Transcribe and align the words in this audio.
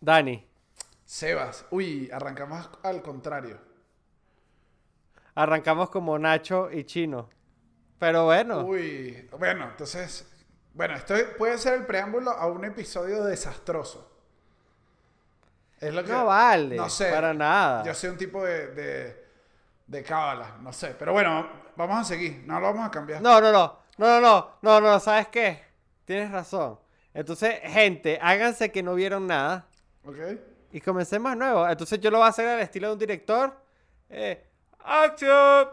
Dani, 0.00 0.44
Sebas. 1.04 1.64
Uy, 1.70 2.10
arrancamos 2.12 2.68
al 2.82 3.02
contrario. 3.02 3.58
arrancamos 5.34 5.90
como 5.90 6.18
Nacho 6.18 6.70
y 6.70 6.84
Chino. 6.84 7.28
Pero 7.98 8.24
bueno, 8.24 8.60
Uy, 8.64 9.28
bueno, 9.38 9.64
entonces, 9.70 10.28
bueno, 10.74 10.94
esto 10.96 11.14
puede 11.38 11.56
ser 11.58 11.74
el 11.74 11.86
preámbulo 11.86 12.30
a 12.32 12.46
un 12.46 12.64
episodio 12.64 13.22
desastroso. 13.24 14.10
Es 15.80 15.92
lo 15.94 16.04
que... 16.04 16.12
no 16.12 16.26
vale. 16.26 16.76
No 16.76 16.88
sé. 16.88 17.10
Para 17.12 17.32
nada. 17.34 17.82
Yo 17.84 17.94
soy 17.94 18.10
un 18.10 18.16
tipo 18.18 18.44
de, 18.44 18.68
de, 18.68 19.26
de 19.86 20.02
cábala, 20.02 20.56
no 20.60 20.72
sé. 20.72 20.94
Pero 20.98 21.12
bueno, 21.12 21.48
vamos 21.76 21.98
a 21.98 22.04
seguir, 22.04 22.42
no 22.46 22.60
lo 22.60 22.66
vamos 22.68 22.86
a 22.86 22.90
cambiar. 22.90 23.20
No, 23.22 23.40
no, 23.40 23.52
no. 23.52 23.78
No, 23.98 24.06
no, 24.06 24.20
no. 24.20 24.48
No, 24.62 24.80
no, 24.80 25.00
¿sabes 25.00 25.28
qué? 25.28 25.62
Tienes 26.04 26.30
razón. 26.30 26.78
Entonces, 27.14 27.60
gente, 27.64 28.18
háganse 28.22 28.70
que 28.72 28.82
no 28.82 28.94
vieron 28.94 29.26
nada 29.26 29.66
¿Ok? 30.04 30.16
y 30.72 30.80
comencemos 30.80 31.36
nuevo. 31.36 31.68
Entonces 31.68 32.00
yo 32.00 32.10
lo 32.10 32.18
voy 32.18 32.26
a 32.26 32.30
hacer 32.30 32.48
al 32.48 32.60
estilo 32.60 32.88
de 32.88 32.92
un 32.94 32.98
director. 32.98 33.54
Eh, 34.08 34.42
¡Acción! 34.78 35.68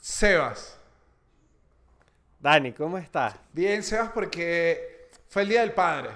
Sebas. 0.00 0.78
Dani, 2.38 2.72
¿cómo 2.72 2.98
estás? 2.98 3.34
Bien, 3.52 3.82
Sebas, 3.82 4.10
porque 4.10 5.08
fue 5.28 5.42
el 5.42 5.48
Día 5.48 5.60
del 5.62 5.72
Padre. 5.72 6.10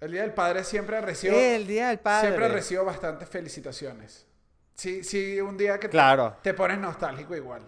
El 0.00 0.12
Día 0.12 0.22
del 0.22 0.34
Padre 0.34 0.62
siempre 0.64 1.00
recibo, 1.00 1.34
El 1.36 1.66
Día 1.66 1.88
del 1.88 1.98
Padre. 1.98 2.28
siempre 2.28 2.48
recibo 2.48 2.84
bastantes 2.84 3.28
felicitaciones. 3.28 4.26
Sí, 4.74 5.02
sí, 5.02 5.40
un 5.40 5.56
día 5.56 5.80
que 5.80 5.88
te- 5.88 5.92
Claro. 5.92 6.36
te 6.42 6.52
pones 6.52 6.76
nostálgico 6.78 7.34
igual. 7.34 7.62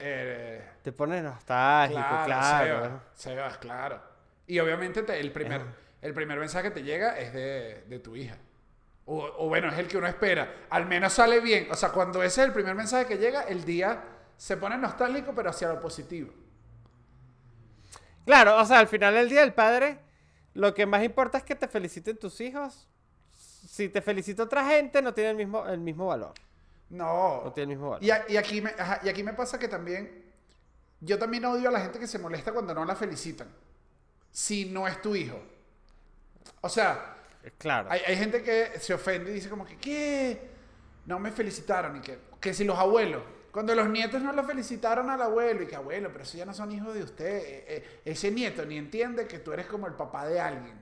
Eh, 0.00 0.68
Te 0.82 0.90
pones 0.92 1.22
nostálgico, 1.22 2.00
claro. 2.00 2.24
claro, 2.26 2.82
Sebas, 2.82 3.02
Sebas, 3.14 3.58
claro. 3.58 4.02
Y 4.50 4.58
obviamente 4.58 5.02
te- 5.02 5.20
el, 5.20 5.30
primer, 5.32 5.62
el 6.02 6.12
primer 6.12 6.38
mensaje 6.38 6.68
que 6.68 6.74
te 6.80 6.82
llega 6.82 7.18
es 7.18 7.32
de, 7.32 7.84
de 7.88 7.98
tu 8.00 8.16
hija. 8.16 8.36
O, 9.06 9.18
o 9.38 9.48
bueno, 9.48 9.68
es 9.68 9.78
el 9.78 9.86
que 9.86 9.96
uno 9.96 10.06
espera. 10.08 10.66
Al 10.70 10.86
menos 10.86 11.12
sale 11.12 11.40
bien. 11.40 11.68
O 11.70 11.74
sea, 11.76 11.90
cuando 11.90 12.22
ese 12.22 12.40
es 12.42 12.46
el 12.48 12.52
primer 12.52 12.74
mensaje 12.74 13.06
que 13.06 13.16
llega, 13.16 13.42
el 13.42 13.64
día 13.64 14.02
se 14.36 14.56
pone 14.56 14.76
nostálgico, 14.76 15.32
pero 15.34 15.50
hacia 15.50 15.68
lo 15.68 15.80
positivo. 15.80 16.32
Claro, 18.24 18.58
o 18.60 18.64
sea, 18.64 18.78
al 18.78 18.88
final 18.88 19.14
del 19.14 19.28
Día 19.28 19.40
del 19.40 19.54
Padre, 19.54 19.98
lo 20.54 20.74
que 20.74 20.86
más 20.86 21.02
importa 21.04 21.38
es 21.38 21.44
que 21.44 21.54
te 21.54 21.68
feliciten 21.68 22.16
tus 22.18 22.40
hijos. 22.40 22.88
Si 23.36 23.88
te 23.88 24.02
felicita 24.02 24.42
otra 24.42 24.66
gente, 24.68 25.00
no 25.02 25.14
tiene 25.14 25.30
el 25.30 25.36
mismo, 25.36 25.66
el 25.66 25.78
mismo 25.78 26.06
valor. 26.06 26.34
No. 26.90 27.42
No 27.44 27.52
tiene 27.52 27.72
el 27.72 27.78
mismo 27.78 27.90
valor. 27.90 28.04
Y, 28.04 28.10
a- 28.10 28.24
y 28.28 28.36
aquí 28.36 28.60
me, 28.60 28.70
ajá, 28.70 29.00
y 29.02 29.08
aquí 29.08 29.22
me 29.22 29.32
pasa 29.32 29.58
que 29.58 29.68
también. 29.68 30.24
Yo 31.00 31.18
también 31.18 31.44
odio 31.46 31.68
a 31.68 31.72
la 31.72 31.80
gente 31.80 31.98
que 31.98 32.06
se 32.06 32.18
molesta 32.18 32.52
cuando 32.52 32.74
no 32.74 32.84
la 32.84 32.94
felicitan. 32.94 33.48
Si 34.30 34.66
no 34.66 34.86
es 34.86 35.00
tu 35.02 35.14
hijo. 35.16 35.38
O 36.60 36.68
sea, 36.68 37.14
Claro. 37.58 37.88
hay, 37.90 38.00
hay 38.06 38.16
gente 38.16 38.42
que 38.42 38.78
se 38.78 38.92
ofende 38.94 39.30
y 39.30 39.34
dice 39.34 39.48
como 39.48 39.64
que, 39.64 39.76
¿qué? 39.78 40.50
No 41.06 41.18
me 41.18 41.30
felicitaron. 41.32 41.96
Y 41.96 42.00
que, 42.00 42.18
que 42.40 42.52
si 42.54 42.64
los 42.64 42.78
abuelos. 42.78 43.22
Cuando 43.50 43.74
los 43.74 43.88
nietos 43.88 44.22
no 44.22 44.32
lo 44.32 44.44
felicitaron 44.44 45.10
al 45.10 45.20
abuelo. 45.22 45.62
Y 45.62 45.66
que 45.66 45.74
abuelo, 45.76 46.10
pero 46.12 46.22
eso 46.24 46.36
ya 46.38 46.44
no 46.44 46.54
son 46.54 46.70
hijos 46.72 46.94
de 46.94 47.02
usted. 47.02 47.26
eh, 47.38 47.64
eh, 47.68 48.00
ese 48.04 48.30
nieto 48.30 48.64
ni 48.64 48.76
entiende 48.76 49.26
que 49.26 49.38
tú 49.38 49.52
eres 49.52 49.66
como 49.66 49.86
el 49.86 49.94
papá 49.94 50.26
de 50.26 50.38
alguien. 50.40 50.80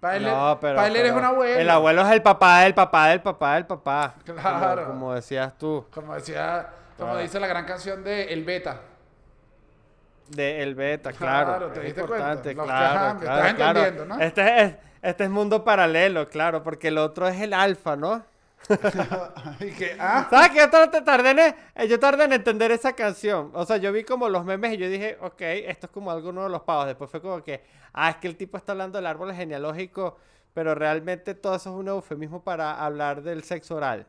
Para 0.00 0.16
él, 0.16 0.24
No, 0.24 0.58
pero, 0.60 0.76
para 0.76 0.88
él 0.88 0.96
eres 0.96 1.12
un 1.12 1.24
abuelo. 1.24 1.58
El 1.60 1.70
abuelo 1.70 2.02
es 2.02 2.12
el 2.12 2.22
papá 2.22 2.60
del 2.62 2.74
papá 2.74 3.08
del 3.08 3.20
papá 3.22 3.54
del 3.54 3.66
papá. 3.66 4.14
Como- 4.26 4.40
Claro. 4.40 4.86
Como, 4.88 5.14
decías 5.14 5.56
tú. 5.56 5.86
Como 5.92 6.14
decía, 6.14 6.68
como 6.96 7.10
Claro. 7.12 7.22
dice 7.22 7.38
la 7.40 7.46
gran 7.46 7.64
canción 7.64 8.02
de 8.04 8.24
El 8.32 8.44
Beta. 8.44 8.80
De 10.28 10.62
el 10.62 10.74
beta, 10.74 11.12
claro. 11.12 11.46
Claro, 11.50 11.72
¿te 11.72 11.80
es 11.80 11.86
diste 11.86 12.00
importante, 12.00 12.54
cuenta? 12.56 12.74
Claro, 12.74 13.20
claro, 13.20 13.80
entendiendo, 13.80 14.04
¿no? 14.16 14.20
Este 14.20 14.62
es, 14.62 14.74
este 15.02 15.24
es 15.24 15.30
mundo 15.30 15.62
paralelo, 15.64 16.28
claro, 16.28 16.62
porque 16.62 16.88
el 16.88 16.98
otro 16.98 17.28
es 17.28 17.40
el 17.40 17.52
alfa, 17.52 17.96
¿no? 17.96 18.24
y 19.60 19.70
que, 19.72 19.96
ah, 20.00 20.26
¿Sabes 20.28 20.50
que 20.50 20.58
yo 20.58 20.70
tar- 20.70 21.04
tardé 21.04 21.30
en, 21.30 21.38
eh, 21.38 21.88
yo 21.88 22.00
tardé 22.00 22.24
en 22.24 22.32
entender 22.32 22.72
esa 22.72 22.94
canción? 22.94 23.50
O 23.54 23.64
sea, 23.64 23.76
yo 23.76 23.92
vi 23.92 24.02
como 24.02 24.28
los 24.28 24.44
memes 24.44 24.72
y 24.74 24.76
yo 24.78 24.88
dije, 24.88 25.16
ok, 25.20 25.40
esto 25.40 25.86
es 25.86 25.92
como 25.92 26.10
alguno 26.10 26.42
de 26.44 26.48
los 26.50 26.62
pavos. 26.62 26.86
Después 26.86 27.08
fue 27.10 27.20
como 27.20 27.42
que, 27.44 27.62
ah, 27.92 28.10
es 28.10 28.16
que 28.16 28.26
el 28.26 28.36
tipo 28.36 28.56
está 28.56 28.72
hablando 28.72 28.98
del 28.98 29.06
árbol 29.06 29.32
genealógico, 29.32 30.18
pero 30.52 30.74
realmente 30.74 31.34
todo 31.34 31.54
eso 31.54 31.70
es 31.70 31.76
un 31.76 31.86
eufemismo 31.88 32.42
para 32.42 32.72
hablar 32.84 33.22
del 33.22 33.44
sexo 33.44 33.76
oral. 33.76 34.06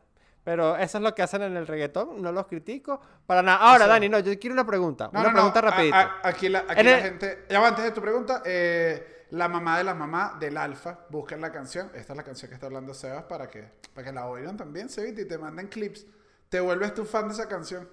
Pero 0.48 0.76
eso 0.78 0.96
es 0.96 1.04
lo 1.04 1.14
que 1.14 1.20
hacen 1.20 1.42
en 1.42 1.58
el 1.58 1.66
reggaetón, 1.66 2.22
no 2.22 2.32
los 2.32 2.46
critico 2.46 2.98
para 3.26 3.42
nada. 3.42 3.58
Ahora, 3.58 3.74
O 3.74 3.78
sea- 3.80 3.86
Dani, 3.88 4.08
no, 4.08 4.18
yo 4.20 4.32
quiero 4.38 4.54
una 4.54 4.64
pregunta. 4.66 5.10
no, 5.12 5.20
una 5.20 5.28
no, 5.28 5.34
pregunta 5.34 5.60
no, 5.60 5.68
a- 5.68 5.70
rapidito. 5.70 5.94
a- 5.94 6.20
aquí 6.24 6.48
la, 6.48 6.60
aquí 6.60 6.80
En 6.80 6.86
la 6.86 6.96
el- 6.96 7.02
gente, 7.02 7.44
ya 7.50 7.60
va, 7.60 7.68
antes 7.68 7.84
de 7.84 7.90
tu 7.90 8.00
pregunta, 8.00 8.40
eh, 8.46 9.26
la 9.32 9.46
mamá 9.46 9.76
de 9.76 9.84
la 9.84 9.92
mamá 9.92 10.38
del 10.40 10.56
alfa, 10.56 11.00
busquen 11.10 11.42
la 11.42 11.52
canción, 11.52 11.90
esta 11.94 12.14
es 12.14 12.16
la 12.16 12.22
canción 12.22 12.48
que 12.48 12.54
está 12.54 12.64
hablando 12.64 12.94
Sebas 12.94 13.24
para 13.24 13.46
que, 13.50 13.62
para 13.92 14.06
que 14.06 14.12
la 14.14 14.26
oigan 14.26 14.56
también, 14.56 14.88
Sebita, 14.88 15.20
y 15.20 15.26
te 15.26 15.36
manden 15.36 15.66
clips. 15.68 16.06
Te 16.48 16.60
vuelves 16.60 16.94
tu 16.94 17.04
fan 17.04 17.28
de 17.28 17.34
esa 17.34 17.46
canción. 17.46 17.86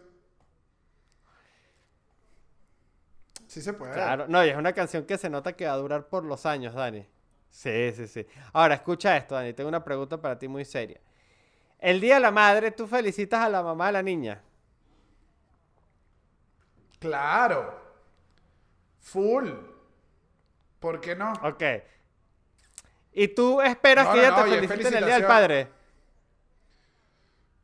Sí 3.48 3.62
se 3.62 3.74
puede. 3.74 3.94
Claro, 3.94 4.28
no, 4.30 4.46
y 4.46 4.50
es 4.50 4.56
una 4.56 4.72
canción 4.72 5.04
que 5.06 5.18
se 5.18 5.30
nota 5.30 5.54
que 5.54 5.66
va 5.66 5.74
a 5.74 5.78
durar 5.78 6.08
por 6.08 6.24
los 6.24 6.46
años, 6.46 6.74
Dani. 6.74 7.06
Sí, 7.50 7.92
sí, 7.96 8.08
sí. 8.08 8.26
Ahora, 8.54 8.76
escucha 8.76 9.16
esto, 9.18 9.36
Dani. 9.36 9.54
Tengo 9.54 9.68
una 9.70 9.84
pregunta 9.84 10.22
para 10.22 10.38
ti 10.40 10.48
muy 10.48 10.66
seria. 10.66 11.02
El 11.86 12.02
día 12.02 12.16
de 12.16 12.22
la 12.22 12.32
madre, 12.32 12.72
tú 12.72 12.88
felicitas 12.88 13.42
a 13.42 13.48
la 13.48 13.62
mamá 13.62 13.86
de 13.86 13.92
la 13.92 14.02
niña. 14.02 14.42
Claro. 16.98 17.80
Full. 19.02 19.52
¿Por 20.80 21.00
qué 21.00 21.16
no? 21.16 21.32
Ok. 21.44 21.62
¿Y 23.14 23.28
tú 23.28 23.62
esperas 23.62 24.08
No, 24.08 24.14
que 24.14 24.18
no, 24.18 24.24
ella 24.24 24.32
no, 24.32 24.44
te 24.44 24.50
felicite 24.50 24.88
en 24.88 24.94
el 24.96 25.06
día 25.06 25.14
del 25.14 25.28
padre? 25.28 25.68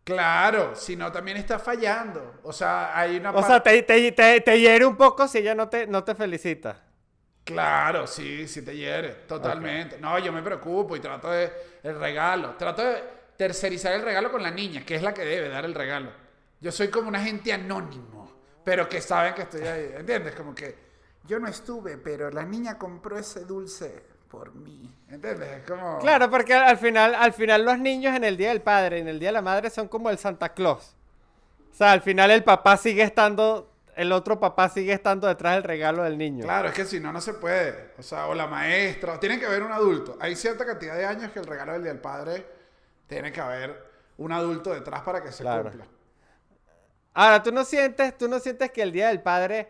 Claro, 0.04 0.76
si 0.76 0.96
no 0.96 1.12
también 1.12 1.38
está 1.38 1.58
fallando. 1.58 2.42
O 2.44 2.54
sea, 2.54 2.96
hay 2.96 3.18
una 3.18 3.32
O 3.32 3.42
sea, 3.42 3.64
te, 3.64 3.82
te, 3.82 4.12
te, 4.12 4.42
te 4.42 4.60
hiere 4.60 4.86
un 4.86 4.98
poco 4.98 5.28
si 5.28 5.40
ella 5.40 5.56
no 5.56 5.68
te, 5.68 5.88
no 5.88 6.04
te 6.04 6.14
felicita. 6.14 6.80
Claro, 7.44 8.06
sí, 8.06 8.48
sí 8.48 8.64
te 8.64 8.78
hiere, 8.78 9.10
totalmente. 9.28 9.98
No, 10.00 10.20
yo 10.20 10.32
me 10.32 10.44
preocupo 10.44 10.96
y 10.96 11.00
trato 11.00 11.32
de 11.32 11.52
el 11.82 12.00
regalo, 12.00 12.52
trato 12.52 12.84
de 12.84 13.21
tercerizar 13.38 13.94
el 13.94 14.04
regalo 14.04 14.32
con 14.32 14.44
la 14.44 14.52
niña, 14.52 14.86
que 14.86 14.96
es 14.96 15.02
la 15.02 15.14
que 15.14 15.26
debe 15.26 15.50
dar 15.50 15.66
el 15.66 15.74
regalo. 15.74 16.12
Yo 16.60 16.72
soy 16.72 16.90
como 16.90 17.08
un 17.10 17.16
agente 17.16 17.52
anónimo, 17.52 18.32
pero 18.64 18.88
que 18.88 19.02
saben 19.02 19.34
que 19.34 19.44
estoy 19.44 19.62
ahí, 19.62 19.94
¿entiendes? 19.98 20.36
Como 20.36 20.54
que 20.54 20.76
yo 21.26 21.40
no 21.40 21.48
estuve, 21.48 21.98
pero 21.98 22.30
la 22.30 22.44
niña 22.44 22.78
compró 22.78 23.18
ese 23.18 23.46
dulce 23.46 24.04
por 24.30 24.54
mí, 24.54 24.90
¿entiendes? 25.10 25.50
Es 25.50 25.70
como 25.70 26.00
Claro, 26.00 26.30
porque 26.30 26.54
al 26.54 26.78
final, 26.78 27.16
al 27.16 27.34
final 27.34 27.66
los 27.66 27.78
niños 27.80 28.16
en 28.16 28.24
el 28.24 28.38
día 28.38 28.50
del 28.50 28.62
padre 28.62 29.00
y 29.00 29.02
en 29.02 29.08
el 29.08 29.20
día 29.20 29.30
de 29.30 29.34
la 29.34 29.42
madre 29.42 29.70
son 29.70 29.88
como 29.88 30.10
el 30.10 30.18
Santa 30.18 30.50
Claus. 30.50 30.96
O 31.72 31.74
sea, 31.74 31.92
al 31.92 32.02
final 32.02 32.32
el 32.32 32.44
papá 32.44 32.78
sigue 32.78 33.02
estando, 33.02 33.72
el 33.96 34.12
otro 34.12 34.40
papá 34.40 34.70
sigue 34.70 34.94
estando 34.94 35.28
detrás 35.28 35.56
del 35.56 35.64
regalo 35.64 36.04
del 36.04 36.18
niño. 36.18 36.44
Claro, 36.44 36.70
es 36.70 36.74
que 36.74 36.86
si 36.86 37.00
no, 37.00 37.12
no 37.12 37.22
se 37.22 37.34
puede. 37.34 37.92
O 37.98 38.04
sea, 38.04 38.28
o 38.28 38.36
la 38.36 38.48
maestra, 38.48 39.14
o 39.14 39.20
tiene 39.20 39.40
que 39.40 39.46
haber 39.46 39.64
un 39.64 39.72
adulto. 39.72 40.18
Hay 40.20 40.36
cierta 40.36 40.66
cantidad 40.66 40.96
de 40.96 41.06
años 41.06 41.32
que 41.32 41.40
el 41.40 41.46
regalo 41.46 41.74
del 41.74 41.84
Día 41.84 41.92
del 41.94 42.02
Padre 42.02 42.46
tiene 43.12 43.30
que 43.34 43.42
haber 43.42 43.92
un 44.18 44.32
adulto 44.32 44.74
detrás 44.74 45.02
para 45.02 45.22
que 45.22 45.34
se 45.34 45.44
Claro. 45.44 45.64
cumpla. 45.64 45.86
Ahora, 47.14 47.44
tú 47.44 47.52
no 47.52 47.66
sientes, 47.66 48.18
tú 48.18 48.30
no 48.30 48.40
sientes 48.40 48.72
que 48.72 48.82
el 48.82 48.94
día 48.94 49.10
del 49.10 49.22
padre 49.22 49.70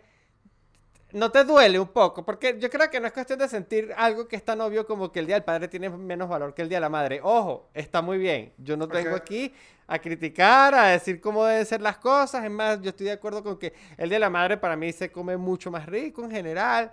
no 1.14 1.32
te 1.32 1.44
duele 1.44 1.80
un 1.80 1.88
poco, 1.88 2.24
porque 2.24 2.58
yo 2.60 2.70
creo 2.70 2.88
que 2.92 3.00
no 3.00 3.08
es 3.08 3.14
cuestión 3.14 3.40
de 3.40 3.50
sentir 3.50 3.92
algo 3.98 4.28
que 4.28 4.36
es 4.36 4.46
tan 4.46 4.62
obvio 4.62 4.86
como 4.86 5.12
que 5.12 5.20
el 5.20 5.26
día 5.26 5.36
del 5.38 5.44
padre 5.44 5.68
tiene 5.68 5.90
menos 5.90 6.30
valor 6.30 6.54
que 6.54 6.62
el 6.62 6.70
día 6.70 6.78
de 6.78 6.82
la 6.82 6.90
madre. 6.90 7.20
Ojo, 7.24 7.68
está 7.74 8.04
muy 8.04 8.20
bien. 8.20 8.54
Yo 8.60 8.78
no 8.78 8.88
vengo 8.88 9.16
Ok. 9.16 9.22
aquí 9.22 9.54
a 9.88 9.98
criticar, 9.98 10.76
a 10.76 10.90
decir 10.90 11.20
cómo 11.20 11.44
deben 11.44 11.66
ser 11.66 11.82
las 11.82 11.98
cosas. 11.98 12.46
Es 12.46 12.52
más, 12.52 12.80
yo 12.80 12.92
estoy 12.92 13.08
de 13.08 13.14
acuerdo 13.14 13.44
con 13.44 13.58
que 13.58 13.74
el 13.98 14.08
día 14.08 14.18
de 14.18 14.22
la 14.22 14.30
madre 14.30 14.56
para 14.58 14.76
mí 14.76 14.94
se 14.94 15.12
come 15.12 15.36
mucho 15.36 15.72
más 15.72 15.88
rico 15.88 16.24
en 16.24 16.30
general. 16.30 16.92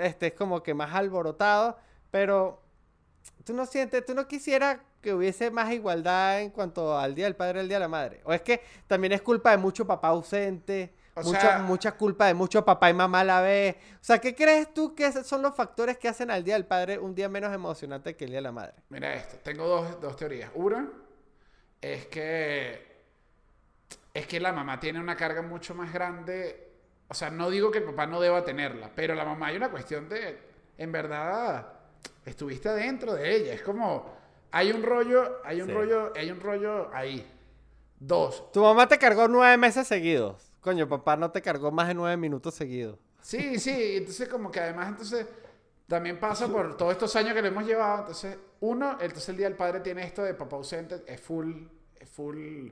Este 0.00 0.26
es 0.26 0.32
como 0.34 0.60
que 0.60 0.74
más 0.74 0.92
alborotado, 0.92 1.78
pero 2.10 2.63
tú 3.44 3.52
no 3.54 3.66
sientes, 3.66 4.04
tú 4.04 4.14
no 4.14 4.26
quisieras 4.26 4.78
que 5.00 5.12
hubiese 5.12 5.50
más 5.50 5.70
igualdad 5.72 6.40
en 6.40 6.50
cuanto 6.50 6.98
al 6.98 7.14
día 7.14 7.26
del 7.26 7.36
padre 7.36 7.58
y 7.58 7.62
el 7.62 7.68
día 7.68 7.76
de 7.76 7.80
la 7.84 7.88
madre. 7.88 8.20
O 8.24 8.32
es 8.32 8.40
que 8.42 8.62
también 8.86 9.12
es 9.12 9.22
culpa 9.22 9.50
de 9.50 9.58
mucho 9.58 9.86
papá 9.86 10.08
ausente, 10.08 10.94
O 11.14 11.22
mucha, 11.22 11.40
sea- 11.40 11.58
mucha 11.58 11.92
culpa 11.92 12.26
de 12.26 12.34
mucho 12.34 12.64
papá 12.64 12.88
y 12.90 12.94
mamá 12.94 13.20
a 13.20 13.24
la 13.24 13.40
vez. 13.42 13.76
O 13.76 13.98
sea, 14.04 14.18
¿qué 14.18 14.34
crees 14.34 14.72
tú 14.72 14.94
que 14.94 15.12
son 15.12 15.42
los 15.42 15.54
factores 15.54 15.98
que 15.98 16.08
hacen 16.08 16.30
al 16.30 16.42
día 16.42 16.54
del 16.54 16.64
padre 16.66 16.98
un 16.98 17.14
día 17.14 17.28
menos 17.28 17.52
emocionante 17.54 18.16
que 18.16 18.24
el 18.24 18.30
día 18.30 18.38
de 18.38 18.42
la 18.42 18.52
madre? 18.52 18.74
Mira 18.88 19.14
esto, 19.14 19.36
tengo 19.42 19.66
dos, 19.66 20.00
dos 20.00 20.16
teorías. 20.16 20.50
Una 20.54 20.88
es 21.80 22.06
que 22.06 22.94
es 24.14 24.26
que 24.26 24.40
la 24.40 24.52
mamá 24.52 24.78
tiene 24.80 25.00
una 25.00 25.16
carga 25.16 25.42
mucho 25.42 25.74
más 25.74 25.92
grande. 25.92 26.70
O 27.08 27.14
sea, 27.14 27.30
no 27.30 27.50
digo 27.50 27.70
que 27.70 27.78
el 27.78 27.84
papá 27.84 28.06
no 28.06 28.20
deba 28.20 28.44
tenerla, 28.44 28.90
pero 28.94 29.14
la 29.14 29.24
mamá 29.24 29.48
hay 29.48 29.56
una 29.56 29.70
cuestión 29.70 30.08
de, 30.08 30.38
en 30.78 30.90
verdad, 30.92 31.73
estuviste 32.24 32.68
adentro 32.68 33.14
de 33.14 33.34
ella. 33.36 33.52
Es 33.54 33.62
como, 33.62 34.12
hay 34.50 34.70
un 34.72 34.82
rollo, 34.82 35.40
hay 35.44 35.60
un 35.60 35.68
Sí. 35.68 35.72
rollo, 35.74 36.12
hay 36.16 36.30
un 36.30 36.40
rollo 36.40 36.90
ahí. 36.94 37.30
Dos, 37.98 38.50
Tu 38.52 38.60
mamá 38.60 38.86
te 38.86 38.98
cargó 38.98 39.28
nueve 39.28 39.56
meses 39.56 39.86
seguidos. 39.86 40.52
Coño, 40.60 40.88
papá 40.88 41.16
no 41.16 41.30
te 41.30 41.40
cargó 41.42 41.70
más 41.70 41.88
de 41.88 41.94
nueve 41.94 42.16
minutos 42.16 42.54
seguidos. 42.54 42.98
Sí, 43.20 43.58
sí, 43.58 43.96
entonces 43.96 44.28
como 44.28 44.50
que 44.50 44.60
además 44.60 44.88
entonces 44.88 45.26
También 45.86 46.18
pasa 46.18 46.48
por 46.48 46.78
todos 46.78 46.92
estos 46.92 47.14
años 47.16 47.34
que 47.34 47.42
le 47.42 47.48
hemos 47.48 47.66
llevado. 47.66 47.98
Entonces, 48.00 48.38
uno, 48.60 48.92
entonces 49.00 49.28
el 49.28 49.36
Día 49.36 49.48
del 49.48 49.56
Padre 49.56 49.80
tiene 49.80 50.02
esto 50.06 50.22
de 50.22 50.32
papá 50.32 50.56
ausente, 50.56 51.02
es 51.06 51.20
full, 51.20 51.52
es 52.00 52.08
full, 52.08 52.68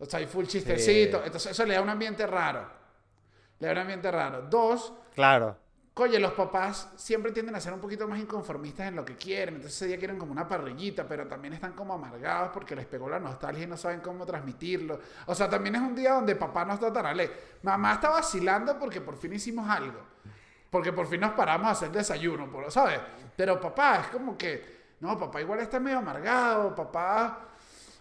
o 0.00 0.04
sea, 0.04 0.18
hay 0.18 0.26
full 0.26 0.46
chistecito. 0.46 1.22
Entonces, 1.24 1.52
eso 1.52 1.64
le 1.64 1.74
da 1.74 1.80
un 1.82 1.88
ambiente 1.90 2.26
raro. 2.26 2.68
Le 3.60 3.66
da 3.68 3.72
un 3.72 3.78
ambiente 3.78 4.10
raro. 4.10 4.42
Dos, 4.50 4.92
Claro. 5.14 5.56
Oye, 5.98 6.18
los 6.18 6.32
papás 6.32 6.90
siempre 6.96 7.32
tienden 7.32 7.54
a 7.54 7.60
ser 7.60 7.72
un 7.72 7.80
poquito 7.80 8.06
más 8.06 8.18
inconformistas 8.18 8.88
en 8.88 8.96
lo 8.96 9.04
que 9.04 9.16
quieren. 9.16 9.54
Entonces 9.54 9.76
ese 9.76 9.86
día 9.86 9.96
quieren 9.98 10.18
como 10.18 10.30
una 10.30 10.46
parrillita, 10.46 11.08
pero 11.08 11.26
también 11.26 11.54
están 11.54 11.72
como 11.72 11.94
amargados 11.94 12.50
porque 12.52 12.76
les 12.76 12.84
pegó 12.84 13.08
la 13.08 13.18
nostalgia 13.18 13.64
y 13.64 13.66
no 13.66 13.78
saben 13.78 14.00
cómo 14.00 14.26
transmitirlo. 14.26 15.00
O 15.24 15.34
sea, 15.34 15.48
también 15.48 15.76
es 15.76 15.80
un 15.80 15.94
día 15.94 16.12
donde 16.12 16.36
papá 16.36 16.66
no 16.66 16.74
está 16.74 16.92
tan 16.92 17.06
alegre. 17.06 17.34
Mamá 17.62 17.94
está 17.94 18.10
vacilando 18.10 18.78
porque 18.78 19.00
por 19.00 19.16
fin 19.16 19.32
hicimos 19.32 19.66
algo. 19.70 19.98
Porque 20.68 20.92
por 20.92 21.06
fin 21.06 21.20
nos 21.20 21.32
paramos 21.32 21.68
a 21.68 21.70
hacer 21.70 21.90
desayuno, 21.90 22.46
¿sabes? 22.68 23.00
Pero 23.34 23.58
papá 23.58 24.00
es 24.02 24.08
como 24.08 24.36
que, 24.36 24.96
no, 25.00 25.18
papá 25.18 25.40
igual 25.40 25.60
está 25.60 25.80
medio 25.80 25.96
amargado. 25.96 26.74
Papá, 26.74 27.38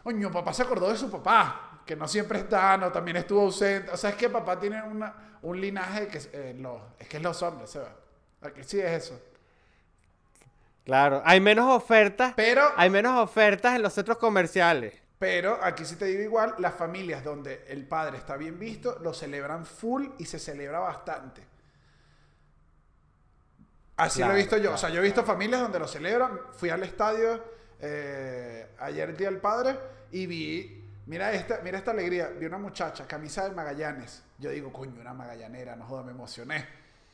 coño, 0.03 0.29
papá 0.29 0.51
se 0.51 0.63
acordó 0.63 0.89
de 0.89 0.97
su 0.97 1.09
papá, 1.09 1.79
que 1.85 1.95
no 1.95 2.09
siempre 2.09 2.39
está, 2.39 2.75
no, 2.75 2.91
también 2.91 3.15
estuvo 3.15 3.39
ausente. 3.39 3.89
O 3.91 3.95
sea, 3.95 4.09
es 4.09 4.17
que 4.17 4.27
papá 4.27 4.59
tiene 4.59 4.83
una, 4.83 5.34
un 5.45 5.61
linaje 5.61 6.07
que 6.07 6.17
es, 6.17 6.29
eh, 6.33 6.55
los- 6.57 6.81
es 6.99 7.07
que 7.07 7.17
es 7.17 7.23
los 7.23 7.41
hombres, 7.43 7.69
¿sabes? 7.71 7.89
Aquí 8.41 8.63
sí 8.63 8.79
es 8.79 9.03
eso. 9.03 9.19
Claro. 10.83 11.21
Hay 11.25 11.39
menos 11.39 11.69
ofertas. 11.71 12.33
Pero, 12.35 12.63
Hay 12.75 12.89
menos 12.89 13.17
ofertas 13.19 13.75
en 13.75 13.81
los 13.81 13.93
centros 13.93 14.17
comerciales. 14.17 14.93
pero 15.17 15.57
aquí 15.63 15.85
sí 15.85 15.95
te 15.95 16.05
digo 16.05 16.21
igual, 16.21 16.55
las 16.59 16.75
familias 16.75 17.23
donde 17.23 17.63
el 17.69 17.87
padre 17.87 18.17
está 18.17 18.37
bien 18.37 18.59
visto, 18.59 18.99
lo 19.01 19.13
celebran 19.13 19.65
full 19.65 20.07
y 20.19 20.25
se 20.25 20.37
celebra 20.39 20.79
bastante. 20.79 21.41
Así 23.97 24.19
lo 24.21 24.31
he 24.31 24.35
visto 24.35 24.57
yo. 24.57 24.63
claro, 24.63 24.75
o 24.75 24.77
sea, 24.77 24.89
yo 24.89 24.99
he 24.99 25.03
visto 25.03 25.23
familias 25.23 25.61
donde 25.61 25.79
lo 25.79 25.87
celebran. 25.87 26.39
Fui 26.53 26.69
al 26.69 26.83
estadio 26.83 27.41
eh, 27.79 28.67
ayer 28.79 29.09
el 29.09 29.17
Día 29.17 29.29
del 29.29 29.39
Padre 29.39 29.77
y 30.11 30.25
vi, 30.27 30.84
mira 31.07 31.31
esta, 31.33 31.59
mira 31.63 31.77
esta 31.77 31.91
alegría. 31.91 32.29
Vi 32.37 32.45
una 32.45 32.57
muchacha, 32.57 33.07
camisa 33.07 33.43
del 33.43 33.53
Magallanes. 33.55 34.23
Yo 34.39 34.49
digo, 34.49 34.71
coño, 34.73 34.99
una 35.01 35.13
magallanera, 35.13 35.75
no 35.75 35.85
joda, 35.85 36.03
me 36.03 36.11
emocioné. 36.11 36.65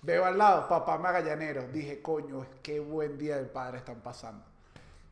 Veo 0.01 0.25
al 0.25 0.37
lado, 0.37 0.67
papá 0.67 0.97
magallanero. 0.97 1.67
Dije, 1.67 2.01
coño, 2.01 2.45
qué 2.63 2.79
buen 2.79 3.17
Día 3.17 3.35
del 3.37 3.45
Padre 3.47 3.77
están 3.77 3.97
pasando. 4.01 4.43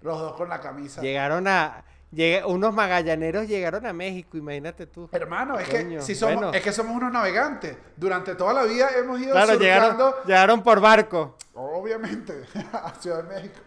Los 0.01 0.17
dos 0.19 0.35
con 0.35 0.49
la 0.49 0.59
camisa. 0.59 1.01
Llegaron 1.01 1.47
a. 1.47 1.83
llegué- 2.11 2.43
unos 2.45 2.73
magallaneros 2.73 3.47
llegaron 3.47 3.85
a 3.85 3.93
México, 3.93 4.37
imagínate 4.37 4.87
tú. 4.87 5.07
Hermano, 5.11 5.59
es 5.59 5.69
que, 5.69 6.01
si 6.01 6.15
somos, 6.15 6.35
bueno. 6.37 6.53
es 6.53 6.63
que 6.63 6.71
somos 6.71 6.95
unos 6.95 7.11
navegantes. 7.11 7.77
Durante 7.97 8.33
toda 8.35 8.53
la 8.53 8.63
vida 8.63 8.89
hemos 8.97 9.19
ido 9.19 9.33
Claro, 9.33 9.53
llegaron, 9.59 10.13
llegaron 10.25 10.63
por 10.63 10.79
barco. 10.79 11.35
obviamente, 11.53 12.45
a 12.73 12.93
Ciudad 12.99 13.23
de 13.23 13.35
México. 13.35 13.59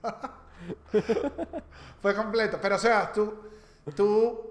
Fue 2.00 2.14
completo. 2.14 2.58
Pero, 2.62 2.76
o 2.76 2.78
sea, 2.78 3.12
tú, 3.12 3.34
tú 3.94 4.50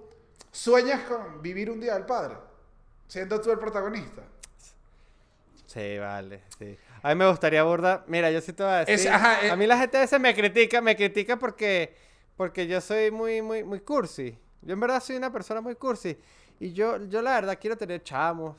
sueñas 0.51 1.01
con 1.03 1.41
vivir 1.41 1.69
un 1.69 1.79
día 1.79 1.93
del 1.95 2.05
padre, 2.05 2.35
siendo 3.07 3.39
tú 3.41 3.51
el 3.51 3.59
protagonista. 3.59 4.23
Sí, 5.65 5.97
vale, 5.97 6.43
sí. 6.57 6.77
A 7.03 7.09
mí 7.09 7.15
me 7.15 7.29
gustaría 7.29 7.61
abordar. 7.61 8.03
Mira, 8.07 8.31
yo 8.31 8.39
sí 8.41 8.53
te 8.53 8.63
voy 8.63 8.71
a 8.71 8.85
decir. 8.85 8.95
Es- 8.95 9.07
ajá, 9.07 9.45
eh. 9.45 9.51
A 9.51 9.55
mí 9.55 9.67
la 9.67 9.77
gente 9.77 9.97
a 9.97 10.01
veces 10.01 10.19
me 10.19 10.33
critica, 10.33 10.81
me 10.81 10.95
critica 10.95 11.37
porque, 11.37 11.95
porque 12.35 12.67
yo 12.67 12.79
soy 12.81 13.11
muy, 13.11 13.41
muy, 13.41 13.63
muy 13.63 13.81
cursi. 13.81 14.37
Yo 14.61 14.73
en 14.73 14.79
verdad 14.79 15.01
soy 15.03 15.17
una 15.17 15.31
persona 15.31 15.61
muy 15.61 15.75
cursi. 15.75 16.17
Y 16.59 16.73
yo, 16.73 17.03
yo 17.05 17.21
la 17.21 17.35
verdad 17.35 17.57
quiero 17.59 17.77
tener 17.77 18.01
chamos. 18.01 18.55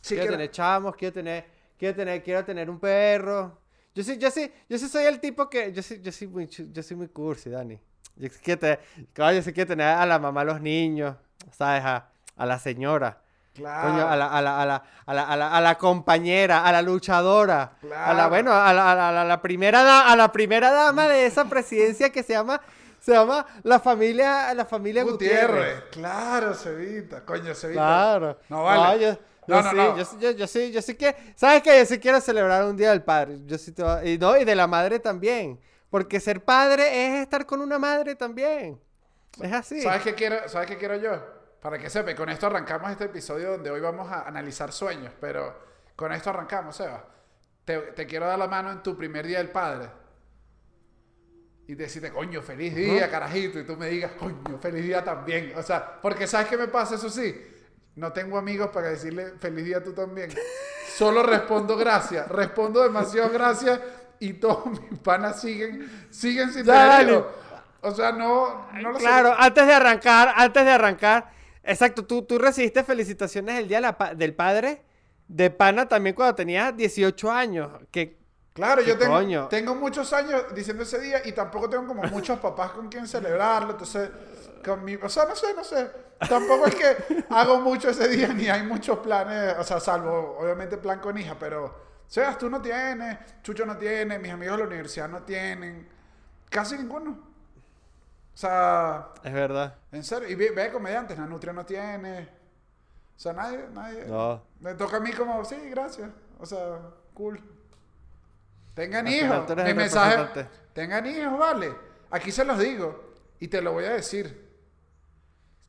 Sí, 0.00 0.14
quiero 0.14 0.30
tener 0.32 0.50
chamos, 0.50 0.96
quiero 0.96 1.12
tener, 1.12 1.44
quiero 1.78 1.94
tener, 1.94 2.22
quiero 2.22 2.44
tener 2.44 2.70
un 2.70 2.80
perro. 2.80 3.58
Yo 3.94 4.02
sí, 4.02 4.16
yo 4.18 4.30
sí, 4.30 4.50
yo 4.68 4.78
sí 4.78 4.88
soy 4.88 5.04
el 5.04 5.20
tipo 5.20 5.48
que, 5.50 5.72
yo 5.72 5.82
sí, 5.82 6.00
yo 6.00 6.10
soy 6.10 6.26
muy, 6.28 6.46
yo 6.46 6.82
soy 6.82 6.96
muy 6.96 7.08
cursi, 7.08 7.50
Dani. 7.50 7.78
Yo 8.16 8.28
sí 8.28 8.38
quiero 8.42 8.60
tener, 8.60 8.80
coño, 9.16 9.32
yo 9.32 9.42
sí 9.42 9.52
quiero 9.52 9.68
tener 9.68 9.86
a 9.88 10.04
la 10.06 10.18
mamá, 10.18 10.42
a 10.42 10.44
los 10.44 10.60
niños, 10.60 11.16
¿sabes? 11.56 11.82
A, 11.84 12.06
a 12.36 12.46
la 12.46 12.58
señora. 12.58 13.18
Claro. 13.54 13.90
Coño, 13.90 14.08
a 14.08 14.16
la, 14.16 14.26
a 14.28 14.40
la, 14.42 14.60
a 14.62 14.66
la, 14.66 14.82
a 15.06 15.36
la, 15.36 15.56
a 15.56 15.60
la, 15.60 15.74
compañera, 15.78 16.64
a 16.64 16.72
la 16.72 16.82
luchadora, 16.82 17.62
a 17.82 17.86
la, 17.86 17.96
Claro. 18.14 18.28
bueno, 18.30 18.52
a 18.52 18.72
la, 18.72 18.92
a 18.92 18.94
la, 18.94 19.08
a 19.08 19.12
la- 19.12 19.24
la 19.24 19.42
primera 19.42 19.82
da- 19.82 20.10
a 20.10 20.16
la 20.16 20.30
primera 20.30 20.70
dama 20.70 21.08
de 21.08 21.26
esa 21.26 21.44
presidencia 21.46 22.10
que 22.10 22.22
se 22.22 22.32
llama, 22.34 22.60
se 23.00 23.12
llama 23.12 23.44
la 23.64 23.80
familia, 23.80 24.54
la 24.54 24.64
familia 24.64 25.02
Gutiérrez. 25.02 25.48
Gutiérrez. 25.48 25.82
Claro, 25.90 26.54
Cevita. 26.54 27.24
Coño, 27.24 27.54
Cevita. 27.54 27.80
Claro. 27.80 28.38
No 28.48 28.62
vale. 28.64 29.02
yo, 29.02 29.10
No, 29.46 29.56
yo 29.56 29.62
no, 29.62 29.70
sí, 29.70 29.76
no. 29.76 29.96
Yo, 29.96 30.04
sí- 30.04 30.16
yo, 30.20 30.30
yo 30.30 30.46
sí, 30.46 30.70
yo 30.72 30.82
sí 30.82 30.94
que, 30.94 31.16
¿sabes 31.34 31.62
qué? 31.62 31.78
Yo 31.78 31.86
sí 31.86 31.98
quiero 31.98 32.20
celebrar 32.20 32.64
un 32.64 32.76
día 32.76 32.90
del 32.90 33.02
padre. 33.02 33.38
Yo 33.46 33.58
sí 33.58 33.72
te 33.72 33.82
voy 33.82 33.92
a- 33.92 34.04
y 34.04 34.16
no, 34.16 34.36
y 34.38 34.44
de 34.44 34.54
la 34.54 34.66
madre 34.68 35.00
también. 35.00 35.58
Porque 35.90 36.20
ser 36.20 36.44
padre 36.44 37.06
es 37.06 37.22
estar 37.22 37.44
con 37.44 37.60
una 37.60 37.78
madre 37.78 38.14
también. 38.14 38.80
Es 39.42 39.52
así. 39.52 39.82
¿Sabes 39.82 40.02
qué 40.02 40.14
quiero, 40.14 40.48
¿Sabes 40.48 40.68
qué 40.68 40.78
quiero 40.78 40.96
yo? 40.96 41.20
Para 41.60 41.78
que 41.78 41.90
sepa, 41.90 42.14
con 42.14 42.28
esto 42.30 42.46
arrancamos 42.46 42.90
este 42.90 43.04
episodio 43.04 43.50
donde 43.52 43.70
hoy 43.70 43.80
vamos 43.80 44.10
a 44.10 44.22
analizar 44.22 44.72
sueños, 44.72 45.12
pero 45.20 45.54
con 45.94 46.12
esto 46.12 46.30
arrancamos, 46.30 46.76
Seba. 46.76 47.04
Te, 47.64 47.78
te 47.78 48.06
quiero 48.06 48.26
dar 48.26 48.38
la 48.38 48.46
mano 48.46 48.70
en 48.70 48.82
tu 48.82 48.96
primer 48.96 49.26
día 49.26 49.38
del 49.38 49.50
padre. 49.50 49.90
Y 51.66 51.74
decirte, 51.74 52.10
coño, 52.10 52.40
feliz 52.40 52.74
día, 52.74 53.10
carajito. 53.10 53.58
Y 53.60 53.64
tú 53.64 53.76
me 53.76 53.88
digas, 53.88 54.12
coño, 54.12 54.58
feliz 54.58 54.84
día 54.84 55.04
también. 55.04 55.52
O 55.56 55.62
sea, 55.62 56.00
porque 56.00 56.26
¿sabes 56.26 56.48
qué 56.48 56.56
me 56.56 56.68
pasa? 56.68 56.94
Eso 56.94 57.10
sí, 57.10 57.46
no 57.96 58.12
tengo 58.12 58.38
amigos 58.38 58.70
para 58.70 58.88
decirle 58.88 59.34
feliz 59.38 59.64
día 59.64 59.82
tú 59.82 59.92
también. 59.92 60.30
Solo 60.96 61.22
respondo 61.22 61.76
gracias. 61.76 62.26
Respondo 62.28 62.82
demasiado 62.82 63.30
gracias 63.30 63.80
y 64.20 64.34
todos 64.34 64.66
mis 64.90 65.00
panas 65.00 65.40
siguen, 65.40 65.90
siguen 66.10 66.52
sin 66.52 66.64
Ya. 66.64 67.24
O 67.82 67.92
sea, 67.92 68.12
no, 68.12 68.68
no 68.74 68.92
lo 68.92 68.98
sé. 68.98 69.04
Claro, 69.04 69.34
antes 69.36 69.66
de 69.66 69.72
arrancar, 69.72 70.34
antes 70.36 70.64
de 70.64 70.70
arrancar, 70.70 71.30
exacto, 71.64 72.04
tú, 72.04 72.22
tú 72.22 72.38
recibiste 72.38 72.84
felicitaciones 72.84 73.58
el 73.58 73.68
día 73.68 73.80
la 73.80 73.96
del 74.14 74.34
padre 74.34 74.82
de 75.26 75.48
pana 75.50 75.88
también 75.88 76.14
cuando 76.14 76.34
tenías 76.34 76.76
18 76.76 77.32
años. 77.32 77.70
Que, 77.90 78.20
Claro, 78.52 78.82
yo 78.82 78.98
¿Qué 78.98 79.06
tengo, 79.06 79.48
tengo 79.48 79.74
muchos 79.74 80.12
años 80.12 80.44
diciendo 80.54 80.82
ese 80.82 81.00
día 81.00 81.22
y 81.24 81.32
tampoco 81.32 81.70
tengo 81.70 81.86
como 81.86 82.02
muchos 82.04 82.38
papás 82.42 82.72
con 82.72 82.88
quien 82.88 83.06
celebrarlo. 83.06 83.70
Entonces, 83.70 84.10
con 84.64 84.84
mi, 84.84 84.96
o 84.96 85.08
sea, 85.08 85.24
no 85.24 85.34
sé, 85.34 85.54
no 85.54 85.64
sé. 85.64 85.90
Tampoco 86.28 86.66
es 86.66 86.74
que 86.74 87.24
hago 87.30 87.60
mucho 87.60 87.88
ese 87.88 88.08
día 88.08 88.28
ni 88.28 88.48
hay 88.48 88.62
muchos 88.64 88.98
planes, 88.98 89.54
o 89.58 89.64
sea, 89.64 89.80
salvo 89.80 90.36
obviamente 90.38 90.76
plan 90.76 90.98
con 90.98 91.16
hija, 91.16 91.36
pero, 91.38 91.74
Sebas, 92.10 92.38
tú 92.38 92.50
no 92.50 92.60
tienes, 92.60 93.18
Chucho 93.40 93.64
no 93.64 93.76
tiene, 93.76 94.18
mis 94.18 94.32
amigos 94.32 94.56
de 94.56 94.62
la 94.64 94.66
universidad 94.68 95.08
no 95.08 95.22
tienen, 95.22 95.86
casi 96.50 96.76
ninguno. 96.76 97.12
O 97.12 98.36
sea, 98.36 99.10
es 99.22 99.32
verdad. 99.32 99.76
en 99.92 100.02
serio, 100.02 100.28
y 100.28 100.34
ve, 100.34 100.50
ve 100.50 100.72
comediantes, 100.72 101.16
la 101.16 101.26
Nutria 101.26 101.52
no 101.52 101.64
tiene. 101.64 102.22
O 103.16 103.20
sea, 103.20 103.32
nadie, 103.32 103.64
nadie. 103.72 104.06
No. 104.06 104.42
Me 104.58 104.74
toca 104.74 104.96
a 104.96 105.00
mí 105.00 105.12
como, 105.12 105.44
sí, 105.44 105.54
gracias. 105.70 106.10
O 106.40 106.46
sea, 106.46 106.80
cool. 107.14 107.40
Tengan 108.74 109.06
Al 109.06 109.12
hijos. 109.12 109.56
Mi 109.56 109.74
mensaje, 109.74 110.48
tengan 110.72 111.06
hijos, 111.06 111.38
vale. 111.38 111.72
Aquí 112.10 112.32
se 112.32 112.44
los 112.44 112.58
digo. 112.58 113.14
Y 113.38 113.46
te 113.46 113.62
lo 113.62 113.72
voy 113.72 113.84
a 113.84 113.92
decir. 113.92 114.50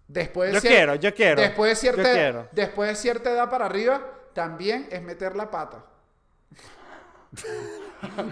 Después 0.07 0.49
de 0.49 0.55
Yo 0.55 0.59
cier- 0.59 0.69
quiero, 0.75 0.95
yo 0.95 1.13
quiero. 1.13 1.41
Después 1.41 1.69
de, 1.71 1.75
cierta, 1.75 2.01
Yo 2.03 2.11
quiero. 2.13 2.47
después 2.51 2.89
de 2.89 2.95
cierta 2.95 3.29
edad 3.29 3.47
para 3.49 3.67
arriba, 3.67 4.01
también 4.33 4.87
es 4.91 5.03
meter 5.03 5.35
la 5.35 5.51
pata. 5.51 5.85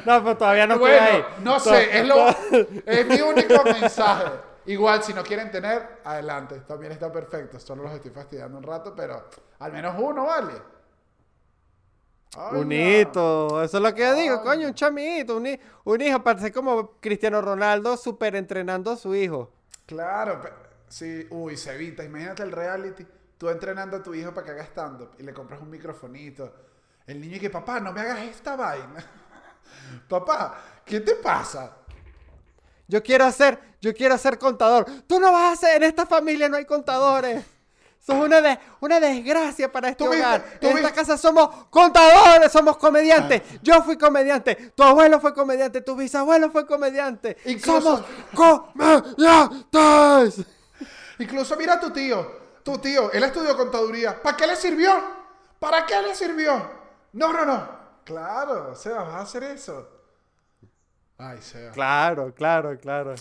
No, 0.06 0.24
pero 0.24 0.38
todavía 0.38 0.66
no 0.68 0.76
estoy 0.76 0.90
bueno, 0.92 1.06
ahí. 1.08 1.24
no 1.44 1.60
sé, 1.60 2.00
es, 2.00 2.08
lo, 2.08 2.28
es 2.86 3.08
mi 3.08 3.22
único 3.22 3.64
mensaje. 3.64 4.32
Igual, 4.66 5.04
si 5.04 5.14
no 5.14 5.24
quieren 5.24 5.52
tener, 5.52 6.00
adelante. 6.04 6.60
También 6.62 6.92
está 6.92 7.12
perfecto. 7.12 7.60
Solo 7.60 7.84
los 7.84 7.94
estoy 7.94 8.12
fastidiando 8.12 8.58
un 8.58 8.64
rato, 8.64 8.94
pero 8.96 9.26
al 9.60 9.72
menos 9.72 9.96
uno 9.98 10.26
vale. 10.26 10.54
Ay, 12.36 12.62
Un 12.62 12.70
no. 12.70 12.76
hito, 12.76 13.64
eso 13.64 13.78
es 13.78 13.84
lo 13.84 13.94
que 13.96 14.02
yo 14.02 14.14
digo, 14.16 14.36
Ay. 14.38 14.44
coño, 14.44 14.68
un 14.68 14.74
chamito, 14.76 15.38
un, 15.38 15.48
hi- 15.48 15.60
un 15.86 16.02
hijo, 16.02 16.24
para 16.24 16.40
ser 16.40 16.54
como 16.54 16.92
Cristiano 17.00 17.42
Ronaldo 17.42 17.98
super 17.98 18.36
entrenando 18.36 18.92
a 18.92 18.98
su 18.98 19.16
hijo. 19.16 19.52
Claro, 19.86 20.42
pe- 20.42 20.54
sí. 20.88 21.26
Uy, 21.32 21.58
Cevita, 21.58 22.04
imagínate 22.04 22.44
el 22.44 22.52
reality. 22.52 23.06
Tú 23.38 23.50
entrenando 23.50 23.98
a 23.98 24.04
tu 24.04 24.14
hijo 24.14 24.34
para 24.34 24.46
que 24.46 24.52
haga 24.52 24.64
stand-up 24.64 25.12
y 25.18 25.24
le 25.24 25.34
compras 25.34 25.62
un 25.62 25.70
microfonito. 25.70 26.54
El 27.10 27.20
niño 27.20 27.38
y 27.38 27.40
que, 27.40 27.50
papá, 27.50 27.80
no 27.80 27.92
me 27.92 28.02
hagas 28.02 28.20
esta 28.20 28.56
vaina. 28.56 29.04
papá, 30.08 30.62
¿qué 30.86 31.00
te 31.00 31.16
pasa? 31.16 31.72
Yo 32.88 33.02
quiero 33.02 33.32
ser, 33.32 33.60
yo 33.82 33.96
quiero 33.96 34.16
ser 34.16 34.38
contador. 34.38 34.86
Tú 35.08 35.20
no 35.20 35.32
vas 35.32 35.54
a 35.54 35.56
ser, 35.56 35.78
en 35.78 35.84
esta 35.90 36.06
familia 36.06 36.48
no 36.50 36.58
hay 36.58 36.66
contadores. 36.66 37.44
Sos 38.00 38.16
una, 38.16 38.42
de, 38.42 38.60
una 38.80 39.00
desgracia 39.00 39.72
para 39.72 39.90
este 39.90 40.04
viste- 40.04 40.18
hogar. 40.20 40.46
en 40.62 40.78
esta 40.78 40.92
casa 40.94 41.18
somos 41.18 41.66
contadores, 41.72 42.52
somos 42.52 42.78
comediantes. 42.78 43.42
Yo 43.64 43.82
fui 43.82 43.98
comediante, 43.98 44.72
tu 44.76 44.84
abuelo 44.84 45.20
fue 45.20 45.34
comediante, 45.34 45.82
tu 45.82 45.96
bisabuelo 45.96 46.52
fue 46.52 46.68
comediante. 46.68 47.38
Incluso- 47.46 47.82
Somos 47.82 48.06
comediantes. 48.76 50.46
Incluso 51.18 51.56
mira 51.58 51.74
a 51.74 51.80
tu 51.80 51.90
tío. 51.90 52.38
Tu 52.64 52.78
tío, 52.78 53.12
él 53.12 53.24
estudió 53.24 53.58
contaduría. 53.58 54.22
¿Para 54.22 54.38
qué 54.38 54.46
le 54.46 54.56
sirvió? 54.56 54.92
¿Para 55.60 55.88
qué 55.88 56.00
le 56.04 56.14
sirvió? 56.14 56.79
No, 57.14 57.34
no, 57.34 57.46
no. 57.46 57.80
Claro, 58.04 58.76
Sebas, 58.76 59.06
vas 59.08 59.16
a 59.16 59.22
hacer 59.22 59.44
eso. 59.44 59.88
Ay, 61.18 61.42
Sebas. 61.42 61.74
Claro, 61.74 62.34
claro, 62.34 62.78
claro. 62.80 63.14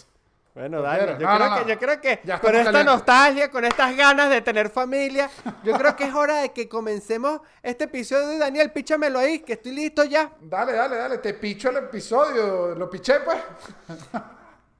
Bueno, 0.54 0.78
¿Lo 0.78 0.82
Dani, 0.82 0.98
quieres? 0.98 1.18
yo, 1.20 1.26
No, 1.28 1.36
creo 1.36 1.50
no, 1.50 1.56
que, 1.56 1.70
yo 1.70 1.78
creo 1.78 2.00
que 2.00 2.20
Ya 2.24 2.40
con 2.40 2.54
esta 2.56 2.82
nostalgia, 2.82 3.48
con 3.50 3.64
estas 3.64 3.96
ganas 3.96 4.28
de 4.30 4.40
tener 4.40 4.70
familia, 4.70 5.30
yo 5.64 5.72
creo 5.74 5.94
que 5.94 6.04
es 6.04 6.14
hora 6.14 6.38
de 6.40 6.52
que 6.52 6.68
comencemos 6.68 7.40
este 7.62 7.84
episodio 7.84 8.26
de 8.28 8.38
Daniel. 8.38 8.72
Píchamelo 8.72 9.18
ahí, 9.20 9.40
que 9.40 9.52
estoy 9.52 9.72
listo 9.72 10.02
ya. 10.04 10.32
Dale, 10.40 10.72
dale, 10.72 10.96
dale, 10.96 11.18
te 11.18 11.34
picho 11.34 11.70
el 11.70 11.76
episodio. 11.76 12.74
Lo 12.74 12.90
piché, 12.90 13.20
pues. 13.20 13.38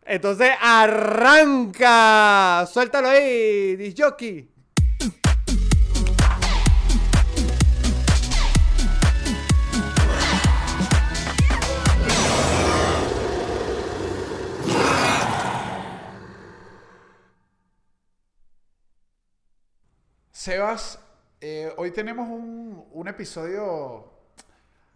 Entonces, 0.04 0.50
arranca. 0.60 2.66
Suéltalo 2.66 3.08
ahí, 3.08 3.76
disjockey. 3.76 4.48
Sebas, 20.48 20.98
eh, 21.42 21.70
hoy 21.76 21.90
tenemos 21.90 22.26
un, 22.26 22.82
un 22.92 23.06
episodio. 23.06 24.10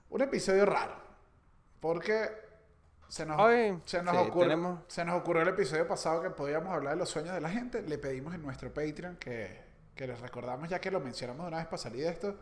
Un 0.09 0.23
episodio 0.23 0.65
raro. 0.65 0.95
Porque 1.79 2.27
se 3.07 3.27
nos, 3.27 3.39
Hoy, 3.39 3.79
se 3.85 4.03
nos 4.03 4.17
sí, 4.17 4.23
ocurre- 4.31 4.45
tenemos- 4.49 4.81
se 4.89 5.05
nos 5.05 5.21
ocurrió 5.21 5.43
el 5.43 5.49
episodio 5.49 5.87
pasado 5.87 6.23
que 6.23 6.31
podíamos 6.31 6.73
hablar 6.73 6.95
de 6.95 7.01
los 7.01 7.11
sueños 7.11 7.35
de 7.35 7.43
la 7.43 7.51
gente. 7.51 7.83
Le 7.83 7.99
pedimos 7.99 8.35
en 8.35 8.41
nuestro 8.41 8.73
Patreon 8.73 9.17
que, 9.17 9.63
que 9.95 10.07
les 10.07 10.19
recordamos, 10.21 10.71
ya 10.71 10.81
que 10.81 10.91
lo 10.91 11.01
mencionamos 11.01 11.45
de 11.45 11.49
una 11.49 11.59
vez 11.59 11.67
para 11.67 11.77
salir 11.77 12.05
de 12.05 12.09
esto. 12.13 12.35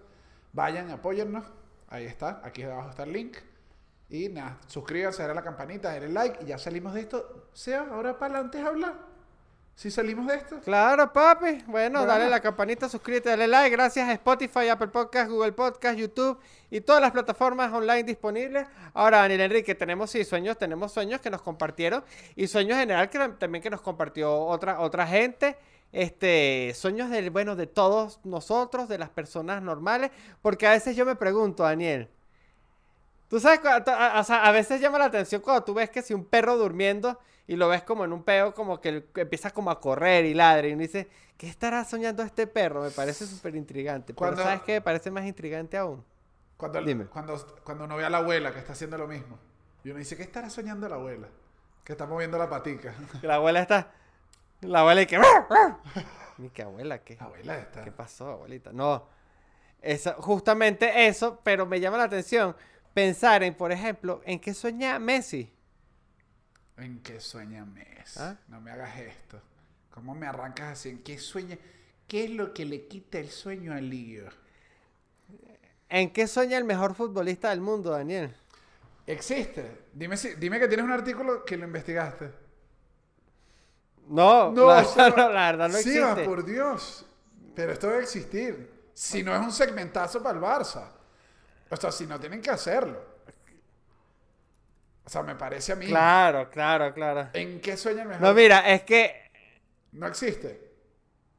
Vayan, 0.52 0.88
apóyennos. 0.92 1.44
Ahí 1.88 2.04
está. 2.06 2.40
Aquí 2.44 2.62
abajo 2.62 2.90
está 2.90 3.02
el 3.02 3.12
link. 3.12 3.38
Y 4.08 4.28
nada, 4.28 4.60
suscríbanse, 4.68 5.22
denle 5.22 5.32
a 5.32 5.34
la 5.34 5.42
campanita, 5.42 5.90
denle 5.90 6.10
like 6.10 6.44
y 6.44 6.46
ya 6.46 6.58
salimos 6.58 6.94
de 6.94 7.00
esto. 7.00 7.48
Sea, 7.54 7.88
ahora 7.90 8.16
para 8.20 8.34
adelante 8.34 8.60
es 8.60 8.64
hablar. 8.64 9.09
Si 9.74 9.90
salimos 9.90 10.26
de 10.26 10.34
esto. 10.34 10.60
Claro, 10.60 11.10
papi. 11.10 11.62
Bueno, 11.66 12.00
Bueno. 12.00 12.04
dale 12.04 12.28
la 12.28 12.40
campanita, 12.40 12.86
suscríbete, 12.88 13.30
dale 13.30 13.48
like. 13.48 13.70
Gracias 13.74 14.06
a 14.08 14.12
Spotify, 14.12 14.68
Apple 14.68 14.88
Podcast, 14.88 15.30
Google 15.30 15.52
Podcast, 15.52 15.98
YouTube 15.98 16.38
y 16.70 16.82
todas 16.82 17.00
las 17.00 17.12
plataformas 17.12 17.72
online 17.72 18.02
disponibles. 18.02 18.66
Ahora, 18.92 19.18
Daniel 19.18 19.40
Enrique, 19.40 19.74
tenemos 19.74 20.10
sí 20.10 20.22
sueños, 20.24 20.58
tenemos 20.58 20.92
sueños 20.92 21.22
que 21.22 21.30
nos 21.30 21.40
compartieron 21.40 22.04
y 22.36 22.46
sueños 22.46 22.74
en 22.74 22.80
general 22.80 23.08
que 23.08 23.18
también 23.38 23.62
que 23.62 23.70
nos 23.70 23.80
compartió 23.80 24.38
otra, 24.44 24.80
otra 24.80 25.06
gente. 25.06 25.56
Este, 25.92 26.72
sueños 26.76 27.08
de, 27.10 27.30
bueno, 27.30 27.56
de 27.56 27.66
todos 27.66 28.20
nosotros, 28.22 28.86
de 28.88 28.98
las 28.98 29.08
personas 29.08 29.62
normales, 29.62 30.10
porque 30.42 30.66
a 30.66 30.70
veces 30.72 30.94
yo 30.94 31.04
me 31.06 31.16
pregunto, 31.16 31.62
Daniel, 31.62 32.08
Tú 33.28 33.38
sabes, 33.38 33.60
o 33.60 34.24
sea, 34.24 34.44
a 34.44 34.50
veces 34.50 34.80
llama 34.80 34.98
la 34.98 35.04
atención 35.04 35.40
cuando 35.40 35.62
tú 35.62 35.72
ves 35.72 35.88
que 35.88 36.02
si 36.02 36.12
un 36.12 36.24
perro 36.24 36.56
durmiendo 36.56 37.16
y 37.50 37.56
lo 37.56 37.66
ves 37.66 37.82
como 37.82 38.04
en 38.04 38.12
un 38.12 38.22
peo, 38.22 38.54
como 38.54 38.80
que 38.80 39.08
empieza 39.16 39.50
como 39.50 39.72
a 39.72 39.80
correr 39.80 40.24
y 40.24 40.34
ladra 40.34 40.68
y 40.68 40.72
uno 40.72 40.82
dice, 40.82 41.08
¿qué 41.36 41.48
estará 41.48 41.84
soñando 41.84 42.22
este 42.22 42.46
perro? 42.46 42.80
Me 42.80 42.92
parece 42.92 43.26
súper 43.26 43.56
intrigante. 43.56 44.14
Pero 44.14 44.18
Cuando- 44.18 44.44
¿sabes 44.44 44.60
qué? 44.62 44.74
Me 44.74 44.80
parece 44.82 45.10
más 45.10 45.24
intrigante 45.24 45.76
aún. 45.76 46.04
Cuando, 46.56 46.80
Dime. 46.80 47.06
Cuando, 47.06 47.44
cuando 47.64 47.86
uno 47.86 47.96
ve 47.96 48.04
a 48.04 48.08
la 48.10 48.18
abuela 48.18 48.52
que 48.52 48.60
está 48.60 48.74
haciendo 48.74 48.96
lo 48.98 49.08
mismo. 49.08 49.36
Y 49.82 49.90
uno 49.90 49.98
dice, 49.98 50.16
¿qué 50.16 50.22
estará 50.22 50.48
soñando 50.48 50.88
la 50.88 50.94
abuela? 50.94 51.26
Que 51.82 51.90
está 51.94 52.06
moviendo 52.06 52.38
la 52.38 52.48
patica. 52.48 52.94
La 53.22 53.34
abuela 53.34 53.62
está... 53.62 53.90
La 54.60 54.80
abuela 54.80 55.02
y 55.02 55.06
que... 55.06 55.18
Ni 56.38 56.50
que 56.50 56.62
abuela, 56.62 57.02
¿qué? 57.02 57.16
La 57.16 57.24
abuela 57.24 57.58
está. 57.58 57.82
¿Qué 57.82 57.90
pasó, 57.90 58.30
abuelita? 58.30 58.70
No. 58.72 59.08
Eso, 59.82 60.14
justamente 60.18 61.08
eso, 61.08 61.40
pero 61.42 61.66
me 61.66 61.80
llama 61.80 61.96
la 61.96 62.04
atención 62.04 62.54
pensar 62.94 63.42
en, 63.42 63.54
por 63.54 63.72
ejemplo, 63.72 64.20
en 64.24 64.38
qué 64.38 64.54
sueña 64.54 65.00
Messi. 65.00 65.52
¿En 66.80 67.00
qué 67.02 67.20
sueña 67.20 67.64
Messi? 67.64 68.18
¿Ah? 68.20 68.36
No 68.48 68.60
me 68.60 68.70
hagas 68.70 68.98
esto. 68.98 69.40
¿Cómo 69.90 70.14
me 70.14 70.26
arrancas 70.26 70.72
así? 70.72 70.88
¿En 70.90 71.02
qué 71.02 71.18
sueña? 71.18 71.58
¿Qué 72.08 72.24
es 72.24 72.30
lo 72.30 72.52
que 72.54 72.64
le 72.64 72.86
quita 72.88 73.18
el 73.18 73.30
sueño 73.30 73.72
al 73.72 73.88
lío? 73.88 74.24
¿En 75.88 76.12
qué 76.12 76.26
sueña 76.26 76.56
el 76.58 76.64
mejor 76.64 76.94
futbolista 76.94 77.50
del 77.50 77.60
mundo, 77.60 77.90
Daniel? 77.90 78.34
¿Existe? 79.06 79.86
Dime, 79.92 80.16
si, 80.16 80.34
dime 80.36 80.58
que 80.60 80.68
tienes 80.68 80.84
un 80.84 80.92
artículo 80.92 81.44
que 81.44 81.56
lo 81.56 81.64
investigaste. 81.66 82.30
No, 84.08 84.50
No, 84.52 84.66
la, 84.68 84.84
Seba. 84.84 85.10
no, 85.16 85.30
la 85.30 85.50
verdad 85.52 85.68
no 85.68 85.78
Sí, 85.78 85.90
existe. 85.90 86.00
va, 86.00 86.24
por 86.24 86.44
Dios. 86.44 87.06
Pero 87.54 87.72
esto 87.72 87.88
debe 87.88 88.02
existir. 88.02 88.70
Si 88.94 89.22
no 89.22 89.34
es 89.34 89.40
un 89.40 89.52
segmentazo 89.52 90.22
para 90.22 90.38
el 90.38 90.44
Barça. 90.44 90.88
O 91.70 91.76
sea, 91.76 91.92
si 91.92 92.06
no 92.06 92.18
tienen 92.18 92.40
que 92.40 92.50
hacerlo. 92.50 93.09
O 95.10 95.12
sea, 95.12 95.24
me 95.24 95.34
parece 95.34 95.72
a 95.72 95.74
mí. 95.74 95.86
Claro, 95.86 96.48
claro, 96.50 96.94
claro. 96.94 97.30
¿En 97.32 97.60
qué 97.60 97.76
sueña 97.76 98.02
el 98.02 98.08
mejor? 98.10 98.22
No, 98.22 98.32
mira, 98.32 98.70
es 98.70 98.84
que, 98.84 99.12
No 99.90 100.06
existe. 100.06 100.70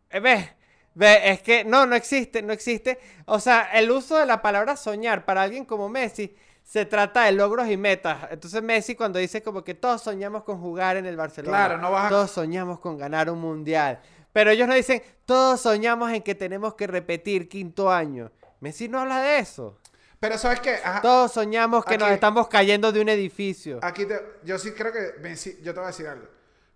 eh, 0.09 0.19
ve, 0.19 0.49
ve, 0.93 1.29
es 1.31 1.41
que 1.41 1.63
no, 1.63 1.85
no 1.85 1.95
existe, 1.95 2.41
no 2.41 2.51
existe. 2.51 2.99
O 3.27 3.39
sea, 3.39 3.69
el 3.71 3.89
uso 3.89 4.17
de 4.17 4.25
la 4.25 4.41
palabra 4.41 4.75
soñar 4.75 5.23
para 5.23 5.43
alguien 5.43 5.63
como 5.63 5.87
Messi 5.87 6.35
se 6.63 6.83
trata 6.85 7.23
de 7.23 7.31
logros 7.31 7.69
y 7.69 7.77
metas. 7.77 8.27
Entonces 8.29 8.61
Messi 8.61 8.93
cuando 8.95 9.19
dice 9.19 9.41
como 9.41 9.63
que 9.63 9.73
todos 9.73 10.01
soñamos 10.01 10.43
con 10.43 10.59
jugar 10.59 10.97
en 10.97 11.05
el 11.05 11.15
Barcelona, 11.15 11.55
Claro, 11.57 11.77
no 11.77 11.91
vas 11.93 12.07
a- 12.07 12.09
todos 12.09 12.29
soñamos 12.31 12.81
con 12.81 12.97
ganar 12.97 13.29
un 13.29 13.39
mundial. 13.39 14.01
Pero 14.33 14.51
ellos 14.51 14.67
no 14.67 14.73
dicen, 14.73 15.01
todos 15.25 15.61
soñamos 15.61 16.11
en 16.11 16.23
que 16.23 16.35
tenemos 16.35 16.73
que 16.75 16.87
repetir 16.87 17.47
quinto 17.47 17.89
año. 17.89 18.33
Messi 18.59 18.89
no 18.89 18.99
habla 18.99 19.21
de 19.21 19.39
eso. 19.39 19.77
Pero 20.21 20.37
¿sabes? 20.37 20.61
Ajá, 20.85 21.01
Todos 21.01 21.31
soñamos 21.31 21.83
que 21.83 21.97
nos 21.97 22.11
estamos 22.11 22.47
cayendo 22.47 22.91
de 22.91 23.01
un 23.01 23.09
edificio. 23.09 23.79
Aquí 23.81 24.05
te- 24.05 24.23
yo 24.43 24.59
sí 24.59 24.71
creo 24.71 24.93
que 24.93 25.15
yo 25.63 25.73
te 25.73 25.79
voy 25.79 25.85
a 25.85 25.87
decir 25.87 26.07
algo. 26.07 26.27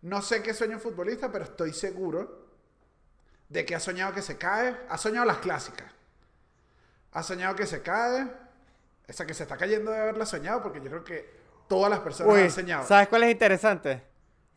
No 0.01 0.23
sé 0.23 0.41
qué 0.41 0.51
sueña 0.55 0.77
un 0.77 0.81
futbolista, 0.81 1.31
pero 1.31 1.43
estoy 1.45 1.71
seguro 1.71 2.47
de 3.47 3.63
que 3.63 3.75
ha 3.75 3.79
soñado 3.79 4.15
que 4.15 4.23
se 4.23 4.39
cae. 4.39 4.75
Ha 4.89 4.97
soñado 4.97 5.27
las 5.27 5.37
clásicas. 5.37 5.85
Ha 7.11 7.21
soñado 7.21 7.55
que 7.55 7.67
se 7.67 7.83
cae. 7.83 8.27
Esa 9.07 9.27
que 9.27 9.35
se 9.35 9.43
está 9.43 9.55
cayendo 9.57 9.91
de 9.91 9.99
haberla 9.99 10.25
soñado, 10.25 10.63
porque 10.63 10.79
yo 10.81 10.89
creo 10.89 11.03
que 11.03 11.29
todas 11.67 11.91
las 11.91 11.99
personas 11.99 12.33
Uy, 12.33 12.41
han 12.41 12.51
soñado. 12.51 12.87
¿sabes 12.87 13.07
cuál 13.09 13.25
es 13.25 13.31
interesante? 13.31 14.01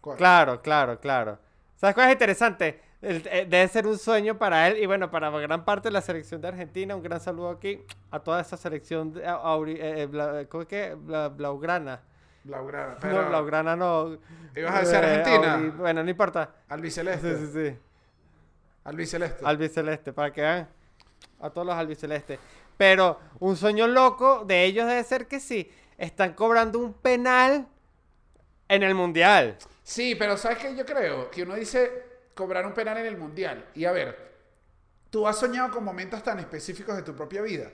¿Cuál? 0.01 0.17
Claro, 0.17 0.63
claro, 0.63 0.99
claro. 0.99 1.39
¿Sabes 1.77 1.95
cuál 1.95 2.07
es 2.09 2.15
interesante? 2.15 2.81
Eh, 3.01 3.47
debe 3.49 3.69
ser 3.69 3.87
un 3.87 3.97
sueño 3.97 4.37
para 4.39 4.67
él 4.67 4.79
y 4.79 4.87
bueno, 4.87 5.09
para 5.11 5.31
gran 5.31 5.65
parte 5.65 5.89
de 5.89 5.93
la 5.93 6.01
selección 6.01 6.41
de 6.41 6.49
Argentina. 6.49 6.97
Un 6.97 7.03
gran 7.03 7.21
saludo 7.21 7.51
aquí 7.51 7.81
a 8.11 8.19
toda 8.19 8.41
esa 8.41 8.57
selección 8.57 9.13
de, 9.13 9.25
a- 9.25 9.37
eh, 9.67 10.03
eh, 10.03 10.09
bla- 10.11 10.47
¿cómo 10.49 10.63
es 10.63 10.69
que? 10.69 10.95
Bla- 10.97 11.29
Blaugrana. 11.29 12.01
Blaugrana. 12.43 12.97
Pero 13.01 13.23
No, 13.23 13.29
Blaugrana 13.29 13.77
no. 13.77 14.19
¿Ibas 14.57 14.75
a 14.75 14.81
decir 14.81 14.95
Eh, 14.97 14.99
Argentina? 14.99 15.55
auri- 15.59 15.71
bueno, 15.77 16.03
no 16.03 16.11
importa. 16.11 16.47
Sí, 16.53 16.65
albiceleste. 16.71 17.37
sí, 17.39 17.51
sí. 17.53 17.79
Albiceleste. 18.85 19.45
Albiceleste, 19.45 20.13
para 20.13 20.33
que 20.33 20.41
vean 20.41 20.69
a 21.41 21.51
todos 21.51 21.67
los 21.67 21.77
albicelestes. 21.77 22.39
Pero 22.77 23.19
un 23.39 23.57
sueño 23.57 23.87
loco 23.87 24.45
de 24.45 24.65
ellos 24.65 24.87
debe 24.87 25.05
ser 25.05 25.27
que 25.29 25.41
sí, 25.41 25.71
están 25.99 26.33
cobrando 26.33 26.79
un 26.79 26.95
penal 26.95 27.67
en 28.69 28.83
el 28.83 28.95
mundial. 28.95 29.57
Sí, 29.83 30.15
pero 30.15 30.37
¿sabes 30.37 30.59
qué? 30.59 30.75
Yo 30.77 30.85
creo 30.85 31.31
que 31.31 31.43
uno 31.43 31.55
dice 31.55 32.08
cobrar 32.39 32.65
un 32.65 32.73
penal 32.73 32.97
en 32.99 33.07
el 33.07 33.17
mundial. 33.19 33.69
Y 33.75 33.85
a 33.85 33.91
ver, 33.91 34.17
tú 35.11 35.27
has 35.27 35.37
soñado 35.39 35.73
con 35.73 35.83
momentos 35.83 36.23
tan 36.23 36.39
específicos 36.39 36.95
de 36.95 37.03
tu 37.03 37.17
propia 37.17 37.43
vida. 37.43 37.69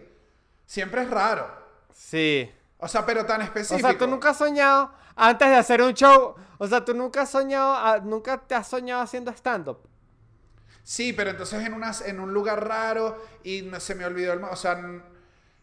Siempre 0.65 1.03
es 1.03 1.11
raro. 1.11 1.47
Sí. 1.93 2.51
O 2.79 2.89
sea, 2.89 3.05
pero 3.05 3.27
tan 3.27 3.43
O 3.43 3.45
específico. 3.45 3.87
sea, 3.87 3.99
tú 3.99 4.07
nunca 4.07 4.31
has 4.31 4.39
soñado 4.39 4.91
antes 5.15 5.49
de 5.49 5.57
hacer 5.57 5.83
un 5.83 5.93
show. 5.93 6.35
O 6.57 6.67
sea, 6.67 6.83
tú 6.83 6.95
nunca 6.95 7.23
has 7.23 7.31
soñado, 7.31 8.01
nunca 8.01 8.39
te 8.39 8.55
has 8.55 8.67
soñado 8.67 9.03
haciendo 9.03 9.31
stand-up. 9.33 9.79
Sí, 10.83 11.13
pero 11.13 11.31
entonces 11.31 11.63
en, 11.63 11.75
en 12.07 12.21
un 12.21 12.33
lugar 12.33 12.67
raro 12.67 13.23
y 13.43 13.71
se 13.79 13.95
me 13.95 14.07
olvidó 14.07 14.33
el... 14.33 14.43
O 14.45 14.57
sea, 14.57 14.81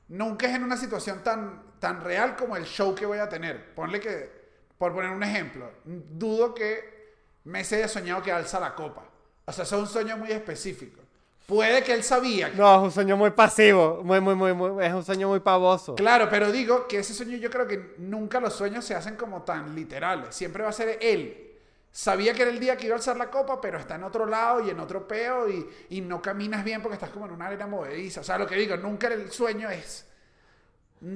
nunca 0.09 0.47
es 0.47 0.55
en 0.55 0.63
una 0.63 0.77
situación 0.77 1.23
tan, 1.23 1.63
tan 1.79 2.01
real 2.01 2.35
como 2.35 2.55
el 2.55 2.65
show 2.65 2.93
que 2.93 3.07
voy 3.07 3.17
a 3.17 3.29
tener. 3.29 3.73
Ponle 3.73 3.99
que, 3.99 4.31
por 4.77 4.93
poner 4.93 5.09
un 5.09 5.23
ejemplo, 5.23 5.71
dudo 5.85 6.53
que 6.53 7.00
Messi 7.45 7.75
haya 7.75 7.87
soñado 7.87 8.21
que 8.21 8.31
alza 8.31 8.59
la 8.59 8.73
copa. 8.75 9.03
O 9.45 9.51
sea, 9.51 9.63
eso 9.63 9.75
es 9.77 9.81
un 9.81 9.87
sueño 9.87 10.17
muy 10.17 10.31
específico. 10.31 10.99
Puede 11.47 11.83
que 11.83 11.93
él 11.93 12.03
sabía 12.03 12.49
que 12.51 12.55
No, 12.57 12.75
es 12.77 12.81
un 12.83 12.91
sueño 12.91 13.17
muy 13.17 13.31
pasivo. 13.31 14.01
Muy, 14.03 14.21
muy, 14.21 14.35
muy, 14.35 14.53
muy. 14.53 14.85
Es 14.85 14.93
un 14.93 15.03
sueño 15.03 15.27
muy 15.27 15.39
pavoso. 15.41 15.95
Claro, 15.95 16.29
pero 16.29 16.51
digo 16.51 16.87
que 16.87 16.99
ese 16.99 17.13
sueño 17.13 17.35
yo 17.37 17.49
creo 17.49 17.67
que 17.67 17.95
nunca 17.97 18.39
los 18.39 18.53
sueños 18.53 18.85
se 18.85 18.95
hacen 18.95 19.15
como 19.15 19.41
tan 19.41 19.75
literales. 19.75 20.33
Siempre 20.33 20.63
va 20.63 20.69
a 20.69 20.73
ser 20.73 20.97
él. 21.01 21.47
Sabía 21.91 22.33
que 22.33 22.43
era 22.43 22.51
el 22.51 22.59
día 22.59 22.77
que 22.77 22.85
iba 22.85 22.95
a 22.95 22.99
alzar 22.99 23.17
la 23.17 23.29
copa, 23.29 23.59
pero 23.59 23.77
está 23.77 23.95
en 23.95 24.05
otro 24.05 24.25
lado 24.25 24.65
y 24.65 24.69
en 24.69 24.79
otro 24.79 25.05
peo 25.05 25.49
y, 25.49 25.67
y 25.89 25.99
no 25.99 26.21
caminas 26.21 26.63
bien 26.63 26.81
porque 26.81 26.93
estás 26.93 27.09
como 27.09 27.25
en 27.25 27.33
una 27.33 27.47
arena 27.47 27.67
movediza. 27.67 28.21
O 28.21 28.23
sea, 28.23 28.37
lo 28.37 28.47
que 28.47 28.55
digo, 28.55 28.77
nunca 28.77 29.07
el 29.07 29.29
sueño 29.29 29.69
es, 29.69 30.05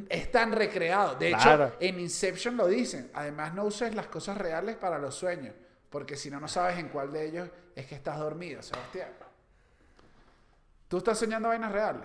es 0.09 0.31
tan 0.31 0.51
recreado. 0.51 1.15
De 1.15 1.29
Claro. 1.29 1.67
hecho, 1.67 1.75
en 1.79 1.99
Inception 2.01 2.57
lo 2.57 2.67
dicen. 2.67 3.09
Además, 3.13 3.53
no 3.53 3.63
uses 3.63 3.95
las 3.95 4.07
cosas 4.07 4.37
reales 4.37 4.75
para 4.75 4.97
los 4.97 5.15
sueños, 5.15 5.53
porque 5.95 6.17
si 6.17 6.29
no, 6.29 6.41
no 6.41 6.47
sabes 6.49 6.77
en 6.77 6.89
cuál 6.89 7.09
de 7.09 7.25
ellos 7.25 7.49
es 7.73 7.85
que 7.85 7.95
estás 7.95 8.19
dormido, 8.19 8.61
Sebastián. 8.61 9.07
¿Tú 10.89 10.97
estás 10.97 11.17
soñando 11.17 11.47
vainas 11.47 11.71
reales? 11.71 12.03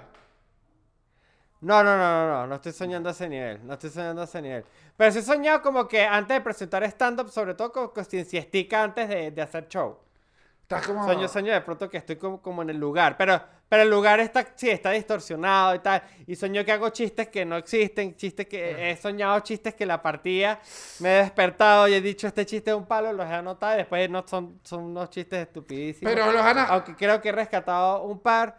No, 1.60 1.82
no, 1.82 1.96
no, 1.96 1.98
no, 1.98 2.28
no, 2.28 2.46
no 2.46 2.54
estoy 2.54 2.70
soñando 2.70 3.08
a 3.08 3.12
ese 3.12 3.28
nivel, 3.28 3.66
no 3.66 3.72
estoy 3.72 3.90
soñando 3.90 4.22
a 4.22 4.26
ese 4.26 4.40
nivel. 4.42 4.64
Pero 4.96 5.10
sí 5.10 5.18
he 5.18 5.22
soñado 5.22 5.60
como 5.60 5.88
que 5.88 6.04
antes 6.04 6.36
de 6.36 6.40
presentar 6.40 6.84
stand-up, 6.84 7.30
sobre 7.30 7.54
todo 7.54 7.72
con, 7.72 7.88
con 7.88 8.04
siestica 8.04 8.84
antes 8.84 9.08
de, 9.08 9.32
de 9.32 9.42
hacer 9.42 9.66
show. 9.66 9.98
Estás 10.70 10.86
como... 10.86 11.04
Sueño, 11.04 11.26
sueño 11.26 11.52
de 11.52 11.60
pronto 11.62 11.90
que 11.90 11.96
estoy 11.96 12.14
como, 12.14 12.40
como 12.40 12.62
en 12.62 12.70
el 12.70 12.76
lugar, 12.78 13.16
pero, 13.16 13.42
pero 13.68 13.82
el 13.82 13.90
lugar 13.90 14.20
está, 14.20 14.46
sí, 14.54 14.70
está 14.70 14.92
distorsionado 14.92 15.74
y 15.74 15.80
tal. 15.80 16.00
Y 16.28 16.36
sueño 16.36 16.64
que 16.64 16.70
hago 16.70 16.90
chistes 16.90 17.26
que 17.28 17.44
no 17.44 17.56
existen, 17.56 18.14
chistes 18.14 18.46
que 18.46 18.92
he 18.92 18.96
soñado 18.96 19.40
chistes 19.40 19.74
que 19.74 19.84
la 19.84 20.00
partida 20.00 20.60
me 21.00 21.12
he 21.18 21.22
despertado 21.22 21.88
y 21.88 21.94
he 21.94 22.00
dicho 22.00 22.28
este 22.28 22.46
chiste 22.46 22.70
es 22.70 22.76
un 22.76 22.86
palo, 22.86 23.12
los 23.12 23.26
he 23.26 23.32
anotado 23.34 23.74
y 23.74 23.78
después 23.78 24.08
no 24.08 24.24
son, 24.28 24.60
son 24.62 24.84
unos 24.84 25.10
chistes 25.10 25.40
estupidísimos. 25.48 26.14
Pero 26.14 26.30
los 26.30 26.40
han... 26.40 26.58
Aunque 26.58 26.94
creo 26.94 27.20
que 27.20 27.30
he 27.30 27.32
rescatado 27.32 28.04
un 28.04 28.20
par. 28.20 28.56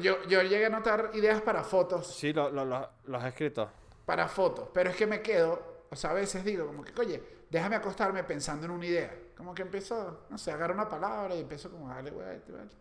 Yo, 0.00 0.22
yo 0.26 0.40
llegué 0.40 0.64
a 0.64 0.68
anotar 0.68 1.10
ideas 1.12 1.42
para 1.42 1.64
fotos. 1.64 2.06
Sí, 2.16 2.32
lo- 2.32 2.48
lo- 2.50 2.64
lo- 2.64 2.88
los 3.04 3.22
he 3.24 3.28
escrito. 3.28 3.70
para 4.06 4.26
fotos, 4.26 4.70
pero 4.72 4.88
es 4.88 4.96
que 4.96 5.06
me 5.06 5.20
quedo, 5.20 5.84
o 5.90 5.96
sea, 5.96 6.12
a 6.12 6.14
veces 6.14 6.42
digo 6.44 6.66
como 6.66 6.82
que, 6.82 6.98
oye, 6.98 7.22
déjame 7.50 7.76
acostarme 7.76 8.24
pensando 8.24 8.66
en 8.66 8.72
una 8.72 8.86
idea. 8.86 9.12
Como 9.36 9.54
que 9.54 9.62
empiezo, 9.62 10.26
no 10.30 10.38
sé, 10.38 10.50
agarro 10.52 10.74
una 10.74 10.88
palabra 10.88 11.34
y 11.34 11.40
empiezo 11.40 11.70
como 11.70 11.86
vuelta, 11.86 12.10
vuelta. 12.12 12.74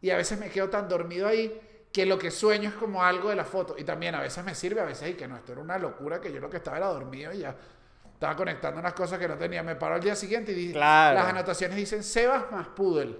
Y 0.00 0.10
a 0.10 0.16
veces 0.16 0.38
me 0.38 0.48
quedo 0.48 0.68
tan 0.70 0.88
dormido 0.88 1.26
ahí 1.28 1.60
que 1.92 2.06
lo 2.06 2.18
que 2.18 2.30
sueño 2.30 2.68
es 2.70 2.74
como 2.76 3.02
algo 3.02 3.28
de 3.30 3.36
la 3.36 3.44
foto. 3.44 3.74
Y 3.78 3.84
también 3.84 4.14
a 4.14 4.20
veces 4.20 4.44
me 4.44 4.54
sirve, 4.54 4.80
a 4.80 4.84
veces 4.84 5.10
y 5.10 5.14
que 5.14 5.26
no, 5.28 5.36
esto 5.36 5.52
era 5.52 5.60
una 5.60 5.78
locura 5.78 6.20
que 6.20 6.32
yo 6.32 6.40
lo 6.40 6.48
que 6.48 6.58
estaba 6.58 6.76
era 6.76 6.86
dormido 6.86 7.32
y 7.32 7.38
ya 7.38 7.54
estaba 8.14 8.34
conectando 8.36 8.80
unas 8.80 8.94
cosas 8.94 9.18
que 9.18 9.28
no 9.28 9.36
tenía. 9.36 9.62
Me 9.62 9.76
paro 9.76 9.94
al 9.96 10.00
día 10.02 10.14
siguiente 10.16 10.52
y 10.52 10.54
di- 10.54 10.72
Claro. 10.72 11.18
las 11.18 11.26
anotaciones 11.28 11.76
dicen 11.76 12.02
Sebas 12.02 12.50
más 12.50 12.68
Pudel. 12.68 13.18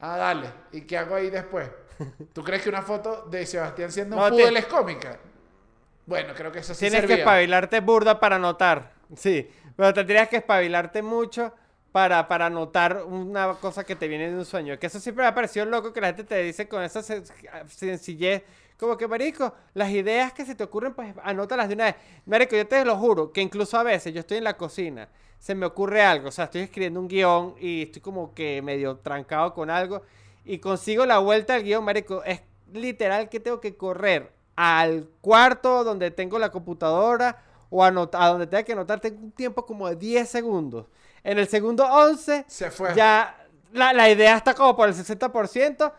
Ah, 0.00 0.16
dale. 0.16 0.48
¿Y 0.72 0.82
qué 0.82 0.98
hago 0.98 1.14
ahí 1.14 1.30
después? 1.30 1.68
¿Tú 2.32 2.42
crees 2.44 2.62
que 2.62 2.68
una 2.68 2.82
foto 2.82 3.26
de 3.30 3.44
Sebastián 3.46 3.90
siendo 3.92 4.16
un 4.16 4.22
No, 4.22 4.28
te- 4.30 4.42
Pudel 4.42 4.56
es 4.56 4.66
cómica? 4.66 5.18
Bueno, 6.06 6.34
creo 6.34 6.52
que 6.52 6.60
eso 6.60 6.72
sí 6.74 6.80
Tienes 6.80 7.00
que 7.00 7.06
servía. 7.08 7.24
espabilarte 7.24 7.80
burda 7.80 8.20
para 8.20 8.36
anotar. 8.36 8.92
Sí, 9.16 9.50
pero 9.76 9.92
tendrías 9.94 10.28
que 10.28 10.36
espabilarte 10.36 11.02
mucho 11.02 11.52
para, 11.92 12.28
para 12.28 12.46
anotar 12.46 13.04
una 13.04 13.54
cosa 13.54 13.84
que 13.84 13.96
te 13.96 14.08
viene 14.08 14.30
de 14.30 14.36
un 14.36 14.44
sueño. 14.44 14.78
Que 14.78 14.86
eso 14.88 15.00
siempre 15.00 15.22
me 15.24 15.28
ha 15.28 15.34
parecido 15.34 15.64
loco 15.66 15.92
que 15.92 16.00
la 16.00 16.08
gente 16.08 16.24
te 16.24 16.42
dice 16.42 16.68
con 16.68 16.82
esa 16.82 17.00
sen- 17.00 17.24
sencillez. 17.68 18.42
Como 18.78 18.96
que, 18.98 19.08
marico, 19.08 19.54
las 19.72 19.90
ideas 19.90 20.32
que 20.34 20.44
se 20.44 20.54
te 20.54 20.64
ocurren, 20.64 20.92
pues 20.94 21.14
anótalas 21.22 21.68
de 21.68 21.74
una 21.74 21.84
vez. 21.86 21.94
Marico, 22.26 22.54
yo 22.56 22.66
te 22.66 22.84
lo 22.84 22.96
juro 22.96 23.32
que 23.32 23.40
incluso 23.40 23.78
a 23.78 23.82
veces 23.82 24.12
yo 24.12 24.20
estoy 24.20 24.38
en 24.38 24.44
la 24.44 24.56
cocina, 24.58 25.08
se 25.38 25.54
me 25.54 25.64
ocurre 25.66 26.02
algo, 26.02 26.28
o 26.28 26.32
sea, 26.32 26.44
estoy 26.46 26.62
escribiendo 26.62 27.00
un 27.00 27.08
guion 27.08 27.54
y 27.58 27.82
estoy 27.84 28.02
como 28.02 28.34
que 28.34 28.60
medio 28.62 28.96
trancado 28.98 29.54
con 29.54 29.70
algo 29.70 30.02
y 30.44 30.58
consigo 30.58 31.06
la 31.06 31.18
vuelta 31.18 31.54
al 31.54 31.62
guion, 31.62 31.84
marico, 31.84 32.22
es 32.24 32.42
literal 32.72 33.28
que 33.30 33.40
tengo 33.40 33.60
que 33.60 33.76
correr 33.76 34.32
al 34.56 35.08
cuarto 35.20 35.84
donde 35.84 36.10
tengo 36.10 36.38
la 36.38 36.50
computadora 36.50 37.42
o 37.70 37.82
anota- 37.84 38.22
a 38.22 38.28
donde 38.28 38.46
tenga 38.46 38.62
que 38.62 38.72
anotar, 38.72 39.00
tengo 39.00 39.18
un 39.22 39.32
tiempo 39.32 39.64
como 39.66 39.88
de 39.88 39.96
10 39.96 40.28
segundos. 40.28 40.86
En 41.24 41.38
el 41.38 41.48
segundo 41.48 41.84
11 41.84 42.44
Se 42.46 42.70
fue. 42.70 42.94
ya 42.94 43.36
la, 43.72 43.92
la 43.92 44.08
idea 44.10 44.36
está 44.36 44.54
como 44.54 44.76
por 44.76 44.88
el 44.88 44.94
60%, 44.94 45.92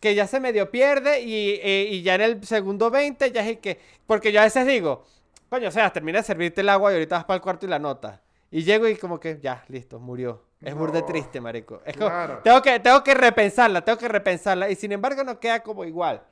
que 0.00 0.14
ya 0.14 0.26
se 0.26 0.40
medio 0.40 0.70
pierde 0.70 1.20
y, 1.22 1.60
eh, 1.62 1.88
y 1.90 2.02
ya 2.02 2.14
en 2.16 2.20
el 2.22 2.44
segundo 2.46 2.90
20 2.90 3.30
ya 3.32 3.42
es 3.42 3.48
el 3.48 3.58
que... 3.58 3.80
Porque 4.06 4.32
yo 4.32 4.40
a 4.40 4.44
veces 4.44 4.66
digo, 4.66 5.04
coño, 5.48 5.68
o 5.68 5.72
sea, 5.72 5.90
termina 5.92 6.18
de 6.18 6.24
servirte 6.24 6.60
el 6.60 6.68
agua 6.68 6.90
y 6.92 6.94
ahorita 6.94 7.16
vas 7.16 7.24
para 7.24 7.36
el 7.36 7.42
cuarto 7.42 7.66
y 7.66 7.68
la 7.68 7.78
notas. 7.78 8.20
Y 8.50 8.62
llego 8.64 8.86
y 8.88 8.96
como 8.96 9.18
que 9.18 9.38
ya, 9.40 9.64
listo, 9.68 9.98
murió. 9.98 10.42
Es 10.60 10.74
burde 10.74 11.00
No. 11.00 11.06
triste, 11.06 11.40
marico. 11.40 11.80
Es 11.84 11.96
como, 11.96 12.08
Claro. 12.08 12.40
tengo, 12.42 12.62
que, 12.62 12.80
tengo 12.80 13.02
que 13.04 13.14
repensarla, 13.14 13.82
tengo 13.84 13.98
que 13.98 14.08
repensarla. 14.08 14.70
Y 14.70 14.76
sin 14.76 14.92
embargo 14.92 15.24
no 15.24 15.38
queda 15.40 15.60
como 15.60 15.84
igual. 15.84 16.22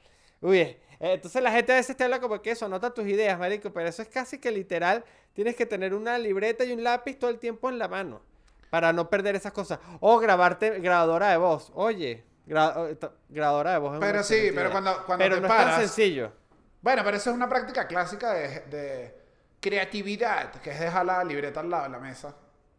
Uy, 0.40 0.76
entonces 1.10 1.42
la 1.42 1.50
gente 1.50 1.72
a 1.72 1.76
veces 1.76 1.96
te 1.96 2.04
habla 2.04 2.20
como 2.20 2.40
que 2.40 2.52
eso, 2.52 2.66
anota 2.66 2.94
tus 2.94 3.06
ideas, 3.06 3.38
marico. 3.38 3.72
Pero 3.72 3.88
eso 3.88 4.02
es 4.02 4.08
casi 4.08 4.38
que 4.38 4.50
literal. 4.50 5.04
Tienes 5.34 5.56
que 5.56 5.66
tener 5.66 5.94
una 5.94 6.18
libreta 6.18 6.64
y 6.64 6.72
un 6.72 6.84
lápiz 6.84 7.18
todo 7.18 7.30
el 7.30 7.38
tiempo 7.38 7.68
en 7.70 7.78
la 7.78 7.88
mano. 7.88 8.20
Para 8.70 8.92
no 8.92 9.10
perder 9.10 9.34
esas 9.36 9.52
cosas. 9.52 9.78
O 10.00 10.18
grabarte 10.18 10.78
grabadora 10.80 11.28
de 11.30 11.36
voz. 11.36 11.70
Oye, 11.74 12.24
gra- 12.46 12.96
grabadora 13.28 13.72
de 13.72 13.78
voz. 13.78 13.94
es 13.94 14.00
Pero 14.00 14.22
sí, 14.22 14.50
pero 14.54 14.70
cuando- 14.70 15.04
cuando 15.04 15.22
Pero 15.24 15.34
te 15.36 15.40
no 15.42 15.46
es 15.48 15.52
tan 15.52 15.80
sencillo. 15.80 16.32
Bueno, 16.80 17.02
pero 17.04 17.16
eso 17.16 17.30
es 17.30 17.36
una 17.36 17.48
práctica 17.48 17.86
clásica 17.86 18.32
de, 18.32 18.60
de 18.70 19.14
creatividad, 19.60 20.52
que 20.60 20.70
es 20.70 20.80
dejar 20.80 21.06
la 21.06 21.22
libreta 21.24 21.60
al 21.60 21.70
lado 21.70 21.84
de 21.84 21.88
la 21.90 21.98
mesa. 21.98 22.34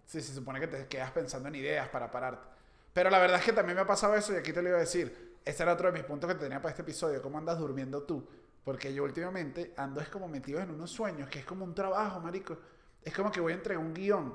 Sí, 0.06 0.22
se 0.22 0.34
supone 0.34 0.60
que 0.60 0.68
te 0.68 0.88
quedas 0.88 1.12
pensando 1.12 1.48
en 1.50 1.56
ideas 1.56 1.88
para 1.90 2.12
pararte. 2.12 2.46
Pero 2.94 3.10
la 3.10 3.18
verdad 3.20 3.40
es 3.40 3.46
que 3.46 3.54
también 3.54 3.76
me 3.76 3.82
ha 3.82 3.88
pasado 3.88 4.16
eso 4.16 4.34
y 4.34 4.36
aquí 4.38 4.52
te 4.54 4.62
lo 4.62 4.70
iba 4.70 4.78
a 4.78 4.82
decir. 4.82 5.33
Este 5.46 5.64
era 5.64 5.74
otro 5.74 5.92
de 5.92 5.94
mis 5.94 6.04
puntos 6.04 6.32
que 6.32 6.36
tenía 6.36 6.62
para 6.62 6.72
este 6.72 6.82
episodio. 6.84 7.22
¿Cómo 7.22 7.38
andas 7.38 7.60
durmiendo 7.60 8.04
tú? 8.04 8.26
Porque 8.64 8.94
yo 8.94 9.04
últimamente 9.04 9.74
ando 9.76 10.00
es 10.00 10.08
como 10.08 10.28
metido 10.28 10.60
en 10.62 10.72
unos 10.72 10.90
sueños, 10.90 11.30
que 11.30 11.40
es 11.40 11.46
como 11.46 11.66
un 11.66 11.76
trabajo, 11.76 12.20
marico. 12.20 12.58
Es 13.04 13.14
como 13.14 13.32
que 13.32 13.42
voy 13.42 13.52
a 13.52 13.56
entregar 13.56 13.84
un 13.84 13.94
guion 13.94 14.34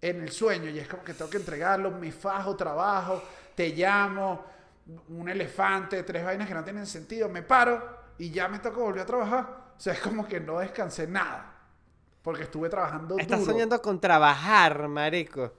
en 0.00 0.20
el 0.22 0.30
sueño 0.30 0.70
y 0.70 0.78
es 0.78 0.88
como 0.88 1.04
que 1.04 1.14
tengo 1.14 1.30
que 1.30 1.36
entregarlo, 1.36 1.90
me 1.92 2.10
fajo, 2.10 2.56
trabajo, 2.56 3.22
te 3.54 3.70
llamo, 3.70 4.44
un 5.08 5.28
elefante, 5.28 6.02
tres 6.02 6.24
vainas 6.24 6.46
que 6.48 6.54
no 6.54 6.64
tienen 6.64 6.86
sentido, 6.86 7.28
me 7.28 7.42
paro 7.42 8.04
y 8.18 8.30
ya 8.30 8.48
me 8.48 8.58
toca 8.58 8.78
volver 8.78 9.02
a 9.02 9.06
trabajar. 9.06 9.64
O 9.76 9.80
sea, 9.80 9.92
es 9.92 10.00
como 10.00 10.26
que 10.26 10.40
no 10.40 10.58
descansé 10.58 11.06
nada. 11.06 11.52
Porque 12.22 12.44
estuve 12.44 12.68
trabajando 12.68 13.18
Estás 13.18 13.40
duro. 13.40 13.52
soñando 13.52 13.80
con 13.82 14.00
trabajar, 14.00 14.88
marico. 14.88 15.52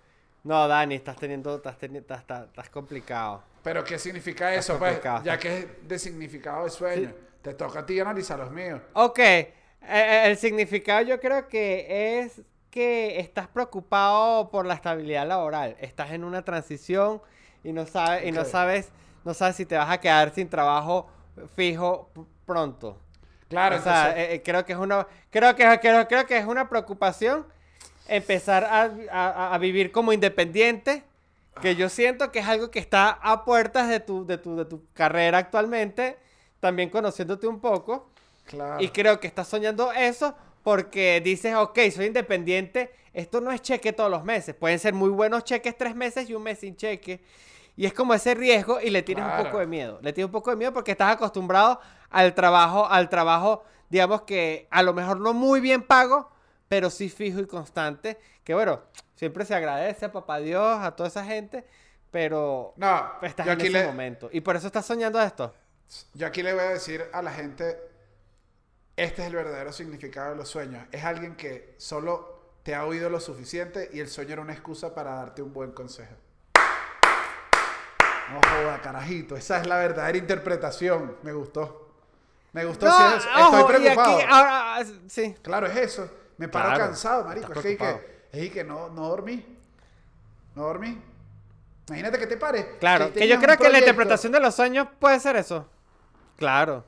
No, 0.46 0.68
Dani, 0.68 0.94
estás 0.96 1.16
teniendo, 1.18 1.56
estás 1.56 1.76
teniendo, 1.78 2.02
estás, 2.02 2.20
estás- 2.22 2.46
estás 2.50 2.70
complicado. 2.70 3.42
Pero 3.64 3.84
¿qué 3.84 3.98
significa 3.98 4.54
eso? 4.54 4.78
Pues, 4.78 5.02
ya 5.24 5.40
que 5.40 5.58
es 5.58 5.88
de 5.88 5.98
significado 6.00 6.66
de 6.66 6.70
sueño. 6.70 7.12
Te 7.42 7.54
toca 7.56 7.80
a 7.80 7.86
ti 7.86 8.00
analizar 8.00 8.38
los 8.38 8.52
míos. 8.52 8.80
Ok, 8.94 9.18
eh, 9.20 9.54
eh, 9.82 10.22
el 10.26 10.38
significado 10.38 11.02
yo 11.02 11.20
creo 11.20 11.48
que 11.48 12.20
es 12.22 12.42
que 12.70 13.20
estás 13.20 13.48
preocupado 13.48 14.52
por 14.52 14.68
la 14.68 14.76
estabilidad 14.76 15.26
laboral. 15.28 15.76
Estás 15.80 16.12
en 16.12 16.24
una 16.24 16.44
transición 16.46 17.22
y 17.64 17.74
no 17.74 17.88
sabes, 17.88 18.26
y 18.26 18.32
no 18.32 18.46
sabes, 18.46 18.90
no 19.24 19.34
sabes 19.34 19.56
si 19.56 19.66
te 19.66 19.76
vas 19.76 19.90
a 19.90 20.00
quedar 20.00 20.32
sin 20.32 20.48
trabajo 20.48 21.10
fijo 21.56 22.12
pronto. 22.46 23.00
Claro, 23.48 23.78
o 23.78 23.82
sea, 23.82 24.10
entonces- 24.10 24.30
eh, 24.36 24.42
creo 24.46 24.64
que 24.64 24.74
es 24.74 24.80
una, 24.80 25.08
creo 25.32 25.56
que, 25.56 25.80
creo, 25.82 26.08
creo 26.08 26.26
que 26.28 26.38
es 26.38 26.46
una 26.46 26.70
preocupación 26.70 27.48
empezar 28.08 28.64
a, 28.66 28.92
a- 29.12 29.54
a 29.56 29.58
vivir 29.58 29.92
como 29.92 30.14
independiente, 30.14 31.04
que 31.62 31.76
yo 31.76 31.88
siento 31.90 32.32
que 32.32 32.40
es 32.40 32.48
algo 32.48 32.70
que 32.70 32.80
está 32.80 33.10
a 33.10 33.46
puertas 33.46 33.88
de 33.88 34.00
tu, 34.02 34.26
de 34.26 34.38
tu, 34.38 34.56
de 34.58 34.66
tu 34.66 34.84
carrera 34.94 35.38
actualmente, 35.38 36.18
también 36.60 36.90
conociéndote 36.90 37.48
un 37.48 37.60
poco. 37.60 38.10
claro. 38.46 38.82
Y 38.84 38.90
creo 38.90 39.20
que 39.20 39.28
estás 39.28 39.48
soñando 39.48 39.92
eso 39.94 40.36
porque 40.64 41.22
dices, 41.24 41.56
ok, 41.56 41.80
soy 41.94 42.08
independiente, 42.08 42.92
esto 43.14 43.40
no 43.40 43.52
es 43.52 43.62
cheque 43.62 43.94
todos 43.94 44.12
los 44.12 44.24
meses, 44.26 44.54
pueden 44.56 44.80
ser 44.80 44.94
muy 44.94 45.10
buenos 45.10 45.44
cheques 45.46 45.78
tres 45.78 45.96
meses 45.96 46.30
y 46.30 46.34
un 46.34 46.44
mes 46.44 46.60
sin 46.60 46.76
cheque. 46.76 47.22
Y 47.78 47.86
es 47.86 47.94
como 47.94 48.14
ese 48.14 48.34
riesgo 48.36 48.80
y 48.82 48.90
le 48.90 49.02
tienes 49.04 49.24
un 49.26 49.30
Claro. 49.32 49.46
poco 49.46 49.60
de 49.60 49.68
miedo. 49.68 50.00
Le 50.02 50.12
tienes 50.14 50.28
un 50.28 50.32
poco 50.32 50.50
de 50.50 50.56
miedo 50.58 50.74
porque 50.74 50.92
estás 50.92 51.14
acostumbrado 51.14 51.80
al 52.10 52.34
trabajo, 52.34 52.86
al 52.88 53.10
trabajo, 53.10 53.64
digamos 53.90 54.22
que 54.24 54.68
a 54.72 54.82
lo 54.82 54.94
mejor 54.94 55.20
no 55.20 55.34
muy 55.34 55.60
bien 55.62 55.82
pago, 55.84 56.30
pero 56.76 56.90
sí 56.90 57.08
fijo 57.08 57.40
y 57.40 57.48
constante. 57.48 58.18
Que 58.44 58.54
bueno, 58.54 58.82
siempre 59.16 59.46
se 59.46 59.56
agradece 59.56 60.08
a 60.08 60.12
papá 60.12 60.40
Dios, 60.40 60.78
a 60.82 60.94
toda 60.94 61.08
esa 61.08 61.24
gente, 61.24 61.66
pero 62.12 62.74
no, 62.76 63.14
estás 63.22 63.46
yo 63.46 63.54
en 63.54 63.62
ese 63.62 63.70
le, 63.70 63.86
momento. 63.86 64.28
Y 64.30 64.42
por 64.42 64.58
eso 64.58 64.68
estás 64.68 64.86
soñando 64.86 65.22
esto. 65.22 65.56
yo 66.14 66.28
aquí 66.28 66.44
le 66.44 66.52
voy 66.54 66.64
a 66.64 66.70
decir 66.72 67.06
a 67.14 67.22
la 67.22 67.32
gente, 67.32 67.78
este 68.98 69.22
es 69.22 69.28
el 69.30 69.36
verdadero 69.36 69.72
significado 69.72 70.32
de 70.32 70.36
los 70.36 70.50
sueños. 70.50 70.86
Es 70.92 71.06
alguien 71.06 71.38
que 71.38 71.76
solo 71.78 72.58
te 72.64 72.76
ha 72.76 72.84
oído 72.84 73.10
lo 73.10 73.22
suficiente 73.22 73.90
y 73.94 74.02
el 74.02 74.10
sueño 74.10 74.34
era 74.34 74.42
una 74.42 74.52
excusa 74.52 74.94
para 74.94 75.16
darte 75.16 75.42
un 75.42 75.54
buen 75.54 75.72
consejo. 75.72 76.14
No 78.34 78.42
joda, 78.42 78.82
carajito. 78.82 79.38
Esa 79.38 79.62
es 79.62 79.68
la 79.68 79.78
verdadera 79.78 80.18
interpretación. 80.18 81.16
Me 81.24 81.32
gustó. 81.32 81.90
Me 82.52 82.66
gustó. 82.66 82.86
No, 82.88 83.16
es- 83.16 83.26
ojo, 83.26 83.60
Estoy 83.60 83.76
y 83.76 83.80
preocupado. 83.80 84.16
aquí, 84.18 84.26
ahora, 84.30 84.76
ah, 84.76 84.84
sí. 85.08 85.36
Claro, 85.42 85.68
es 85.68 85.78
eso. 85.78 86.10
Me 86.38 86.48
paro 86.48 86.70
Claro, 86.70 86.86
cansado, 86.86 87.24
marico. 87.26 87.54
Es 87.54 87.60
que, 87.78 88.00
es 88.32 88.52
que 88.52 88.64
no, 88.64 88.90
no 88.90 89.08
dormí. 89.10 89.46
No 90.56 90.64
dormí. 90.64 90.98
Imagínate 91.88 92.18
que 92.20 92.28
te 92.28 92.38
pares. 92.38 92.66
Claro, 92.80 93.14
que 93.14 93.28
yo 93.28 93.40
creo 93.40 93.58
que 93.58 93.70
la 93.70 93.80
interpretación 93.80 94.32
de 94.32 94.40
los 94.40 94.56
sueños 94.56 94.88
puede 95.00 95.20
ser 95.20 95.36
eso. 95.36 95.70
Claro. 96.38 96.84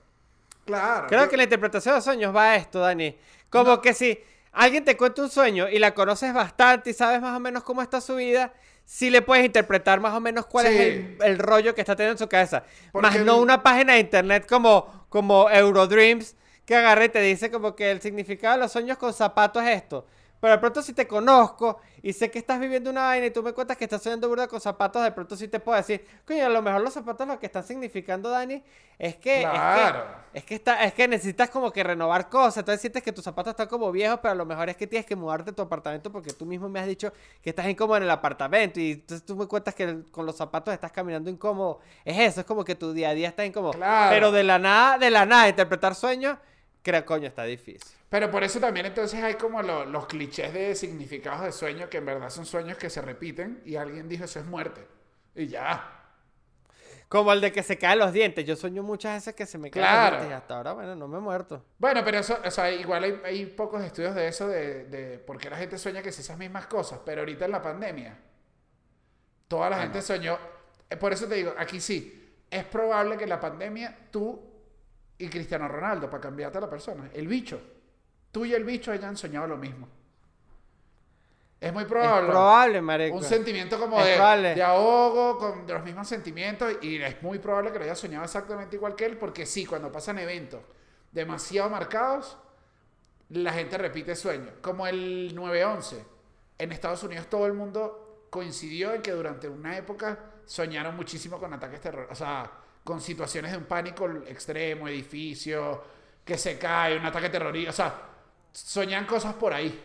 Claro. 0.66 1.08
Creo 1.08 1.24
yo- 1.26 1.30
que 1.30 1.38
la 1.38 1.44
interpretación 1.44 1.94
de 1.94 1.98
los 1.98 2.04
sueños 2.04 2.36
va 2.36 2.52
a 2.52 2.56
esto, 2.56 2.80
Dani. 2.80 3.18
Como 3.50 3.80
que 3.82 3.94
si 3.94 4.20
alguien 4.52 4.84
te 4.84 4.98
cuenta 4.98 5.22
un 5.22 5.30
sueño 5.30 5.70
y 5.70 5.80
la 5.80 5.94
conoces 5.94 6.34
bastante 6.34 6.90
y 6.90 6.94
sabes 6.94 7.22
más 7.22 7.36
o 7.38 7.40
menos 7.40 7.64
cómo 7.64 7.82
está 7.82 8.02
su 8.02 8.16
vida, 8.16 8.52
sí 8.84 9.10
le 9.10 9.22
puedes 9.22 9.46
interpretar 9.46 10.00
más 10.02 10.14
o 10.14 10.20
menos 10.20 10.46
cuál 10.48 10.66
es 10.66 10.80
el, 10.80 11.18
el 11.24 11.40
rollo 11.40 11.74
que 11.76 11.82
está 11.82 11.96
teniendo 11.96 12.14
en 12.14 12.18
su 12.18 12.28
cabeza. 12.28 12.64
Porque 12.92 13.08
más 13.08 13.20
no 13.26 13.38
una 13.38 13.62
página 13.64 13.94
de 13.94 14.00
internet 14.00 14.46
como, 14.50 15.06
como 15.10 15.50
Eurodreams 15.50 16.36
que 16.68 16.76
agarra 16.76 17.06
y 17.06 17.10
te 17.10 17.22
dice 17.22 17.50
como 17.50 17.76
que 17.76 17.90
el 17.90 18.02
significado 18.02 18.56
de 18.56 18.60
los 18.60 18.72
sueños 18.74 18.98
con 18.98 19.14
zapatos 19.14 19.64
es 19.64 19.78
esto. 19.78 20.06
Pero 20.40 20.54
de 20.54 20.60
pronto 20.60 20.84
si 20.84 20.94
te 20.94 21.08
conozco 21.08 21.80
y 22.04 22.14
sé 22.14 22.30
que 22.30 22.38
estás 22.38 22.60
viviendo 22.60 22.92
una 22.92 23.06
vaina 23.06 23.26
y 23.26 23.32
tú 23.32 23.42
me 23.42 23.54
cuentas 23.54 23.76
que 23.76 23.86
estás 23.86 24.04
soñando 24.04 24.30
burda 24.30 24.48
con 24.48 24.62
zapatos, 24.62 25.02
de 25.02 25.12
pronto 25.12 25.36
sí 25.36 25.48
te 25.48 25.60
puedo 25.60 25.78
decir, 25.78 26.06
coño, 26.28 26.46
a 26.46 26.50
lo 26.50 26.62
mejor 26.62 26.82
los 26.82 26.94
zapatos 26.94 27.28
lo 27.28 27.40
que 27.40 27.48
están 27.48 27.64
significando, 27.64 28.30
Dani, 28.30 28.62
es 29.00 29.16
que, 29.16 29.40
Claro. 29.42 30.00
es 30.00 30.04
que, 30.34 30.38
es 30.40 30.44
que, 30.46 30.56
está, 30.56 30.84
es 30.84 30.94
que 30.94 31.08
necesitas 31.08 31.50
como 31.50 31.72
que 31.72 31.84
renovar 31.84 32.30
cosas. 32.30 32.58
Entonces 32.58 32.82
sientes 32.82 33.02
que 33.02 33.12
tus 33.12 33.24
zapatos 33.24 33.52
están 33.52 33.68
como 33.68 33.92
viejos, 33.92 34.20
pero 34.22 34.34
a 34.34 34.36
lo 34.36 34.46
mejor 34.46 34.70
es 34.70 34.76
que 34.76 34.86
tienes 34.86 35.08
que 35.08 35.16
mudarte 35.16 35.52
de 35.52 35.56
tu 35.56 35.64
apartamento 35.64 36.12
porque 36.12 36.34
tú 36.34 36.46
mismo 36.46 36.70
me 36.70 36.80
has 36.82 36.86
dicho 36.88 37.12
que 37.42 37.50
estás 37.50 37.68
incómodo 37.68 37.98
en 37.98 38.04
el 38.04 38.12
apartamento 38.12 38.80
y 38.80 38.92
entonces 38.92 39.26
tú 39.26 39.36
me 39.36 39.48
cuentas 39.48 39.74
que 39.74 40.04
con 40.12 40.26
los 40.28 40.36
zapatos 40.36 40.72
estás 40.72 40.92
caminando 40.92 41.32
incómodo. 41.32 41.80
Es 42.06 42.20
eso, 42.20 42.42
es 42.42 42.46
como 42.46 42.64
que 42.64 42.76
tu 42.76 42.94
día 42.94 43.10
a 43.10 43.14
día 43.16 43.30
está 43.30 43.44
incómodo. 43.44 43.72
Claro. 43.74 44.12
Pero 44.14 44.32
de 44.32 44.44
la 44.44 44.60
nada, 44.60 45.00
de 45.00 45.10
la 45.10 45.26
nada, 45.26 45.50
interpretar 45.50 45.96
sueños, 45.96 46.38
creo, 46.88 47.06
coño, 47.06 47.28
está 47.28 47.44
difícil. 47.44 47.82
Pero 48.10 48.32
por 48.32 48.44
eso 48.44 48.60
también 48.60 48.86
entonces 48.86 49.22
hay 49.22 49.34
como 49.36 49.62
lo- 49.62 49.86
los 49.86 50.06
clichés 50.08 50.54
de 50.54 50.74
significados 50.76 51.44
de 51.44 51.52
sueño 51.52 51.90
que 51.90 51.98
en 51.98 52.06
verdad 52.06 52.30
son 52.30 52.46
sueños 52.46 52.78
que 52.78 52.90
se 52.90 53.02
repiten 53.02 53.62
y 53.66 53.76
alguien 53.76 54.08
dijo 54.08 54.24
eso 54.24 54.40
es 54.40 54.46
muerte. 54.46 54.88
Y 55.36 55.48
ya. 55.48 55.94
Como 57.10 57.32
el 57.32 57.40
de 57.42 57.52
que 57.52 57.64
se 57.64 57.78
caen 57.78 58.00
los 58.00 58.12
dientes. 58.12 58.46
Yo 58.46 58.56
sueño 58.56 58.84
muchas 58.84 59.16
veces 59.16 59.34
que 59.36 59.46
se 59.46 59.58
me 59.58 59.70
caen 59.72 59.86
Claro. 59.86 60.16
los 60.18 60.26
dientes 60.26 60.32
y 60.32 60.34
hasta 60.42 60.58
ahora, 60.58 60.74
bueno, 60.74 60.96
no 60.96 61.08
me 61.08 61.18
he 61.18 61.22
muerto. 61.22 61.64
Bueno, 61.78 62.02
pero 62.04 62.20
eso, 62.20 62.38
o 62.44 62.52
sea, 62.52 62.72
igual 62.72 63.04
hay, 63.04 63.22
hay 63.24 63.46
pocos 63.46 63.82
estudios 63.84 64.14
de 64.16 64.28
eso, 64.28 64.48
de, 64.48 64.86
de 64.86 65.18
por 65.20 65.38
qué 65.38 65.50
la 65.50 65.58
gente 65.58 65.78
sueña 65.78 66.02
que 66.02 66.10
es 66.10 66.20
esas 66.20 66.38
mismas 66.38 66.68
cosas, 66.68 67.00
pero 67.06 67.22
ahorita 67.22 67.46
en 67.46 67.52
la 67.52 67.62
pandemia, 67.62 68.18
toda 69.48 69.70
la 69.70 69.80
gente 69.82 70.02
soñó, 70.02 70.38
eh, 70.90 70.98
por 70.98 71.14
eso 71.14 71.28
te 71.28 71.36
digo, 71.36 71.54
aquí 71.58 71.80
sí, 71.80 72.34
es 72.50 72.64
probable 72.66 73.16
que 73.18 73.24
en 73.24 73.30
la 73.30 73.40
pandemia 73.40 73.98
tú 74.12 74.42
y 75.18 75.28
Cristiano 75.28 75.68
Ronaldo, 75.68 76.10
para 76.10 76.22
cambiarte 76.22 76.58
a 76.58 76.62
la 76.62 76.70
persona, 76.70 77.10
el 77.14 77.28
bicho, 77.28 77.60
tú 78.32 78.46
y 78.46 78.54
el 78.54 78.64
bicho 78.64 78.92
hayan 78.92 79.18
soñado 79.18 79.48
lo 79.48 79.58
mismo. 79.58 79.88
Es 81.60 81.74
muy 81.74 81.86
probable. 81.86 82.28
Es 82.28 82.32
probable, 82.32 82.82
marico. 82.82 83.18
Un 83.18 83.24
sentimiento 83.24 83.80
como 83.80 84.00
de, 84.04 84.12
de 84.54 84.64
ahogo, 84.64 85.40
con 85.40 85.66
de 85.66 85.74
los 85.74 85.84
mismos 85.84 86.08
sentimientos, 86.08 86.74
y 86.82 87.02
es 87.02 87.22
muy 87.24 87.40
probable 87.40 87.72
que 87.72 87.80
lo 87.80 87.86
haya 87.86 87.96
soñado 87.96 88.24
exactamente 88.24 88.76
igual 88.76 88.96
que 88.96 89.06
él, 89.06 89.18
porque 89.18 89.46
sí, 89.46 89.66
cuando 89.66 89.92
pasan 89.92 90.20
eventos 90.20 90.62
demasiado 91.12 91.70
marcados, 91.70 92.38
la 93.30 93.54
gente 93.54 93.78
repite 93.78 94.16
sueños. 94.16 94.52
Como 94.62 94.86
el 94.86 95.36
9-11. 95.36 96.04
En 96.60 96.72
Estados 96.72 97.04
Unidos 97.04 97.28
todo 97.28 97.46
el 97.46 97.54
mundo 97.54 98.28
coincidió 98.30 98.94
en 98.94 99.02
que 99.02 99.12
durante 99.12 99.48
una 99.48 99.78
época 99.78 100.20
soñaron 100.46 100.96
muchísimo 100.96 101.40
con 101.40 101.54
ataques 101.54 101.82
terroristas, 101.82 102.20
o 102.20 102.24
sea, 102.24 102.52
con 102.88 103.02
situaciones 103.02 103.52
de 103.52 103.58
un 103.58 103.66
pánico 103.66 104.10
extremo, 104.26 104.88
edificio, 104.88 105.84
que 106.24 106.38
se 106.38 106.58
cae, 106.58 106.98
un 106.98 107.06
ataque 107.06 107.28
terrorista, 107.28 107.70
o 107.70 107.74
sea, 107.74 108.02
soñan 108.54 109.06
cosas 109.06 109.34
por 109.34 109.52
ahí. 109.52 109.78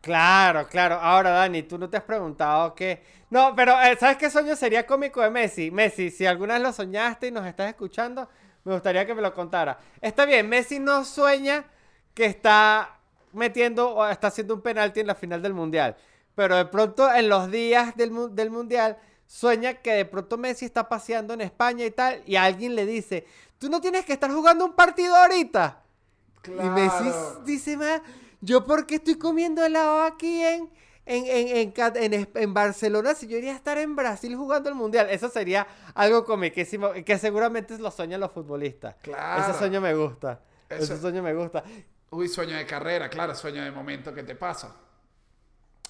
Claro, 0.00 0.68
claro. 0.68 0.94
Ahora, 0.94 1.30
Dani, 1.30 1.64
tú 1.64 1.78
no 1.78 1.90
te 1.90 1.96
has 1.96 2.04
preguntado 2.04 2.76
qué. 2.76 3.02
No, 3.28 3.56
pero 3.56 3.72
eh, 3.82 3.96
¿sabes 3.98 4.18
qué 4.18 4.30
sueño 4.30 4.54
sería 4.54 4.86
cómico 4.86 5.20
de 5.20 5.30
Messi? 5.30 5.72
Messi, 5.72 6.12
si 6.12 6.26
alguna 6.26 6.54
vez 6.54 6.62
lo 6.62 6.72
soñaste 6.72 7.26
y 7.26 7.32
nos 7.32 7.44
estás 7.44 7.70
escuchando, 7.70 8.28
me 8.62 8.72
gustaría 8.72 9.04
que 9.04 9.16
me 9.16 9.20
lo 9.20 9.34
contara. 9.34 9.80
Está 10.00 10.26
bien, 10.26 10.48
Messi 10.48 10.78
no 10.78 11.04
sueña 11.04 11.64
que 12.14 12.26
está 12.26 13.00
metiendo 13.32 13.96
o 13.96 14.06
está 14.06 14.28
haciendo 14.28 14.54
un 14.54 14.60
penalti 14.60 15.00
en 15.00 15.08
la 15.08 15.16
final 15.16 15.42
del 15.42 15.54
mundial. 15.54 15.96
Pero 16.36 16.56
de 16.56 16.66
pronto, 16.66 17.12
en 17.12 17.28
los 17.28 17.50
días 17.50 17.96
del, 17.96 18.12
del 18.36 18.50
mundial, 18.50 18.96
sueña 19.28 19.74
que 19.74 19.92
de 19.92 20.04
pronto 20.06 20.36
Messi 20.38 20.64
está 20.64 20.88
paseando 20.88 21.34
en 21.34 21.42
España 21.42 21.84
y 21.84 21.90
tal, 21.92 22.22
y 22.26 22.34
alguien 22.34 22.74
le 22.74 22.84
dice: 22.86 23.26
Tú 23.58 23.68
no 23.68 23.80
tienes 23.80 24.04
que 24.04 24.14
estar 24.14 24.30
jugando 24.32 24.64
un 24.64 24.72
partido 24.72 25.14
ahorita. 25.14 25.82
Y 26.46 26.50
Messi 26.70 27.04
Claro. 27.04 27.42
dice 27.44 27.76
más, 27.76 28.00
yo 28.40 28.64
porque 28.64 28.94
estoy 28.96 29.16
comiendo 29.18 29.62
helado 29.64 30.02
aquí 30.02 30.42
en, 30.42 30.70
en, 31.04 31.72
en, 31.76 32.12
en, 32.14 32.28
en 32.34 32.54
Barcelona 32.54 33.14
si 33.14 33.26
yo 33.26 33.36
iría 33.36 33.52
a 33.52 33.56
estar 33.56 33.76
en 33.76 33.94
Brasil 33.94 34.34
jugando 34.34 34.68
el 34.70 34.74
Mundial. 34.74 35.08
Eso 35.10 35.28
sería 35.28 35.66
algo 35.94 36.24
comiquísimo 36.24 36.92
que 37.04 37.18
seguramente 37.18 37.76
lo 37.78 37.90
sueñan 37.90 38.20
los 38.20 38.32
futbolistas. 38.32 38.94
Claro. 39.02 39.42
Ese 39.42 39.58
sueño 39.58 39.80
me 39.80 39.94
gusta. 39.94 40.40
Eso- 40.70 40.84
Ese 40.94 40.98
sueño 41.00 41.22
me 41.22 41.34
gusta. 41.34 41.62
Uy, 42.10 42.28
sueño 42.28 42.56
de 42.56 42.64
carrera, 42.64 43.10
claro, 43.10 43.34
sueño 43.34 43.62
de 43.62 43.70
momento 43.70 44.14
que 44.14 44.22
te 44.22 44.34
pasa. 44.34 44.74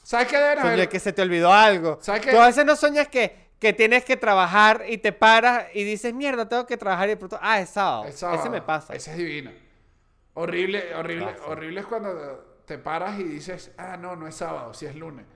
¿Sabes 0.08 0.28
qué 0.28 0.38
deben 0.38 0.58
haber? 0.60 0.88
que 0.88 0.98
se 1.00 1.12
te 1.12 1.20
olvidó 1.20 1.52
algo. 1.52 1.98
¿Sabes 2.00 2.22
qué? 2.22 2.30
Tú 2.30 2.38
a 2.38 2.46
veces 2.46 2.64
no 2.64 2.76
sueñas 2.76 3.08
que, 3.08 3.50
que 3.58 3.74
tienes 3.74 4.06
que 4.06 4.16
trabajar 4.16 4.84
y 4.88 4.96
te 4.96 5.12
paras 5.12 5.66
y 5.74 5.84
dices, 5.84 6.14
mierda, 6.14 6.48
tengo 6.48 6.64
que 6.64 6.78
trabajar 6.78 7.10
y 7.10 7.16
pronto, 7.16 7.38
ah, 7.42 7.60
es 7.60 7.68
sábado. 7.68 8.06
Es 8.06 8.18
sábado. 8.18 8.40
Ese 8.40 8.48
me 8.48 8.62
pasa. 8.62 8.94
Ese 8.94 9.10
es 9.10 9.18
divino. 9.18 9.50
Horrible, 10.32 10.94
horrible, 10.94 11.26
Pasa. 11.26 11.44
horrible 11.48 11.80
es 11.80 11.86
cuando 11.86 12.62
te 12.64 12.78
paras 12.78 13.20
y 13.20 13.24
dices, 13.24 13.70
ah, 13.76 13.98
no, 13.98 14.16
no 14.16 14.26
es 14.26 14.34
sábado, 14.34 14.72
si 14.72 14.86
es 14.86 14.94
lunes. 14.94 15.26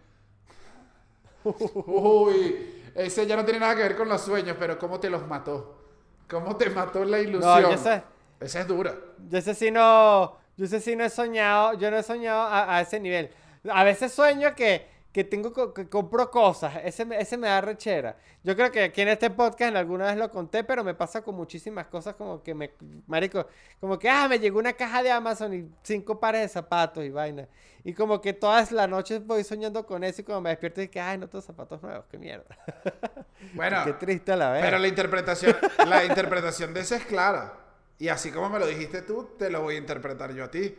Uy, 1.44 2.82
ese 2.94 3.26
ya 3.26 3.36
no 3.36 3.44
tiene 3.44 3.60
nada 3.60 3.76
que 3.76 3.82
ver 3.82 3.94
con 3.94 4.08
los 4.08 4.22
sueños, 4.22 4.56
pero 4.58 4.78
cómo 4.78 4.98
te 4.98 5.10
los 5.10 5.26
mató. 5.26 5.82
¿Cómo 6.30 6.56
te 6.56 6.70
mató 6.70 7.04
la 7.04 7.18
ilusión? 7.18 7.60
yo 7.60 7.76
sé. 7.76 8.02
Esa 8.40 8.60
es 8.60 8.66
dura. 8.66 8.94
Yo 9.28 9.36
ese 9.36 9.54
sí 9.54 9.70
no, 9.70 10.38
yo 10.56 10.64
ese 10.64 10.80
sí 10.80 10.96
no 10.96 11.04
he 11.04 11.10
soñado, 11.10 11.74
yo 11.74 11.90
no 11.90 11.98
he 11.98 12.02
soñado 12.02 12.40
a, 12.40 12.74
a 12.74 12.80
ese 12.80 12.98
nivel. 12.98 13.30
A 13.70 13.84
veces 13.84 14.12
sueño 14.12 14.54
que, 14.54 14.86
que 15.12 15.24
tengo 15.24 15.72
que 15.74 15.88
compro 15.88 16.30
cosas, 16.30 16.74
ese, 16.84 17.04
me- 17.04 17.18
ese 17.20 17.36
me 17.36 17.46
da 17.48 17.60
rechera. 17.60 18.16
Yo 18.42 18.56
creo 18.56 18.72
que 18.72 18.82
aquí 18.84 19.02
en 19.02 19.08
este 19.08 19.30
podcast 19.30 19.76
alguna 19.76 20.06
vez 20.06 20.16
lo 20.16 20.28
conté, 20.30 20.64
pero 20.64 20.82
me 20.82 20.94
pasa 20.94 21.22
con 21.22 21.36
muchísimas 21.36 21.86
cosas 21.86 22.14
como 22.16 22.42
que 22.42 22.54
me, 22.54 22.72
marico, 23.06 23.46
como 23.80 23.98
que, 23.98 24.08
ah, 24.08 24.26
me 24.28 24.38
llegó 24.40 24.58
una 24.58 24.72
caja 24.72 25.02
de 25.02 25.12
Amazon 25.12 25.54
y 25.54 25.68
cinco 25.82 26.18
pares 26.18 26.40
de 26.42 26.48
zapatos 26.48 27.04
y 27.04 27.10
vaina. 27.10 27.46
Y 27.84 27.94
como 27.94 28.20
que 28.20 28.32
todas 28.32 28.72
las 28.72 28.88
noches 28.88 29.24
voy 29.26 29.44
soñando 29.44 29.84
con 29.86 30.02
eso 30.04 30.22
y 30.22 30.24
cuando 30.24 30.40
me 30.42 30.50
despierto 30.50 30.82
y 30.82 30.88
que, 30.88 31.00
ay, 31.00 31.18
no 31.18 31.28
tengo 31.28 31.42
zapatos 31.42 31.82
nuevos, 31.82 32.04
qué 32.10 32.18
mierda. 32.18 32.44
Bueno, 33.54 33.82
qué 33.84 33.92
triste 33.94 34.30
a 34.32 34.36
la 34.36 34.50
vez. 34.52 34.62
pero 34.64 34.78
la 34.78 34.86
interpretación, 34.86 35.56
la 35.86 36.04
interpretación 36.04 36.72
de 36.72 36.80
ese 36.80 36.94
es 36.96 37.04
clara. 37.06 37.58
Y 37.98 38.06
así 38.08 38.30
como 38.30 38.48
me 38.48 38.60
lo 38.60 38.66
dijiste 38.68 39.02
tú, 39.02 39.30
te 39.36 39.50
lo 39.50 39.62
voy 39.62 39.74
a 39.74 39.78
interpretar 39.78 40.32
yo 40.32 40.44
a 40.44 40.50
ti. 40.50 40.72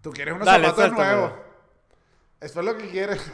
Tú 0.00 0.10
quieres 0.12 0.34
unos 0.34 0.46
Dale, 0.46 0.68
zapatos 0.68 0.92
nuevos. 0.92 1.32
Eso 2.40 2.60
es 2.60 2.66
lo 2.66 2.76
que 2.76 2.88
quieres. 2.90 3.20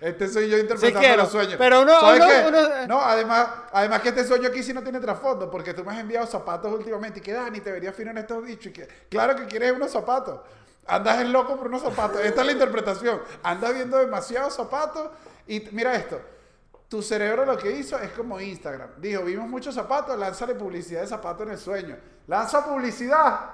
Este 0.00 0.28
soy 0.28 0.48
yo 0.48 0.56
interpretando 0.58 1.00
quiero, 1.00 1.22
los 1.22 1.30
sueños. 1.32 1.54
pero 1.58 1.82
uno- 1.82 2.00
¿Sabes 2.00 2.20
uno- 2.22 2.28
qué? 2.28 2.44
uno- 2.48 2.86
No, 2.86 3.00
además, 3.02 3.48
además 3.72 4.00
que 4.00 4.08
este 4.10 4.24
sueño 4.24 4.48
aquí 4.48 4.62
sí 4.62 4.72
no 4.72 4.82
tiene 4.82 4.98
trasfondo, 5.00 5.50
porque 5.50 5.74
tú 5.74 5.84
me 5.84 5.92
has 5.92 5.98
enviado 5.98 6.26
zapatos 6.26 6.72
últimamente 6.72 7.18
y 7.18 7.22
que 7.22 7.32
Dani 7.32 7.60
te 7.60 7.70
vería 7.70 7.92
fino 7.92 8.10
en 8.10 8.18
estos 8.18 8.42
bichos. 8.42 8.66
Y 8.66 8.72
que, 8.72 8.88
claro 9.10 9.36
que 9.36 9.46
quieres 9.46 9.72
unos 9.72 9.90
zapatos. 9.90 10.40
Andas 10.86 11.20
en 11.20 11.32
loco 11.32 11.56
por 11.56 11.66
unos 11.66 11.82
zapatos. 11.82 12.20
Esta 12.22 12.40
es 12.40 12.46
la 12.46 12.52
interpretación. 12.52 13.20
Andas 13.42 13.74
viendo 13.74 13.98
demasiados 13.98 14.54
zapatos 14.54 15.10
y 15.46 15.60
mira 15.72 15.94
esto. 15.94 16.20
Tu 16.88 17.02
cerebro 17.02 17.44
lo 17.44 17.58
que 17.58 17.70
hizo 17.72 17.98
es 17.98 18.10
como 18.12 18.40
Instagram. 18.40 18.88
Dijo, 18.96 19.22
vimos 19.22 19.48
muchos 19.48 19.74
zapatos, 19.74 20.18
lánzale 20.18 20.54
publicidad 20.54 21.02
de 21.02 21.06
zapatos 21.08 21.42
en 21.46 21.52
el 21.52 21.58
sueño. 21.58 21.96
Lanza 22.26 22.64
publicidad. 22.64 23.50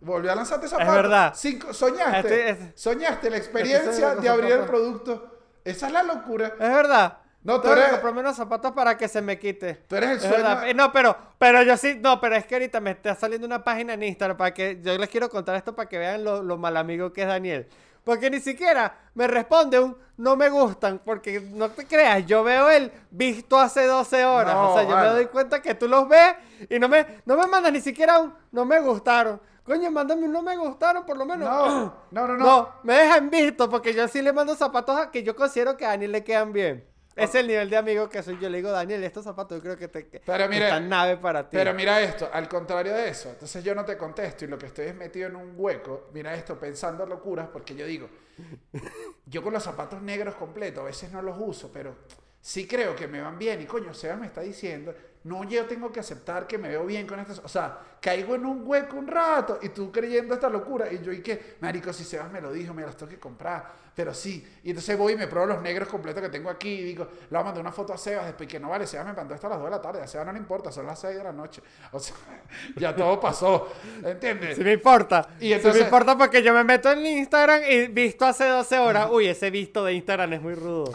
Volvió 0.00 0.32
a 0.32 0.34
lanzarte 0.34 0.66
zapatos. 0.68 0.94
verdad. 0.94 1.32
Cinco- 1.36 1.72
soñaste. 1.74 2.18
Este 2.18 2.50
es- 2.50 2.58
soñaste 2.80 3.30
la 3.30 3.36
experiencia 3.36 4.14
de 4.14 4.28
abrir 4.28 4.52
el 4.52 4.64
producto. 4.64 5.38
Esa 5.64 5.86
es 5.88 5.92
la 5.92 6.02
locura. 6.02 6.48
Es 6.58 6.58
verdad. 6.74 7.18
No, 7.42 7.56
tú 7.56 7.62
Tengo 7.68 7.76
eres- 7.76 7.90
comprarme 7.92 8.20
unos 8.20 8.36
zapatos 8.36 8.72
para 8.72 8.96
que 8.98 9.08
se 9.08 9.22
me 9.22 9.38
quite. 9.38 9.74
Tú 9.88 9.96
eres 9.96 10.10
el 10.10 10.16
Es 10.18 10.22
sueño- 10.24 10.74
No, 10.74 10.92
pero, 10.92 11.16
pero 11.38 11.62
yo 11.62 11.74
sí, 11.76 11.98
no, 12.00 12.20
pero 12.20 12.36
es 12.36 12.44
que 12.46 12.54
ahorita 12.54 12.80
me 12.80 12.90
está 12.90 13.14
saliendo 13.14 13.46
una 13.46 13.64
página 13.64 13.94
en 13.94 14.02
Instagram 14.02 14.36
para 14.36 14.52
que 14.52 14.78
yo 14.82 14.96
les 14.98 15.08
quiero 15.08 15.28
contar 15.30 15.56
esto 15.56 15.74
para 15.74 15.88
que 15.88 15.96
vean 15.98 16.22
lo, 16.22 16.42
lo 16.42 16.58
mal 16.58 16.76
amigo 16.76 17.12
que 17.12 17.22
es 17.22 17.28
Daniel. 17.28 17.66
Porque 18.04 18.30
ni 18.30 18.40
siquiera 18.40 18.94
me 19.14 19.26
responde 19.26 19.78
un 19.78 19.96
no 20.18 20.36
me 20.36 20.48
gustan, 20.50 21.00
porque 21.02 21.40
no 21.40 21.70
te 21.70 21.86
creas, 21.86 22.26
yo 22.26 22.42
veo 22.42 22.68
el 22.70 22.90
visto 23.10 23.58
hace 23.58 23.86
12 23.86 24.22
horas. 24.24 24.54
No, 24.54 24.72
o 24.72 24.74
sea, 24.74 24.82
yo 24.84 24.94
vale. 24.94 25.08
me 25.08 25.14
doy 25.14 25.26
cuenta 25.26 25.62
que 25.62 25.74
tú 25.74 25.88
los 25.88 26.08
ves 26.08 26.34
y 26.68 26.78
no 26.78 26.88
me, 26.88 27.06
no 27.24 27.36
me 27.36 27.46
mandas 27.46 27.72
ni 27.72 27.80
siquiera 27.80 28.18
un 28.18 28.34
no 28.52 28.64
me 28.66 28.80
gustaron. 28.80 29.40
Coño, 29.70 29.88
mándame 29.92 30.26
no 30.26 30.42
me 30.42 30.56
gustaron, 30.56 31.06
por 31.06 31.16
lo 31.16 31.24
menos. 31.24 31.48
No, 31.48 31.94
no, 32.10 32.26
no, 32.26 32.36
no. 32.36 32.44
No, 32.44 32.68
me 32.82 32.94
dejan 32.94 33.30
visto 33.30 33.70
porque 33.70 33.94
yo 33.94 34.08
sí 34.08 34.20
le 34.20 34.32
mando 34.32 34.56
zapatos 34.56 34.98
a 34.98 35.12
que 35.12 35.22
yo 35.22 35.36
considero 35.36 35.76
que 35.76 35.86
a 35.86 35.90
Daniel 35.90 36.10
le 36.10 36.24
quedan 36.24 36.52
bien. 36.52 36.84
Es 37.14 37.36
el 37.36 37.46
nivel 37.46 37.70
de 37.70 37.76
amigo 37.76 38.08
que 38.08 38.20
soy. 38.20 38.36
Yo 38.40 38.48
le 38.50 38.56
digo, 38.56 38.72
Daniel, 38.72 39.04
estos 39.04 39.22
zapatos 39.22 39.58
yo 39.58 39.62
creo 39.62 39.76
que 39.76 39.86
te 39.86 40.08
que 40.08 40.18
Pero 40.26 40.48
mira- 40.48 40.66
están 40.66 40.88
nave 40.88 41.18
para 41.18 41.48
ti. 41.48 41.56
Pero 41.56 41.72
mira 41.72 42.00
esto, 42.00 42.28
al 42.32 42.48
contrario 42.48 42.92
de 42.94 43.10
eso, 43.10 43.28
entonces 43.28 43.62
yo 43.62 43.72
no 43.76 43.84
te 43.84 43.96
contesto 43.96 44.44
y 44.44 44.48
lo 44.48 44.58
que 44.58 44.66
estoy 44.66 44.86
es 44.86 44.94
metido 44.96 45.28
en 45.28 45.36
un 45.36 45.52
hueco, 45.56 46.08
mira 46.12 46.34
esto, 46.34 46.58
pensando 46.58 47.06
locuras, 47.06 47.46
porque 47.52 47.76
yo 47.76 47.86
digo, 47.86 48.08
yo 49.26 49.40
con 49.40 49.52
los 49.52 49.62
zapatos 49.62 50.02
negros 50.02 50.34
completos, 50.34 50.82
a 50.82 50.86
veces 50.86 51.12
no 51.12 51.22
los 51.22 51.36
uso, 51.38 51.70
pero 51.72 51.94
sí 52.40 52.66
creo 52.66 52.96
que 52.96 53.06
me 53.06 53.20
van 53.20 53.38
bien 53.38 53.62
y 53.62 53.66
coño, 53.66 53.94
Sebas 53.94 54.18
me 54.18 54.26
está 54.26 54.40
diciendo, 54.40 54.92
no 55.24 55.44
yo 55.44 55.66
tengo 55.66 55.92
que 55.92 56.00
aceptar 56.00 56.46
que 56.46 56.56
me 56.56 56.68
veo 56.68 56.86
bien 56.86 57.06
con 57.06 57.20
estas, 57.20 57.40
o 57.40 57.48
sea, 57.48 57.78
caigo 58.00 58.34
en 58.34 58.46
un 58.46 58.62
hueco 58.66 58.96
un 58.96 59.06
rato 59.06 59.58
y 59.60 59.68
tú 59.68 59.92
creyendo 59.92 60.32
esta 60.32 60.48
locura 60.48 60.90
y 60.90 61.02
yo 61.02 61.12
y 61.12 61.20
que, 61.20 61.56
marico, 61.60 61.92
si 61.92 62.04
Sebas 62.04 62.32
me 62.32 62.40
lo 62.40 62.50
dijo, 62.52 62.72
me 62.72 62.82
las 62.82 62.96
tengo 62.96 63.10
que 63.10 63.18
comprar, 63.18 63.70
pero 63.94 64.14
sí, 64.14 64.46
y 64.64 64.70
entonces 64.70 64.96
voy 64.96 65.12
y 65.12 65.16
me 65.16 65.26
pruebo 65.26 65.46
los 65.48 65.60
negros 65.60 65.88
completos 65.88 66.22
que 66.22 66.30
tengo 66.30 66.48
aquí 66.48 66.70
y 66.70 66.82
digo, 66.84 67.04
le 67.04 67.28
voy 67.28 67.40
a 67.40 67.44
mandar 67.44 67.60
una 67.60 67.70
foto 67.72 67.92
a 67.92 67.98
Sebas 67.98 68.24
después 68.24 68.48
que 68.48 68.58
no 68.58 68.70
vale, 68.70 68.86
Sebas 68.86 69.06
me 69.06 69.12
mandó 69.12 69.34
hasta 69.34 69.48
las 69.50 69.58
2 69.58 69.66
de 69.66 69.70
la 69.70 69.82
tarde, 69.82 70.00
a 70.00 70.06
Sebas 70.06 70.26
no 70.26 70.32
le 70.32 70.38
importa, 70.38 70.72
son 70.72 70.86
las 70.86 70.98
6 70.98 71.16
de 71.18 71.24
la 71.24 71.32
noche, 71.32 71.62
o 71.92 72.00
sea, 72.00 72.16
ya 72.76 72.96
todo 72.96 73.20
pasó, 73.20 73.68
¿entiendes? 74.02 74.56
Sí 74.56 74.64
me 74.64 74.72
importa. 74.72 75.28
Y 75.38 75.48
Sí 75.48 75.52
entonces- 75.52 75.82
me 75.82 75.86
importa 75.86 76.16
porque 76.16 76.42
yo 76.42 76.54
me 76.54 76.64
meto 76.64 76.90
en 76.90 77.04
Instagram 77.04 77.60
y 77.68 77.88
visto 77.88 78.24
hace 78.24 78.46
12 78.48 78.78
horas. 78.78 79.08
Uy, 79.10 79.26
ese 79.26 79.50
visto 79.50 79.84
de 79.84 79.92
Instagram 79.92 80.32
es 80.32 80.40
muy 80.40 80.54
rudo. 80.54 80.94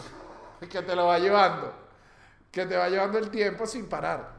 que 0.68 0.82
te 0.82 0.96
lo 0.96 1.06
va 1.06 1.18
llevando, 1.20 1.72
que 2.56 2.64
te 2.64 2.74
va 2.74 2.88
llevando 2.88 3.18
el 3.18 3.28
tiempo 3.28 3.66
sin 3.66 3.86
parar. 3.86 4.30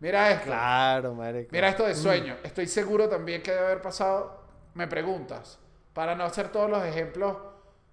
Mira 0.00 0.32
esto. 0.32 0.46
Claro, 0.46 1.14
marico. 1.14 1.48
Mira 1.52 1.68
esto 1.68 1.86
de 1.86 1.94
sueño. 1.94 2.36
Estoy 2.42 2.66
seguro 2.66 3.08
también 3.08 3.40
que 3.40 3.52
debe 3.52 3.66
haber 3.66 3.80
pasado. 3.80 4.42
Me 4.74 4.88
preguntas. 4.88 5.60
Para 5.92 6.16
no 6.16 6.24
hacer 6.24 6.50
todos 6.50 6.68
los 6.68 6.82
ejemplos 6.84 7.36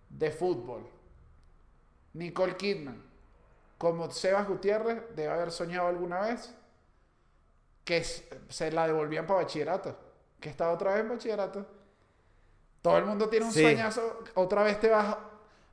de 0.10 0.32
fútbol. 0.32 0.90
Nicole 2.14 2.58
Kidman, 2.58 3.00
como 3.78 4.10
Sebas 4.10 4.48
Gutiérrez, 4.48 5.04
debe 5.16 5.32
haber 5.32 5.52
soñado 5.52 5.88
alguna 5.88 6.22
vez 6.22 6.56
que 7.86 8.04
se 8.04 8.72
la 8.72 8.88
devolvían 8.88 9.28
para 9.28 9.42
bachillerato. 9.44 9.96
Que 10.40 10.50
está 10.50 10.72
otra 10.72 10.94
vez 10.94 11.02
en 11.02 11.10
bachillerato. 11.10 11.64
Todo 12.82 12.98
el 12.98 13.06
mundo 13.06 13.30
tiene 13.30 13.46
un 13.46 13.52
Sí. 13.52 13.62
sueñazo. 13.62 14.24
Otra 14.34 14.64
vez 14.64 14.80
te 14.80 14.90
vas. 14.90 15.16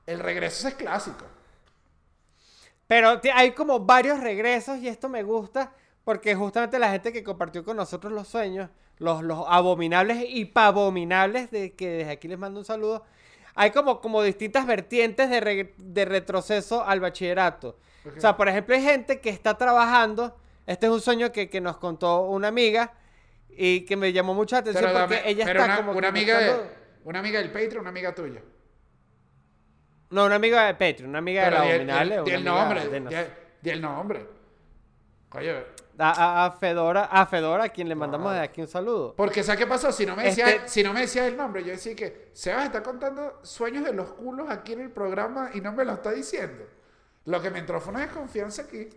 El 0.04 0.18
regreso 0.20 0.68
es 0.68 0.74
clásico. 0.74 1.24
Pero 2.88 3.20
hay 3.34 3.52
como 3.52 3.80
varios 3.80 4.18
regresos 4.20 4.78
y 4.78 4.88
esto 4.88 5.08
me 5.08 5.22
gusta 5.22 5.72
porque 6.04 6.34
justamente 6.34 6.78
la 6.78 6.90
gente 6.90 7.12
que 7.12 7.22
compartió 7.22 7.62
con 7.64 7.76
nosotros 7.76 8.12
los 8.12 8.26
sueños, 8.26 8.70
los, 8.96 9.22
los 9.22 9.44
abominables 9.46 10.24
y 10.26 10.46
pavominables, 10.46 11.50
de 11.50 11.74
que 11.74 11.88
desde 11.90 12.10
aquí 12.12 12.26
les 12.28 12.38
mando 12.38 12.58
un 12.60 12.64
saludo, 12.64 13.04
hay 13.54 13.70
como, 13.72 14.00
como 14.00 14.22
distintas 14.22 14.66
vertientes 14.66 15.28
de, 15.28 15.40
re- 15.40 15.74
de 15.76 16.04
retroceso 16.06 16.82
al 16.84 17.00
bachillerato. 17.00 17.78
O 18.16 18.20
sea, 18.20 18.36
por 18.38 18.48
ejemplo, 18.48 18.74
hay 18.74 18.82
gente 18.82 19.20
que 19.20 19.28
está 19.28 19.58
trabajando, 19.58 20.34
este 20.66 20.86
es 20.86 20.92
un 20.92 21.00
sueño 21.02 21.30
que, 21.30 21.50
que 21.50 21.60
nos 21.60 21.76
contó 21.76 22.22
una 22.22 22.48
amiga 22.48 22.94
y 23.50 23.82
que 23.82 23.96
me 23.96 24.12
llamó 24.14 24.32
mucho 24.32 24.56
la 24.56 24.60
atención 24.60 24.84
Pero, 24.90 25.00
porque 25.06 25.22
ella 25.26 25.44
pero 25.44 25.60
está 25.60 25.72
una, 25.72 25.76
como... 25.76 25.90
una 25.92 26.00
que 26.00 26.06
amiga 26.06 26.38
de, 26.38 26.56
una 27.04 27.18
amiga 27.18 27.38
del 27.40 27.50
Patreon, 27.52 27.80
una 27.80 27.90
amiga 27.90 28.14
tuya. 28.14 28.40
No, 30.10 30.24
una 30.24 30.36
amiga 30.36 30.66
de 30.66 30.72
Patreon, 30.74 31.10
una 31.10 31.18
amiga 31.18 31.44
de 31.44 31.50
Pero 31.50 31.58
la 31.58 31.64
di 31.64 31.68
el- 31.70 31.74
abominable. 31.90 32.22
di 32.24 32.30
el- 32.32 32.44
nombre. 32.44 32.88
de 32.88 33.30
di- 33.60 33.70
el 33.70 33.80
nombre. 33.82 34.26
Oye, 35.34 35.66
A, 36.00 36.10
a- 36.10 36.46
a 36.46 36.50
Fedora, 36.52 37.04
a 37.06 37.26
Fedora, 37.26 37.64
a 37.64 37.68
quien 37.70 37.88
le 37.88 37.94
mandamos 37.96 38.32
de 38.32 38.38
aquí 38.40 38.60
un 38.60 38.68
saludo. 38.68 39.14
porque 39.16 39.42
¿sabes 39.42 39.58
qué 39.58 39.66
pasó? 39.66 39.90
Si 39.92 40.06
no 40.06 40.14
me 40.16 40.22
decías 40.24 40.48
Este- 40.50 40.68
si 40.68 40.82
no 40.84 40.92
me 40.92 41.00
decías 41.00 41.26
el 41.26 41.36
nombre, 41.36 41.62
yo 41.64 41.70
decía 41.72 41.94
que 41.96 42.30
Sebas 42.32 42.66
está 42.66 42.82
contando 42.82 43.40
sueños 43.42 43.84
de 43.84 43.92
los 43.92 44.10
culos 44.12 44.48
aquí 44.48 44.74
en 44.74 44.80
el 44.82 44.90
programa 44.90 45.50
y 45.54 45.60
no 45.60 45.72
me 45.72 45.84
lo 45.84 45.94
está 45.94 46.12
diciendo. 46.12 46.64
Lo 47.24 47.42
que 47.42 47.50
me 47.50 47.58
entró 47.58 47.80
fue 47.80 47.92
una 47.92 48.02
desconfianza 48.02 48.62
aquí. 48.62 48.88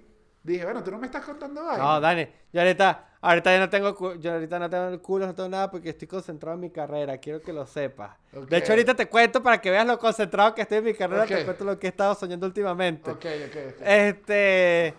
Dije, 0.44 0.64
bueno, 0.64 0.84
tú 0.84 0.92
no 0.92 1.00
me 1.00 1.08
estás 1.08 1.26
contando 1.26 1.68
algo. 1.70 1.84
No, 1.84 2.00
Dani, 2.00 2.28
yo 2.54 2.62
ahorita, 2.62 3.10
ahorita 3.22 3.52
ya 3.54 3.60
no 3.60 3.70
tengo, 3.70 4.16
yo 4.16 4.34
ahorita 4.34 4.60
no 4.60 4.70
tengo 4.70 4.88
el 4.90 5.00
culo, 5.02 5.28
no 5.28 5.36
tengo 5.36 5.50
nada 5.50 5.70
porque 5.72 5.90
estoy 5.90 6.08
concentrado 6.08 6.56
en 6.56 6.62
mi 6.62 6.70
carrera, 6.72 7.18
quiero 7.20 7.42
que 7.42 7.54
lo 7.54 7.66
sepas. 7.66 8.18
De 8.50 8.58
hecho, 8.58 8.72
ahorita 8.74 8.96
te 8.96 9.08
cuento 9.08 9.42
para 9.42 9.62
que 9.62 9.70
veas 9.70 9.86
lo 9.86 9.98
concentrado 10.00 10.54
que 10.56 10.62
estoy 10.64 10.80
en 10.80 10.86
mi 10.86 10.94
carrera, 10.94 11.24
Ok. 11.24 11.30
te 11.30 11.46
cuento 11.46 11.64
lo 11.64 11.80
que 11.80 11.88
he 11.88 11.90
estado 11.90 12.16
soñando 12.16 12.46
últimamente. 12.48 13.12
ok, 13.12 13.18
ok, 13.18 13.56
ok. 13.76 13.82
Este, 13.86 14.94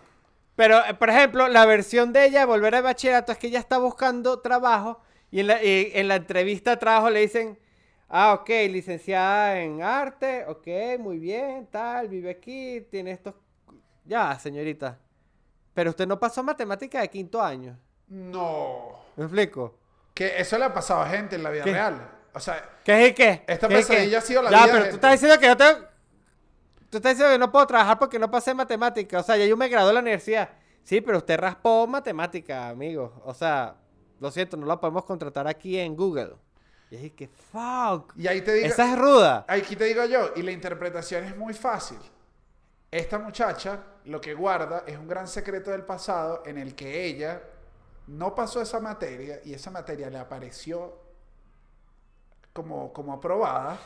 pero, 0.54 0.78
eh, 0.85 0.94
por 0.94 1.11
ejemplo, 1.11 1.48
la 1.48 1.66
versión 1.66 2.12
de 2.12 2.26
ella 2.26 2.40
de 2.40 2.46
volver 2.46 2.74
al 2.74 2.82
bachillerato 2.82 3.32
es 3.32 3.38
que 3.38 3.48
ella 3.48 3.58
está 3.58 3.78
buscando 3.78 4.38
trabajo 4.40 5.00
y 5.30 5.40
en 5.40 5.46
la, 5.48 5.62
y 5.62 5.90
en 5.94 6.08
la 6.08 6.16
entrevista 6.16 6.70
de 6.72 6.76
trabajo 6.76 7.11
le 7.11 7.20
dicen, 7.20 7.58
ah, 8.08 8.35
ok, 8.35 8.48
licenciada 8.70 9.61
en 9.61 9.82
arte, 9.82 10.44
ok, 10.46 11.00
muy 11.00 11.18
bien, 11.18 11.66
tal, 11.70 12.08
vive 12.08 12.30
aquí, 12.30 12.87
tiene 12.90 13.12
estos... 13.12 13.35
Ya, 14.04 14.38
señorita. 14.38 14.98
Pero 15.74 15.90
usted 15.90 16.06
no 16.06 16.20
pasó 16.20 16.42
matemática 16.42 17.00
de 17.00 17.08
quinto 17.08 17.40
año. 17.40 17.78
No. 18.12 19.01
¿Me 19.16 19.25
explico? 19.25 19.75
Que 20.12 20.38
eso 20.38 20.59
le 20.59 20.66
ha 20.66 20.75
pasado 20.75 21.01
a 21.01 21.09
gente 21.09 21.37
en 21.37 21.42
la 21.42 21.48
vida 21.51 21.64
¿Qué? 21.64 21.72
real. 21.72 22.11
O 22.35 22.40
sea, 22.40 22.79
¿Qué 22.85 23.05
es 23.07 23.11
y 23.11 23.14
qué? 23.14 23.44
Esta 23.46 23.68
¿Qué 23.68 23.79
es 23.79 23.85
y 23.85 23.88
qué? 23.88 23.92
pesadilla 23.94 24.18
ha 24.18 24.20
sido 24.20 24.42
la 24.42 24.51
Ya, 24.51 24.57
vida 24.64 24.72
pero 24.72 24.85
de- 24.85 24.90
tú 24.90 24.94
estás 24.96 25.12
diciendo 25.12 25.38
que 25.40 25.46
yo 25.46 25.57
tengo... 25.57 25.79
Tú 26.90 26.96
estás 26.98 27.12
diciendo 27.12 27.33
que 27.33 27.38
no 27.38 27.51
puedo 27.51 27.66
trabajar 27.66 27.98
porque 27.98 28.18
no 28.18 28.31
pasé 28.31 28.53
matemática. 28.53 29.20
O 29.20 29.22
sea, 29.22 29.38
ya 29.38 29.46
yo 29.46 29.57
me 29.57 29.68
gradué 29.68 29.88
de 29.88 29.94
la 29.94 30.01
universidad. 30.01 30.51
Sí, 30.85 31.01
pero 31.01 31.18
usted 31.18 31.38
raspó 31.40 31.87
matemática, 31.87 32.68
amigo. 32.68 33.22
O 33.25 33.33
sea, 33.33 33.77
lo 34.20 34.31
siento, 34.31 34.59
no 34.59 34.66
la 34.66 34.79
podemos 34.79 35.05
contratar 35.05 35.48
aquí 35.48 35.79
en 35.79 35.96
Google. 35.96 36.35
Y 36.90 36.96
es 37.07 37.12
que, 37.12 37.29
fuck. 37.29 38.12
y 38.16 38.27
ahí 38.29 38.42
te 38.42 38.53
digo, 38.53 38.66
Esa 38.66 38.92
es 38.92 38.98
ruda. 38.98 39.46
aquí 39.48 39.75
te 39.77 39.85
digo 39.85 40.05
yo, 40.05 40.33
y 40.37 40.42
la 40.42 40.51
interpretación 40.51 41.25
es 41.25 41.35
muy 41.35 41.55
fácil. 41.55 41.98
Esta 42.90 43.18
muchacha 43.18 43.79
lo 44.05 44.20
que 44.20 44.35
guarda 44.35 44.85
es 44.87 44.98
un 44.98 45.09
gran 45.09 45.27
secreto 45.27 45.70
del 45.70 45.85
pasado 45.85 46.42
en 46.44 46.59
el 46.59 46.75
que 46.75 47.07
ella 47.07 47.40
no 48.12 48.35
pasó 48.35 48.61
esa 48.61 48.79
materia 48.81 49.40
y 49.44 49.55
esa 49.55 49.70
materia 49.70 50.11
le 50.11 50.18
apareció 50.18 50.98
como, 52.53 52.92
como 52.92 53.12
aprobada 53.14 53.79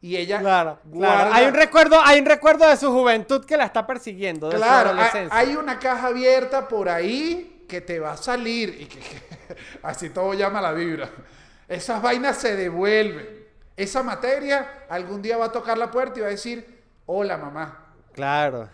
y 0.00 0.16
ella 0.16 0.40
Claro, 0.40 0.78
guarda... 0.84 1.16
claro. 1.24 1.34
Hay 1.34 1.46
un 1.46 1.54
recuerdo, 1.54 2.00
hay 2.02 2.20
un 2.20 2.26
recuerdo 2.26 2.68
de 2.68 2.76
su 2.76 2.90
juventud 2.92 3.44
que 3.44 3.56
la 3.56 3.64
está 3.66 3.86
persiguiendo, 3.86 4.48
de 4.48 4.56
Claro, 4.56 4.90
su 4.90 4.94
hay, 4.96 5.00
adolescencia. 5.00 5.38
hay 5.38 5.56
una 5.56 5.78
caja 5.78 6.08
abierta 6.08 6.66
por 6.68 6.88
ahí 6.88 7.64
que 7.68 7.80
te 7.80 7.98
va 8.00 8.12
a 8.12 8.16
salir 8.16 8.80
y 8.80 8.86
que, 8.86 8.98
que- 8.98 9.56
así 9.82 10.10
todo 10.10 10.34
llama 10.34 10.60
la 10.60 10.72
vibra. 10.72 11.08
Esas 11.68 12.02
vainas 12.02 12.36
se 12.36 12.54
devuelven. 12.56 13.46
Esa 13.76 14.02
materia 14.02 14.84
algún 14.90 15.22
día 15.22 15.36
va 15.38 15.46
a 15.46 15.52
tocar 15.52 15.78
la 15.78 15.90
puerta 15.90 16.18
y 16.18 16.22
va 16.22 16.28
a 16.28 16.30
decir, 16.30 16.82
hola 17.06 17.36
mamá. 17.38 17.86
Claro. 18.12 18.68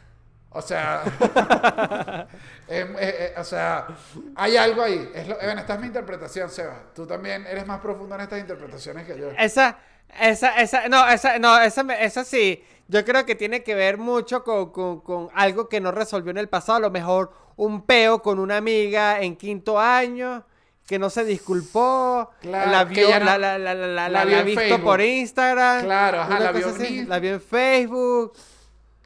O 0.58 0.62
sea, 0.62 1.04
em, 2.68 2.88
eh, 2.96 2.96
eh, 2.98 3.34
o 3.38 3.44
sea, 3.44 3.86
hay 4.34 4.56
algo 4.56 4.82
ahí. 4.82 5.08
Es 5.14 5.28
lo- 5.28 5.38
esta 5.40 5.74
es 5.74 5.80
mi 5.80 5.86
interpretación, 5.86 6.50
Seba. 6.50 6.82
Tú 6.94 7.06
también 7.06 7.46
eres 7.46 7.64
más 7.66 7.80
profundo 7.80 8.14
en 8.16 8.22
estas 8.22 8.40
interpretaciones 8.40 9.06
que 9.06 9.16
yo. 9.18 9.30
Esa, 9.38 9.78
esa, 10.20 10.60
esa, 10.60 10.88
no, 10.88 11.06
esa, 11.08 11.38
no, 11.38 11.58
esa, 11.60 11.82
esa 12.00 12.24
sí. 12.24 12.64
Yo 12.88 13.04
creo 13.04 13.24
que 13.24 13.34
tiene 13.34 13.62
que 13.62 13.74
ver 13.74 13.98
mucho 13.98 14.42
con, 14.42 14.72
con- 14.72 15.00
con 15.02 15.28
algo 15.34 15.68
que 15.68 15.80
no 15.80 15.92
resolvió 15.92 16.30
en 16.30 16.38
el 16.38 16.48
pasado. 16.48 16.78
A 16.78 16.80
lo 16.80 16.90
mejor 16.90 17.30
un 17.56 17.82
peo 17.86 18.20
con 18.22 18.38
una 18.38 18.56
amiga 18.56 19.20
en 19.20 19.36
quinto 19.36 19.78
año 19.78 20.44
que 20.86 20.98
no 20.98 21.10
se 21.10 21.24
disculpó. 21.24 22.30
Claro, 22.40 22.70
la 22.72 22.84
vio, 22.84 23.10
no- 23.18 23.24
la, 23.24 23.38
la, 23.38 23.58
la, 23.58 23.74
la, 23.74 24.08
la- 24.08 24.24
vio 24.24 24.42
visto 24.42 24.60
Facebook. 24.60 24.82
por 24.84 25.00
Instagram. 25.02 25.84
Claro, 25.84 26.20
ajá, 26.22 26.40
la 26.40 26.50
vio 26.52 26.68
así. 26.70 27.04
La 27.04 27.18
vio 27.20 27.34
en 27.34 27.40
Facebook. 27.42 28.32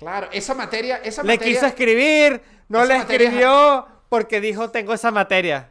Claro, 0.03 0.29
esa 0.33 0.55
materia, 0.55 0.97
esa 0.97 1.23
Le 1.23 1.35
materia... 1.35 1.55
quiso 1.55 1.67
escribir. 1.67 2.43
No 2.69 2.85
le 2.85 2.99
materia- 2.99 3.29
escribió 3.29 3.87
porque 4.09 4.41
dijo 4.41 4.71
tengo 4.71 4.93
esa 4.95 5.11
materia. 5.11 5.71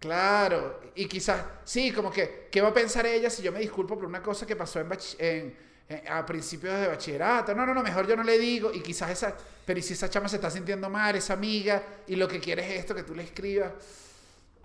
Claro, 0.00 0.80
y 0.94 1.06
quizás, 1.06 1.44
sí, 1.64 1.92
como 1.92 2.10
que, 2.10 2.48
¿qué 2.50 2.60
va 2.60 2.68
a 2.70 2.74
pensar 2.74 3.04
ella 3.06 3.28
si 3.30 3.42
yo 3.42 3.52
me 3.52 3.60
disculpo 3.60 3.96
por 3.96 4.06
una 4.06 4.22
cosa 4.22 4.46
que 4.46 4.56
pasó 4.56 4.80
en, 4.80 4.88
bach- 4.88 5.14
en- 5.18 5.54
en- 5.88 6.08
a 6.10 6.24
principios 6.24 6.74
de 6.80 6.88
bachillerato? 6.88 7.54
No, 7.54 7.66
no, 7.66 7.74
no, 7.74 7.82
mejor 7.82 8.06
yo 8.08 8.16
no 8.16 8.22
le 8.24 8.38
digo, 8.38 8.72
y 8.72 8.80
quizás 8.80 9.10
esa, 9.10 9.36
pero 9.66 9.78
¿y 9.78 9.82
si 9.82 9.92
esa 9.92 10.08
chama 10.08 10.26
se 10.28 10.36
está 10.36 10.50
sintiendo 10.50 10.88
mal, 10.88 11.14
esa 11.16 11.34
amiga, 11.34 11.82
y 12.06 12.16
lo 12.16 12.26
que 12.26 12.40
quiere 12.40 12.62
es 12.66 12.80
esto, 12.80 12.94
que 12.94 13.02
tú 13.02 13.14
le 13.14 13.22
escribas? 13.24 13.72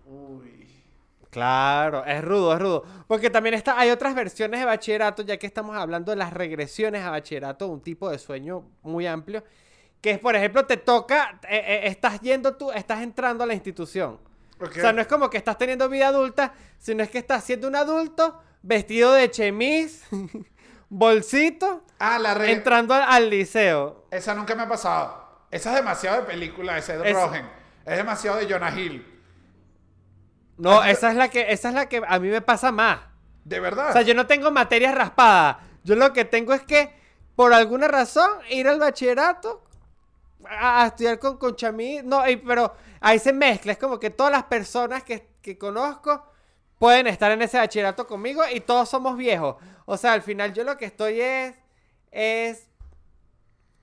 Uy. 0.05 0.64
Claro, 1.35 2.05
es 2.05 2.23
rudo, 2.23 2.53
es 2.53 2.59
rudo. 2.59 2.83
Porque 3.07 3.29
también 3.29 3.53
está, 3.55 3.77
hay 3.79 3.89
otras 3.91 4.15
versiones 4.15 4.59
de 4.59 4.65
bachillerato, 4.65 5.21
ya 5.21 5.37
que 5.37 5.45
estamos 5.45 5.75
hablando 5.77 6.11
de 6.11 6.15
las 6.17 6.31
regresiones 6.33 7.03
a 7.03 7.11
bachillerato, 7.11 7.67
un 7.67 7.81
tipo 7.81 8.09
de 8.09 8.17
sueño 8.17 8.63
muy 8.83 9.05
amplio, 9.05 9.43
que 10.01 10.11
es, 10.11 10.19
por 10.19 10.35
ejemplo, 10.35 10.65
te 10.65 10.77
toca, 10.77 11.39
eh, 11.49 11.57
eh, 11.65 11.81
estás 11.87 12.21
yendo 12.21 12.55
tú, 12.55 12.71
estás 12.71 13.01
entrando 13.01 13.43
a 13.43 13.47
la 13.47 13.53
institución. 13.53 14.19
O 14.61 14.71
sea, 14.71 14.93
no 14.93 15.01
es 15.01 15.07
como 15.07 15.29
que 15.29 15.37
estás 15.37 15.57
teniendo 15.57 15.89
vida 15.89 16.07
adulta, 16.07 16.53
sino 16.77 17.03
es 17.03 17.09
que 17.09 17.17
estás 17.17 17.43
siendo 17.43 17.67
un 17.67 17.75
adulto 17.75 18.39
vestido 18.61 19.11
de 19.13 19.29
chemis, 19.29 20.03
bolsito, 20.89 21.83
Ah, 21.99 22.19
la 22.19 22.33
re... 22.33 22.51
entrando 22.51 22.93
al, 22.93 23.03
al 23.03 23.29
liceo. 23.29 24.05
Esa 24.11 24.33
nunca 24.35 24.55
me 24.55 24.63
ha 24.63 24.67
pasado. 24.69 25.25
Esa 25.51 25.71
es 25.71 25.75
demasiado 25.77 26.17
de 26.21 26.23
película, 26.23 26.77
ese 26.77 26.97
de 26.97 27.09
Es- 27.09 27.15
Rogen. 27.15 27.45
Es 27.85 27.97
demasiado 27.97 28.37
de 28.37 28.51
Jonah 28.51 28.77
Hill. 28.77 29.14
No, 30.57 30.83
esa 30.83 31.09
es 31.11 31.17
la 31.17 31.29
que, 31.29 31.51
esa 31.51 31.69
es 31.69 31.75
la 31.75 31.87
que 31.89 32.01
a 32.07 32.19
mí 32.19 32.29
me 32.29 32.41
pasa 32.41 32.71
más. 32.71 32.99
De 33.43 33.59
verdad. 33.59 33.89
O 33.89 33.93
sea, 33.93 34.01
yo 34.01 34.13
no 34.13 34.25
tengo 34.27 34.51
materias 34.51 34.95
raspadas. 34.95 35.57
Yo 35.83 35.95
lo 35.95 36.13
que 36.13 36.25
tengo 36.25 36.53
es 36.53 36.61
que, 36.63 36.91
por 37.35 37.53
alguna 37.53 37.87
razón, 37.87 38.29
ir 38.49 38.67
al 38.67 38.79
bachillerato 38.79 39.63
a, 40.49 40.83
a 40.83 40.87
estudiar 40.87 41.19
con, 41.19 41.37
con 41.37 41.55
chamí. 41.55 41.99
No, 42.03 42.27
y- 42.27 42.37
pero 42.37 42.73
ahí 43.01 43.19
se 43.19 43.33
mezcla. 43.33 43.73
Es 43.73 43.77
como 43.77 43.99
que 43.99 44.09
todas 44.09 44.31
las 44.31 44.43
personas 44.45 45.03
que, 45.03 45.27
que 45.41 45.57
conozco 45.57 46.25
pueden 46.79 47.07
estar 47.07 47.31
en 47.31 47.41
ese 47.41 47.57
bachillerato 47.57 48.07
conmigo 48.07 48.41
y 48.51 48.61
todos 48.61 48.89
somos 48.89 49.15
viejos. 49.17 49.57
O 49.85 49.97
sea, 49.97 50.13
al 50.13 50.21
final 50.21 50.53
yo 50.53 50.63
lo 50.63 50.77
que 50.77 50.85
estoy 50.85 51.21
es. 51.21 51.55
es 52.11 52.67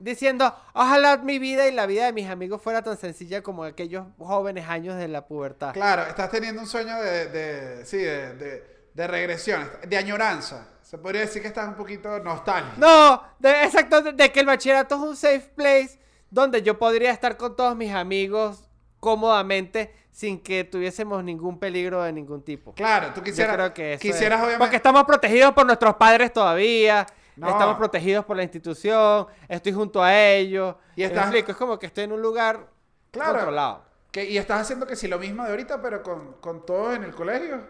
diciendo, 0.02 0.54
ojalá 0.74 1.16
mi 1.18 1.38
vida 1.38 1.66
y 1.68 1.72
la 1.72 1.86
vida 1.86 2.06
de 2.06 2.12
mis 2.12 2.28
amigos 2.28 2.60
fuera 2.60 2.82
tan 2.82 2.96
sencilla 2.96 3.42
como 3.42 3.64
aquellos 3.64 4.06
jóvenes 4.18 4.68
años 4.68 4.96
de 4.96 5.08
la 5.08 5.26
pubertad. 5.26 5.72
Claro, 5.72 6.02
estás 6.02 6.30
teniendo 6.30 6.60
un 6.60 6.66
sueño 6.66 7.00
de, 7.00 7.26
de 7.26 7.86
sí, 7.86 7.98
de, 7.98 8.34
de, 8.34 8.88
de 8.92 9.06
regresión, 9.06 9.70
de 9.86 9.96
añoranza. 9.96 10.68
Se 10.82 10.98
podría 10.98 11.22
decir 11.22 11.40
que 11.40 11.48
estás 11.48 11.68
un 11.68 11.74
poquito 11.76 12.18
nostálgico. 12.18 12.74
No, 12.76 13.22
de, 13.38 13.62
exacto, 13.64 14.02
de, 14.02 14.32
que 14.32 14.40
el 14.40 14.46
bachillerato 14.46 14.96
es 14.96 15.00
un 15.00 15.16
safe 15.16 15.50
place 15.56 15.98
donde 16.28 16.62
yo 16.62 16.78
podría 16.78 17.10
estar 17.12 17.36
con 17.36 17.56
todos 17.56 17.76
mis 17.76 17.92
amigos 17.94 18.68
cómodamente 19.00 19.94
sin 20.10 20.38
que 20.42 20.64
tuviésemos 20.64 21.24
ningún 21.24 21.58
peligro 21.58 22.02
de 22.02 22.12
ningún 22.12 22.42
tipo. 22.44 22.74
Claro, 22.74 23.08
tú 23.14 23.20
Yo 23.20 23.24
quisieras, 23.24 23.54
creo 23.54 23.72
que 23.74 23.94
eso 23.94 24.02
quisieras 24.02 24.38
es. 24.38 24.44
obviamente... 24.44 24.58
Porque 24.58 24.76
estamos 24.76 25.04
protegidos 25.04 25.52
por 25.54 25.64
nuestros 25.64 25.94
padres 25.96 26.32
todavía. 26.32 27.06
No. 27.36 27.48
Estamos 27.48 27.76
protegidos 27.78 28.24
por 28.24 28.36
la 28.36 28.42
institución. 28.42 29.26
Estoy 29.48 29.72
junto 29.72 30.02
a 30.02 30.14
ellos. 30.16 30.76
Y 30.96 31.00
¿Me 31.00 31.06
estás- 31.06 31.24
explico? 31.24 31.50
Es 31.52 31.56
como 31.56 31.78
que 31.78 31.86
estoy 31.86 32.04
en 32.04 32.12
un 32.12 32.20
lugar 32.22 32.68
Claro. 33.10 33.32
controlado. 33.34 33.84
Que, 34.10 34.24
y 34.24 34.36
estás 34.36 34.60
haciendo 34.60 34.86
que 34.86 34.94
si 34.96 35.08
lo 35.08 35.18
mismo 35.18 35.42
de 35.44 35.50
ahorita, 35.50 35.80
pero 35.80 36.02
con, 36.02 36.34
con 36.34 36.66
todos 36.66 36.94
en 36.96 37.04
el 37.04 37.14
colegio. 37.14 37.62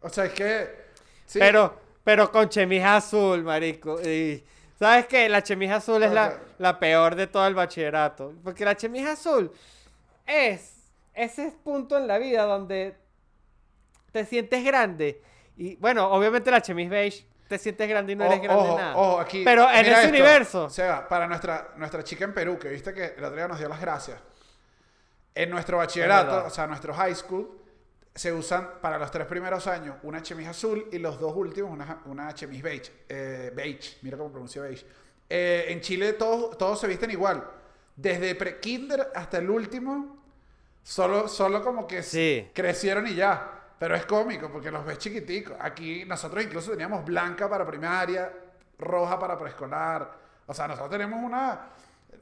O 0.00 0.08
sea, 0.08 0.24
es 0.24 0.32
que... 0.32 0.68
sí. 1.24 1.38
Pero, 1.38 1.78
pero 2.02 2.30
con 2.32 2.48
chemise 2.48 2.84
azul, 2.84 3.44
marico. 3.44 4.00
Y, 4.02 4.44
¿Sabes 4.78 5.06
qué? 5.06 5.28
La 5.28 5.42
chemise 5.42 5.72
azul 5.74 6.02
es 6.02 6.10
la, 6.12 6.38
la 6.58 6.78
peor 6.78 7.14
de 7.14 7.28
todo 7.28 7.46
el 7.46 7.54
bachillerato. 7.54 8.32
Porque 8.42 8.64
la 8.64 8.76
chemise 8.76 9.08
azul 9.10 9.50
es 10.26 10.74
ese 11.14 11.52
punto 11.64 11.96
en 11.96 12.06
la 12.08 12.18
vida 12.18 12.42
donde 12.44 12.96
te 14.12 14.24
sientes 14.24 14.64
grande. 14.64 15.22
Y 15.56 15.76
bueno, 15.76 16.10
obviamente 16.10 16.50
la 16.50 16.60
chemise 16.60 16.90
beige 16.90 17.26
te 17.48 17.58
sientes 17.58 17.88
grande 17.88 18.12
y 18.12 18.16
no 18.16 18.24
eres 18.24 18.42
grande 18.42 18.62
ojo, 18.64 18.78
nada. 18.78 18.96
ojo, 18.96 19.20
aquí. 19.20 19.42
Pero 19.44 19.68
en 19.70 19.80
ese 19.86 19.92
esto. 19.92 20.08
universo. 20.08 20.64
O 20.64 20.70
sea, 20.70 21.06
para 21.08 21.26
nuestra, 21.26 21.72
nuestra 21.76 22.02
chica 22.04 22.24
en 22.24 22.34
Perú, 22.34 22.58
que 22.58 22.68
viste 22.68 22.92
que 22.92 23.14
otro 23.18 23.34
día 23.36 23.48
nos 23.48 23.58
dio 23.58 23.68
las 23.68 23.80
gracias. 23.80 24.18
En 25.34 25.50
nuestro 25.50 25.76
bachillerato, 25.78 26.46
o 26.46 26.50
sea, 26.50 26.66
nuestro 26.66 26.94
high 26.94 27.14
school, 27.14 27.60
se 28.14 28.32
usan 28.32 28.80
para 28.80 28.96
los 28.98 29.10
tres 29.10 29.26
primeros 29.26 29.66
años 29.66 29.96
una 30.02 30.22
chemise 30.22 30.48
azul 30.48 30.88
y 30.90 30.98
los 30.98 31.20
dos 31.20 31.34
últimos 31.36 31.70
una, 31.70 32.00
una 32.06 32.32
chemise 32.34 32.62
beige. 32.62 32.92
Eh, 33.08 33.52
beige, 33.54 33.98
mira 34.02 34.16
cómo 34.16 34.30
pronuncio 34.30 34.62
beige. 34.62 34.86
Eh, 35.28 35.66
en 35.68 35.80
Chile 35.82 36.14
todos, 36.14 36.56
todos 36.56 36.80
se 36.80 36.86
visten 36.86 37.10
igual. 37.10 37.44
Desde 37.94 38.34
pre-kinder 38.34 39.10
hasta 39.14 39.36
el 39.38 39.50
último, 39.50 40.22
solo, 40.82 41.28
solo 41.28 41.62
como 41.62 41.86
que 41.86 42.02
Sí. 42.02 42.48
crecieron 42.54 43.06
y 43.06 43.14
ya. 43.14 43.55
Pero 43.78 43.94
es 43.94 44.06
cómico 44.06 44.48
porque 44.50 44.70
los 44.70 44.84
ves 44.84 44.98
chiquiticos. 44.98 45.56
Aquí 45.60 46.04
nosotros 46.06 46.42
incluso 46.42 46.70
teníamos 46.70 47.04
blanca 47.04 47.48
para 47.48 47.66
primaria, 47.66 48.32
roja 48.78 49.18
para 49.18 49.38
preescolar. 49.38 50.10
O 50.46 50.54
sea, 50.54 50.66
nosotros 50.66 50.90
tenemos 50.90 51.22
una... 51.22 51.60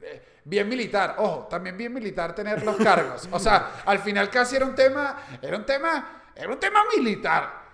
eh, 0.01 0.31
Bien 0.47 0.69
militar, 0.69 1.15
ojo, 1.17 1.47
también 1.49 1.75
bien 1.75 1.91
militar 1.91 2.35
tener 2.35 2.63
los 2.63 2.75
cargos. 2.75 3.27
O 3.31 3.39
sea, 3.39 3.71
al 3.85 3.97
final 3.99 4.29
casi 4.29 4.55
era 4.57 4.65
un 4.65 4.75
tema, 4.75 5.17
era 5.41 5.57
un 5.57 5.65
tema, 5.65 6.21
era 6.35 6.49
un 6.49 6.59
tema 6.59 6.81
militar. 6.95 7.65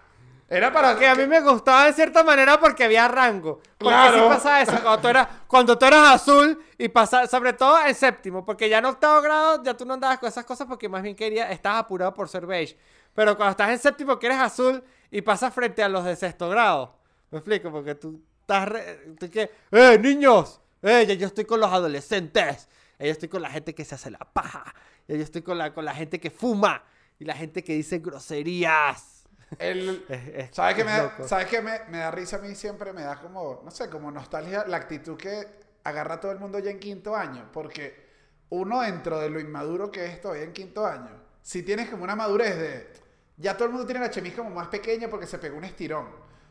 Era 0.47 0.71
para 0.71 0.97
Que 0.97 1.07
a 1.07 1.15
mí 1.15 1.25
me 1.27 1.39
gustaba 1.41 1.85
de 1.85 1.93
cierta 1.93 2.23
manera 2.23 2.59
porque 2.59 2.83
había 2.83 3.07
rango. 3.07 3.61
Porque 3.77 3.95
Claro. 3.95 4.23
sí 4.23 4.29
pasaba 4.29 4.61
eso 4.61 4.71
cuando 4.81 4.99
tú 5.01 5.07
eras, 5.07 5.27
cuando 5.47 5.77
tú 5.77 5.85
eras 5.85 6.07
azul 6.15 6.61
y 6.77 6.89
pasaba, 6.89 7.25
sobre 7.27 7.53
todo 7.53 7.77
en 7.85 7.95
séptimo, 7.95 8.45
porque 8.45 8.67
ya 8.69 8.77
en 8.79 8.85
octavo 8.85 9.21
grado 9.21 9.63
ya 9.63 9.75
tú 9.75 9.85
no 9.85 9.93
andabas 9.93 10.19
con 10.19 10.27
esas 10.29 10.43
cosas 10.45 10.67
porque 10.67 10.87
más 10.89 11.01
bien 11.03 11.15
querías, 11.15 11.49
estabas 11.51 11.79
apurado 11.81 12.13
por 12.13 12.27
ser 12.29 12.45
beige. 12.45 12.77
Pero 13.13 13.35
cuando 13.35 13.51
estás 13.51 13.69
en 13.69 13.79
séptimo 13.79 14.17
que 14.19 14.27
eres 14.27 14.39
azul 14.39 14.83
y 15.09 15.21
pasas 15.21 15.53
frente 15.53 15.83
a 15.83 15.89
los 15.89 16.05
de 16.05 16.15
sexto 16.15 16.49
grado. 16.49 16.95
Me 17.29 17.39
explico, 17.39 17.71
porque 17.71 17.95
tú 17.95 18.21
estás 18.41 18.67
re- 18.67 19.15
tú 19.19 19.29
que, 19.29 19.49
¡eh, 19.71 19.97
niños! 19.99 20.61
¡Eh, 20.81 21.05
ya 21.07 21.13
yo 21.13 21.27
estoy 21.27 21.45
con 21.45 21.59
los 21.59 21.71
adolescentes! 21.71 22.67
Yo 22.99 23.07
estoy 23.07 23.29
con 23.29 23.41
la 23.41 23.49
gente 23.49 23.73
que 23.73 23.83
se 23.83 23.95
hace 23.95 24.11
la 24.11 24.19
paja. 24.19 24.63
Yo 25.07 25.15
estoy 25.15 25.41
con 25.41 25.57
la, 25.57 25.73
con 25.73 25.85
la 25.85 25.93
gente 25.95 26.19
que 26.19 26.29
fuma 26.29 26.83
y 27.19 27.25
la 27.25 27.33
gente 27.35 27.63
que 27.63 27.73
dice 27.73 27.99
groserías. 27.99 29.23
El, 29.59 30.05
Es- 30.09 30.27
es- 30.27 30.55
¿Sabes 30.55 30.75
qué, 30.75 30.83
me 30.83 30.91
da. 30.91 31.27
¿sabes 31.27 31.63
me, 31.63 31.79
me 31.89 31.97
da 31.99 32.11
risa 32.11 32.37
a 32.37 32.39
mí 32.39 32.55
siempre? 32.55 32.93
Me 32.93 33.03
da 33.03 33.19
como, 33.19 33.61
no 33.63 33.71
sé, 33.71 33.89
como 33.89 34.11
nostalgia 34.11 34.65
la 34.67 34.77
actitud 34.77 35.17
que 35.17 35.45
agarra 35.83 36.19
todo 36.19 36.31
el 36.31 36.39
mundo 36.39 36.59
ya 36.59 36.71
en 36.71 36.79
quinto 36.79 37.15
año. 37.15 37.49
Porque 37.51 38.09
uno 38.49 38.81
dentro 38.81 39.19
de 39.19 39.29
lo 39.29 39.39
inmaduro 39.39 39.91
que 39.91 40.05
es 40.05 40.21
todavía 40.21 40.43
en 40.43 40.53
quinto 40.53 40.85
año, 40.85 41.11
si 41.41 41.63
tienes 41.63 41.89
como 41.89 42.03
una 42.03 42.15
madurez 42.15 42.57
de... 42.57 42.93
Ya 43.37 43.55
todo 43.55 43.65
el 43.65 43.71
mundo 43.71 43.85
tiene 43.87 44.01
la 44.01 44.09
chemise 44.11 44.35
como 44.35 44.49
más 44.51 44.67
pequeña 44.67 45.07
porque 45.09 45.25
se 45.25 45.37
pegó 45.39 45.57
un 45.57 45.63
estirón. 45.63 46.07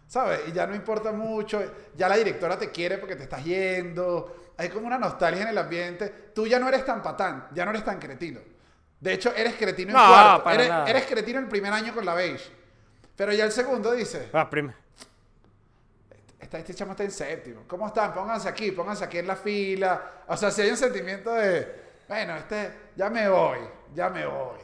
¿Sabes? 0.09 0.40
Y 0.48 0.53
ya 0.53 0.66
no 0.66 0.74
importa 0.74 1.12
mucho. 1.12 1.62
Ya 1.96 2.09
la 2.09 2.16
directora 2.16 2.59
te 2.59 2.70
quiere 2.70 2.98
porque 2.98 3.14
te 3.14 3.22
estás 3.22 3.44
yendo. 3.44 4.53
Hay 4.57 4.68
como 4.68 4.87
una 4.88 4.98
nostalgia 4.98 5.42
en 5.42 5.48
el 5.48 5.59
ambiente. 5.59 6.09
Tú 6.35 6.46
ya 6.48 6.59
no 6.59 6.68
eres 6.68 6.85
tan 6.85 7.00
patán, 7.00 7.46
ya 7.53 7.64
no 7.64 7.70
eres 7.70 7.85
tan 7.85 8.00
cretino. 8.00 8.40
De 8.98 9.12
hecho, 9.12 9.33
eres 9.37 9.55
cretino 9.55 9.90
en 9.92 9.96
No, 9.96 10.07
cuarto. 10.09 10.44
para 10.44 10.55
Eres, 10.57 10.68
nada. 10.68 10.90
eres 10.90 11.07
cretino 11.07 11.38
el 11.38 11.46
primer 11.46 11.72
año 11.72 11.94
con 11.94 12.05
la 12.05 12.14
beige. 12.14 12.50
Pero 13.14 13.33
ya 13.33 13.44
el 13.44 13.53
segundo 13.53 13.92
dice, 13.92 14.29
Ah, 14.33 14.50
prim- 14.50 14.72
Esta- 16.40 16.59
este 16.59 16.74
chamo 16.74 16.92
está 16.92 17.05
en 17.05 17.11
séptimo. 17.12 17.62
¿Cómo 17.68 17.87
están? 17.87 18.12
Pónganse 18.12 18.48
aquí, 18.48 18.72
pónganse 18.72 19.05
aquí 19.05 19.18
en 19.18 19.26
la 19.29 19.37
fila. 19.37 20.24
O 20.26 20.37
sea, 20.37 20.50
si 20.50 20.62
hay 20.62 20.70
un 20.70 20.76
sentimiento 20.76 21.33
de, 21.35 21.83
bueno, 22.09 22.35
este, 22.37 22.72
ya 22.96 23.09
me 23.11 23.29
voy, 23.29 23.59
ya 23.94 24.09
me 24.11 24.26
voy. 24.26 24.59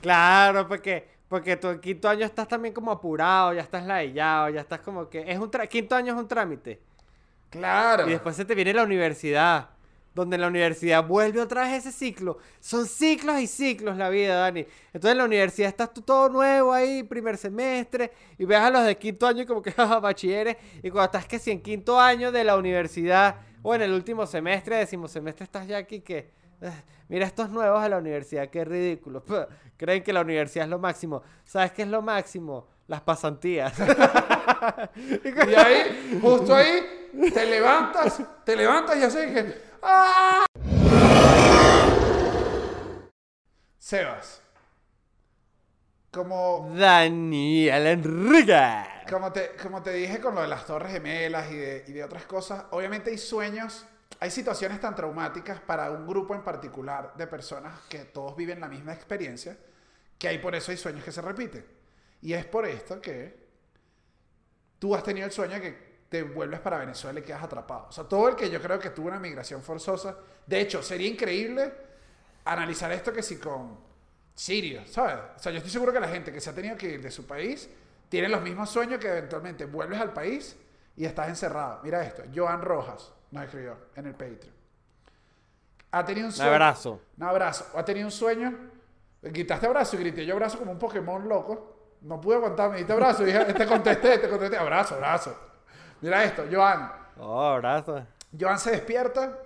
Claro, 0.00 0.68
porque, 0.68 1.08
porque 1.28 1.56
tu 1.56 1.80
quinto 1.80 2.08
año 2.08 2.24
estás 2.24 2.48
también 2.48 2.74
como 2.74 2.90
apurado, 2.92 3.52
ya 3.54 3.62
estás 3.62 3.84
ladillado, 3.86 4.50
ya 4.50 4.60
estás 4.60 4.80
como 4.80 5.08
que... 5.08 5.30
Es 5.30 5.38
un 5.38 5.50
tra- 5.50 5.68
quinto 5.68 5.96
año 5.96 6.14
es 6.14 6.18
un 6.20 6.28
trámite. 6.28 6.80
Claro. 7.50 8.06
Y 8.06 8.10
después 8.10 8.36
se 8.36 8.44
te 8.44 8.54
viene 8.54 8.74
la 8.74 8.84
universidad, 8.84 9.70
donde 10.14 10.36
en 10.36 10.42
la 10.42 10.48
universidad 10.48 11.04
vuelve 11.06 11.40
otra 11.40 11.62
vez 11.64 11.86
ese 11.86 11.92
ciclo. 11.92 12.38
Son 12.60 12.86
ciclos 12.86 13.40
y 13.40 13.46
ciclos 13.46 13.96
la 13.96 14.08
vida, 14.10 14.36
Dani. 14.36 14.66
Entonces 14.92 15.12
en 15.12 15.18
la 15.18 15.24
universidad 15.24 15.68
estás 15.68 15.92
tú 15.94 16.02
todo 16.02 16.28
nuevo 16.28 16.72
ahí, 16.72 17.02
primer 17.02 17.36
semestre, 17.36 18.12
y 18.38 18.44
ves 18.44 18.58
a 18.58 18.70
los 18.70 18.84
de 18.84 18.96
quinto 18.98 19.26
año 19.26 19.46
como 19.46 19.62
que 19.62 19.70
bachilleres, 20.02 20.56
y 20.82 20.90
cuando 20.90 21.06
estás 21.06 21.26
que 21.26 21.38
si 21.38 21.50
en 21.50 21.62
quinto 21.62 21.98
año 22.00 22.32
de 22.32 22.44
la 22.44 22.56
universidad, 22.56 23.36
o 23.62 23.74
en 23.74 23.82
el 23.82 23.92
último 23.92 24.26
semestre, 24.26 24.76
décimo 24.76 25.08
semestre, 25.08 25.44
estás 25.44 25.66
ya 25.66 25.78
aquí 25.78 26.00
que... 26.00 26.30
"Ah, 26.62 26.72
Mira 27.08 27.26
estos 27.26 27.50
nuevos 27.50 27.80
a 27.82 27.88
la 27.88 27.98
universidad, 27.98 28.48
qué 28.48 28.64
ridículo. 28.64 29.24
Puh, 29.24 29.46
Creen 29.76 30.02
que 30.02 30.12
la 30.12 30.22
universidad 30.22 30.64
es 30.64 30.70
lo 30.70 30.78
máximo. 30.78 31.22
¿Sabes 31.44 31.72
qué 31.72 31.82
es 31.82 31.88
lo 31.88 32.02
máximo? 32.02 32.66
Las 32.88 33.00
pasantías. 33.02 33.74
Y 34.96 35.54
ahí, 35.54 36.18
justo 36.20 36.54
ahí, 36.54 37.10
te 37.32 37.46
levantas, 37.46 38.20
te 38.44 38.56
levantas 38.56 38.96
y 38.96 39.02
así 39.02 39.18
que, 39.18 39.54
¡ah! 39.82 40.46
Sebas. 43.78 44.42
Como, 46.10 46.72
Daniel 46.74 47.86
Enrique. 47.86 48.84
como, 49.10 49.32
te, 49.32 49.52
como 49.62 49.82
te 49.82 49.92
dije 49.92 50.20
con 50.20 50.34
lo 50.34 50.42
de 50.42 50.48
las 50.48 50.64
torres 50.66 50.92
gemelas 50.92 51.50
y 51.50 51.56
de, 51.56 51.84
y 51.86 51.92
de 51.92 52.04
otras 52.04 52.24
cosas, 52.24 52.64
obviamente 52.70 53.10
hay 53.10 53.18
sueños, 53.18 53.84
hay 54.18 54.30
situaciones 54.30 54.80
tan 54.80 54.94
traumáticas 54.94 55.60
para 55.60 55.90
un 55.90 56.06
grupo 56.06 56.34
en 56.34 56.42
particular 56.42 57.12
de 57.16 57.26
personas 57.26 57.80
que 57.88 58.04
todos 58.06 58.34
viven 58.36 58.60
la 58.60 58.68
misma 58.68 58.92
experiencia, 58.92 59.56
que 60.18 60.28
hay 60.28 60.38
por 60.38 60.54
eso 60.54 60.70
hay 60.70 60.76
sueños 60.76 61.04
que 61.04 61.12
se 61.12 61.20
repiten. 61.20 61.66
Y 62.22 62.32
es 62.32 62.46
por 62.46 62.66
esto 62.66 63.00
que 63.00 63.46
tú 64.78 64.94
has 64.94 65.02
tenido 65.02 65.26
el 65.26 65.32
sueño 65.32 65.54
de 65.54 65.60
que 65.60 65.86
te 66.08 66.22
vuelves 66.22 66.60
para 66.60 66.78
Venezuela 66.78 67.20
y 67.20 67.22
quedas 67.22 67.42
atrapado. 67.42 67.88
O 67.88 67.92
sea, 67.92 68.04
todo 68.04 68.28
el 68.28 68.36
que 68.36 68.48
yo 68.48 68.60
creo 68.62 68.78
que 68.78 68.90
tuvo 68.90 69.08
una 69.08 69.18
migración 69.18 69.62
forzosa. 69.62 70.16
De 70.46 70.60
hecho, 70.60 70.82
sería 70.82 71.08
increíble 71.08 71.72
analizar 72.44 72.90
esto 72.92 73.12
que 73.12 73.22
si 73.22 73.36
con 73.36 73.84
Sirio, 74.34 74.86
¿sabes? 74.86 75.16
O 75.36 75.38
sea, 75.38 75.50
yo 75.52 75.58
estoy 75.58 75.72
seguro 75.72 75.92
que 75.92 76.00
la 76.00 76.08
gente 76.08 76.32
que 76.32 76.40
se 76.40 76.50
ha 76.50 76.54
tenido 76.54 76.76
que 76.76 76.88
ir 76.88 77.02
de 77.02 77.10
su 77.10 77.26
país 77.26 77.68
tiene 78.08 78.28
los 78.28 78.40
mismos 78.42 78.70
sueños 78.70 79.00
que 79.00 79.08
eventualmente 79.08 79.64
vuelves 79.64 80.00
al 80.00 80.12
país 80.12 80.56
y 80.96 81.04
estás 81.04 81.28
encerrado. 81.28 81.80
Mira 81.82 82.04
esto, 82.04 82.22
Joan 82.34 82.62
Rojas 82.62 83.15
nos 83.30 83.44
escribió 83.44 83.76
en 83.96 84.06
el 84.06 84.12
Patreon. 84.12 84.54
Ha 85.92 86.04
tenido 86.04 86.26
un 86.26 86.32
Un 86.32 86.36
sueño. 86.36 86.52
abrazo. 86.52 87.00
Un 87.16 87.22
abrazo. 87.22 87.66
Ha 87.74 87.84
tenido 87.84 88.06
un 88.06 88.12
sueño. 88.12 88.54
Gritaste 89.22 89.66
abrazo 89.66 89.96
y 89.96 90.00
grité 90.00 90.24
yo 90.26 90.34
abrazo 90.34 90.58
como 90.58 90.72
un 90.72 90.78
Pokémon 90.78 91.26
loco. 91.28 91.74
No 92.02 92.20
pude 92.20 92.36
aguantar, 92.36 92.70
me 92.70 92.78
diste 92.78 92.92
abrazo 92.92 93.22
y 93.22 93.26
dije, 93.26 93.44
te 93.54 93.66
contesté, 93.66 94.18
te 94.18 94.28
contesté. 94.28 94.56
Abrazo, 94.58 94.94
abrazo. 94.96 95.36
Mira 96.00 96.22
esto, 96.24 96.44
Joan. 96.50 96.92
Oh, 97.18 97.40
abrazo. 97.44 98.04
Joan 98.38 98.58
se 98.58 98.72
despierta. 98.72 99.38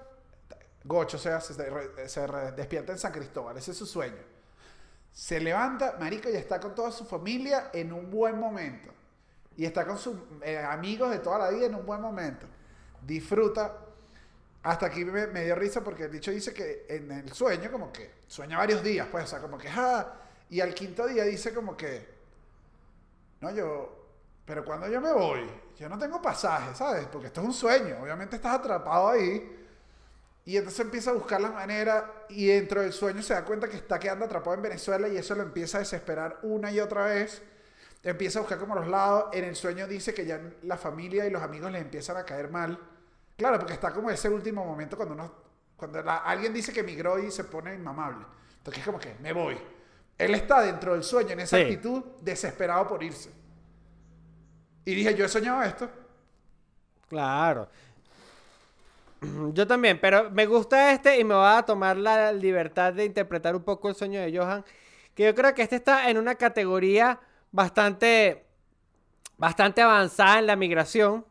Gocho 0.82 1.18
se, 1.18 1.30
hace- 1.30 1.54
se, 1.54 2.08
se 2.08 2.26
despierta 2.56 2.92
en 2.92 2.98
San 2.98 3.12
Cristóbal. 3.12 3.56
Ese 3.56 3.70
es 3.70 3.76
su 3.76 3.86
sueño. 3.86 4.16
Se 5.12 5.38
levanta, 5.40 5.96
marico, 6.00 6.28
y 6.28 6.36
está 6.36 6.58
con 6.58 6.74
toda 6.74 6.90
su 6.90 7.04
familia 7.04 7.70
en 7.72 7.92
un 7.92 8.10
buen 8.10 8.38
momento. 8.38 8.90
Y 9.56 9.64
está 9.64 9.86
con 9.86 9.98
sus 9.98 10.16
eh, 10.42 10.58
amigos 10.58 11.10
de 11.10 11.18
toda 11.18 11.38
la 11.38 11.50
vida 11.50 11.66
en 11.66 11.74
un 11.74 11.84
buen 11.86 12.00
momento. 12.00 12.46
Disfruta. 13.06 13.76
Hasta 14.62 14.86
aquí 14.86 15.04
me, 15.04 15.44
dio 15.44 15.54
risa 15.54 15.82
porque 15.82 16.04
el 16.04 16.12
dicho 16.12 16.30
dice 16.30 16.52
que 16.52 16.86
en 16.88 17.10
el 17.10 17.32
sueño, 17.32 17.70
como 17.70 17.90
que 17.92 18.10
sueña 18.26 18.58
varios 18.58 18.82
días, 18.82 19.08
pues, 19.10 19.24
o 19.24 19.26
sea, 19.26 19.38
como 19.40 19.56
que, 19.56 19.68
ah, 19.68 20.14
y 20.50 20.60
al 20.60 20.74
quinto 20.74 21.06
día 21.06 21.24
dice 21.24 21.54
como 21.54 21.76
que, 21.76 22.06
no, 23.40 23.50
yo, 23.52 24.08
pero 24.44 24.64
cuando 24.64 24.86
yo 24.88 25.00
me 25.00 25.12
voy, 25.12 25.48
yo 25.78 25.88
no 25.88 25.98
tengo 25.98 26.20
pasaje, 26.20 26.74
¿sabes? 26.74 27.06
Porque 27.06 27.28
esto 27.28 27.40
es 27.40 27.46
un 27.46 27.54
sueño, 27.54 28.02
obviamente 28.02 28.36
estás 28.36 28.58
atrapado 28.58 29.08
ahí. 29.08 29.56
Y 30.44 30.56
entonces 30.56 30.80
empieza 30.80 31.10
a 31.10 31.14
buscar 31.14 31.40
la 31.40 31.50
manera 31.50 32.12
y 32.28 32.46
dentro 32.46 32.80
del 32.80 32.92
sueño 32.92 33.22
se 33.22 33.34
da 33.34 33.44
cuenta 33.44 33.68
que 33.68 33.76
está 33.76 33.98
quedando 33.98 34.24
atrapado 34.24 34.54
en 34.54 34.62
Venezuela 34.62 35.08
y 35.08 35.16
eso 35.16 35.34
lo 35.34 35.42
empieza 35.42 35.78
a 35.78 35.80
desesperar 35.80 36.38
una 36.42 36.72
y 36.72 36.80
otra 36.80 37.04
vez. 37.06 37.42
Empieza 38.02 38.38
a 38.38 38.42
buscar 38.42 38.58
como 38.58 38.74
los 38.74 38.88
lados. 38.88 39.26
En 39.32 39.44
el 39.44 39.54
sueño 39.54 39.86
dice 39.86 40.12
que 40.12 40.26
ya 40.26 40.40
la 40.62 40.76
familia 40.76 41.26
y 41.26 41.30
los 41.30 41.42
amigos 41.42 41.70
le 41.70 41.78
empiezan 41.78 42.16
a 42.16 42.24
caer 42.24 42.50
mal. 42.50 42.78
Claro, 43.40 43.58
porque 43.58 43.72
está 43.72 43.90
como 43.90 44.10
ese 44.10 44.28
último 44.28 44.62
momento 44.62 44.98
cuando 44.98 45.14
uno, 45.14 45.32
cuando 45.74 46.02
la- 46.02 46.18
alguien 46.18 46.52
dice 46.52 46.74
que 46.74 46.82
migró 46.82 47.18
y 47.18 47.30
se 47.30 47.44
pone 47.44 47.74
inmamable. 47.74 48.26
Entonces 48.58 48.80
es 48.80 48.84
como 48.86 48.98
que 48.98 49.14
me 49.18 49.32
voy. 49.32 49.56
Él 50.18 50.34
está 50.34 50.60
dentro 50.60 50.92
del 50.92 51.02
sueño 51.02 51.30
en 51.30 51.40
esa 51.40 51.56
Sí. 51.56 51.62
actitud 51.62 52.02
desesperado 52.20 52.86
por 52.86 53.02
irse. 53.02 53.30
Y 54.84 54.94
dije, 54.94 55.14
yo 55.14 55.24
he 55.24 55.28
soñado 55.30 55.62
esto. 55.62 55.88
Claro. 57.08 57.66
Yo 59.54 59.66
también, 59.66 59.98
pero 59.98 60.30
me 60.30 60.44
gusta 60.44 60.92
este 60.92 61.18
y 61.18 61.24
me 61.24 61.34
voy 61.34 61.46
a 61.48 61.62
tomar 61.62 61.96
la 61.96 62.32
libertad 62.32 62.92
de 62.92 63.06
interpretar 63.06 63.56
un 63.56 63.62
poco 63.62 63.88
el 63.88 63.94
sueño 63.94 64.20
de 64.20 64.36
Johan. 64.36 64.62
Que 65.14 65.24
yo 65.24 65.34
creo 65.34 65.54
que 65.54 65.62
este 65.62 65.76
está 65.76 66.10
en 66.10 66.18
una 66.18 66.34
categoría 66.34 67.18
bastante, 67.52 68.44
bastante 69.38 69.80
avanzada 69.80 70.38
en 70.40 70.46
la 70.46 70.56
migración. 70.56 71.24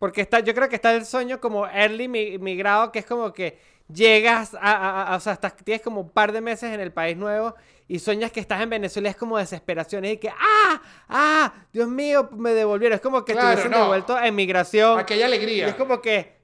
Porque 0.00 0.22
está, 0.22 0.40
yo 0.40 0.52
creo 0.54 0.68
que 0.68 0.74
está 0.76 0.92
el 0.94 1.04
sueño 1.06 1.40
como 1.40 1.66
early 1.68 2.08
mi- 2.08 2.38
migrado, 2.38 2.90
que 2.90 2.98
es 3.00 3.06
como 3.06 3.32
que 3.32 3.58
llegas 3.92 4.54
a, 4.54 4.58
a- 4.60 5.12
a- 5.12 5.16
o 5.16 5.20
sea, 5.20 5.34
estás, 5.34 5.54
tienes 5.56 5.82
como 5.82 6.00
un 6.00 6.10
par 6.10 6.32
de 6.32 6.40
meses 6.40 6.72
en 6.72 6.80
el 6.80 6.90
país 6.92 7.16
nuevo 7.16 7.54
y 7.86 7.98
sueñas 7.98 8.32
que 8.32 8.40
estás 8.40 8.60
en 8.62 8.70
Venezuela, 8.70 9.10
es 9.10 9.16
como 9.16 9.36
desesperación, 9.36 10.04
y 10.06 10.16
que, 10.16 10.30
ah, 10.30 10.82
ah, 11.08 11.54
Dios 11.72 11.88
mío, 11.88 12.28
me 12.32 12.50
devolvieron. 12.54 12.96
Es 12.96 13.00
como 13.02 13.24
que 13.24 13.34
te 13.34 13.44
hubiesen 13.44 13.70
no. 13.72 13.82
devuelto 13.82 14.18
en 14.18 14.34
migración. 14.34 14.98
Aquí 14.98 15.14
hay 15.14 15.20
Y 15.20 15.22
alegría. 15.22 15.68
es 15.68 15.74
como 15.74 16.00
que, 16.00 16.40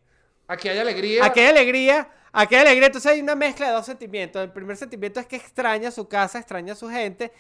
Aquí 0.48 0.68
hay 0.68 0.78
alegría. 0.78 1.24
aquí 1.24 1.40
hay 1.40 1.46
alegría, 1.46 2.11
aquí 2.32 2.54
hay 2.57 2.61
alegría. 2.62 2.86
Entonces 2.86 3.11
hay 3.12 3.20
una 3.20 3.34
mezcla 3.36 3.68
de 3.68 3.72
dos 3.72 3.86
sentimientos. 3.86 4.42
El 4.42 4.52
primer 4.52 4.76
sentimiento 4.76 5.18
es 5.18 5.26
que 5.26 5.36
extraña 5.36 5.90
su 5.90 6.07
casa, 6.09 6.38
extraña 6.38 6.74
a 6.74 6.76
su 6.76 6.88
gente. 6.90 7.32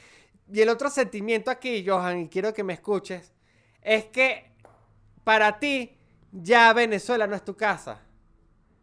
Y 0.52 0.60
el 0.62 0.68
otro 0.70 0.88
sentimiento 0.88 1.50
aquí, 1.50 1.84
Johan, 1.86 2.20
y 2.20 2.28
quiero 2.28 2.54
que 2.54 2.62
me 2.64 2.72
escuches, 2.72 3.34
es 3.82 4.06
que 4.06 4.50
para 5.24 5.58
ti 5.58 5.95
ya 6.42 6.72
Venezuela 6.72 7.26
no 7.26 7.34
es 7.36 7.44
tu 7.44 7.56
casa. 7.56 8.00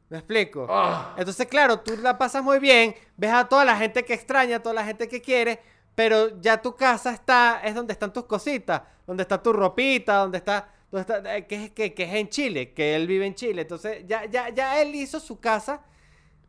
¿Me 0.10 0.18
explico? 0.20 0.68
Ah. 0.70 1.14
Entonces, 1.18 1.48
claro, 1.48 1.80
tú 1.80 1.96
la 1.98 2.18
pasas 2.18 2.44
muy 2.44 2.60
bien, 2.60 2.96
ves 3.18 3.32
a 3.32 3.46
toda 3.48 3.66
la 3.66 3.76
gente 3.78 4.04
que 4.06 4.14
extraña, 4.14 4.58
a 4.58 4.60
toda 4.62 4.76
la 4.76 4.84
gente 4.86 5.08
que 5.08 5.22
quiere, 5.22 5.60
pero 5.96 6.40
ya 6.40 6.62
tu 6.62 6.76
casa 6.76 7.12
está, 7.12 7.62
es 7.64 7.74
donde 7.74 7.94
están 7.94 8.14
tus 8.14 8.26
cositas, 8.26 8.82
donde 9.08 9.24
está 9.24 9.42
tu 9.42 9.54
ropita, 9.54 10.18
donde 10.18 10.38
está, 10.40 10.70
donde 10.92 11.02
está 11.14 11.36
eh, 11.36 11.48
que, 11.48 11.66
es, 11.66 11.72
que, 11.72 11.94
que 11.94 12.04
es 12.04 12.14
en 12.14 12.30
Chile, 12.30 12.74
que 12.74 12.96
él 12.96 13.08
vive 13.08 13.26
en 13.26 13.34
Chile. 13.36 13.64
Entonces, 13.64 14.04
ya, 14.06 14.26
ya, 14.26 14.50
ya 14.50 14.80
él 14.82 14.94
hizo 14.94 15.20
su 15.20 15.40
casa 15.40 15.82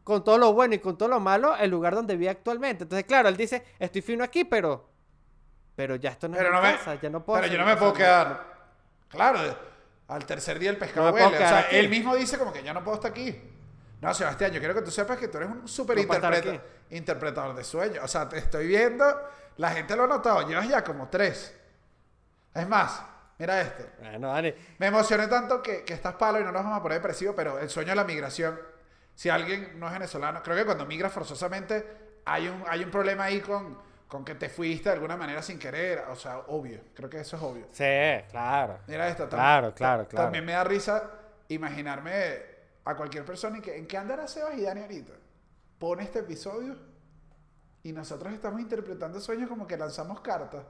con 0.02 0.22
todo 0.22 0.36
lo 0.36 0.52
bueno 0.52 0.74
y 0.74 0.78
con 0.80 0.98
todo 0.98 1.08
lo 1.08 1.20
malo, 1.20 1.56
el 1.56 1.70
lugar 1.70 1.94
donde 1.94 2.16
vive 2.16 2.30
actualmente. 2.30 2.82
Entonces, 2.84 3.06
claro, 3.06 3.28
él 3.30 3.36
dice, 3.36 3.64
estoy 3.78 4.02
fino 4.02 4.22
aquí, 4.24 4.44
pero, 4.44 4.90
pero 5.74 5.96
ya 5.96 6.10
esto 6.10 6.28
no 6.28 6.36
Pero 6.36 6.48
es 6.48 6.52
no 6.52 6.60
mi 6.60 6.66
me, 6.68 6.72
casa, 6.74 7.00
ya 7.00 7.08
no 7.08 7.24
puedo. 7.24 7.40
pero 7.40 7.50
yo 7.52 7.58
no 7.58 7.64
me 7.64 7.76
puedo 7.76 7.92
pasando". 7.92 7.98
quedar. 7.98 8.54
Claro, 9.08 9.40
al 10.08 10.26
tercer 10.26 10.58
día 10.58 10.70
el 10.70 10.76
pescado 10.76 11.08
No 11.08 11.14
huele. 11.14 11.26
O 11.26 11.38
sea, 11.38 11.58
aquí. 11.60 11.76
él 11.76 11.88
mismo 11.88 12.14
dice 12.16 12.38
como 12.38 12.52
que 12.52 12.62
ya 12.62 12.72
no 12.74 12.82
puedo 12.84 12.96
estar 12.96 13.10
aquí. 13.10 13.50
No, 14.00 14.12
Sebastián, 14.12 14.52
yo 14.52 14.58
quiero 14.58 14.74
que 14.74 14.82
tú 14.82 14.90
sepas 14.90 15.16
que 15.18 15.28
tú 15.28 15.38
eres 15.38 15.48
un 15.50 15.66
súper 15.66 15.98
interpreta- 15.98 16.60
interpretador 16.90 17.54
de 17.54 17.64
sueños. 17.64 18.04
O 18.04 18.08
sea, 18.08 18.28
te 18.28 18.36
estoy 18.38 18.66
viendo, 18.66 19.04
la 19.56 19.70
gente 19.70 19.96
lo 19.96 20.04
ha 20.04 20.06
notado, 20.06 20.46
llevas 20.46 20.68
ya 20.68 20.84
como 20.84 21.08
tres. 21.08 21.54
Es 22.54 22.68
más, 22.68 23.02
mira 23.38 23.60
este. 23.62 23.90
Bueno, 24.00 24.28
Dani, 24.28 24.54
Me 24.78 24.86
emocioné 24.88 25.26
tanto 25.26 25.62
que, 25.62 25.84
que 25.84 25.94
estás 25.94 26.14
palo 26.16 26.38
y 26.38 26.44
no 26.44 26.52
nos 26.52 26.62
vamos 26.64 26.78
a 26.78 26.82
poner 26.82 26.98
depresivo, 26.98 27.34
pero 27.34 27.58
el 27.58 27.70
sueño 27.70 27.90
de 27.90 27.96
la 27.96 28.04
migración, 28.04 28.60
si 29.14 29.30
alguien 29.30 29.78
no 29.80 29.86
es 29.86 29.92
venezolano, 29.94 30.42
creo 30.42 30.56
que 30.56 30.64
cuando 30.66 30.84
migras 30.84 31.10
forzosamente 31.12 31.86
hay 32.26 32.48
un, 32.48 32.62
hay 32.68 32.84
un 32.84 32.90
problema 32.90 33.24
ahí 33.24 33.40
con, 33.40 33.78
con 34.08 34.24
que 34.24 34.34
te 34.34 34.48
fuiste 34.48 34.88
de 34.90 34.94
alguna 34.94 35.16
manera 35.16 35.42
sin 35.42 35.58
querer, 35.58 36.04
o 36.10 36.16
sea, 36.16 36.38
obvio, 36.48 36.80
creo 36.94 37.10
que 37.10 37.20
eso 37.20 37.36
es 37.36 37.42
obvio. 37.42 37.66
sí, 37.72 37.84
claro. 38.30 38.78
Mira 38.86 39.08
esto, 39.08 39.24
tam- 39.24 39.30
Claro, 39.30 39.74
claro, 39.74 40.06
claro. 40.08 40.24
También 40.26 40.44
me 40.44 40.52
da 40.52 40.62
risa 40.64 41.10
imaginarme 41.48 42.36
a 42.84 42.94
cualquier 42.96 43.24
persona 43.24 43.58
y 43.58 43.60
que, 43.60 43.76
¿en 43.76 43.86
qué 43.86 43.96
andará 43.96 44.26
Sebas 44.28 44.56
y 44.56 44.62
Dani 44.62 44.82
ahorita? 44.82 45.12
Pone 45.78 46.02
este 46.04 46.20
episodio 46.20 46.76
y 47.82 47.92
nosotros 47.92 48.32
estamos 48.32 48.60
interpretando 48.60 49.20
sueños 49.20 49.48
como 49.48 49.66
que 49.66 49.76
lanzamos 49.76 50.20
cartas. 50.20 50.62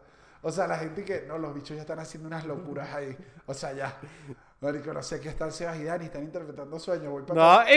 O 0.43 0.51
sea, 0.51 0.66
la 0.66 0.76
gente 0.78 1.05
que, 1.05 1.22
no, 1.22 1.39
los 1.39 1.55
bichos 1.55 1.74
ya 1.76 1.82
están 1.82 1.99
haciendo 1.99 2.26
unas 2.28 2.45
locuras 2.45 2.93
ahí. 2.95 3.16
O 3.47 3.55
sea, 3.55 3.72
ya. 3.72 3.97
Marico, 4.65 4.93
no 4.95 5.03
sé 5.03 5.21
qué 5.21 5.29
están 5.29 5.53
Sebas 5.53 5.77
y 5.79 5.85
Dani, 5.85 6.07
están 6.07 6.23
interpretando 6.23 6.79
sueños. 6.79 7.09
Voy 7.12 7.23
para 7.23 7.62
No, 7.65 7.69
y, 7.69 7.75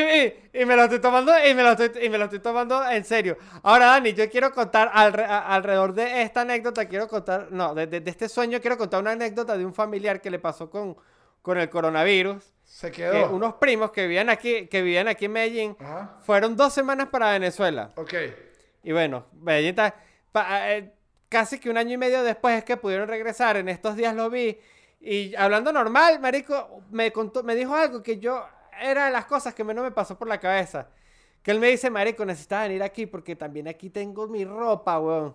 y- 0.53 0.61
y 0.61 0.65
me 0.65 0.75
lo 0.75 0.83
estoy 0.83 0.99
tomando, 0.99 1.33
y 1.45 1.53
me 1.53 1.61
lo 1.61 1.71
estoy, 1.71 1.91
y 2.05 2.09
me 2.09 2.17
lo 2.17 2.23
estoy 2.25 2.39
tomando 2.39 2.89
en 2.89 3.03
serio. 3.03 3.37
Ahora, 3.63 3.87
Dani, 3.87 4.13
yo 4.13 4.29
quiero 4.29 4.51
contar 4.51 4.89
alre- 4.93 5.25
a- 5.27 5.53
alrededor 5.53 5.93
de 5.93 6.21
esta 6.21 6.41
anécdota, 6.41 6.85
quiero 6.87 7.07
contar, 7.09 7.47
no, 7.51 7.75
de, 7.75 7.87
de- 7.87 7.99
de 7.99 8.09
este 8.09 8.29
sueño, 8.29 8.61
quiero 8.61 8.77
contar 8.77 9.01
una 9.01 9.11
anécdota 9.11 9.57
de 9.57 9.65
un 9.65 9.73
familiar 9.73 10.21
que 10.21 10.29
le 10.31 10.39
pasó 10.39 10.69
con, 10.69 10.95
con 11.41 11.57
el 11.57 11.69
coronavirus. 11.69 12.53
Se 12.63 12.89
Que 12.91 13.03
quedó. 13.03 13.31
unos 13.31 13.55
primos 13.55 13.91
que 13.91 14.03
vivían 14.03 14.29
aquí, 14.29 14.67
que 14.67 14.81
vivían 14.81 15.07
aquí 15.09 15.25
en 15.25 15.31
Medellín, 15.33 15.77
Ajá. 15.79 16.17
fueron 16.21 16.55
dos 16.55 16.73
semanas 16.73 17.09
para 17.09 17.31
Venezuela. 17.31 17.91
Ok. 17.95 18.13
Y 18.83 18.91
bueno, 18.93 19.25
Medellín 19.41 19.69
está- 19.71 19.93
pa- 20.31 20.71
eh, 20.73 20.93
casi 21.27 21.59
que 21.59 21.69
un 21.69 21.77
año 21.77 21.93
y 21.93 21.97
medio 21.97 22.23
después 22.23 22.57
es 22.57 22.63
que 22.63 22.77
pudieron 22.77 23.09
regresar. 23.09 23.57
En 23.57 23.67
estos 23.67 23.95
días 23.97 24.15
lo 24.15 24.29
vi. 24.29 24.57
Y 25.09 25.33
hablando 25.35 25.71
normal, 25.71 26.19
Marico, 26.19 26.81
me, 26.91 27.11
contó, 27.13 27.41
me 27.43 27.55
dijo 27.55 27.73
algo 27.75 28.03
que 28.03 28.19
yo. 28.19 28.45
Era 28.79 29.05
de 29.05 29.11
las 29.11 29.25
cosas 29.25 29.53
que 29.53 29.63
no 29.63 29.81
me 29.81 29.91
pasó 29.91 30.17
por 30.17 30.27
la 30.27 30.37
cabeza. 30.39 30.87
Que 31.41 31.51
él 31.51 31.59
me 31.59 31.67
dice, 31.67 31.89
Marico, 31.89 32.25
necesitas 32.25 32.63
venir 32.67 32.83
aquí 32.83 33.05
porque 33.05 33.35
también 33.35 33.67
aquí 33.69 33.89
tengo 33.89 34.27
mi 34.27 34.43
ropa, 34.45 34.99
weón. 34.99 35.29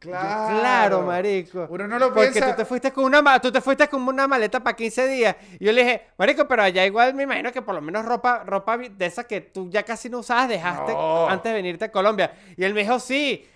Yo, 0.00 0.10
Claro. 0.10 0.58
claro, 0.60 1.02
marico. 1.02 1.66
Uno 1.70 1.88
no 1.88 1.98
lo 1.98 2.12
Porque 2.12 2.30
piensa. 2.30 2.50
tú 2.50 2.56
te 2.58 2.64
fuiste 2.66 2.92
con 2.92 3.04
una 3.04 3.40
tú 3.40 3.50
te 3.50 3.62
fuiste 3.62 3.88
con 3.88 4.06
una 4.06 4.26
maleta 4.28 4.60
para 4.62 4.76
15 4.76 5.08
días. 5.08 5.36
Y 5.58 5.64
yo 5.64 5.72
le 5.72 5.84
dije, 5.84 6.02
marico, 6.18 6.46
pero 6.46 6.62
allá 6.64 6.84
igual 6.84 7.14
me 7.14 7.22
imagino 7.22 7.50
que 7.50 7.62
por 7.62 7.74
lo 7.74 7.80
menos 7.80 8.04
ropa 8.04 8.44
ropa 8.44 8.76
de 8.76 9.06
esa 9.06 9.24
que 9.24 9.40
tú 9.40 9.70
ya 9.70 9.82
casi 9.84 10.10
no 10.10 10.18
usabas 10.18 10.48
dejaste 10.50 10.92
No. 10.92 11.28
antes 11.28 11.50
de 11.50 11.56
venirte 11.56 11.86
a 11.86 11.92
Colombia. 11.92 12.30
Y 12.58 12.64
él 12.64 12.74
me 12.74 12.82
dijo, 12.82 12.98
sí, 13.00 13.48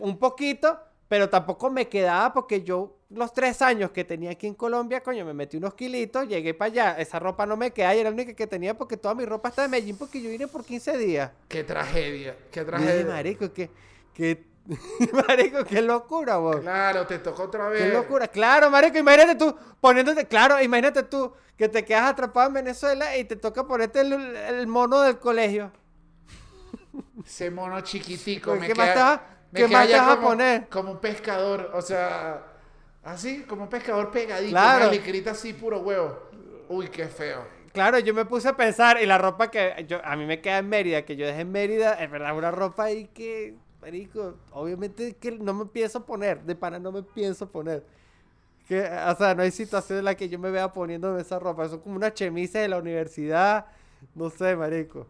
un 0.00 0.18
poquito, 0.18 0.78
pero 1.14 1.28
tampoco 1.30 1.70
me 1.70 1.88
quedaba 1.88 2.32
porque 2.32 2.62
yo 2.64 2.96
los 3.08 3.32
tres 3.32 3.62
años 3.62 3.92
que 3.92 4.02
tenía 4.02 4.32
aquí 4.32 4.48
en 4.48 4.54
Colombia, 4.54 5.00
coño, 5.00 5.24
me 5.24 5.32
metí 5.32 5.56
unos 5.56 5.74
kilitos, 5.74 6.26
llegué 6.26 6.54
para 6.54 6.72
allá, 6.72 6.98
esa 6.98 7.20
ropa 7.20 7.46
no 7.46 7.56
me 7.56 7.70
queda 7.70 7.94
y 7.94 8.00
era 8.00 8.10
la 8.10 8.14
única 8.14 8.34
que 8.34 8.48
tenía 8.48 8.76
porque 8.76 8.96
toda 8.96 9.14
mi 9.14 9.24
ropa 9.24 9.50
está 9.50 9.62
de 9.62 9.68
Medellín 9.68 9.96
porque 9.96 10.20
yo 10.20 10.28
vine 10.28 10.48
por 10.48 10.64
15 10.64 10.98
días. 10.98 11.30
Qué 11.46 11.62
tragedia. 11.62 12.36
Qué 12.50 12.64
tragedia. 12.64 13.06
marico, 13.06 13.52
que, 13.52 13.70
que, 14.12 14.44
marico, 15.28 15.62
qué 15.64 15.82
locura, 15.82 16.40
weón. 16.40 16.62
Claro, 16.62 17.06
te 17.06 17.20
tocó 17.20 17.44
otra 17.44 17.68
vez. 17.68 17.80
Qué 17.80 17.90
locura. 17.90 18.26
Claro, 18.26 18.68
marico, 18.68 18.98
imagínate 18.98 19.36
tú 19.36 19.54
poniéndote, 19.80 20.26
claro, 20.26 20.60
imagínate 20.60 21.04
tú 21.04 21.32
que 21.56 21.68
te 21.68 21.84
quedas 21.84 22.10
atrapado 22.10 22.48
en 22.48 22.54
Venezuela 22.54 23.16
y 23.16 23.22
te 23.22 23.36
toca 23.36 23.64
ponerte 23.64 24.00
el, 24.00 24.12
el 24.14 24.66
mono 24.66 25.00
del 25.02 25.20
colegio. 25.20 25.70
Ese 27.24 27.52
mono 27.52 27.80
chiquitico. 27.82 28.50
Pues, 28.50 28.62
me 28.62 28.66
¿qué 28.66 28.74
más 28.74 28.90
queda- 28.90 29.30
qué 29.54 29.68
más 29.68 29.86
te 29.86 29.94
a 29.94 30.06
como- 30.16 30.28
poner? 30.28 30.68
Como 30.68 30.90
un 30.92 30.98
pescador, 30.98 31.70
o 31.74 31.82
sea, 31.82 32.42
así, 33.02 33.42
como 33.42 33.64
un 33.64 33.68
pescador 33.68 34.10
pegadito, 34.10 34.50
Claro. 34.50 34.84
una 34.86 34.92
licrita 34.92 35.30
así, 35.32 35.52
puro 35.52 35.80
huevo. 35.80 36.18
Uy, 36.68 36.88
qué 36.88 37.06
feo. 37.08 37.44
Claro, 37.72 37.98
yo 37.98 38.14
me 38.14 38.24
puse 38.24 38.48
a 38.48 38.56
pensar 38.56 38.98
y 39.02 39.06
la 39.06 39.18
ropa 39.18 39.50
que 39.50 39.84
yo, 39.88 39.98
a 40.04 40.14
mí 40.16 40.24
me 40.26 40.40
queda 40.40 40.58
en 40.58 40.68
Mérida, 40.68 41.02
que 41.04 41.16
yo 41.16 41.26
dejé 41.26 41.40
en 41.40 41.50
Mérida, 41.52 41.94
es 41.94 42.10
verdad, 42.10 42.36
una 42.36 42.50
ropa 42.52 42.84
ahí 42.84 43.06
que, 43.08 43.56
marico, 43.82 44.36
obviamente 44.52 45.16
que 45.16 45.32
no 45.32 45.52
me 45.54 45.66
pienso 45.66 46.04
poner, 46.06 46.42
de 46.42 46.54
pana 46.54 46.78
no 46.78 46.92
me 46.92 47.02
pienso 47.02 47.48
poner. 47.50 47.84
Que, 48.68 48.80
o 48.80 49.14
sea, 49.16 49.34
no 49.34 49.42
hay 49.42 49.50
situación 49.50 49.98
en 49.98 50.04
la 50.06 50.14
que 50.14 50.28
yo 50.28 50.38
me 50.38 50.50
vea 50.50 50.72
poniendo 50.72 51.18
esa 51.18 51.38
ropa, 51.38 51.68
son 51.68 51.80
como 51.80 51.96
unas 51.96 52.14
chemises 52.14 52.62
de 52.62 52.68
la 52.68 52.78
universidad, 52.78 53.66
no 54.14 54.30
sé, 54.30 54.56
marico, 54.56 55.06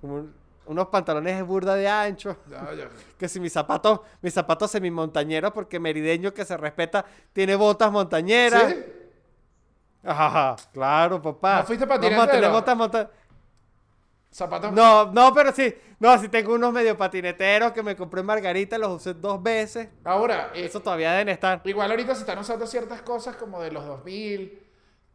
como 0.00 0.14
un- 0.16 0.34
unos 0.68 0.86
pantalones 0.88 1.36
de 1.36 1.42
burda 1.42 1.74
de 1.74 1.88
ancho. 1.88 2.36
Ya, 2.48 2.72
ya. 2.74 2.88
Que 3.18 3.28
si 3.28 3.40
mis 3.40 3.52
zapatos, 3.52 4.00
mis 4.22 4.32
zapatos 4.32 4.70
semimontañeros, 4.70 5.52
porque 5.52 5.80
merideño 5.80 6.32
que 6.32 6.44
se 6.44 6.56
respeta 6.56 7.04
tiene 7.32 7.56
botas 7.56 7.90
montañeras. 7.90 8.72
¿Sí? 8.72 8.84
Ajá, 10.04 10.56
claro, 10.72 11.20
papá. 11.20 11.58
¿No 11.60 11.64
fuiste 11.66 11.84
Vamos 11.84 11.98
a 11.98 12.00
patinetero? 12.02 12.32
tener 12.32 12.50
botas 12.50 12.76
montañeras. 12.76 13.12
Zapatos. 14.30 14.72
No, 14.72 15.10
no, 15.12 15.32
pero 15.34 15.52
sí. 15.52 15.74
No, 15.98 16.16
sí 16.18 16.28
tengo 16.28 16.54
unos 16.54 16.72
medio 16.72 16.96
patineteros 16.96 17.72
que 17.72 17.82
me 17.82 17.96
compré 17.96 18.20
en 18.20 18.26
Margarita, 18.26 18.78
los 18.78 18.90
usé 18.90 19.14
dos 19.14 19.42
veces. 19.42 19.88
Ahora, 20.04 20.50
eh, 20.54 20.66
Eso 20.66 20.80
todavía 20.80 21.12
deben 21.12 21.30
estar. 21.30 21.60
igual 21.64 21.90
ahorita 21.90 22.14
se 22.14 22.20
están 22.20 22.38
usando 22.38 22.66
ciertas 22.66 23.02
cosas 23.02 23.34
como 23.36 23.60
de 23.60 23.72
los 23.72 23.84
2000, 23.84 24.62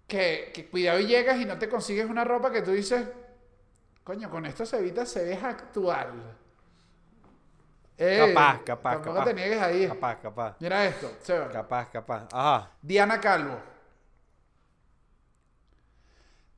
que, 0.07 0.51
que 0.53 0.67
cuidado 0.69 0.99
y 0.99 1.05
llegas 1.05 1.39
y 1.39 1.45
no 1.45 1.57
te 1.57 1.69
consigues 1.69 2.09
una 2.09 2.23
ropa 2.25 2.51
que 2.51 2.61
tú 2.63 2.71
dices, 2.71 3.07
coño, 4.03 4.29
con 4.29 4.45
esto 4.45 4.65
se 4.65 4.77
evita, 4.79 5.05
se 5.05 5.23
ves 5.23 5.43
actual. 5.43 6.37
Ey, 7.97 8.33
Capaz, 8.33 8.63
capaz, 8.63 8.91
Tampoco 8.93 9.15
capaz. 9.15 9.25
te 9.29 9.33
niegues 9.35 9.61
ahí. 9.61 9.87
Capaz, 9.87 10.15
capaz. 10.19 10.55
Mira 10.59 10.85
esto, 10.85 11.11
Seba. 11.21 11.49
Capaz, 11.49 11.89
capaz. 11.89 12.27
Ajá. 12.31 12.71
Diana 12.81 13.19
Calvo. 13.21 13.57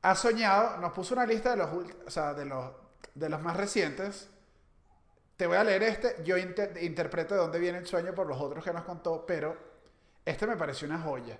ha 0.01 0.15
soñado, 0.15 0.77
nos 0.77 0.91
puso 0.93 1.15
una 1.15 1.25
lista 1.25 1.51
de 1.51 1.57
los, 1.57 1.69
o 2.05 2.09
sea, 2.11 2.33
de 2.33 2.45
los, 2.45 2.71
de 3.15 3.27
los 3.29 3.41
más 3.41 3.57
recientes. 3.57 4.29
Te 5.35 5.47
voy 5.47 5.57
a 5.57 5.63
leer 5.63 5.83
este, 5.83 6.23
yo 6.23 6.37
inter- 6.37 6.77
interpreto 6.81 7.33
de 7.33 7.41
dónde 7.41 7.59
viene 7.59 7.79
el 7.79 7.87
sueño 7.87 8.13
por 8.13 8.27
los 8.27 8.39
otros 8.39 8.63
que 8.63 8.71
nos 8.71 8.83
contó, 8.83 9.25
pero 9.25 9.57
este 10.23 10.45
me 10.47 10.55
pareció 10.55 10.87
una 10.87 10.99
joya. 10.99 11.37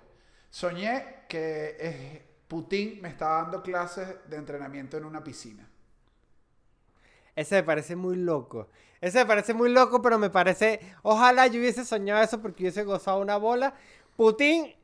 Soñé 0.50 1.24
que 1.28 2.26
Putin 2.48 3.00
me 3.02 3.08
estaba 3.08 3.42
dando 3.42 3.62
clases 3.62 4.16
de 4.28 4.36
entrenamiento 4.36 4.96
en 4.96 5.04
una 5.04 5.22
piscina. 5.22 5.68
Ese 7.36 7.56
me 7.56 7.62
parece 7.62 7.94
muy 7.94 8.16
loco. 8.16 8.68
Ese 9.00 9.18
me 9.18 9.26
parece 9.26 9.54
muy 9.54 9.70
loco, 9.70 10.00
pero 10.02 10.18
me 10.18 10.30
parece. 10.30 10.80
Ojalá 11.02 11.46
yo 11.46 11.60
hubiese 11.60 11.84
soñado 11.84 12.22
eso 12.22 12.40
porque 12.40 12.64
hubiese 12.64 12.82
gozado 12.82 13.20
una 13.20 13.36
bola. 13.36 13.74
Putin 14.16 14.74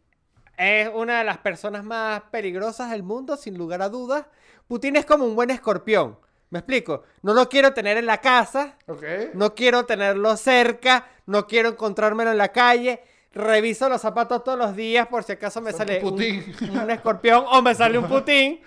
es 0.59 0.91
una 0.95 1.19
de 1.19 1.25
las 1.25 1.39
personas 1.39 1.83
más 1.83 2.23
peligrosas 2.31 2.91
del 2.91 3.03
mundo, 3.03 3.37
sin 3.37 3.57
lugar 3.57 3.81
a 3.83 3.89
dudas. 3.89 4.27
Putin 4.69 4.97
es 4.97 5.07
como 5.07 5.25
un 5.25 5.35
buen 5.35 5.51
escorpión. 5.51 6.19
¿Me 6.51 6.59
explico? 6.59 7.03
No 7.23 7.33
lo 7.33 7.49
quiero 7.49 7.73
tener 7.73 7.97
en 7.97 8.05
la 8.05 8.19
casa, 8.19 8.77
¿Ok? 8.87 9.03
no 9.33 9.55
quiero 9.55 9.87
tenerlo 9.87 10.37
cerca, 10.37 11.07
no 11.25 11.47
quiero 11.47 11.71
encontrármelo 11.71 12.31
en 12.31 12.37
la 12.37 12.53
calle. 12.53 13.01
Reviso 13.33 13.89
los 13.89 14.03
zapatos 14.03 14.45
todos 14.45 14.59
los 14.59 14.77
días 14.77 15.09
por 15.09 15.25
si 15.25 15.33
acaso 15.33 15.63
me 15.63 15.73
sale 15.73 16.05
un, 16.05 16.13
un 16.79 16.91
escorpión 16.91 17.47
o 17.51 17.63
me 17.63 17.75
sale 17.75 17.97
un 17.97 18.07
putín. 18.09 18.61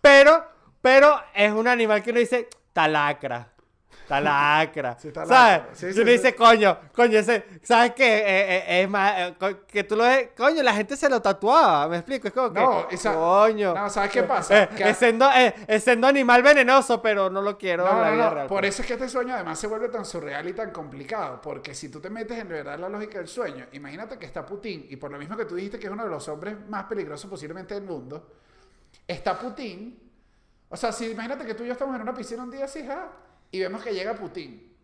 Pero, 0.00 0.44
pero 0.82 1.14
es 1.32 1.52
un 1.52 1.68
animal 1.68 2.02
que 2.02 2.10
uno 2.10 2.18
dice, 2.18 2.48
talacra. 2.82 3.48
Talacra. 4.06 4.96
Sí, 4.98 5.08
está 5.08 5.26
¿Sabes? 5.26 5.58
lacra. 5.58 5.74
Sí, 5.74 6.00
uno 6.00 6.10
dice, 6.10 6.34
coño, 6.34 6.78
coño, 6.94 7.18
ese, 7.18 7.44
¿sabes 7.62 7.92
qué? 7.94 8.18
Eh, 8.20 8.24
eh, 8.66 8.82
es 8.82 8.88
más, 8.88 9.12
eh, 9.18 9.34
que 9.66 9.84
tú 9.84 9.96
lo 9.96 10.04
ves, 10.04 10.30
coño, 10.34 10.62
la 10.62 10.72
gente 10.72 10.96
se 10.96 11.10
lo 11.10 11.20
tatuaba, 11.20 11.86
¿me 11.88 11.96
explico? 11.98 12.28
Es 12.28 12.32
como 12.32 12.50
que, 12.50 12.58
No, 12.60 12.88
esa- 12.88 13.12
coño. 13.14 13.74
no, 13.74 13.90
¿sabes 13.90 14.10
qué 14.10 14.22
pasa? 14.22 14.62
Eh, 14.62 14.68
Que- 14.74 14.88
es, 14.90 14.96
siendo, 14.96 15.28
eh, 15.30 15.54
es 15.66 15.84
siendo 15.84 16.06
animal 16.06 16.42
venenoso, 16.42 17.02
pero 17.02 17.28
no 17.28 17.42
lo 17.42 17.58
quiero 17.58 17.84
No, 17.84 17.90
en 17.90 18.00
la 18.00 18.06
no, 18.10 18.12
vida 18.16 18.24
no. 18.28 18.34
real. 18.34 18.46
Por 18.46 18.60
pues. 18.60 18.74
eso 18.74 18.82
es 18.82 18.88
que 18.88 18.94
este 18.94 19.08
sueño 19.10 19.34
además 19.34 19.58
se 19.58 19.66
vuelve 19.66 19.88
tan 19.90 20.06
surreal 20.06 20.48
y 20.48 20.52
tan 20.54 20.70
complicado. 20.70 21.40
Porque 21.42 21.74
si 21.74 21.90
tú 21.90 22.00
te 22.00 22.08
metes 22.08 22.38
en 22.38 22.48
verdad 22.48 22.78
la 22.78 22.88
lógica 22.88 23.18
del 23.18 23.28
sueño, 23.28 23.66
imagínate 23.72 24.16
que 24.16 24.24
está 24.24 24.46
Putin, 24.46 24.86
y 24.88 24.96
por 24.96 25.10
lo 25.10 25.18
mismo 25.18 25.36
que 25.36 25.44
tú 25.44 25.54
dijiste 25.56 25.78
que 25.78 25.86
es 25.88 25.92
uno 25.92 26.04
de 26.04 26.10
los 26.10 26.26
hombres 26.28 26.56
más 26.68 26.84
peligrosos 26.84 27.28
posiblemente 27.28 27.74
del 27.74 27.84
mundo, 27.84 28.26
está 29.06 29.38
Putin. 29.38 30.07
O 30.70 30.76
sea, 30.76 30.92
si 30.92 31.10
imagínate 31.10 31.44
que 31.46 31.54
tú 31.54 31.64
y 31.64 31.66
yo 31.66 31.72
estamos 31.72 31.94
en 31.96 32.02
una 32.02 32.14
piscina 32.14 32.42
un 32.42 32.50
día 32.50 32.64
así, 32.66 32.86
ja, 32.86 33.10
y 33.50 33.60
vemos 33.60 33.82
que 33.82 33.92
llega 33.94 34.14
Putin. 34.14 34.76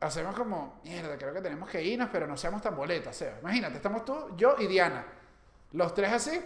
Hacemos 0.00 0.34
como, 0.34 0.80
mierda, 0.84 1.16
creo 1.16 1.32
que 1.32 1.40
tenemos 1.40 1.70
que 1.70 1.82
irnos, 1.82 2.08
pero 2.10 2.26
no 2.26 2.36
seamos 2.36 2.60
tan 2.60 2.74
boletas. 2.74 3.14
Seba. 3.16 3.38
Imagínate, 3.40 3.76
estamos 3.76 4.04
tú, 4.04 4.34
yo 4.36 4.56
y 4.58 4.66
Diana. 4.66 5.04
Los 5.72 5.94
tres 5.94 6.12
así. 6.12 6.40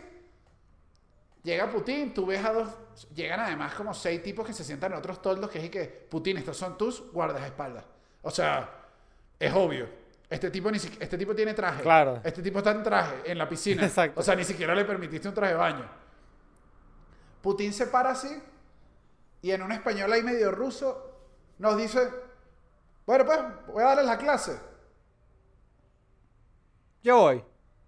Llega 1.43 1.71
Putin, 1.71 2.13
tú 2.13 2.27
ves 2.27 2.45
a 2.45 2.53
dos. 2.53 2.69
Llegan 3.15 3.41
además 3.41 3.73
como 3.75 3.95
seis 3.95 4.23
tipos 4.23 4.47
que 4.47 4.53
se 4.53 4.63
sientan 4.65 4.93
en 4.93 4.99
otros 4.99 5.23
toldos 5.23 5.49
que 5.51 5.59
es 5.59 5.65
y 5.65 5.69
que, 5.71 5.85
Putin, 5.87 6.37
estos 6.39 6.57
son 6.57 6.77
tus 6.77 7.11
guardaespaldas. 7.13 7.85
O 8.23 8.31
sea, 8.31 8.69
es 9.39 9.53
obvio. 9.55 9.89
Este 10.29 10.51
tipo, 10.51 10.71
ni 10.71 10.79
si- 10.79 10.95
este 11.01 11.17
tipo 11.17 11.35
tiene 11.35 11.55
traje. 11.55 11.83
Claro. 11.83 12.21
Este 12.25 12.43
tipo 12.43 12.59
está 12.59 12.73
en 12.73 12.83
traje 12.83 13.15
en 13.25 13.39
la 13.39 13.49
piscina. 13.49 13.83
Exacto. 13.87 14.21
O 14.21 14.23
sea, 14.23 14.35
ni 14.35 14.45
siquiera 14.45 14.75
le 14.75 14.85
permitiste 14.85 15.29
un 15.29 15.35
traje 15.35 15.53
de 15.53 15.59
baño. 15.59 15.89
Putin 17.41 17.73
se 17.73 17.87
para 17.87 18.11
así 18.11 18.43
y 19.47 19.53
en 19.53 19.63
un 19.63 19.71
español 19.71 20.13
ahí 20.13 20.25
medio 20.25 20.51
ruso 20.51 21.15
nos 21.59 21.77
dice, 21.77 22.01
bueno, 23.07 23.25
pues 23.25 23.39
voy 23.69 23.81
a 23.81 23.87
darles 23.87 24.07
la 24.07 24.19
clase. 24.19 24.59
Yo 27.01 27.19
voy. 27.19 27.45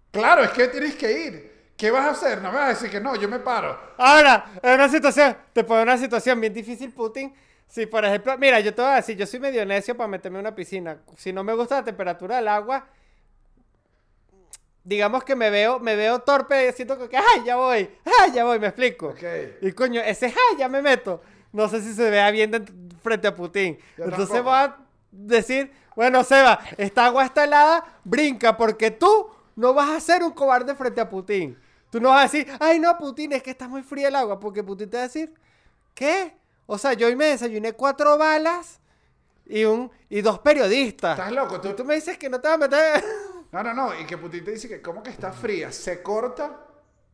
Claro, 0.09 0.41
es 0.41 0.51
que 0.51 0.69
tienes 0.69 0.95
que 0.95 1.11
ir. 1.11 1.73
¿Qué 1.75 1.91
vas 1.91 2.05
a 2.05 2.09
hacer? 2.11 2.41
No 2.41 2.49
me 2.49 2.59
vas 2.59 2.65
a 2.65 2.69
decir 2.69 2.89
que 2.89 3.01
no, 3.01 3.13
yo 3.17 3.27
me 3.27 3.39
paro. 3.39 3.77
Ahora, 3.97 4.53
en 4.63 4.73
una 4.73 4.87
situación, 4.87 5.35
te 5.51 5.65
pone 5.65 5.83
una 5.83 5.97
situación 5.97 6.39
bien 6.39 6.53
difícil, 6.53 6.93
Putin. 6.93 7.35
Si, 7.67 7.85
por 7.87 8.05
ejemplo, 8.05 8.37
mira, 8.37 8.61
yo 8.61 8.73
te 8.73 8.81
voy 8.81 8.91
a 8.91 8.95
decir, 8.95 9.17
yo 9.17 9.27
soy 9.27 9.41
medio 9.41 9.65
necio 9.65 9.97
para 9.97 10.07
meterme 10.07 10.39
en 10.39 10.45
una 10.45 10.55
piscina. 10.55 11.01
Si 11.17 11.33
no 11.33 11.43
me 11.43 11.53
gusta 11.55 11.75
la 11.75 11.83
temperatura 11.83 12.37
del 12.37 12.47
agua, 12.47 12.87
digamos 14.81 15.25
que 15.25 15.35
me 15.35 15.49
veo, 15.49 15.77
me 15.77 15.97
veo 15.97 16.19
torpe, 16.19 16.71
siento 16.71 17.09
que, 17.09 17.17
ay, 17.17 17.43
ya 17.43 17.57
voy, 17.57 17.89
ay, 18.21 18.31
ya 18.33 18.45
voy, 18.45 18.59
me 18.59 18.67
explico. 18.67 19.13
Y 19.61 19.73
coño, 19.73 19.99
ese, 19.99 20.27
ay, 20.27 20.57
ya 20.57 20.69
me 20.69 20.81
meto. 20.81 21.21
No 21.51 21.67
sé 21.67 21.81
si 21.81 21.93
se 21.93 22.09
vea 22.09 22.29
bien 22.31 22.51
de- 22.51 22.65
frente 23.01 23.27
a 23.27 23.35
Putin. 23.35 23.77
Yo 23.97 24.03
Entonces 24.05 24.29
tampoco. 24.29 24.43
voy 24.49 24.57
a 24.59 24.77
decir, 25.11 25.71
bueno, 25.95 26.23
Seba, 26.23 26.59
esta 26.77 27.05
agua 27.05 27.25
está 27.25 27.43
helada, 27.45 27.83
brinca, 28.03 28.55
porque 28.55 28.91
tú 28.91 29.27
no 29.55 29.73
vas 29.73 29.89
a 29.89 29.99
ser 29.99 30.23
un 30.23 30.31
cobarde 30.31 30.75
frente 30.75 31.01
a 31.01 31.09
Putin. 31.09 31.57
Tú 31.89 31.99
no 31.99 32.09
vas 32.09 32.19
a 32.19 32.23
decir, 32.23 32.47
ay, 32.59 32.79
no, 32.79 32.97
Putin, 32.97 33.33
es 33.33 33.41
que 33.43 33.49
está 33.51 33.67
muy 33.67 33.81
fría 33.81 34.09
el 34.09 34.15
agua, 34.15 34.39
porque 34.39 34.63
Putin 34.63 34.89
te 34.89 34.97
va 34.97 35.03
a 35.03 35.07
decir, 35.07 35.33
¿qué? 35.95 36.37
O 36.67 36.77
sea, 36.77 36.93
yo 36.93 37.07
hoy 37.07 37.15
me 37.15 37.25
desayuné 37.25 37.73
cuatro 37.73 38.15
balas 38.17 38.79
y, 39.47 39.63
un, 39.65 39.89
y 40.07 40.21
dos 40.21 40.37
periodistas. 40.39 41.17
Estás 41.17 41.31
loco, 41.31 41.59
tú- 41.59 41.73
tú 41.73 41.83
me 41.83 41.95
dices 41.95 42.17
que 42.17 42.29
no 42.29 42.39
te 42.39 42.47
vas 42.47 42.55
a 42.55 42.59
meter... 42.59 43.03
No, 43.51 43.63
no, 43.63 43.73
no. 43.73 43.99
Y 43.99 44.05
que 44.05 44.15
Putin 44.19 44.45
te 44.45 44.51
dice 44.51 44.67
que 44.69 44.79
como 44.79 45.01
que 45.01 45.09
está 45.09 45.31
fría, 45.31 45.71
se 45.71 46.03
corta 46.03 46.67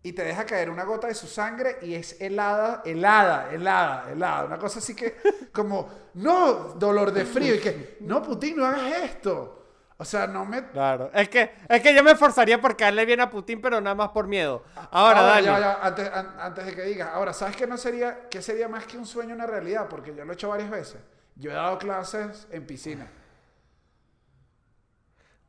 y 0.05 0.13
te 0.13 0.23
deja 0.23 0.45
caer 0.45 0.69
una 0.69 0.83
gota 0.83 1.07
de 1.07 1.15
su 1.15 1.25
sangre 1.25 1.77
y 1.81 1.95
es 1.95 2.21
helada, 2.21 2.83
helada, 2.85 3.49
helada, 3.51 4.11
helada. 4.11 4.45
Una 4.45 4.59
cosa 4.59 4.77
así 4.77 4.95
que 4.95 5.17
como, 5.51 5.89
no, 6.13 6.75
dolor 6.75 7.11
de 7.11 7.25
frío. 7.25 7.55
Y 7.55 7.59
que, 7.59 7.97
no, 8.01 8.21
Putin, 8.21 8.57
no 8.57 8.65
hagas 8.67 9.01
esto. 9.01 9.63
O 9.97 10.05
sea, 10.05 10.27
no 10.27 10.45
me... 10.45 10.63
Claro, 10.69 11.09
es 11.11 11.27
que, 11.27 11.51
es 11.67 11.81
que 11.81 11.95
yo 11.95 12.03
me 12.03 12.11
esforzaría 12.11 12.61
por 12.61 12.77
caerle 12.77 13.03
bien 13.05 13.19
a 13.19 13.31
Putin, 13.31 13.59
pero 13.59 13.81
nada 13.81 13.95
más 13.95 14.09
por 14.09 14.27
miedo. 14.27 14.61
Ahora, 14.91 15.23
dale. 15.23 15.47
ya, 15.47 15.59
ya, 15.59 15.79
antes, 15.81 16.07
an- 16.13 16.35
antes 16.39 16.65
de 16.67 16.75
que 16.75 16.83
digas. 16.83 17.09
Ahora, 17.11 17.33
¿sabes 17.33 17.55
qué 17.55 17.65
no 17.65 17.75
sería, 17.75 18.27
qué 18.29 18.43
sería 18.43 18.67
más 18.67 18.85
que 18.85 18.99
un 18.99 19.07
sueño 19.07 19.33
una 19.33 19.47
realidad? 19.47 19.87
Porque 19.89 20.13
yo 20.13 20.23
lo 20.23 20.31
he 20.31 20.35
hecho 20.35 20.49
varias 20.49 20.69
veces. 20.69 20.97
Yo 21.35 21.49
he 21.49 21.53
dado 21.55 21.79
clases 21.79 22.45
en 22.51 22.67
piscina. 22.67 23.07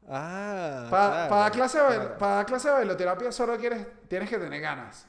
Ah, 0.09 0.87
Para 0.89 1.27
claro, 1.29 1.37
dar 1.41 1.53
clase, 1.53 1.79
dar 2.19 2.47
clase 2.47 2.69
de 2.69 2.75
bailoterapia 2.75 3.33
solo 3.33 3.57
quieres, 3.59 3.87
tienes 4.09 4.29
que 4.31 4.39
tener 4.39 4.61
ganas. 4.61 5.07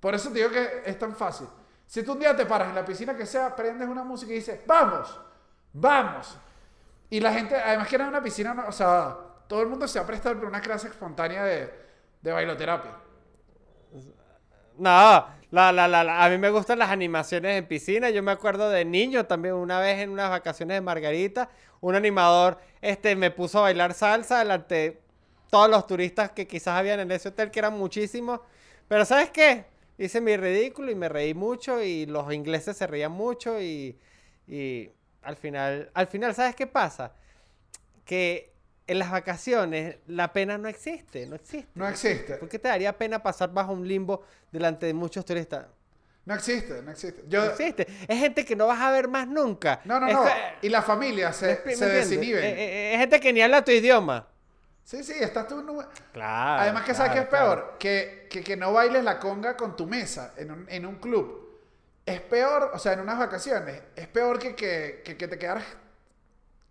Por 0.00 0.14
eso 0.14 0.30
te 0.30 0.38
digo 0.38 0.50
que 0.50 0.82
es 0.84 0.98
tan 0.98 1.14
fácil. 1.14 1.46
Si 1.86 2.02
tú 2.02 2.12
un 2.12 2.18
día 2.20 2.34
te 2.34 2.46
paras 2.46 2.68
en 2.68 2.74
la 2.74 2.84
piscina 2.84 3.16
que 3.16 3.26
sea, 3.26 3.54
prendes 3.54 3.88
una 3.88 4.02
música 4.04 4.32
y 4.32 4.36
dices, 4.36 4.60
vamos, 4.66 5.20
vamos. 5.72 6.36
Y 7.10 7.20
la 7.20 7.32
gente, 7.32 7.54
además 7.56 7.88
que 7.88 7.96
era 7.96 8.08
una 8.08 8.22
piscina, 8.22 8.64
o 8.66 8.72
sea, 8.72 9.16
todo 9.46 9.62
el 9.62 9.68
mundo 9.68 9.86
se 9.86 9.98
ha 9.98 10.06
prestado 10.06 10.36
por 10.36 10.46
una 10.48 10.60
clase 10.60 10.88
espontánea 10.88 11.44
de, 11.44 11.72
de 12.20 12.32
bailoterapia. 12.32 12.92
No, 14.78 15.26
la, 15.52 15.70
la, 15.72 15.86
la, 15.88 16.02
la- 16.04 16.24
a 16.24 16.30
mí 16.30 16.38
me 16.38 16.50
gustan 16.50 16.78
las 16.80 16.90
animaciones 16.90 17.58
en 17.58 17.66
piscina. 17.68 18.10
Yo 18.10 18.22
me 18.22 18.32
acuerdo 18.32 18.70
de 18.70 18.84
niño 18.84 19.26
también, 19.26 19.54
una 19.54 19.80
vez 19.80 20.00
en 20.00 20.10
unas 20.10 20.30
vacaciones 20.30 20.76
de 20.76 20.80
Margarita, 20.80 21.50
un 21.80 21.94
animador 21.94 22.58
este, 22.80 23.16
me 23.16 23.30
puso 23.30 23.58
a 23.60 23.62
bailar 23.62 23.94
salsa 23.94 24.40
delante 24.40 24.74
de 24.74 25.02
todos 25.50 25.70
los 25.70 25.86
turistas 25.86 26.32
que 26.32 26.46
quizás 26.48 26.78
habían 26.78 27.00
en 27.00 27.12
ese 27.12 27.28
hotel, 27.28 27.50
que 27.50 27.60
eran 27.60 27.74
muchísimos. 27.78 28.40
Pero 28.88 29.04
¿sabes 29.04 29.30
qué? 29.30 29.66
Hice 29.98 30.20
mi 30.20 30.36
ridículo 30.36 30.90
y 30.90 30.94
me 30.96 31.08
reí 31.08 31.34
mucho 31.34 31.82
y 31.82 32.06
los 32.06 32.32
ingleses 32.32 32.76
se 32.76 32.86
reían 32.86 33.12
mucho 33.12 33.60
y, 33.60 33.98
y 34.48 34.90
al 35.22 35.36
final, 35.36 35.90
al 35.94 36.06
final, 36.08 36.34
¿sabes 36.34 36.56
qué 36.56 36.66
pasa? 36.66 37.14
Que 38.04 38.51
en 38.86 38.98
las 38.98 39.10
vacaciones 39.10 39.96
la 40.06 40.32
pena 40.32 40.58
no 40.58 40.68
existe, 40.68 41.26
no 41.26 41.36
existe. 41.36 41.68
No 41.74 41.88
existe. 41.88 42.34
¿Por 42.34 42.48
qué 42.48 42.58
te 42.58 42.68
daría 42.68 42.96
pena 42.96 43.22
pasar 43.22 43.52
bajo 43.52 43.72
un 43.72 43.86
limbo 43.86 44.22
delante 44.50 44.86
de 44.86 44.94
muchos 44.94 45.24
turistas? 45.24 45.66
No 46.24 46.34
existe, 46.34 46.82
no 46.82 46.90
existe. 46.92 47.24
Yo, 47.28 47.44
No 47.44 47.50
existe. 47.50 47.86
Es 48.06 48.18
gente 48.18 48.44
que 48.44 48.54
no 48.54 48.66
vas 48.68 48.80
a 48.80 48.90
ver 48.92 49.08
más 49.08 49.26
nunca. 49.26 49.80
no, 49.84 49.98
no, 49.98 50.06
Es 50.08 50.14
no. 50.14 50.24
Y 50.62 50.68
la 50.68 50.82
familia 50.82 51.28
¿me 51.28 51.34
se, 51.34 51.76
se 51.76 51.86
desinhiben. 51.86 52.44
Eh, 52.44 52.54
eh, 52.58 52.94
Es 52.94 53.00
gente 53.00 53.18
que 53.20 53.32
ni 53.32 53.42
habla 53.42 53.64
tu 53.64 53.72
idioma. 53.72 54.28
Sí, 54.84 55.02
sí, 55.02 55.14
estás 55.20 55.46
tú. 55.48 55.62
no- 55.62 55.78
Claro. 56.12 56.62
Además 56.62 56.84
que 56.84 56.94
sabes 56.94 57.12
que 57.12 57.18
es 57.20 57.26
claro. 57.28 57.46
peor, 57.54 57.76
que, 57.78 58.26
que, 58.30 58.42
que 58.44 58.56
no 58.56 58.72
bailes 58.72 59.02
la 59.04 59.18
conga 59.18 59.56
con 59.56 59.76
tu 59.76 59.86
mesa 59.86 60.34
en 60.36 60.50
un, 60.50 60.66
en 60.68 60.86
un 60.86 60.96
club. 60.96 61.40
Es 62.04 62.20
peor, 62.20 62.70
o 62.74 62.78
sea, 62.78 62.92
en 62.94 63.00
unas 63.00 63.18
vacaciones, 63.18 63.80
es 63.96 64.06
peor 64.08 64.38
que, 64.40 64.54
que, 64.56 65.02
que, 65.04 65.16
que 65.16 65.28
te 65.28 65.38
quedaras 65.38 65.64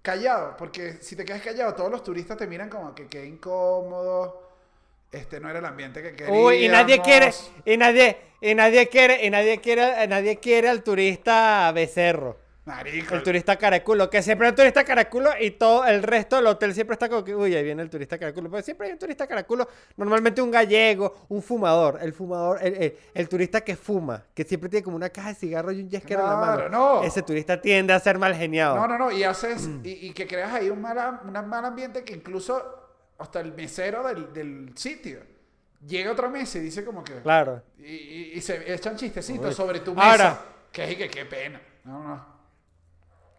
callado, 0.02 0.56
porque 0.58 0.94
si 1.02 1.16
te 1.16 1.26
quedas 1.26 1.42
callado, 1.42 1.74
todos 1.74 1.92
los 1.92 2.04
turistas 2.04 2.38
te 2.38 2.48
miran 2.48 2.70
como 2.70 2.94
que 2.96 3.08
qué 3.08 3.26
incómodo, 3.26 4.50
este 5.12 5.40
no 5.40 5.50
era 5.50 5.60
el 5.60 5.66
ambiente 5.66 6.02
que 6.02 6.16
queríamos. 6.16 6.46
Uy, 6.46 6.66
y 6.66 6.70
nadie 6.70 7.02
quiere, 7.02 7.32
y 7.66 7.78
nadie, 7.78 8.18
y 8.42 8.56
nadie 8.56 8.88
quiere, 8.88 9.26
y 9.26 9.30
nadie 9.30 9.60
quiere, 9.60 10.04
y 10.04 10.08
nadie 10.08 10.38
quiere 10.38 10.70
al 10.70 10.84
turista 10.84 11.72
becerro. 11.74 12.38
Marico, 12.64 13.16
El 13.16 13.24
turista 13.24 13.58
caraculo, 13.58 14.08
que 14.08 14.22
siempre 14.22 14.46
hay 14.46 14.52
un 14.52 14.56
turista 14.56 14.84
caraculo 14.84 15.32
y 15.40 15.50
todo 15.52 15.84
el 15.86 16.04
resto 16.04 16.36
del 16.36 16.46
hotel 16.46 16.76
siempre 16.76 16.94
está 16.94 17.10
como 17.10 17.24
que, 17.24 17.36
uy, 17.36 17.56
ahí 17.56 17.64
viene 17.64 17.82
el 17.82 17.90
turista 17.90 18.20
caraculo. 18.20 18.52
Pero 18.52 18.62
siempre 18.62 18.86
hay 18.86 18.94
un 18.94 19.00
turista 19.00 19.26
caraculo, 19.26 19.68
normalmente 19.98 20.44
un 20.44 20.52
gallego, 20.52 21.26
un 21.30 21.42
fumador, 21.42 21.98
el 22.04 22.14
fumador, 22.14 22.60
el, 22.62 22.76
el- 22.76 22.98
el 23.16 23.28
turista 23.30 23.62
que 23.62 23.76
fuma, 23.76 24.24
que 24.36 24.44
siempre 24.44 24.70
tiene 24.70 24.84
como 24.84 24.96
una 24.96 25.10
caja 25.10 25.30
de 25.30 25.36
cigarros 25.36 25.74
y 25.74 25.82
un 25.82 25.90
yesquero 25.90 26.22
en 26.22 26.30
la 26.30 26.36
mano. 26.36 26.70
No. 26.70 27.04
Ese 27.04 27.24
turista 27.24 27.60
tiende 27.60 27.94
a 27.94 28.00
ser 28.00 28.20
mal 28.20 28.36
geniado. 28.36 28.76
No, 28.76 28.88
no, 28.88 28.98
no, 28.98 29.12
y 29.12 29.24
haces, 29.24 29.68
y, 29.84 29.90
y 30.10 30.14
que 30.14 30.28
creas 30.28 30.54
ahí 30.54 30.70
un 30.70 30.82
mal, 30.82 31.20
un 31.24 31.32
mal 31.50 31.66
ambiente 31.66 32.04
que 32.04 32.14
incluso 32.14 32.64
hasta 33.18 33.40
el 33.40 33.54
mesero 33.54 34.04
del, 34.08 34.32
del 34.34 34.72
sitio 34.78 35.20
llega 35.88 36.12
otra 36.12 36.30
mesa 36.30 36.60
y 36.60 36.62
dice 36.62 36.86
como 36.86 37.04
que... 37.04 37.14
Claro. 37.22 37.64
Y, 37.80 37.86
y- 37.92 38.32
y 38.36 38.42
se 38.42 38.72
echan 38.72 38.96
chistecitos 38.98 39.56
sobre 39.56 39.80
tu 39.80 39.96
mesa. 39.96 40.12
Ahora- 40.12 40.42
Que 40.72 40.84
es 40.92 40.96
que 40.96 41.10
qué 41.10 41.26
pena. 41.26 41.60
No, 41.86 42.04
no. 42.04 42.31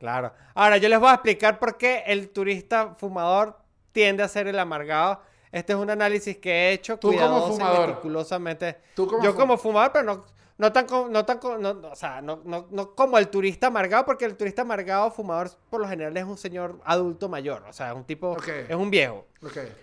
Claro. 0.02 0.32
Ahora, 0.56 0.78
yo 0.78 0.88
les 0.88 0.98
voy 0.98 1.10
a 1.10 1.14
explicar 1.14 1.60
por 1.60 1.78
qué 1.78 2.02
el 2.08 2.30
turista 2.30 2.96
fumador 2.98 3.56
tiende 3.92 4.24
a 4.24 4.28
ser 4.28 4.48
el 4.48 4.58
amargado. 4.58 5.20
Este 5.52 5.74
es 5.74 5.78
un 5.78 5.88
análisis 5.90 6.38
que 6.38 6.50
he 6.50 6.72
hecho 6.72 6.96
Tú 6.98 7.14
como 7.16 7.46
fumador. 7.52 7.88
meticulosamente. 7.90 8.78
Tú 8.96 9.06
como 9.06 9.22
yo 9.22 9.36
como 9.36 9.56
fumador, 9.56 9.92
pero 9.92 10.04
no, 10.04 10.24
no 10.58 10.72
tan, 10.72 10.86
no 11.12 11.24
tan, 11.24 11.38
no- 11.60 11.74
no, 11.74 11.88
o 11.88 11.94
sea, 11.94 12.20
no, 12.20 12.40
no, 12.44 12.66
no 12.72 12.96
como 12.96 13.16
el 13.16 13.28
turista 13.28 13.68
amargado, 13.68 14.04
porque 14.04 14.24
el 14.24 14.36
turista 14.36 14.62
amargado 14.62 15.12
fumador 15.12 15.52
por 15.70 15.80
lo 15.80 15.86
general 15.88 16.16
es 16.16 16.24
un 16.24 16.36
señor 16.36 16.80
adulto 16.84 17.28
mayor, 17.28 17.62
o 17.68 17.72
sea, 17.72 17.90
es 17.90 17.94
un 17.94 18.02
tipo, 18.02 18.30
Ok. 18.32 18.48
es 18.68 18.74
un 18.74 18.90
viejo. 18.90 19.24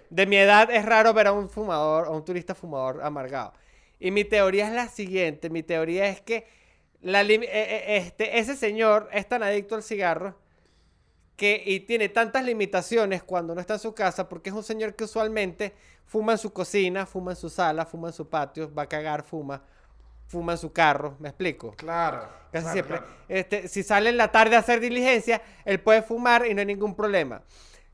De 0.09 0.25
mi 0.25 0.35
edad 0.35 0.69
es 0.69 0.83
raro 0.85 1.13
ver 1.13 1.27
a 1.27 1.31
un 1.31 1.49
fumador, 1.49 2.07
a 2.07 2.09
un 2.09 2.25
turista 2.25 2.53
fumador 2.55 3.01
amargado. 3.03 3.53
Y 4.01 4.11
mi 4.11 4.25
teoría 4.25 4.67
es 4.67 4.73
la 4.73 4.89
siguiente, 4.89 5.49
mi 5.49 5.63
teoría 5.63 6.07
es 6.07 6.19
que 6.19 6.45
la 7.01 7.21
eh, 7.21 7.39
eh, 7.41 7.97
este, 7.97 8.39
ese 8.39 8.55
señor 8.55 9.09
es 9.11 9.27
tan 9.27 9.43
adicto 9.43 9.75
al 9.75 9.83
cigarro 9.83 10.35
que 11.35 11.63
y 11.65 11.81
tiene 11.81 12.09
tantas 12.09 12.43
limitaciones 12.43 13.23
cuando 13.23 13.55
no 13.55 13.61
está 13.61 13.75
en 13.75 13.79
su 13.79 13.93
casa 13.93 14.27
porque 14.27 14.49
es 14.49 14.55
un 14.55 14.63
señor 14.63 14.95
que 14.95 15.05
usualmente 15.05 15.73
fuma 16.05 16.33
en 16.33 16.37
su 16.37 16.51
cocina, 16.51 17.05
fuma 17.05 17.31
en 17.31 17.37
su 17.37 17.49
sala, 17.49 17.85
fuma 17.85 18.09
en 18.09 18.13
su 18.13 18.27
patio, 18.27 18.73
va 18.73 18.83
a 18.83 18.89
cagar, 18.89 19.23
fuma, 19.23 19.61
fuma 20.27 20.53
en 20.53 20.57
su 20.57 20.73
carro, 20.73 21.15
¿me 21.19 21.29
explico? 21.29 21.73
Claro. 21.77 22.27
Casi 22.51 22.63
claro, 22.63 22.73
siempre. 22.73 22.97
claro. 22.97 23.13
Este, 23.29 23.67
si 23.67 23.83
sale 23.83 24.09
en 24.09 24.17
la 24.17 24.31
tarde 24.31 24.55
a 24.55 24.59
hacer 24.59 24.79
diligencia, 24.79 25.41
él 25.63 25.79
puede 25.79 26.01
fumar 26.01 26.45
y 26.47 26.53
no 26.53 26.59
hay 26.59 26.65
ningún 26.65 26.95
problema. 26.95 27.41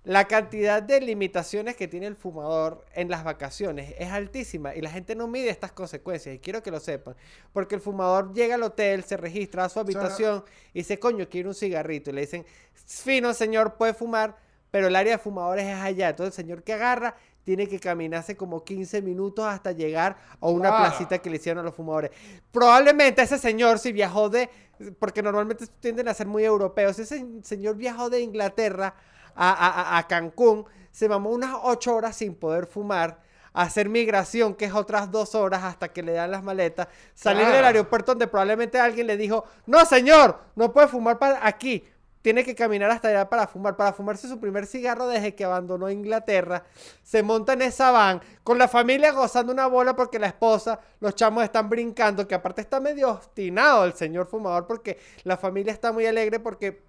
La 0.05 0.25
cantidad 0.25 0.83
de 0.83 1.01
limitaciones 1.01 1.75
que 1.75 1.87
tiene 1.87 2.05
el 2.05 2.15
fumador 2.15 2.85
en 2.93 3.09
las 3.09 3.23
vacaciones 3.23 3.95
es 3.97 4.11
altísima 4.11 4.75
y 4.75 4.81
la 4.81 4.91
gente 4.91 5.15
no 5.15 5.27
mide 5.27 5.49
estas 5.49 5.71
consecuencias 5.71 6.35
y 6.35 6.37
quiero 6.37 6.61
que 6.61 6.69
lo 6.69 6.79
sepan. 6.79 7.15
Porque 7.51 7.73
el 7.73 7.81
fumador 7.81 8.31
llega 8.31 8.53
al 8.53 8.61
hotel, 8.61 9.03
se 9.03 9.17
registra 9.17 9.65
a 9.65 9.69
su 9.69 9.79
habitación 9.79 10.43
y 10.75 10.79
dice, 10.79 10.99
coño, 10.99 11.27
quiero 11.27 11.49
un 11.49 11.55
cigarrito. 11.55 12.11
Y 12.11 12.13
le 12.13 12.21
dicen, 12.21 12.45
fino 12.73 13.33
señor, 13.33 13.77
puede 13.77 13.95
fumar, 13.95 14.37
pero 14.69 14.89
el 14.89 14.95
área 14.95 15.13
de 15.13 15.17
fumadores 15.17 15.65
es 15.65 15.79
allá. 15.79 16.09
Entonces 16.09 16.37
el 16.37 16.45
señor 16.45 16.61
que 16.61 16.73
agarra 16.73 17.15
tiene 17.43 17.67
que 17.67 17.79
caminarse 17.79 18.37
como 18.37 18.63
15 18.63 19.01
minutos 19.01 19.43
hasta 19.47 19.71
llegar 19.71 20.17
a 20.39 20.47
una 20.49 20.69
placita 20.77 21.17
que 21.17 21.31
le 21.31 21.37
hicieron 21.37 21.61
a 21.61 21.63
los 21.63 21.73
fumadores. 21.73 22.11
Probablemente 22.51 23.23
ese 23.23 23.39
señor, 23.39 23.79
si 23.79 23.91
viajó 23.91 24.29
de, 24.29 24.51
porque 24.99 25.23
normalmente 25.23 25.65
tienden 25.79 26.07
a 26.09 26.13
ser 26.13 26.27
muy 26.27 26.43
europeos, 26.43 26.99
ese 26.99 27.25
señor 27.41 27.75
viajó 27.75 28.11
de 28.11 28.21
Inglaterra 28.21 28.93
a, 29.35 29.49
a- 29.51 29.81
a- 29.81 29.97
a 29.99 30.07
Cancún, 30.07 30.65
se 30.91 31.09
mamó 31.09 31.29
unas 31.31 31.55
8 31.63 31.93
horas 31.95 32.15
sin 32.15 32.35
poder 32.35 32.67
fumar, 32.67 33.19
hacer 33.53 33.87
migración, 33.89 34.53
que 34.55 34.65
es 34.65 34.73
otras 34.73 35.11
dos 35.11 35.33
horas 35.35 35.63
hasta 35.63 35.89
que 35.89 36.03
le 36.03 36.13
dan 36.13 36.31
las 36.31 36.43
maletas, 36.43 36.87
salir 37.13 37.45
del 37.47 37.63
aeropuerto 37.65 38.11
donde 38.11 38.27
probablemente 38.27 38.79
alguien 38.79 39.07
le 39.07 39.17
dijo, 39.17 39.45
no 39.65 39.85
señor, 39.85 40.39
no 40.55 40.71
puede 40.73 40.87
fumar 40.87 41.17
para 41.19 41.45
aquí. 41.47 41.85
Tiene 42.21 42.43
que 42.43 42.55
caminar 42.55 42.89
hasta 42.89 43.09
allá 43.09 43.29
para 43.29 43.45
fumar, 43.45 43.75
para 43.77 43.93
fumarse 43.93 44.27
su 44.27 44.39
primer 44.39 44.65
cigarro 44.65 45.07
desde 45.07 45.35
que 45.35 45.45
abandonó 45.45 45.91
Inglaterra. 45.91 46.63
Se 47.03 47.21
monta 47.21 47.53
en 47.53 47.61
esa 47.61 47.91
van 47.91 48.19
con 48.43 48.57
la 48.57 48.67
familia 48.67 49.11
gozando 49.11 49.53
una 49.53 49.67
bola 49.67 49.95
porque 49.95 50.17
la 50.17 50.25
esposa, 50.27 50.79
los 51.01 51.13
chamos 51.13 51.43
están 51.43 51.69
brincando, 51.69 52.27
que 52.27 52.33
aparte 52.33 52.61
está 52.61 52.79
medio 52.79 53.11
obstinado 53.11 53.85
el 53.85 53.93
señor 53.93 54.25
fumador 54.25 54.65
porque 54.65 54.97
la 55.23 55.37
familia 55.37 55.71
está 55.71 55.91
muy 55.91 56.07
alegre 56.07 56.39
porque 56.39 56.81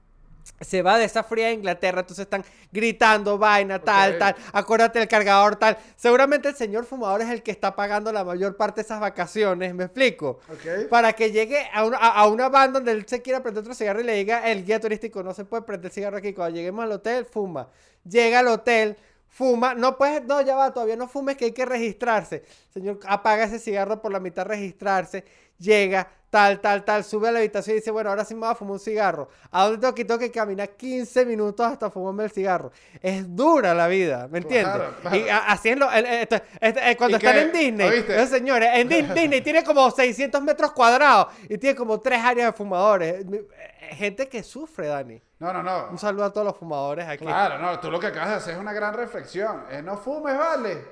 se 0.61 0.83
va 0.83 0.99
de 0.99 1.05
esa 1.05 1.23
fría 1.23 1.53
Inglaterra, 1.53 2.01
entonces 2.01 2.25
están 2.25 2.45
gritando 2.73 3.39
vaina, 3.39 3.79
tal, 3.79 4.19
tal, 4.19 4.37
acuérdate 4.53 4.99
del 4.99 5.09
cargador, 5.09 5.57
tal. 5.57 5.77
Seguramente 5.97 6.49
el 6.49 6.57
señor 6.57 6.85
fumador 6.85 7.23
es 7.23 7.31
el 7.31 7.43
que 7.43 7.51
está 7.51 7.75
pagando 7.75 8.13
la 8.13 8.25
mayor 8.25 8.57
parte 8.57 8.81
de 8.81 8.87
esas 8.87 9.01
vacaciones, 9.01 9.75
¿me 9.75 9.85
explico? 9.85 10.41
Para 10.89 11.13
que 11.13 11.31
llegue 11.31 11.67
a 11.73 11.85
una, 11.85 11.99
a, 11.99 12.09
a 12.21 12.27
una 12.29 12.49
van 12.49 12.73
donde 12.73 12.93
él 12.93 13.05
se 13.07 13.23
quiera 13.23 13.43
prender 13.43 13.63
otro 13.63 13.75
cigarro 13.75 14.01
y 14.01 14.05
le 14.05 14.15
diga 14.15 14.51
el 14.51 14.65
guía 14.65 14.81
turístico, 14.81 15.23
no 15.23 15.35
se 15.35 15.45
puede 15.45 15.63
prender 15.63 15.91
cigarro 15.91 16.17
aquí. 16.17 16.33
Cuando 16.33 16.57
lleguemos 16.57 16.85
al 16.85 16.93
hotel, 16.93 17.25
fuma. 17.25 17.69
Llega 18.05 18.41
al 18.41 18.49
hotel, 18.49 18.97
fuma. 19.29 19.75
No 19.75 19.97
puedes, 19.97 20.25
no, 20.25 20.41
ya 20.43 20.57
va, 20.57 20.73
todavía 20.73 20.97
no 20.97 21.09
fumes 21.09 21.37
que 21.37 21.47
hay 21.47 21.53
que 21.53 21.65
registrarse. 21.67 22.45
Señor, 22.73 22.99
apaga 23.07 23.45
ese 23.45 23.59
cigarro 23.59 24.01
por 24.01 24.13
la 24.13 24.21
mitad, 24.21 24.47
registrarse. 24.47 25.25
Llega, 25.59 26.07
tal, 26.29 26.61
tal, 26.61 26.85
tal, 26.85 27.03
sube 27.05 27.29
a 27.29 27.33
la 27.33 27.39
habitación 27.39 27.77
y 27.77 27.79
dice, 27.79 27.91
bueno, 27.91 28.11
ahora 28.11 28.25
sí 28.25 28.35
me 28.35 28.41
voy 28.41 28.51
a 28.51 28.55
fumar 28.55 28.73
un 28.73 28.79
cigarro. 28.81 29.29
¿A 29.51 29.65
dónde 29.65 29.79
tengo 29.79 29.95
que, 29.95 30.05
tengo 30.05 30.21
que 30.21 30.31
caminar 30.31 30.69
15 30.71 31.25
minutos 31.25 31.67
hasta 31.67 31.91
fumarme 31.91 32.25
el 32.25 32.31
cigarro? 32.31 32.73
Es 33.01 33.35
dura 33.35 33.73
la 33.75 33.87
vida, 33.89 34.29
¿me 34.31 34.39
entiendes? 34.39 34.75
Claro, 34.75 34.95
claro. 35.01 35.17
Y 35.17 35.27
así 35.29 35.69
es 35.71 35.79
lo- 35.79 35.91
este- 35.91 36.43
eh, 36.61 36.97
cuando 36.99 37.17
¿Y 37.17 37.21
están 37.25 37.39
en 37.39 37.53
Disney, 37.53 38.05
señores, 38.29 38.69
en 38.75 38.89
Dis- 38.89 39.15
Disney 39.15 39.41
tiene 39.41 39.65
como 39.65 39.91
600 39.91 40.43
metros 40.43 40.73
cuadrados 40.73 41.29
y 41.49 41.57
tiene 41.57 41.75
como 41.75 42.01
tres 42.01 42.21
áreas 42.23 42.53
de 42.53 42.57
fumadores. 42.57 43.25
Eh, 43.25 43.47
Gente 43.95 44.29
que 44.29 44.43
sufre, 44.43 44.89
Dani. 44.89 45.23
No, 45.39 45.53
no, 45.53 45.63
no. 45.63 45.89
Un 45.93 45.99
saludo 45.99 46.25
a 46.25 46.33
todos 46.33 46.45
los 46.45 46.57
fumadores 46.57 47.07
aquí. 47.07 47.25
Claro, 47.25 47.57
no, 47.59 47.79
tú 47.79 47.89
lo 47.91 48.01
que 48.01 48.09
acabas 48.09 48.31
de 48.31 48.35
hacer 48.35 48.55
es 48.55 48.61
una 48.61 48.73
gran 48.73 48.93
reflexión. 48.95 49.63
No 49.85 49.97
fumes, 49.97 50.37
vale. 50.37 50.85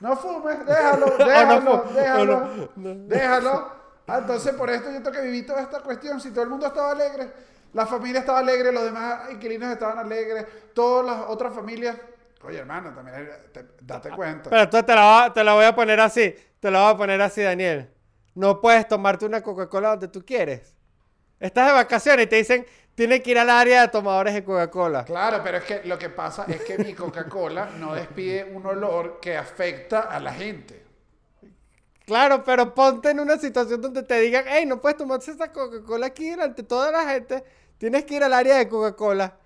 No 0.00 0.16
fumes, 0.16 0.64
déjalo, 0.64 1.06
déjalo, 1.18 1.84
déjalo, 1.94 2.48
déjalo. 2.76 3.79
Ah, 4.10 4.18
entonces 4.18 4.52
por 4.54 4.68
esto 4.70 4.90
yo 4.90 4.96
tengo 5.02 5.12
que 5.12 5.22
vivir 5.22 5.46
toda 5.46 5.60
esta 5.62 5.80
cuestión. 5.80 6.20
Si 6.20 6.30
todo 6.30 6.42
el 6.44 6.50
mundo 6.50 6.66
estaba 6.66 6.92
alegre, 6.92 7.28
la 7.72 7.86
familia 7.86 8.20
estaba 8.20 8.40
alegre, 8.40 8.72
los 8.72 8.84
demás 8.84 9.30
inquilinos 9.30 9.70
estaban 9.72 9.98
alegres, 9.98 10.46
todas 10.74 11.06
las 11.06 11.28
otras 11.30 11.54
familias. 11.54 11.96
Oye, 12.42 12.58
hermano, 12.58 12.92
también 12.94 13.28
te- 13.52 13.66
date 13.82 14.10
cuenta. 14.10 14.50
Pero 14.50 14.68
tú 14.68 14.82
te 14.82 14.94
la, 14.94 15.30
te 15.34 15.44
la 15.44 15.54
voy 15.54 15.64
a 15.66 15.74
poner 15.74 16.00
así. 16.00 16.34
Te 16.58 16.70
la 16.70 16.82
voy 16.84 16.94
a 16.94 16.96
poner 16.96 17.20
así, 17.22 17.42
Daniel. 17.42 17.90
No 18.34 18.60
puedes 18.60 18.88
tomarte 18.88 19.26
una 19.26 19.42
Coca-Cola 19.42 19.90
donde 19.90 20.08
tú 20.08 20.24
quieres. 20.24 20.74
Estás 21.38 21.66
de 21.68 21.72
vacaciones 21.72 22.26
y 22.26 22.28
te 22.28 22.36
dicen, 22.36 22.66
tienes 22.94 23.22
que 23.22 23.30
ir 23.30 23.38
al 23.38 23.50
área 23.50 23.82
de 23.82 23.88
tomadores 23.88 24.34
de 24.34 24.42
Coca-Cola. 24.44 25.04
Claro, 25.04 25.40
pero 25.42 25.58
es 25.58 25.64
que 25.64 25.82
lo 25.84 25.98
que 25.98 26.08
pasa 26.10 26.44
es 26.48 26.62
que 26.62 26.78
mi 26.78 26.94
Coca-Cola 26.94 27.70
no 27.78 27.94
despide 27.94 28.44
un 28.44 28.66
olor 28.66 29.20
que 29.20 29.36
afecta 29.36 30.00
a 30.00 30.18
la 30.20 30.32
gente. 30.32 30.82
Claro, 32.10 32.42
pero 32.42 32.74
ponte 32.74 33.10
en 33.10 33.20
una 33.20 33.38
situación 33.38 33.80
donde 33.80 34.02
te 34.02 34.18
digan, 34.18 34.44
hey, 34.48 34.66
no 34.66 34.80
puedes 34.80 34.98
tomarse 34.98 35.30
esa 35.30 35.52
Coca-Cola 35.52 36.06
aquí 36.06 36.28
delante 36.30 36.62
de 36.62 36.68
toda 36.68 36.90
la 36.90 37.04
gente. 37.08 37.44
Tienes 37.78 38.04
que 38.04 38.16
ir 38.16 38.24
al 38.24 38.32
área 38.34 38.56
de 38.58 38.68
Coca-Cola. 38.68 39.36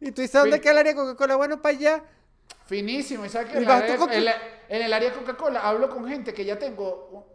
Y 0.00 0.12
tú 0.12 0.20
dices, 0.20 0.38
¿dónde 0.38 0.56
Sí. 0.58 0.62
queda 0.62 0.72
el 0.72 0.78
área 0.78 0.92
de 0.92 0.98
Coca-Cola? 0.98 1.36
Bueno, 1.36 1.62
para 1.62 1.76
allá. 1.76 2.02
Finísimo. 2.66 3.24
Y 3.24 3.30
sabes 3.30 3.48
que 3.50 3.54
Y 3.58 3.62
en, 3.62 3.68
vas 3.68 3.80
la 3.80 3.86
tú 3.86 3.92
área- 3.92 3.98
con 3.98 4.08
tu- 4.10 4.14
en 4.14 4.24
la- 4.26 4.36
en 4.68 4.82
el 4.82 4.92
área 4.92 5.08
de 5.10 5.16
Coca-Cola 5.16 5.60
hablo 5.60 5.88
con 5.88 6.06
gente 6.06 6.34
que 6.34 6.44
ya 6.44 6.58
tengo. 6.58 7.26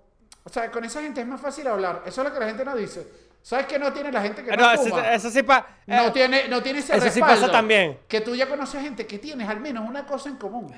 O 0.44 0.50
sea, 0.50 0.70
con 0.70 0.86
esa 0.86 1.02
gente 1.02 1.20
es 1.22 1.26
más 1.28 1.42
fácil 1.42 1.66
hablar. 1.68 2.04
Eso 2.06 2.22
es 2.22 2.28
lo 2.28 2.34
que 2.34 2.40
la 2.40 2.46
gente 2.46 2.64
no 2.64 2.76
dice. 2.76 3.08
¿Sabes 3.42 3.66
qué 3.66 3.78
no 3.80 3.92
tiene 3.92 4.12
la 4.12 4.22
gente 4.22 4.44
que 4.44 4.52
no, 4.52 4.58
No, 4.58 4.72
eso, 4.72 4.84
fuma? 4.84 5.14
eso 5.14 5.30
sí 5.32 5.42
pa- 5.44 5.68
no, 5.88 6.08
eh, 6.08 6.12
tiene, 6.12 6.48
no 6.48 6.62
tiene 6.64 6.80
ese 6.80 6.94
eso 6.96 7.02
sí 7.10 7.20
respaldo. 7.20 7.42
pasa 7.42 7.52
también. 7.52 8.00
Que 8.08 8.22
tú 8.22 8.36
ya 8.36 8.48
conoces 8.48 8.82
gente 8.82 9.06
que 9.08 9.18
tienes 9.20 9.50
al 9.50 9.60
menos 9.60 9.88
una 9.88 10.06
cosa 10.06 10.30
en 10.30 10.36
común. 10.38 10.72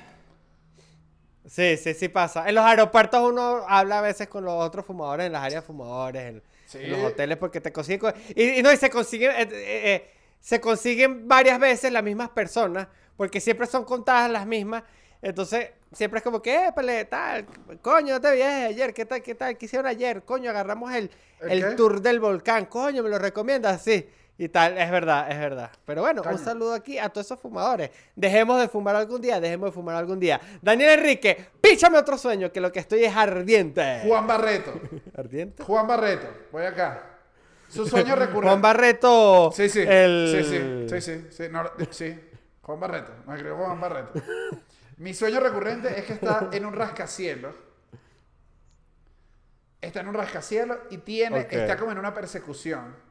Sí, 1.48 1.76
sí, 1.76 1.94
sí 1.94 2.08
pasa. 2.08 2.48
En 2.48 2.54
los 2.54 2.64
aeropuertos 2.64 3.20
uno 3.30 3.64
habla 3.68 3.98
a 3.98 4.02
veces 4.02 4.28
con 4.28 4.44
los 4.44 4.54
otros 4.54 4.84
fumadores, 4.84 5.26
en 5.26 5.32
las 5.32 5.42
áreas 5.44 5.62
de 5.62 5.66
fumadores, 5.66 6.22
en, 6.22 6.42
Sí. 6.66 6.78
en 6.82 6.90
los 6.92 7.00
hoteles, 7.00 7.38
porque 7.38 7.60
te 7.62 7.72
consiguen... 7.72 8.00
co- 8.00 8.12
Y, 8.34 8.58
y 8.58 8.62
no, 8.62 8.70
y 8.72 8.76
se 8.76 8.90
consiguen... 8.90 9.30
eh, 9.32 9.42
eh, 9.42 9.48
eh, 9.94 10.10
se 10.40 10.60
consiguen 10.60 11.26
varias 11.26 11.58
veces 11.58 11.90
las 11.90 12.02
mismas 12.04 12.28
personas, 12.28 12.86
porque 13.16 13.40
siempre 13.40 13.66
son 13.66 13.84
contadas 13.84 14.30
las 14.30 14.46
mismas. 14.46 14.84
Entonces, 15.20 15.70
siempre 15.92 16.18
es 16.18 16.24
como 16.24 16.40
que, 16.42 16.66
épale, 16.68 17.06
tal, 17.06 17.46
coño, 17.82 18.14
no 18.14 18.20
te 18.20 18.34
vi 18.34 18.42
ayer, 18.42 18.94
¿qué 18.94 19.04
tal, 19.04 19.20
qué 19.22 19.34
tal, 19.34 19.56
qué 19.58 19.64
hicieron 19.66 19.86
ayer? 19.88 20.22
Coño, 20.22 20.50
agarramos 20.50 20.92
el, 20.92 21.10
¿El 21.40 21.74
tour 21.74 22.00
del 22.02 22.20
volcán, 22.20 22.66
coño, 22.66 23.02
¿me 23.02 23.08
lo 23.08 23.18
recomiendas? 23.18 23.82
Sí. 23.82 24.08
Y 24.40 24.48
tal, 24.48 24.78
es 24.78 24.88
verdad, 24.88 25.28
es 25.28 25.36
verdad. 25.36 25.68
Pero 25.84 26.02
bueno, 26.02 26.22
Coño. 26.22 26.36
un 26.36 26.44
saludo 26.44 26.72
aquí 26.72 26.96
a 26.96 27.08
todos 27.08 27.26
esos 27.26 27.40
fumadores. 27.40 27.90
Dejemos 28.14 28.60
de 28.60 28.68
fumar 28.68 28.94
algún 28.94 29.20
día, 29.20 29.40
dejemos 29.40 29.70
de 29.70 29.72
fumar 29.72 29.96
algún 29.96 30.20
día. 30.20 30.40
Daniel 30.62 31.00
Enrique, 31.00 31.46
píchame 31.60 31.98
otro 31.98 32.16
sueño, 32.16 32.52
que 32.52 32.60
lo 32.60 32.70
que 32.70 32.78
estoy 32.78 33.04
es 33.04 33.16
ardiente. 33.16 34.02
Juan 34.06 34.28
Barreto. 34.28 34.80
¿Ardiente? 35.18 35.64
Juan 35.64 35.88
Barreto. 35.88 36.28
Voy 36.52 36.64
acá. 36.64 37.02
Su 37.68 37.84
sueño 37.84 38.14
recurrente. 38.14 38.48
Juan 38.48 38.62
Barreto. 38.62 39.50
Sí, 39.52 39.68
sí. 39.68 39.80
El... 39.80 40.32
Sí, 40.32 40.44
sí. 40.44 41.00
Sí, 41.00 41.00
sí. 41.00 41.26
Sí, 41.30 41.48
no, 41.50 41.64
sí. 41.90 42.20
Juan 42.62 42.78
Barreto. 42.78 43.10
Me 43.26 43.34
escribió 43.34 43.56
Juan 43.56 43.80
Barreto. 43.80 44.12
Mi 44.98 45.14
sueño 45.14 45.40
recurrente 45.40 45.98
es 45.98 46.04
que 46.04 46.12
está 46.12 46.48
en 46.52 46.64
un 46.64 46.74
rascacielos. 46.74 47.56
Está 49.80 50.00
en 50.00 50.08
un 50.08 50.14
rascacielos 50.14 50.78
y 50.90 50.98
tiene, 50.98 51.48
está 51.50 51.76
como 51.76 51.90
en 51.90 51.98
una 51.98 52.14
persecución. 52.14 53.07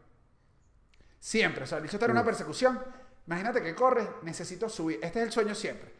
Siempre. 1.19 1.63
O 1.63 1.67
sea, 1.67 1.77
el 1.77 1.83
bicho 1.83 1.97
está 1.97 2.05
en 2.05 2.11
una 2.11 2.25
persecución. 2.25 2.81
Imagínate 3.25 3.61
que 3.61 3.75
corre, 3.75 4.07
necesito 4.23 4.69
subir. 4.69 4.99
Este 5.01 5.19
es 5.19 5.25
el 5.25 5.31
sueño 5.31 5.53
siempre. 5.53 5.93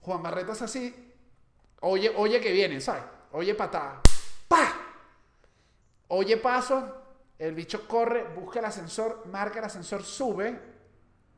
Juan 0.00 0.22
Barreto 0.22 0.52
es 0.52 0.62
así. 0.62 1.12
Oye, 1.80 2.12
oye 2.16 2.40
que 2.40 2.52
viene, 2.52 2.80
¿sabes? 2.80 3.04
Oye 3.32 3.54
patada. 3.54 4.00
¡Pah! 4.48 4.72
Oye 6.08 6.36
paso. 6.38 7.02
El 7.38 7.54
bicho 7.54 7.86
corre, 7.88 8.24
busca 8.34 8.60
el 8.60 8.64
ascensor, 8.64 9.26
marca 9.26 9.58
el 9.58 9.64
ascensor, 9.64 10.02
sube. 10.02 10.58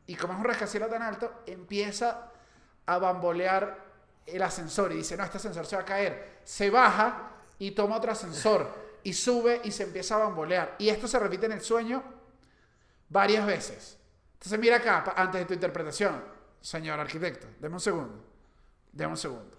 Y 0.06 0.14
como 0.14 0.34
es 0.34 0.38
un 0.38 0.44
rascacielos 0.44 0.90
tan 0.90 1.02
alto, 1.02 1.42
empieza 1.46 2.30
a 2.84 2.98
bambolear 2.98 3.84
el 4.26 4.42
ascensor 4.42 4.92
y 4.92 4.96
dice, 4.96 5.16
no, 5.16 5.24
este 5.24 5.38
ascensor 5.38 5.66
se 5.66 5.76
va 5.76 5.82
a 5.82 5.86
caer, 5.86 6.40
se 6.44 6.70
baja 6.70 7.30
y 7.58 7.72
toma 7.72 7.96
otro 7.96 8.12
ascensor 8.12 8.68
y 9.02 9.12
sube 9.12 9.60
y 9.64 9.72
se 9.72 9.84
empieza 9.84 10.16
a 10.16 10.18
bambolear. 10.18 10.76
Y 10.78 10.88
esto 10.88 11.08
se 11.08 11.18
repite 11.18 11.46
en 11.46 11.52
el 11.52 11.60
sueño 11.60 12.02
varias 13.08 13.46
veces. 13.46 13.98
Entonces 14.34 14.58
mira 14.58 14.76
acá, 14.76 15.14
antes 15.16 15.40
de 15.40 15.44
tu 15.46 15.54
interpretación, 15.54 16.22
señor 16.60 16.98
arquitecto, 17.00 17.46
deme 17.60 17.74
un 17.76 17.80
segundo, 17.80 18.24
deme 18.92 19.10
un 19.12 19.16
segundo. 19.16 19.56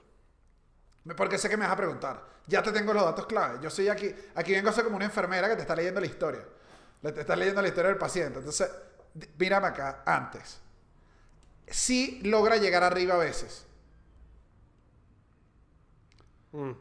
Porque 1.15 1.37
sé 1.37 1.49
que 1.49 1.57
me 1.57 1.63
vas 1.63 1.73
a 1.73 1.77
preguntar. 1.77 2.21
Ya 2.47 2.61
te 2.61 2.71
tengo 2.71 2.93
los 2.93 3.03
datos 3.03 3.25
clave. 3.27 3.59
Yo 3.61 3.69
soy 3.69 3.87
aquí, 3.87 4.13
aquí 4.35 4.51
vengo 4.53 4.69
a 4.69 4.73
ser 4.73 4.83
como 4.83 4.95
una 4.97 5.05
enfermera 5.05 5.47
que 5.49 5.55
te 5.55 5.61
está 5.61 5.75
leyendo 5.75 5.99
la 6.01 6.05
historia. 6.07 6.43
Le 7.01 7.11
te 7.11 7.21
está 7.21 7.35
leyendo 7.35 7.61
la 7.61 7.67
historia 7.69 7.89
del 7.89 7.97
paciente. 7.97 8.39
Entonces, 8.39 8.69
mírame 9.37 9.67
acá 9.67 10.03
antes. 10.05 10.59
Sí 11.67 12.19
logra 12.23 12.57
llegar 12.57 12.83
arriba 12.83 13.15
a 13.15 13.17
veces. 13.17 13.65
Mm. 16.51 16.71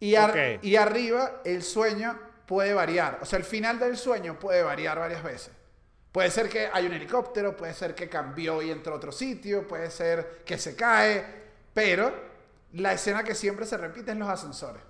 Y, 0.00 0.14
ar- 0.14 0.32
y 0.62 0.76
arriba 0.76 1.42
el 1.44 1.62
sueño 1.62 2.18
puede 2.46 2.72
variar. 2.74 3.18
O 3.22 3.26
sea, 3.26 3.38
el 3.38 3.44
final 3.44 3.78
del 3.78 3.96
sueño 3.96 4.38
puede 4.38 4.62
variar 4.62 4.98
varias 4.98 5.22
veces. 5.22 5.52
Puede 6.12 6.30
ser 6.30 6.48
que 6.48 6.68
hay 6.72 6.86
un 6.86 6.92
helicóptero, 6.92 7.56
puede 7.56 7.72
ser 7.72 7.94
que 7.94 8.08
cambió 8.08 8.60
y 8.62 8.70
entró 8.70 8.94
a 8.94 8.96
otro 8.96 9.12
sitio, 9.12 9.66
puede 9.68 9.90
ser 9.90 10.42
que 10.44 10.58
se 10.58 10.74
cae, 10.74 11.24
pero 11.72 12.12
la 12.72 12.92
escena 12.92 13.22
que 13.22 13.34
siempre 13.34 13.64
se 13.64 13.76
repite 13.76 14.10
es 14.10 14.16
los 14.16 14.28
ascensores. 14.28 14.82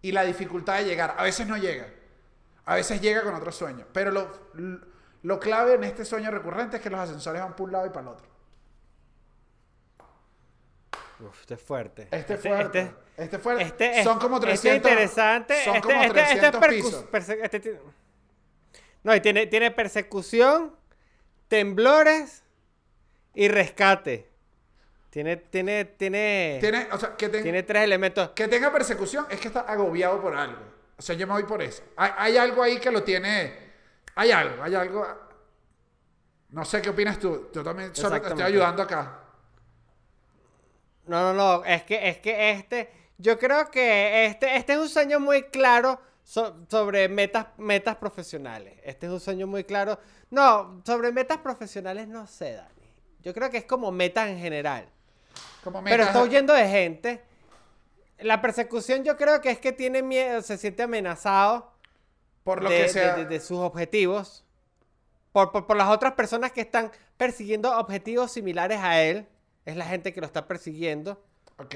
Y 0.00 0.12
la 0.12 0.22
dificultad 0.24 0.78
de 0.78 0.84
llegar. 0.86 1.14
A 1.18 1.22
veces 1.24 1.46
no 1.46 1.56
llega. 1.56 1.86
A 2.66 2.74
veces 2.76 3.00
llega 3.00 3.22
con 3.22 3.34
otro 3.34 3.52
sueño. 3.52 3.86
Pero 3.92 4.10
lo, 4.10 4.30
lo 5.22 5.38
clave 5.40 5.74
en 5.74 5.84
este 5.84 6.04
sueño 6.04 6.30
recurrente 6.30 6.76
es 6.78 6.82
que 6.82 6.90
los 6.90 7.00
ascensores 7.00 7.42
van 7.42 7.54
por 7.56 7.66
un 7.66 7.72
lado 7.72 7.86
y 7.86 7.90
para 7.90 8.00
el 8.02 8.08
otro. 8.08 8.26
Uf, 11.20 11.40
este 11.40 11.54
es 11.54 11.62
fuerte. 11.62 12.08
Este 12.10 12.34
es 12.34 12.40
fuerte. 12.40 12.80
Este, 12.80 13.22
Este, 13.24 13.36
es 13.36 13.42
fuerte. 13.42 13.62
este 13.64 13.98
es- 13.98 14.04
son 14.04 14.18
como 14.18 14.40
300. 14.40 14.64
Este 14.64 14.68
es 14.70 14.76
interesante. 14.76 15.64
Son 15.64 15.76
este, 15.76 15.88
como 15.88 16.02
este- 16.02 16.20
este 16.20 16.32
es 16.34 16.40
300 16.40 16.60
percus- 16.60 16.70
pisos. 16.84 17.04
No, 19.04 19.14
y 19.14 19.20
tiene, 19.20 19.46
tiene 19.46 19.70
persecución, 19.70 20.74
temblores 21.48 22.42
y 23.34 23.46
rescate. 23.48 24.28
Tiene, 25.10 25.36
tiene, 25.36 25.84
tiene, 25.84 26.58
Tiene, 26.60 26.88
o 26.90 26.98
sea, 26.98 27.14
que, 27.16 27.28
ten- 27.28 27.44
tiene 27.44 27.62
tres 27.62 27.84
elementos. 27.84 28.30
que 28.30 28.48
tenga 28.48 28.72
persecución 28.72 29.26
es 29.30 29.38
que 29.40 29.46
está 29.46 29.60
agobiado 29.60 30.20
por 30.20 30.34
algo. 30.34 30.58
O 30.96 31.02
sea, 31.02 31.14
yo 31.14 31.26
me 31.28 31.34
voy 31.34 31.44
por 31.44 31.62
eso. 31.62 31.82
Hay, 31.96 32.10
hay 32.16 32.36
algo 32.36 32.62
ahí 32.62 32.80
que 32.80 32.90
lo 32.90 33.04
tiene. 33.04 33.52
Hay 34.16 34.32
algo, 34.32 34.62
hay 34.62 34.74
algo. 34.74 35.06
No 36.50 36.64
sé 36.64 36.80
qué 36.82 36.90
opinas 36.90 37.18
tú. 37.18 37.50
Yo 37.52 37.62
también 37.62 37.94
solo 37.94 38.20
te 38.20 38.28
estoy 38.28 38.42
ayudando 38.42 38.82
acá. 38.82 39.20
No, 41.06 41.32
no, 41.32 41.34
no. 41.34 41.64
Es 41.64 41.82
que, 41.84 42.08
es 42.08 42.18
que 42.18 42.50
este. 42.52 42.90
Yo 43.18 43.38
creo 43.38 43.70
que 43.70 44.26
este, 44.26 44.56
este 44.56 44.72
es 44.72 44.78
un 44.78 44.88
sueño 44.88 45.20
muy 45.20 45.44
claro 45.44 46.00
so- 46.24 46.66
sobre 46.68 47.08
metas, 47.08 47.46
metas 47.58 47.96
profesionales. 47.96 48.74
Este 48.82 49.06
es 49.06 49.12
un 49.12 49.20
sueño 49.20 49.46
muy 49.46 49.62
claro. 49.64 49.98
No, 50.30 50.82
sobre 50.84 51.12
metas 51.12 51.38
profesionales 51.38 52.08
no 52.08 52.26
sé, 52.26 52.54
Dani. 52.54 52.70
Yo 53.22 53.32
creo 53.32 53.50
que 53.50 53.58
es 53.58 53.64
como 53.64 53.92
metas 53.92 54.28
en 54.28 54.38
general. 54.38 54.88
Como 55.62 55.82
Pero 55.84 56.02
está 56.04 56.22
huyendo 56.22 56.52
de 56.52 56.68
gente. 56.68 57.22
La 58.18 58.40
persecución 58.42 59.04
yo 59.04 59.16
creo 59.16 59.40
que 59.40 59.50
es 59.50 59.58
que 59.58 59.72
tiene 59.72 60.02
miedo, 60.02 60.42
se 60.42 60.58
siente 60.58 60.82
amenazado 60.82 61.72
por 62.42 62.62
lo 62.62 62.68
de, 62.70 62.82
que 62.82 62.88
sea. 62.88 63.14
de- 63.16 63.24
de- 63.24 63.28
de 63.30 63.40
sus 63.40 63.58
objetivos. 63.58 64.44
Por, 65.32 65.50
por, 65.52 65.66
por 65.66 65.76
las 65.76 65.88
otras 65.88 66.12
personas 66.12 66.52
que 66.52 66.60
están 66.60 66.92
persiguiendo 67.16 67.76
objetivos 67.78 68.30
similares 68.32 68.78
a 68.80 69.00
él. 69.02 69.26
Es 69.64 69.76
la 69.76 69.86
gente 69.86 70.12
que 70.12 70.20
lo 70.20 70.26
está 70.26 70.46
persiguiendo. 70.46 71.24
Ok. 71.58 71.74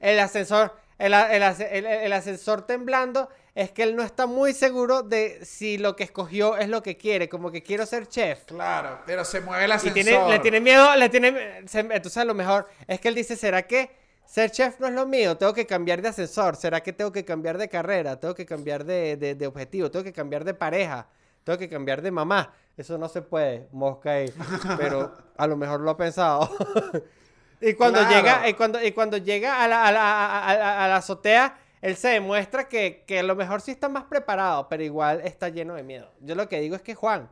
El 0.00 0.20
ascensor, 0.20 0.76
el, 0.98 1.12
el 1.14 1.42
el- 1.42 1.86
el 1.86 2.12
ascensor 2.12 2.62
temblando 2.66 3.28
es 3.54 3.70
que 3.70 3.82
él 3.84 3.94
no 3.96 4.02
está 4.02 4.26
muy 4.26 4.52
seguro 4.52 5.02
de 5.02 5.44
si 5.44 5.78
lo 5.78 5.94
que 5.96 6.04
escogió 6.04 6.56
es 6.56 6.68
lo 6.68 6.82
que 6.82 6.96
quiere. 6.96 7.28
Como 7.28 7.50
que 7.52 7.62
quiero 7.62 7.86
ser 7.86 8.08
chef. 8.08 8.44
Claro, 8.46 8.98
pero 9.06 9.24
se 9.24 9.40
mueve 9.40 9.64
el 9.64 9.70
Y 9.70 9.74
ascensor. 9.74 10.02
tiene, 10.04 10.28
le 10.28 10.38
tiene 10.40 10.60
miedo, 10.60 10.94
le 10.96 11.08
tiene... 11.08 11.62
se- 11.68 11.80
entonces 11.80 12.16
a 12.18 12.24
lo 12.24 12.34
mejor 12.34 12.68
es 12.88 13.00
que 13.00 13.08
él 13.08 13.14
dice, 13.14 13.36
¿será 13.36 13.62
que 13.66 13.90
ser 14.26 14.50
chef 14.50 14.80
no 14.80 14.88
es 14.88 14.92
lo 14.94 15.06
mío? 15.06 15.36
Tengo 15.36 15.52
que 15.54 15.66
cambiar 15.66 16.02
de 16.02 16.08
ascensor. 16.08 16.56
¿Será 16.56 16.82
que 16.82 16.92
tengo 16.92 17.12
que 17.12 17.24
cambiar 17.24 17.58
de 17.58 17.68
carrera? 17.68 18.18
Tengo 18.18 18.34
que 18.34 18.46
cambiar 18.46 18.84
de, 18.84 19.16
de- 19.16 19.34
de 19.36 19.46
objetivo. 19.46 19.90
Tengo 19.90 20.04
que 20.04 20.12
cambiar 20.12 20.44
de 20.44 20.54
pareja. 20.54 21.06
Tengo 21.44 21.58
que 21.58 21.68
cambiar 21.68 22.02
de 22.02 22.10
mamá. 22.10 22.52
Eso 22.76 22.98
no 22.98 23.08
se 23.08 23.22
puede, 23.22 23.68
mosca 23.70 24.12
ahí. 24.12 24.32
Pero 24.76 25.12
a 25.36 25.46
lo 25.46 25.56
mejor 25.56 25.80
lo 25.80 25.90
ha 25.90 25.96
pensado. 25.96 26.50
y 27.70 27.74
cuando 27.74 28.00
Claro. 28.00 28.14
llega, 28.16 28.48
y 28.48 28.54
cuando, 28.54 28.82
y 28.82 28.92
cuando 28.92 29.16
llega 29.16 29.62
a 29.62 29.68
la, 29.68 29.86
a 29.86 29.92
la- 29.92 30.26
a- 30.26 30.50
a- 30.50 30.84
a 30.84 30.88
la 30.88 30.96
azotea, 30.96 31.56
él 31.80 31.96
se 31.96 32.08
demuestra 32.08 32.68
que, 32.68 33.04
que 33.06 33.18
a 33.18 33.22
lo 33.22 33.34
mejor 33.36 33.60
sí 33.60 33.70
está 33.70 33.88
más 33.88 34.04
preparado, 34.04 34.68
pero 34.68 34.82
igual 34.82 35.20
está 35.22 35.48
lleno 35.50 35.74
de 35.74 35.82
miedo. 35.82 36.10
Yo 36.20 36.34
lo 36.34 36.48
que 36.48 36.60
digo 36.60 36.76
es 36.76 36.82
que 36.82 36.94
Juan, 36.94 37.28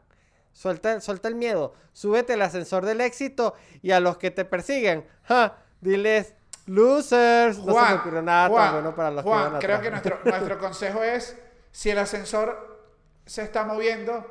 Suelta, 0.55 1.01
suelta 1.01 1.29
el 1.29 1.35
miedo, 1.35 1.73
súbete 1.95 2.35
al 2.35 2.43
ascensor 2.43 2.85
del 2.85 3.01
éxito 3.01 3.55
y 3.81 3.93
a 3.93 4.01
los 4.01 4.19
que 4.19 4.31
te 4.31 4.45
persiguen, 4.45 5.07
ja, 5.25 5.57
diles, 5.81 6.35
losers. 6.67 7.59
no 7.59 7.73
se 7.73 7.81
me 7.81 7.95
ocurrió 7.95 8.21
nada 8.23 8.49
Juan, 8.49 8.65
tan 8.65 8.73
bueno 8.75 8.95
para 8.95 9.11
los 9.11 9.23
Juan, 9.25 9.45
que 9.45 9.51
van 9.53 9.61
creo 9.61 9.81
que 9.81 9.91
nuestro, 9.91 10.19
nuestro 10.25 10.59
consejo 10.59 11.03
es, 11.03 11.39
si 11.71 11.89
el 11.91 11.99
ascensor 11.99 12.81
se 13.25 13.43
está 13.43 13.65
moviendo, 13.65 14.27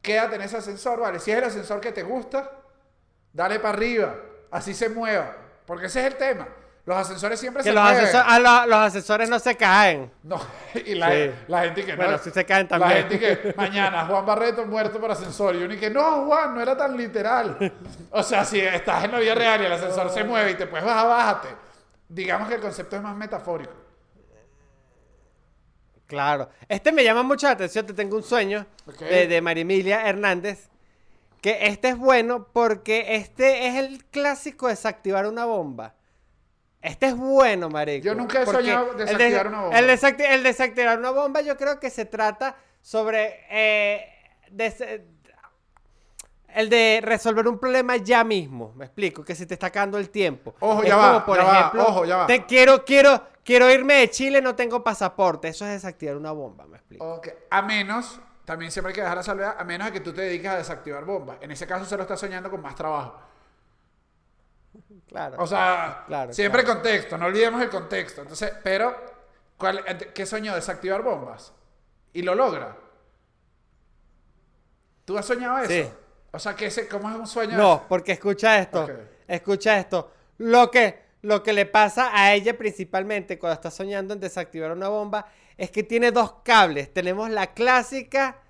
quédate 0.00 0.36
en 0.36 0.42
ese 0.42 0.58
ascensor, 0.58 1.00
¿vale? 1.00 1.18
Si 1.18 1.32
es 1.32 1.38
el 1.38 1.44
ascensor 1.44 1.80
que 1.80 1.90
te 1.90 2.04
gusta, 2.04 2.52
dale 3.32 3.58
para 3.58 3.70
arriba, 3.76 4.14
así 4.52 4.74
se 4.74 4.88
mueva, 4.88 5.34
porque 5.66 5.86
ese 5.86 6.00
es 6.00 6.06
el 6.06 6.16
tema. 6.16 6.46
Los 6.86 6.98
ascensores 6.98 7.40
siempre 7.40 7.62
Que 7.62 7.70
se 7.70 7.74
los, 7.74 7.82
mueven. 7.82 8.08
ah, 8.14 8.38
lo- 8.38 8.66
los 8.66 8.78
ascensores 8.78 9.30
no 9.30 9.38
se 9.38 9.56
caen. 9.56 10.10
No, 10.22 10.38
y 10.74 10.94
la, 10.94 11.10
Sí. 11.10 11.30
la 11.48 11.62
gente 11.64 11.84
que 11.86 11.96
Bueno, 11.96 12.12
no. 12.12 12.18
sí 12.18 12.30
se 12.30 12.44
caen 12.44 12.68
La 12.70 12.78
también. 12.78 13.08
gente 13.08 13.18
que 13.18 13.54
mañana 13.56 14.04
Juan 14.06 14.26
Barreto 14.26 14.66
muerto 14.66 15.00
por 15.00 15.10
ascensor. 15.10 15.56
Y 15.56 15.62
uno 15.64 15.72
y 15.72 15.78
que 15.78 15.88
no, 15.88 16.26
Juan, 16.26 16.54
no 16.54 16.60
era 16.60 16.76
tan 16.76 16.94
literal. 16.94 17.72
O 18.10 18.22
sea, 18.22 18.44
si 18.44 18.60
estás 18.60 19.04
en 19.04 19.12
la 19.12 19.18
vida 19.18 19.34
real 19.34 19.62
y 19.62 19.64
el 19.64 19.72
ascensor 19.72 20.10
se 20.10 20.24
mueve 20.24 20.50
y 20.50 20.54
te 20.56 20.66
puedes 20.66 20.84
bajar, 20.84 21.08
bájate. 21.08 21.48
Digamos 22.06 22.48
que 22.48 22.56
el 22.56 22.60
concepto 22.60 22.96
es 22.96 23.02
más 23.02 23.16
metafórico. 23.16 23.72
Claro. 26.06 26.50
Este 26.68 26.92
me 26.92 27.02
llama 27.02 27.22
mucho 27.22 27.46
la 27.46 27.54
atención. 27.54 27.86
Te 27.86 27.94
tengo 27.94 28.16
un 28.16 28.22
sueño 28.22 28.66
de, 29.00 29.26
de 29.26 29.40
Marimilia 29.40 30.06
Hernández. 30.06 30.68
Que 31.44 31.66
este 31.66 31.90
es 31.90 31.98
bueno 31.98 32.48
porque 32.54 33.16
este 33.16 33.66
es 33.66 33.74
el 33.74 34.02
clásico 34.06 34.68
desactivar 34.68 35.26
una 35.26 35.44
bomba. 35.44 35.92
Este 36.80 37.04
es 37.08 37.14
bueno, 37.16 37.68
marico. 37.68 38.02
Yo 38.06 38.14
nunca 38.14 38.40
he 38.40 38.46
soñado 38.46 38.94
desactivar 38.94 39.48
una 39.48 39.60
bomba. 39.60 39.78
El, 39.78 39.86
desacti- 39.90 40.26
el 40.26 40.42
desactivar 40.42 40.98
una 40.98 41.10
bomba 41.10 41.42
yo 41.42 41.58
creo 41.58 41.78
que 41.78 41.90
se 41.90 42.06
trata 42.06 42.56
sobre... 42.80 43.40
eh, 43.50 44.08
el 46.54 46.70
de 46.70 47.00
resolver 47.02 47.46
un 47.46 47.58
problema 47.58 47.96
ya 47.96 48.24
mismo. 48.24 48.72
Me 48.76 48.86
explico, 48.86 49.22
que 49.22 49.34
se 49.34 49.44
te 49.44 49.52
está 49.52 49.66
acabando 49.66 49.98
el 49.98 50.08
tiempo. 50.08 50.54
Ojo, 50.60 50.82
Es 50.82 50.88
ya 50.88 50.94
como, 50.96 51.06
va, 51.08 51.26
por 51.26 51.36
ya 51.36 51.44
va, 51.44 51.58
ejemplo, 51.58 51.86
ojo, 51.88 52.04
ya 52.06 52.16
va. 52.18 52.26
te 52.26 52.46
quiero, 52.46 52.84
quiero, 52.86 53.22
quiero 53.44 53.70
irme 53.70 53.94
de 53.96 54.08
Chile, 54.08 54.40
no 54.40 54.54
tengo 54.54 54.82
pasaporte. 54.82 55.48
Eso 55.48 55.66
es 55.66 55.72
desactivar 55.72 56.16
una 56.16 56.32
bomba, 56.32 56.64
me 56.66 56.76
explico. 56.78 57.04
Ok. 57.16 57.28
A 57.50 57.60
menos, 57.60 58.18
también 58.44 58.70
siempre 58.70 58.90
hay 58.90 58.94
que 58.94 59.00
dejar 59.00 59.16
la 59.16 59.22
salvedad, 59.22 59.56
a 59.58 59.64
menos 59.64 59.86
de 59.86 59.92
que 59.92 60.00
tú 60.00 60.12
te 60.12 60.22
dediques 60.22 60.50
a 60.50 60.56
desactivar 60.56 61.04
bombas. 61.04 61.38
En 61.40 61.50
ese 61.50 61.66
caso 61.66 61.84
se 61.84 61.96
lo 61.96 62.02
estás 62.02 62.20
soñando 62.20 62.50
con 62.50 62.60
más 62.60 62.74
trabajo. 62.74 63.20
Claro. 65.08 65.36
O 65.38 65.46
sea, 65.46 66.04
Claro, 66.06 66.32
siempre 66.32 66.64
claro. 66.64 66.80
contexto, 66.80 67.16
no 67.16 67.26
olvidemos 67.26 67.62
el 67.62 67.70
contexto. 67.70 68.22
Entonces, 68.22 68.52
pero, 68.62 68.94
¿cuál, 69.56 69.84
¿qué 70.12 70.26
soñó? 70.26 70.54
Desactivar 70.54 71.02
bombas. 71.02 71.52
Y 72.12 72.22
lo 72.22 72.34
logra. 72.34 72.76
¿Tú 75.04 75.16
has 75.18 75.26
soñado 75.26 75.58
eso? 75.58 75.68
Sí. 75.68 75.88
O 76.32 76.38
sea, 76.38 76.54
que 76.56 76.66
ese, 76.66 76.88
¿cómo 76.88 77.08
es 77.10 77.16
un 77.16 77.26
sueño? 77.26 77.56
No, 77.56 77.84
porque 77.88 78.12
escucha 78.12 78.58
esto. 78.58 78.88
Escucha 79.28 79.78
esto. 79.78 80.10
Lo 80.38 80.70
que, 80.70 80.98
lo 81.22 81.42
que 81.42 81.52
le 81.52 81.66
pasa 81.66 82.10
a 82.12 82.34
ella 82.34 82.56
principalmente 82.58 83.38
cuando 83.38 83.54
está 83.54 83.70
soñando 83.70 84.14
en 84.14 84.20
desactivar 84.20 84.72
una 84.72 84.88
bomba 84.88 85.26
es 85.56 85.70
que 85.70 85.82
tiene 85.82 86.10
dos 86.12 86.36
cables. 86.44 86.92
Tenemos 86.92 87.30
la 87.30 87.54
clásica, 87.54 88.40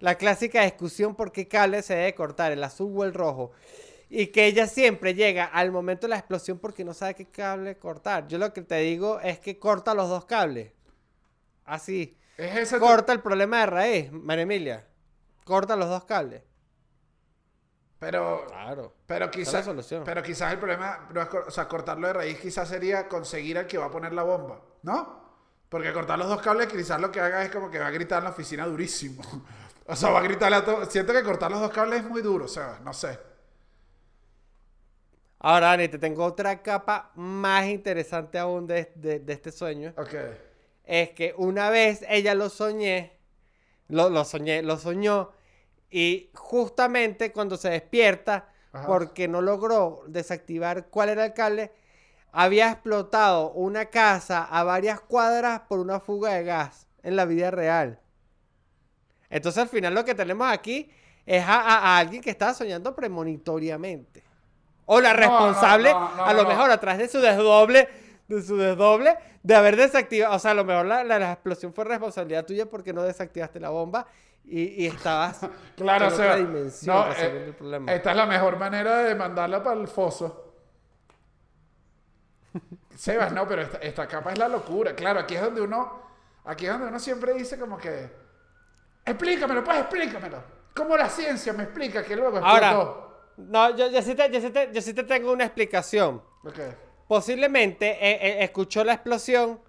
la 0.00 0.16
clásica 0.16 0.62
discusión 0.62 1.14
por 1.14 1.32
qué 1.32 1.48
cable 1.48 1.82
se 1.82 1.94
debe 1.94 2.14
cortar, 2.14 2.52
el 2.52 2.62
azul 2.64 2.92
o 2.96 3.04
el 3.04 3.14
rojo. 3.14 3.52
Y 4.08 4.26
que 4.26 4.46
ella 4.46 4.66
siempre 4.66 5.14
llega 5.14 5.44
al 5.46 5.72
momento 5.72 6.02
de 6.06 6.10
la 6.10 6.18
explosión 6.18 6.58
porque 6.58 6.84
no 6.84 6.92
sabe 6.92 7.14
qué 7.14 7.26
cable 7.30 7.78
cortar. 7.78 8.28
Yo 8.28 8.36
lo 8.38 8.52
que 8.52 8.60
te 8.62 8.76
digo 8.76 9.18
es 9.20 9.38
que 9.40 9.58
corta 9.58 9.94
los 9.94 10.08
dos 10.10 10.26
cables. 10.26 10.72
Así. 11.64 12.18
Es 12.36 12.56
ese 12.56 12.78
tu- 12.78 12.84
Corta 12.84 13.12
el 13.12 13.20
problema 13.20 13.60
de 13.60 13.66
raíz, 13.66 14.12
María 14.12 14.42
Emilia. 14.42 14.86
Corta 15.44 15.76
los 15.76 15.88
dos 15.88 16.04
cables. 16.04 16.42
Pero, 17.98 18.46
Claro. 18.48 18.94
pero 19.06 19.26
la 19.26 19.30
quizás, 19.30 19.64
solución. 19.64 20.02
pero 20.04 20.22
quizás 20.22 20.52
el 20.52 20.58
problema, 20.58 21.08
no 21.12 21.22
es 21.22 21.28
o 21.32 21.50
sea, 21.50 21.68
cortarlo 21.68 22.08
de 22.08 22.12
raíz 22.12 22.38
quizás 22.40 22.68
sería 22.68 23.08
conseguir 23.08 23.58
al 23.58 23.66
que 23.68 23.78
va 23.78 23.86
a 23.86 23.90
poner 23.90 24.12
la 24.12 24.24
bomba, 24.24 24.60
¿no? 24.82 25.21
Porque 25.72 25.92
cortar 25.92 26.18
los 26.18 26.28
dos 26.28 26.42
cables 26.42 26.66
quizás 26.68 27.00
lo 27.00 27.10
que 27.10 27.18
haga 27.18 27.42
es 27.42 27.50
como 27.50 27.70
que 27.70 27.78
va 27.78 27.86
a 27.86 27.90
gritar 27.90 28.18
en 28.18 28.24
la 28.24 28.30
oficina 28.30 28.66
durísimo. 28.66 29.22
O 29.84 29.96
sea, 29.96 30.10
va 30.10 30.20
a 30.20 30.22
gritarle 30.22 30.56
a 30.58 30.64
todo. 30.64 30.86
Siento 30.86 31.12
que 31.12 31.24
cortar 31.24 31.50
los 31.50 31.60
dos 31.60 31.72
cables 31.72 32.00
es 32.02 32.06
muy 32.08 32.22
duro, 32.22 32.44
o 32.44 32.48
sea, 32.48 32.78
no 32.84 32.92
sé. 32.94 33.18
Ahora, 35.40 35.68
Dani, 35.68 35.88
te 35.88 35.98
tengo 35.98 36.24
otra 36.24 36.62
capa 36.62 37.10
más 37.16 37.66
interesante 37.66 38.38
aún 38.38 38.66
de, 38.68 38.92
de- 38.94 39.18
de 39.18 39.32
este 39.32 39.50
sueño. 39.50 39.92
Ok. 39.96 40.14
Es 40.84 41.10
que 41.10 41.34
una 41.36 41.68
vez 41.70 42.04
ella 42.08 42.34
lo 42.36 42.48
soñé, 42.48 43.18
lo, 43.88 44.08
lo 44.08 44.24
soñé, 44.24 44.62
lo 44.62 44.78
soñó, 44.78 45.32
y 45.90 46.30
justamente 46.34 47.32
cuando 47.32 47.56
se 47.56 47.70
despierta, 47.70 48.48
Ajá. 48.72 48.86
porque 48.86 49.26
no 49.26 49.42
logró 49.42 50.04
desactivar 50.06 50.86
cuál 50.90 51.08
era 51.08 51.24
el 51.26 51.34
cable, 51.34 51.72
había 52.32 52.70
explotado 52.70 53.50
una 53.52 53.86
casa 53.86 54.44
a 54.44 54.64
varias 54.64 55.00
cuadras 55.00 55.60
por 55.68 55.78
una 55.78 56.00
fuga 56.00 56.32
de 56.32 56.44
gas 56.44 56.86
en 57.02 57.16
la 57.16 57.24
vida 57.26 57.50
real. 57.50 57.98
Entonces 59.30 59.62
al 59.62 59.68
final 59.68 59.94
lo 59.94 60.04
que 60.04 60.14
tenemos 60.14 60.46
aquí 60.50 60.90
es 61.24 61.42
a, 61.46 61.54
a- 61.60 61.78
a 61.78 61.98
alguien 61.98 62.22
que 62.22 62.30
estaba 62.30 62.54
soñando 62.54 62.94
premonitoriamente. 62.94 64.22
O 64.86 65.00
la 65.00 65.12
responsable, 65.12 65.92
no, 65.92 66.00
no, 66.10 66.16
no, 66.16 66.24
a 66.26 66.34
lo 66.34 66.44
mejor 66.44 66.70
atrás 66.70 66.98
de 66.98 67.08
su 67.08 67.20
desdoble, 67.20 67.88
de 68.28 68.42
su 68.42 68.56
desdoble, 68.56 69.16
de 69.42 69.54
haber 69.54 69.76
desactivado. 69.76 70.34
O 70.34 70.38
sea, 70.38 70.50
a 70.50 70.54
lo 70.54 70.64
mejor 70.64 70.86
la, 70.86 71.04
la- 71.04 71.18
la 71.18 71.32
explosión 71.32 71.72
fue 71.72 71.84
responsabilidad 71.84 72.44
tuya 72.44 72.66
porque 72.66 72.92
no 72.92 73.02
desactivaste 73.02 73.60
la 73.60 73.70
bomba 73.70 74.06
y, 74.44 74.84
y 74.84 74.86
estabas 74.86 75.40
Claro, 75.76 76.06
en 76.06 76.10
o 76.12 76.14
otra 76.14 76.36
dimensión 76.36 76.96
eh, 77.18 77.54
esta 77.88 78.10
es 78.10 78.16
la 78.16 78.26
mejor 78.26 78.58
manera 78.58 78.98
de 79.04 79.14
mandarla 79.14 79.62
para 79.62 79.80
el 79.80 79.88
foso. 79.88 80.51
Sebas, 82.96 83.32
no, 83.32 83.46
pero 83.46 83.62
esta, 83.62 83.78
esta 83.78 84.06
capa 84.06 84.32
es 84.32 84.38
la 84.38 84.48
locura. 84.48 84.94
Claro, 84.94 85.20
aquí 85.20 85.34
es 85.34 85.42
donde 85.42 85.60
uno, 85.60 86.02
aquí 86.44 86.66
es 86.66 86.72
donde 86.72 86.88
uno 86.88 86.98
siempre 86.98 87.34
dice 87.34 87.58
como 87.58 87.78
que, 87.78 88.10
explícamelo, 89.04 89.64
pues 89.64 89.78
explícamelo. 89.78 90.42
¿Cómo 90.74 90.96
la 90.96 91.08
ciencia 91.08 91.52
me 91.52 91.64
explica 91.64 92.02
que 92.02 92.16
luego 92.16 92.38
explotó? 92.38 92.66
Ahora, 92.66 93.12
no, 93.36 93.76
yo, 93.76 93.90
yo, 93.90 94.02
sí 94.02 94.14
te, 94.14 94.30
yo, 94.30 94.40
sí 94.40 94.50
te, 94.50 94.70
yo 94.72 94.80
sí 94.80 94.94
te 94.94 95.04
tengo 95.04 95.32
una 95.32 95.44
explicación. 95.44 96.22
Ok. 96.44 96.58
Posiblemente 97.08 97.90
eh, 97.90 98.18
eh, 98.22 98.44
escuchó 98.44 98.84
la 98.84 98.94
explosión 98.94 99.60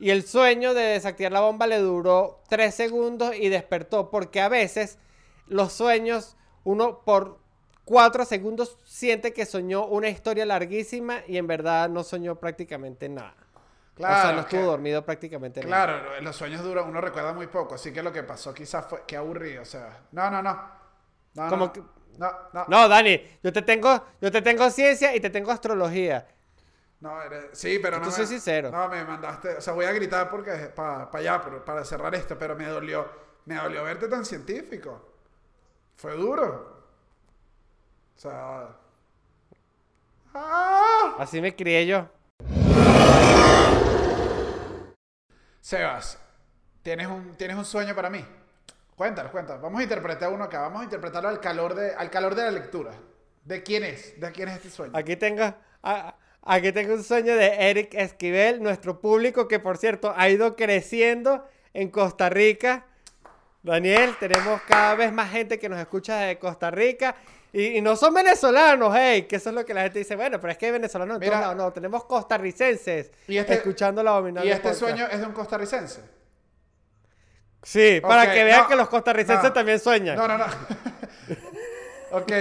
y 0.00 0.10
el 0.10 0.24
sueño 0.26 0.74
de 0.74 0.82
desactivar 0.82 1.32
la 1.32 1.40
bomba 1.40 1.66
le 1.66 1.78
duró 1.78 2.40
tres 2.48 2.74
segundos 2.74 3.34
y 3.36 3.48
despertó. 3.48 4.10
Porque 4.10 4.40
a 4.40 4.48
veces 4.48 4.98
los 5.46 5.72
sueños, 5.72 6.36
uno 6.64 7.04
por 7.04 7.41
cuatro 7.84 8.24
segundos 8.24 8.78
siente 8.84 9.32
que 9.32 9.44
soñó 9.46 9.86
una 9.86 10.08
historia 10.08 10.46
larguísima 10.46 11.20
y 11.26 11.36
en 11.36 11.46
verdad 11.46 11.88
no 11.88 12.02
soñó 12.04 12.36
prácticamente 12.36 13.08
nada. 13.08 13.34
o 13.94 13.98
sea, 13.98 14.06
Claro, 14.08 14.32
no 14.36 14.40
estuvo 14.42 14.60
que- 14.60 14.66
dormido 14.66 15.04
prácticamente 15.04 15.64
nada. 15.64 16.00
Claro, 16.00 16.20
los 16.22 16.34
sueños 16.36 16.62
duran, 16.62 16.88
uno 16.88 17.00
recuerda 17.00 17.32
muy 17.32 17.46
poco, 17.46 17.74
así 17.74 17.92
que 17.92 18.02
lo 18.02 18.12
que 18.12 18.22
pasó 18.22 18.54
quizás 18.54 18.86
fue, 18.86 19.02
qué 19.06 19.16
aburrido, 19.16 19.62
o 19.62 19.66
sea, 19.66 20.00
no, 20.12 20.30
no, 20.30 20.42
no. 20.42 20.82
No, 21.34 21.48
Como 21.48 21.66
no, 21.66 21.72
que- 21.72 21.82
no, 22.18 22.30
no, 22.52 22.64
No, 22.68 22.88
Dani, 22.88 23.20
yo 23.42 23.52
te 23.52 23.62
tengo, 23.62 24.04
yo 24.20 24.30
te 24.32 24.42
tengo 24.42 24.68
ciencia 24.70 25.14
y 25.14 25.20
te 25.20 25.30
tengo 25.30 25.50
astrología. 25.50 26.26
No, 27.00 27.20
eres- 27.22 27.46
sí, 27.52 27.78
pero 27.80 27.98
no. 27.98 28.10
soy 28.10 28.26
sincero. 28.26 28.70
No, 28.70 28.88
me 28.88 29.02
mandaste. 29.04 29.56
O 29.56 29.60
sea, 29.60 29.72
voy 29.72 29.86
a 29.86 29.92
gritar 29.92 30.30
porque 30.30 30.52
para 30.74 31.08
allá, 31.12 31.40
pero- 31.42 31.64
para 31.64 31.84
cerrar 31.84 32.14
esto, 32.14 32.38
pero 32.38 32.54
me 32.56 32.66
dolió. 32.66 33.08
Me 33.46 33.56
dolió 33.56 33.82
verte 33.82 34.06
tan 34.08 34.24
científico. 34.24 35.04
Fue 35.96 36.12
duro. 36.12 36.81
Sea. 38.22 38.68
¡Ah! 40.32 41.16
Así 41.18 41.40
me 41.40 41.56
crié 41.56 41.84
yo. 41.88 42.08
Sebas, 45.60 46.20
¿tienes 46.84 47.08
un, 47.08 47.36
¿tienes 47.36 47.56
un 47.56 47.64
sueño 47.64 47.96
para 47.96 48.08
mí? 48.10 48.24
Cuéntanos, 48.94 49.32
cuéntanos. 49.32 49.60
Vamos 49.60 49.80
a 49.80 49.82
interpretar 49.82 50.32
uno 50.32 50.44
acá. 50.44 50.60
Vamos 50.60 50.82
a 50.82 50.84
interpretarlo 50.84 51.30
al 51.30 51.40
calor 51.40 51.74
de, 51.74 51.96
al 51.96 52.10
calor 52.10 52.36
de 52.36 52.44
la 52.44 52.52
lectura. 52.52 52.92
¿De 53.44 53.64
quién 53.64 53.82
es? 53.82 54.20
¿De 54.20 54.30
quién 54.30 54.50
es 54.50 54.54
este 54.54 54.70
sueño? 54.70 54.92
Aquí 54.96 55.16
tengo, 55.16 55.52
aquí 56.42 56.70
tengo 56.70 56.94
un 56.94 57.02
sueño 57.02 57.34
de 57.34 57.70
Eric 57.70 57.92
Esquivel, 57.94 58.62
nuestro 58.62 59.00
público 59.00 59.48
que 59.48 59.58
por 59.58 59.78
cierto 59.78 60.14
ha 60.16 60.28
ido 60.28 60.54
creciendo 60.54 61.44
en 61.74 61.90
Costa 61.90 62.30
Rica. 62.30 62.86
Daniel, 63.64 64.14
tenemos 64.20 64.62
cada 64.62 64.94
vez 64.94 65.12
más 65.12 65.32
gente 65.32 65.58
que 65.58 65.68
nos 65.68 65.80
escucha 65.80 66.18
de 66.18 66.38
Costa 66.38 66.70
Rica 66.70 67.16
y, 67.52 67.78
y 67.78 67.80
no 67.82 67.96
son 67.96 68.14
venezolanos, 68.14 68.94
hey, 68.96 69.22
que 69.28 69.36
eso 69.36 69.50
es 69.50 69.54
lo 69.54 69.64
que 69.66 69.74
la 69.74 69.82
gente 69.82 69.98
dice, 69.98 70.16
bueno, 70.16 70.40
pero 70.40 70.52
es 70.52 70.58
que 70.58 70.66
hay 70.66 70.72
venezolanos 70.72 71.16
en 71.16 71.20
Mira. 71.20 71.32
todos 71.32 71.42
lados. 71.44 71.56
No, 71.56 71.72
tenemos 71.72 72.04
costarricenses 72.04 73.10
Y 73.28 73.36
este- 73.36 73.54
escuchando 73.54 74.02
la 74.02 74.12
abominable 74.12 74.48
y 74.48 74.52
este 74.52 74.62
podcast. 74.62 74.80
sueño 74.80 75.06
es 75.10 75.20
de 75.20 75.26
un 75.26 75.32
costarricense. 75.32 76.00
Sí, 77.62 78.00
para 78.00 78.32
que 78.32 78.42
vean 78.42 78.62
no, 78.62 78.68
que 78.68 78.76
los 78.76 78.88
costarricenses 78.88 79.44
no. 79.44 79.52
también 79.52 79.78
sueñan. 79.78 80.16
No, 80.16 80.26
no, 80.26 80.36
no. 80.38 80.46
ok. 82.12 82.32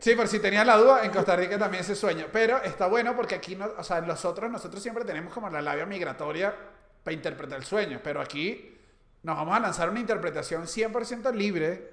Sí, 0.00 0.14
por 0.14 0.28
si 0.28 0.40
tenías 0.40 0.66
la 0.66 0.76
duda, 0.76 1.04
en 1.04 1.10
Costa 1.10 1.34
Rica 1.36 1.58
también 1.58 1.84
se 1.84 1.94
sueña. 1.94 2.26
Pero 2.30 2.62
está 2.62 2.86
bueno 2.86 3.16
porque 3.16 3.36
aquí, 3.36 3.56
no, 3.56 3.66
o 3.78 3.82
sea, 3.82 4.00
nosotros, 4.02 4.50
nosotros 4.50 4.82
siempre 4.82 5.04
tenemos 5.04 5.32
como 5.32 5.48
la 5.48 5.62
labia 5.62 5.86
migratoria 5.86 6.54
para 7.02 7.14
interpretar 7.14 7.58
el 7.58 7.64
sueño. 7.64 8.00
Pero 8.04 8.20
aquí 8.20 8.76
nos 9.22 9.36
vamos 9.36 9.56
a 9.56 9.60
lanzar 9.60 9.88
una 9.88 10.00
interpretación 10.00 10.64
100% 10.66 11.32
libre. 11.32 11.90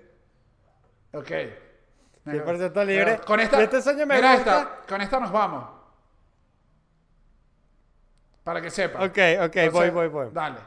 Ok. 1.14 1.32
100% 2.26 2.86
libre. 2.86 3.06
Pero 3.14 3.26
Con 3.26 3.40
esta, 3.40 3.62
este 3.62 3.82
sueño 3.82 4.06
me 4.06 4.16
mira 4.16 4.36
gusta. 4.36 4.58
esta, 4.60 4.78
con 4.88 5.02
esta 5.02 5.20
nos 5.20 5.32
vamos. 5.32 5.70
Para 8.44 8.62
que 8.62 8.70
sepa. 8.70 9.04
Ok, 9.04 9.18
ok, 9.46 9.56
voy, 9.72 9.90
voy, 9.90 10.08
voy. 10.08 10.30
Dale. 10.32 10.58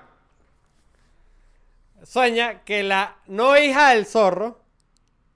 Sueña 2.03 2.65
que 2.65 2.83
la 2.83 3.17
no 3.27 3.57
hija 3.57 3.91
del 3.91 4.07
zorro, 4.07 4.61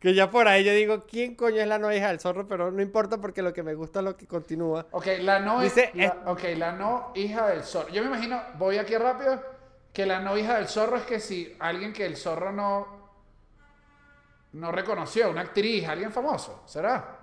que 0.01 0.15
ya 0.15 0.31
por 0.31 0.49
ahí 0.49 0.65
yo 0.65 0.73
digo, 0.73 1.05
¿quién 1.07 1.35
coño 1.35 1.61
es 1.61 1.67
la 1.67 1.79
no 1.79 1.93
hija 1.93 2.09
del 2.09 2.21
zorro? 2.21 2.47
Pero 2.47 2.71
no 2.71 2.83
importa 2.83 3.19
porque 3.19 3.43
lo 3.43 3.53
que 3.53 3.63
me 3.63 3.75
gusta 3.75 3.99
es 4.01 4.05
lo 4.05 4.17
que 4.17 4.27
continúa. 4.27 4.87
Ok, 4.93 5.07
la 5.21 5.39
no, 5.41 5.61
Dice, 5.61 5.91
la- 5.95 6.05
es- 6.05 6.13
ok, 6.27 6.43
la 6.57 6.73
no 6.73 7.13
hija 7.15 7.47
del 7.49 7.63
zorro. 7.65 7.89
Yo 7.91 8.03
me 8.03 8.09
imagino, 8.09 8.41
voy 8.59 8.79
aquí 8.79 8.97
rápido, 8.97 9.41
que 9.93 10.07
la 10.07 10.21
no 10.21 10.37
hija 10.39 10.57
del 10.57 10.69
zorro 10.69 10.97
es 10.97 11.03
que 11.05 11.21
si 11.21 11.55
alguien 11.61 11.93
que 11.93 12.07
el 12.07 12.17
zorro 12.17 12.53
no, 12.53 13.02
no 14.53 14.71
reconoció, 14.73 15.31
una 15.31 15.43
actriz, 15.43 15.87
alguien 15.89 16.13
famoso, 16.13 16.63
¿será? 16.67 17.19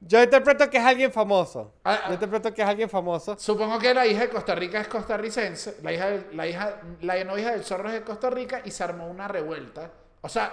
Yo 0.00 0.22
interpreto 0.22 0.68
que 0.68 0.76
es 0.76 0.84
alguien 0.84 1.10
famoso. 1.10 1.72
Ah, 1.84 1.98
ah. 2.02 2.08
Yo 2.08 2.14
interpreto 2.14 2.52
que 2.52 2.60
es 2.62 2.68
alguien 2.68 2.90
famoso. 2.90 3.38
Supongo 3.38 3.78
que 3.78 3.94
la 3.94 4.06
hija 4.06 4.20
de 4.22 4.28
Costa 4.28 4.54
Rica 4.54 4.80
es 4.80 4.88
costarricense, 4.88 5.78
la 5.82 5.92
hija, 5.92 6.10
la 6.32 6.46
hija, 6.46 6.80
la 7.00 7.24
no 7.24 7.38
hija 7.38 7.52
del 7.52 7.64
zorro 7.64 7.88
es 7.88 7.94
de 7.94 8.02
Costa 8.02 8.28
Rica 8.28 8.60
y 8.64 8.70
se 8.70 8.84
armó 8.84 9.08
una 9.08 9.28
revuelta. 9.28 9.90
O 10.20 10.28
sea, 10.28 10.52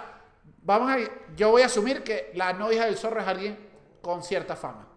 vamos 0.62 0.90
a, 0.90 0.96
yo 1.36 1.50
voy 1.50 1.62
a 1.62 1.66
asumir 1.66 2.02
que 2.02 2.30
la 2.34 2.54
no 2.54 2.72
hija 2.72 2.86
del 2.86 2.96
zorro 2.96 3.20
es 3.20 3.26
alguien 3.26 3.58
con 4.00 4.22
cierta 4.22 4.56
fama. 4.56 4.88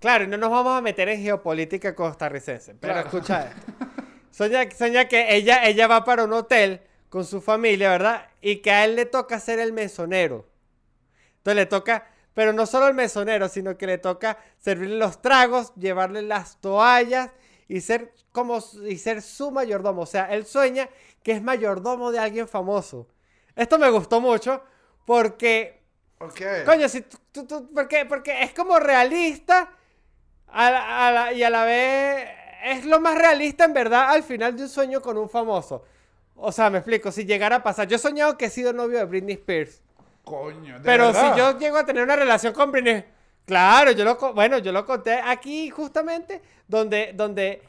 Claro, 0.00 0.24
y 0.24 0.26
no 0.26 0.36
nos 0.36 0.50
vamos 0.50 0.76
a 0.76 0.80
meter 0.80 1.08
en 1.08 1.22
geopolítica 1.22 1.94
costarricense. 1.94 2.74
Pero 2.74 2.92
Claro. 2.94 3.08
escucha 3.08 3.46
esto. 3.48 3.72
Soña, 4.30 4.70
soña 4.70 5.06
que 5.06 5.34
ella, 5.36 5.64
ella 5.64 5.86
va 5.86 6.04
para 6.04 6.24
un 6.24 6.32
hotel 6.32 6.80
con 7.08 7.24
su 7.24 7.40
familia, 7.40 7.90
¿verdad? 7.90 8.26
Y 8.46 8.56
que 8.56 8.70
a 8.70 8.84
él 8.84 8.94
le 8.96 9.06
toca 9.06 9.40
ser 9.40 9.58
el 9.58 9.72
mesonero. 9.72 10.46
Entonces 11.38 11.56
le 11.56 11.66
toca, 11.66 12.06
pero 12.34 12.52
no 12.52 12.66
solo 12.66 12.88
el 12.88 12.94
mesonero, 12.94 13.48
sino 13.48 13.78
que 13.78 13.86
le 13.86 13.96
toca 13.96 14.36
servirle 14.58 14.98
los 14.98 15.22
tragos, 15.22 15.72
llevarle 15.76 16.20
las 16.20 16.60
toallas 16.60 17.30
y 17.68 17.80
ser 17.80 18.12
como 18.32 18.62
y 18.86 18.98
ser 18.98 19.22
su 19.22 19.50
mayordomo. 19.50 20.02
O 20.02 20.06
sea, 20.06 20.26
él 20.26 20.44
sueña 20.44 20.90
que 21.22 21.32
es 21.32 21.42
mayordomo 21.42 22.12
de 22.12 22.18
alguien 22.18 22.46
famoso. 22.46 23.08
Esto 23.56 23.78
me 23.78 23.88
gustó 23.88 24.20
mucho 24.20 24.62
porque. 25.06 25.82
Coño, 26.66 26.88
si 26.88 27.00
tú, 27.00 27.16
tú- 27.32 27.46
tú- 27.46 27.70
porque, 27.74 28.04
porque 28.04 28.42
es 28.42 28.52
como 28.52 28.78
realista 28.78 29.70
a 30.48 30.70
la- 30.70 31.08
a 31.08 31.12
la- 31.12 31.32
y 31.32 31.42
a 31.42 31.48
la 31.50 31.64
vez 31.64 32.28
es 32.64 32.84
lo 32.84 33.00
más 33.00 33.16
realista 33.16 33.64
en 33.64 33.72
verdad 33.72 34.10
al 34.10 34.22
final 34.22 34.54
de 34.56 34.64
un 34.64 34.68
sueño 34.68 35.00
con 35.00 35.16
un 35.16 35.28
famoso. 35.30 35.84
O 36.36 36.52
sea, 36.52 36.68
me 36.70 36.78
explico, 36.78 37.10
si 37.12 37.24
llegara 37.24 37.56
a 37.56 37.62
pasar, 37.62 37.86
yo 37.88 37.96
he 37.96 37.98
soñado 37.98 38.36
que 38.36 38.46
he 38.46 38.50
sido 38.50 38.72
novio 38.72 38.98
de 38.98 39.04
Britney 39.04 39.34
Spears, 39.34 39.80
Coño, 40.24 40.78
de 40.78 40.84
pero 40.84 41.06
verdad. 41.06 41.32
si 41.34 41.38
yo 41.38 41.58
llego 41.58 41.76
a 41.76 41.84
tener 41.86 42.02
una 42.02 42.16
relación 42.16 42.52
con 42.52 42.72
Britney, 42.72 43.04
claro, 43.46 43.92
yo 43.92 44.04
lo, 44.04 44.16
bueno, 44.34 44.58
yo 44.58 44.72
lo 44.72 44.84
conté 44.84 45.12
aquí 45.14 45.70
justamente 45.70 46.40
donde, 46.66 47.12
donde, 47.14 47.62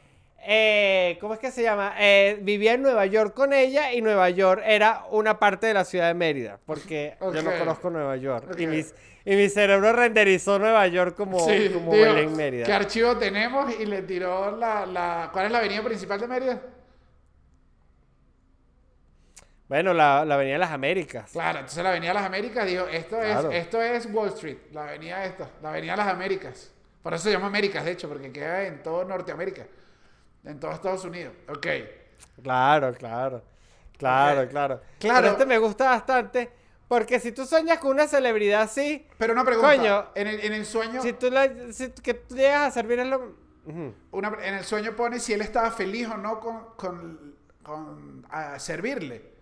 eh, 0.47 1.18
¿cómo 1.22 1.34
es 1.34 1.39
que 1.39 1.51
se 1.51 1.61
llama? 1.63 1.93
Eh, 1.99 2.39
vivía 2.41 2.74
en 2.74 2.82
Nueva 2.82 3.05
York 3.05 3.34
con 3.34 3.53
ella 3.53 3.93
y 3.93 4.01
Nueva 4.01 4.30
York 4.30 4.61
era 4.66 5.03
una 5.11 5.38
parte 5.39 5.68
de 5.68 5.74
la 5.74 5.86
ciudad 5.86 6.07
de 6.07 6.13
Mérida, 6.13 6.59
porque 6.66 7.16
yo 7.22 7.41
no 7.43 7.51
conozco 7.59 7.89
Nueva 7.89 8.16
York 8.18 8.55
y, 8.57 8.66
Ok. 8.66 8.70
mis- 8.72 8.95
y 9.26 9.36
mi 9.36 9.49
cerebro 9.49 9.91
renderizó 9.93 10.57
Nueva 10.59 10.86
York 10.88 11.16
como, 11.16 11.39
Sí, 11.39 11.70
como 11.74 11.91
Mérida. 11.91 12.66
¿Qué 12.66 12.74
archivo 12.74 13.18
tenemos? 13.18 13.74
Y 13.80 13.86
le 13.86 14.01
tiró 14.03 14.55
la, 14.55 14.86
la... 14.86 15.30
¿Cuál 15.34 15.47
es 15.47 15.51
la 15.51 15.57
avenida 15.59 15.84
principal 15.84 16.20
de 16.20 16.28
Mérida? 16.28 16.61
Bueno, 19.68 19.93
la, 19.93 20.24
la 20.26 20.36
Avenida 20.36 20.53
de 20.53 20.59
las 20.59 20.72
Américas. 20.72 21.32
Claro, 21.32 21.59
entonces 21.59 21.84
la 21.84 21.89
avenida 21.89 22.09
de 22.09 22.13
las 22.13 22.26
Américas 22.26 22.66
dijo, 22.68 22.86
esto 22.88 23.22
es, 23.22 23.36
esto 23.51 23.82
es 23.82 24.05
Wall 24.13 24.30
Street, 24.30 24.57
la 24.72 24.84
avenida 24.89 25.26
esta, 25.26 25.49
la 25.61 25.70
avenida 25.70 25.93
de 25.93 25.97
las 25.97 26.07
Américas. 26.07 26.72
Por 27.01 27.13
eso 27.13 27.24
se 27.24 27.32
llama 27.32 27.47
Américas, 27.47 27.84
de 27.84 27.91
hecho, 27.91 28.07
porque 28.07 28.32
queda 28.32 28.63
en 28.63 28.84
todo 28.84 29.03
Norteamérica, 29.05 29.66
en 30.43 30.59
todo 30.59 30.72
Estados 30.72 31.03
Unidos. 31.05 31.34
Ok. 31.49 31.68
Claro, 32.43 32.93
claro. 32.93 33.43
Claro, 33.97 34.47
claro. 34.49 34.82
Claro. 34.99 35.20
Pero 35.22 35.32
este 35.34 35.45
me 35.45 35.57
gusta 35.57 35.86
bastante 35.89 36.51
Porque 36.88 37.18
si 37.20 37.32
tú 37.32 37.45
sueñas 37.45 37.80
con 37.80 37.91
una 37.91 38.07
celebridad 38.07 38.61
así, 38.63 39.07
Pero 39.18 39.34
una 39.34 39.43
pregunta. 39.45 39.76
Coño. 39.76 40.05
En 40.16 40.28
el, 40.28 40.39
en 40.41 40.53
el 40.53 40.66
sueño, 40.66 41.01
si 41.01 41.13
tú 41.13 41.32
la, 41.32 41.49
si- 41.72 41.91
que 41.91 42.13
tú 42.13 42.36
llegas 42.36 42.68
a 42.68 42.72
servir 42.72 42.99
es 42.99 43.07
lo... 43.07 43.34
Una- 44.11 44.38
en 44.43 44.53
el 44.55 44.63
sueño 44.63 44.95
pone 44.95 45.20
si 45.20 45.34
él 45.34 45.41
estaba 45.41 45.72
feliz 45.72 46.07
o 46.07 46.18
no 46.18 46.39
con, 46.39 46.76
con, 46.76 47.36
con 47.63 48.26
a 48.30 48.59
servirle. 48.59 49.34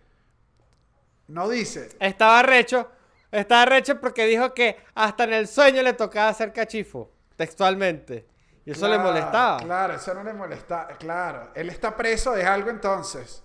No 1.27 1.47
dice. 1.49 1.89
Estaba 1.99 2.43
recho, 2.43 2.89
estaba 3.31 3.65
recho 3.65 3.99
porque 3.99 4.25
dijo 4.25 4.53
que 4.53 4.77
hasta 4.95 5.23
en 5.23 5.33
el 5.33 5.47
sueño 5.47 5.81
le 5.81 5.93
tocaba 5.93 6.29
hacer 6.29 6.51
cachifo, 6.53 7.11
textualmente. 7.35 8.27
Y 8.65 8.71
eso 8.71 8.87
le 8.87 8.97
molestaba. 8.97 9.57
Claro, 9.59 9.93
eso 9.95 10.13
no 10.13 10.23
le 10.23 10.33
molestaba. 10.33 10.87
Claro, 10.97 11.51
él 11.55 11.69
está 11.69 11.95
preso 11.95 12.31
de 12.33 12.45
algo 12.45 12.69
entonces. 12.69 13.43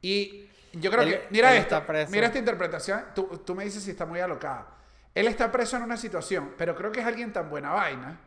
Y 0.00 0.48
yo 0.72 0.90
creo 0.90 1.02
Él- 1.02 1.10
que, 1.10 1.26
mira 1.30 1.54
esto, 1.56 1.82
mira 2.10 2.26
esta 2.26 2.38
interpretación, 2.38 3.04
tú, 3.14 3.42
tú 3.44 3.54
me 3.54 3.64
dices 3.64 3.82
si 3.82 3.90
está 3.92 4.06
muy 4.06 4.20
alocada. 4.20 4.66
Él 5.14 5.26
está 5.26 5.50
preso 5.50 5.76
en 5.76 5.82
una 5.84 5.96
situación, 5.96 6.54
pero 6.58 6.74
creo 6.76 6.92
que 6.92 7.00
es 7.00 7.06
alguien 7.06 7.32
tan 7.32 7.48
buena 7.48 7.70
vaina 7.70 8.20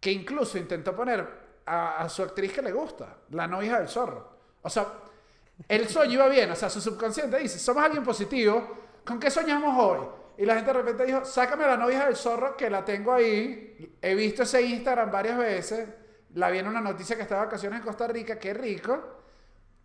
que 0.00 0.10
incluso 0.10 0.56
intentó 0.58 0.96
poner 0.96 1.26
a, 1.66 1.98
a 1.98 2.08
su 2.08 2.22
actriz 2.22 2.52
que 2.52 2.62
le 2.62 2.72
gusta, 2.72 3.16
la 3.30 3.46
novia 3.46 3.78
del 3.78 3.88
zorro. 3.88 4.36
O 4.62 4.70
sea, 4.70 4.86
el 5.68 5.88
sueño 5.88 6.14
iba 6.14 6.28
bien, 6.28 6.50
o 6.50 6.56
sea, 6.56 6.70
su 6.70 6.80
subconsciente 6.80 7.38
dice, 7.38 7.58
somos 7.58 7.84
alguien 7.84 8.04
positivo, 8.04 9.00
¿con 9.04 9.18
qué 9.18 9.30
soñamos 9.30 9.74
hoy? 9.78 10.06
Y 10.38 10.44
la 10.44 10.54
gente 10.54 10.72
de 10.72 10.78
repente 10.78 11.04
dijo, 11.06 11.24
sácame 11.24 11.64
a 11.64 11.68
la 11.68 11.76
novia 11.76 12.04
del 12.04 12.16
zorro 12.16 12.56
que 12.56 12.68
la 12.68 12.84
tengo 12.84 13.12
ahí, 13.12 13.96
he 14.02 14.14
visto 14.14 14.42
ese 14.42 14.62
Instagram 14.62 15.10
varias 15.10 15.38
veces, 15.38 15.88
la 16.34 16.50
vi 16.50 16.58
en 16.58 16.68
una 16.68 16.80
noticia 16.80 17.16
que 17.16 17.22
está 17.22 17.36
de 17.36 17.46
vacaciones 17.46 17.78
en 17.80 17.86
Costa 17.86 18.06
Rica, 18.06 18.38
qué 18.38 18.52
rico, 18.52 19.16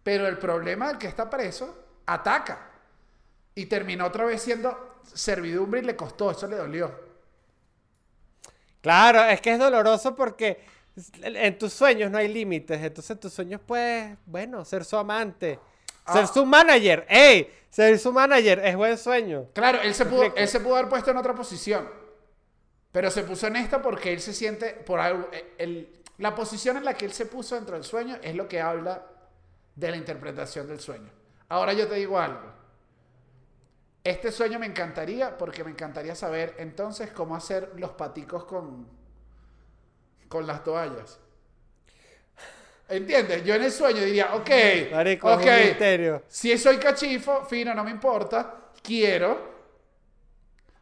pero 0.03 0.28
el 0.28 0.38
problema 0.38 0.89
del 0.89 0.97
que 0.97 1.07
está 1.07 1.30
preso 1.30 2.01
ataca. 2.05 2.69
Y 3.55 3.65
terminó 3.65 4.05
otra 4.05 4.26
vez 4.26 4.41
siendo 4.41 4.99
servidumbre 5.03 5.82
y 5.82 5.84
le 5.84 5.95
costó, 5.95 6.32
eso 6.32 6.47
le 6.47 6.57
dolió. 6.57 6.91
Claro, 8.82 9.24
es 9.24 9.39
que 9.41 9.53
es 9.53 9.59
doloroso 9.59 10.15
porque 10.15 10.65
en 11.21 11.57
tus 11.57 11.73
sueños 11.73 12.11
no 12.11 12.17
hay 12.17 12.27
límites. 12.27 12.81
Entonces 12.81 13.11
en 13.11 13.19
tus 13.19 13.33
sueños 13.33 13.61
puedes, 13.65 14.17
bueno, 14.25 14.63
ser 14.65 14.83
su 14.85 14.97
amante, 14.97 15.59
ser 16.11 16.23
Ah. 16.23 16.27
su 16.27 16.45
manager. 16.45 17.05
¡Ey! 17.09 17.49
Ser 17.69 17.97
su 17.99 18.11
manager 18.11 18.59
es 18.65 18.75
buen 18.75 18.97
sueño. 18.97 19.47
Claro, 19.53 19.79
él 19.81 19.93
se, 19.93 20.03
¿Me 20.05 20.11
pudo, 20.11 20.35
él 20.35 20.47
se 20.47 20.59
pudo 20.59 20.75
haber 20.75 20.89
puesto 20.89 21.11
en 21.11 21.17
otra 21.17 21.33
posición. 21.33 21.89
Pero 22.91 23.09
se 23.09 23.23
puso 23.23 23.47
en 23.47 23.55
esta 23.55 23.81
porque 23.81 24.11
él 24.11 24.19
se 24.19 24.33
siente 24.33 24.71
por 24.73 24.99
algo. 24.99 25.29
eh, 25.31 25.53
el- 25.57 26.03
la 26.17 26.35
posición 26.35 26.75
en 26.77 26.83
la 26.85 26.93
que 26.95 27.05
él 27.05 27.13
se 27.13 27.25
puso 27.25 27.55
dentro 27.55 27.75
del 27.75 27.85
sueño 27.85 28.17
es 28.21 28.35
lo 28.35 28.47
que 28.49 28.59
habla 28.59 29.05
de 29.75 29.89
la 29.89 29.95
interpretación 29.97 30.67
del 30.67 30.79
sueño. 30.81 31.09
Ahora 31.47 31.71
yo 31.73 31.87
te 31.87 31.95
digo 31.95 32.19
algo. 32.19 32.51
Este 34.03 34.31
sueño 34.31 34.59
me 34.59 34.65
encantaría 34.65 35.37
porque 35.37 35.63
me 35.63 35.71
encantaría 35.71 36.15
saber 36.15 36.55
entonces 36.57 37.11
cómo 37.11 37.35
hacer 37.35 37.71
los 37.77 37.91
paticos 37.91 38.43
con, 38.45 38.87
con 40.32 40.47
las 40.47 40.63
toallas. 40.63 41.19
¿Entiendes? 42.89 43.43
Yo 43.45 43.53
en 43.53 43.63
el 43.63 43.71
sueño 43.71 44.01
diría, 44.01 44.34
ok, 44.34 44.49
Marico, 44.91 45.32
ok, 45.34 45.45
si 46.27 46.57
soy 46.57 46.77
cachifo, 46.77 47.45
fino, 47.45 47.73
no 47.73 47.84
me 47.84 47.91
importa, 47.91 48.71
quiero, 48.82 49.51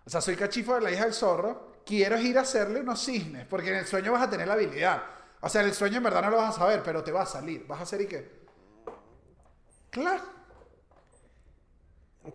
o 0.05 0.09
sea, 0.09 0.21
soy 0.21 0.35
cachifo 0.35 0.75
de 0.75 0.81
la 0.81 0.91
hija 0.91 1.03
del 1.03 1.13
zorro, 1.13 1.81
quiero 1.85 2.19
ir 2.19 2.37
a 2.37 2.41
hacerle 2.41 2.79
unos 2.79 3.03
cisnes, 3.03 3.45
porque 3.47 3.69
en 3.69 3.75
el 3.75 3.85
sueño 3.85 4.11
vas 4.11 4.23
a 4.23 4.29
tener 4.29 4.47
la 4.47 4.53
habilidad. 4.53 5.03
O 5.41 5.49
sea, 5.49 5.61
en 5.61 5.67
el 5.67 5.73
sueño 5.73 5.97
en 5.97 6.03
verdad 6.03 6.23
no 6.23 6.31
lo 6.31 6.37
vas 6.37 6.55
a 6.55 6.59
saber, 6.59 6.81
pero 6.83 7.03
te 7.03 7.11
va 7.11 7.21
a 7.21 7.25
salir. 7.25 7.65
Vas 7.67 7.79
a 7.79 7.83
hacer 7.83 8.01
y 8.01 8.07
qué. 8.07 8.39
Claro. 9.89 10.23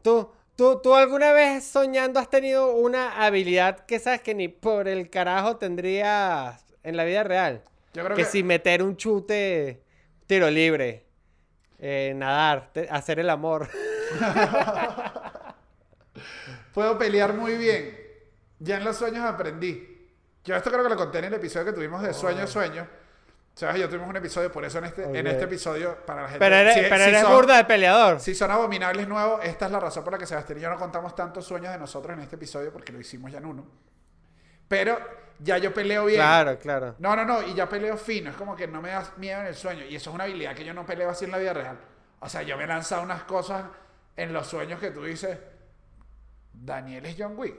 ¿Tú, 0.03 0.31
tú, 0.57 0.81
¿Tú 0.83 0.95
alguna 0.95 1.33
vez 1.33 1.65
soñando 1.65 2.19
has 2.19 2.31
tenido 2.31 2.75
una 2.75 3.25
habilidad 3.25 3.85
que 3.87 3.99
sabes 3.99 4.23
que 4.23 4.35
ni 4.35 4.49
por 4.49 4.89
el 4.89 5.11
carajo 5.11 5.57
tendrías 5.57 6.64
en 6.85 6.97
la 6.97 7.05
vida 7.05 7.25
real? 7.25 7.63
Yo 7.93 8.05
creo 8.05 8.17
que, 8.17 8.23
que, 8.23 8.29
si 8.29 8.43
meter 8.43 8.83
un 8.83 8.97
chute, 8.97 9.83
tiro 10.27 10.49
libre, 10.51 11.05
eh, 11.79 12.13
nadar, 12.17 12.71
hacer 12.91 13.19
el 13.19 13.31
amor. 13.31 13.69
puedo 16.73 16.99
pelear 16.99 17.33
muy 17.35 17.57
bien. 17.57 17.99
Ya 18.59 18.77
en 18.79 18.85
los 18.85 18.97
sueños 18.97 19.25
aprendí. 19.25 19.91
Yo 20.45 20.55
esto 20.57 20.71
creo 20.71 20.83
que 20.83 20.91
lo 20.91 20.97
conté 20.97 21.19
en 21.19 21.25
el 21.27 21.35
episodio 21.35 21.67
que 21.67 21.73
tuvimos 21.73 22.03
de 22.03 22.13
sueño, 22.13 22.47
sueño. 22.47 22.87
¿Sabes? 23.55 23.81
Yo 23.81 23.89
tuvimos 23.89 24.09
un 24.09 24.17
episodio, 24.17 24.51
por 24.51 24.65
eso 24.65 24.79
en 24.79 24.87
este, 24.87 25.05
en 25.05 25.27
este 25.29 25.45
episodio, 25.45 25.97
para 26.05 26.23
la 26.23 26.29
gente... 26.29 26.41
Pero 26.41 26.57
eres, 26.57 26.75
si- 26.75 26.81
pero 26.83 26.97
si 26.97 27.03
eres 27.11 27.21
son- 27.21 27.33
burda 27.35 27.57
de 27.57 27.65
peleador. 27.65 28.19
Si 28.21 28.35
son 28.35 28.51
abominables 28.51 29.07
nuevos, 29.07 29.41
esta 29.45 29.67
es 29.67 29.73
la 29.73 29.79
razón 29.79 30.03
por 30.03 30.13
la 30.13 30.19
que 30.19 30.27
Sebastián 30.27 30.59
y 30.59 30.63
yo 30.63 30.71
no 30.71 30.77
contamos 30.77 31.15
tantos 31.15 31.47
sueños 31.47 31.73
de 31.73 31.79
nosotros 31.79 32.17
en 32.17 32.25
este 32.25 32.35
episodio, 32.35 32.73
porque 32.73 32.93
lo 32.93 32.99
hicimos 33.01 33.31
ya 33.31 33.39
en 33.39 33.47
uno. 33.47 33.65
Pero 34.67 34.99
ya 35.39 35.59
yo 35.59 35.73
peleo 35.73 36.07
bien. 36.07 36.19
Claro, 36.19 36.59
claro. 36.59 36.95
No, 36.99 37.15
no, 37.17 37.25
no, 37.25 37.43
y 37.43 37.55
ya 37.55 37.69
peleo 37.69 37.97
fino. 37.97 38.31
Es 38.31 38.37
como 38.37 38.55
que 38.57 38.67
no 38.67 38.81
me 38.81 38.91
das 38.91 39.17
miedo 39.19 39.41
en 39.41 39.47
el 39.47 39.55
sueño. 39.55 39.85
Y 39.85 39.97
eso 39.97 40.11
es 40.11 40.15
una 40.15 40.25
habilidad 40.25 40.55
que 40.55 40.65
yo 40.65 40.75
no 40.75 40.87
peleo 40.87 41.11
así 41.11 41.25
en 41.25 41.31
la 41.31 41.39
vida 41.39 41.53
real. 41.53 41.79
O 42.21 42.29
sea, 42.29 42.43
yo 42.43 42.57
me 42.57 42.65
he 42.65 42.67
lanzado 42.67 43.03
unas 43.03 43.25
cosas 43.25 43.65
en 44.17 44.33
los 44.33 44.47
sueños 44.47 44.81
que 44.81 44.91
tú 44.91 45.05
dices, 45.05 45.39
Daniel 46.53 47.05
es 47.07 47.17
John 47.19 47.35
Wick. 47.37 47.57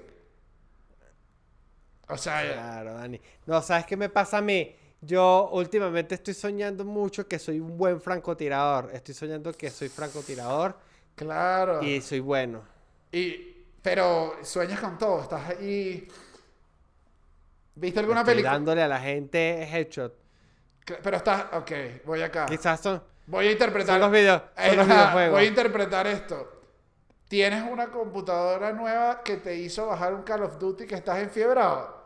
O 2.07 2.17
sea, 2.17 2.41
Claro, 2.41 2.93
Dani. 2.93 3.19
No, 3.45 3.61
¿sabes 3.61 3.85
qué 3.85 3.97
me 3.97 4.09
pasa 4.09 4.37
a 4.37 4.41
mí? 4.41 4.75
Yo 5.01 5.49
últimamente 5.51 6.15
estoy 6.15 6.33
soñando 6.33 6.83
mucho 6.83 7.27
que 7.27 7.37
soy 7.37 7.59
un 7.59 7.77
buen 7.77 8.01
francotirador. 8.01 8.89
Estoy 8.93 9.13
soñando 9.13 9.51
que 9.53 9.69
soy 9.69 9.89
francotirador 9.89 10.77
claro. 11.15 11.83
y 11.83 12.01
soy 12.01 12.19
bueno. 12.19 12.63
Y, 13.11 13.65
pero 13.81 14.37
sueñas 14.43 14.79
con 14.79 14.97
todo, 14.97 15.21
estás 15.21 15.49
ahí. 15.49 16.07
¿Viste 17.75 17.99
alguna 17.99 18.21
Estoy 18.21 18.33
película? 18.35 18.53
dándole 18.53 18.81
a 18.83 18.87
la 18.87 18.99
gente 18.99 19.63
headshot. 19.63 20.13
Pero 21.03 21.17
estás, 21.17 21.45
ok, 21.53 21.71
voy 22.05 22.21
acá. 22.21 22.45
Quizás 22.45 22.79
son, 22.79 23.01
Voy 23.27 23.47
a 23.47 23.51
interpretar. 23.51 23.95
son 23.95 24.01
los, 24.01 24.11
video- 24.11 24.43
son 24.55 24.77
los 24.77 24.87
videojuegos. 24.87 25.31
Voy 25.31 25.45
a 25.45 25.47
interpretar 25.47 26.07
esto. 26.07 26.51
Tienes 27.27 27.63
una 27.69 27.87
computadora 27.87 28.71
nueva 28.71 29.23
que 29.23 29.37
te 29.37 29.55
hizo 29.55 29.87
bajar 29.87 30.13
un 30.13 30.21
Call 30.21 30.43
of 30.43 30.59
Duty 30.59 30.85
que 30.85 30.95
estás 30.95 31.19
enfiebrado. 31.19 32.05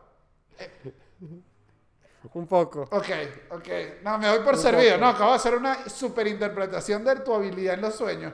Un 2.34 2.48
poco. 2.48 2.82
Ok, 2.92 3.08
ok. 3.52 3.68
No, 4.04 4.18
me 4.18 4.28
doy 4.28 4.40
por 4.40 4.56
Un 4.56 4.60
servido. 4.60 4.92
poco. 4.96 5.02
No, 5.02 5.08
acabo 5.10 5.30
de 5.32 5.36
hacer 5.38 5.56
una 5.56 5.90
super 5.90 6.28
interpretación 6.28 7.04
de 7.06 7.16
tu 7.18 7.34
habilidad 7.34 7.76
en 7.76 7.82
los 7.82 7.96
sueños. 7.96 8.34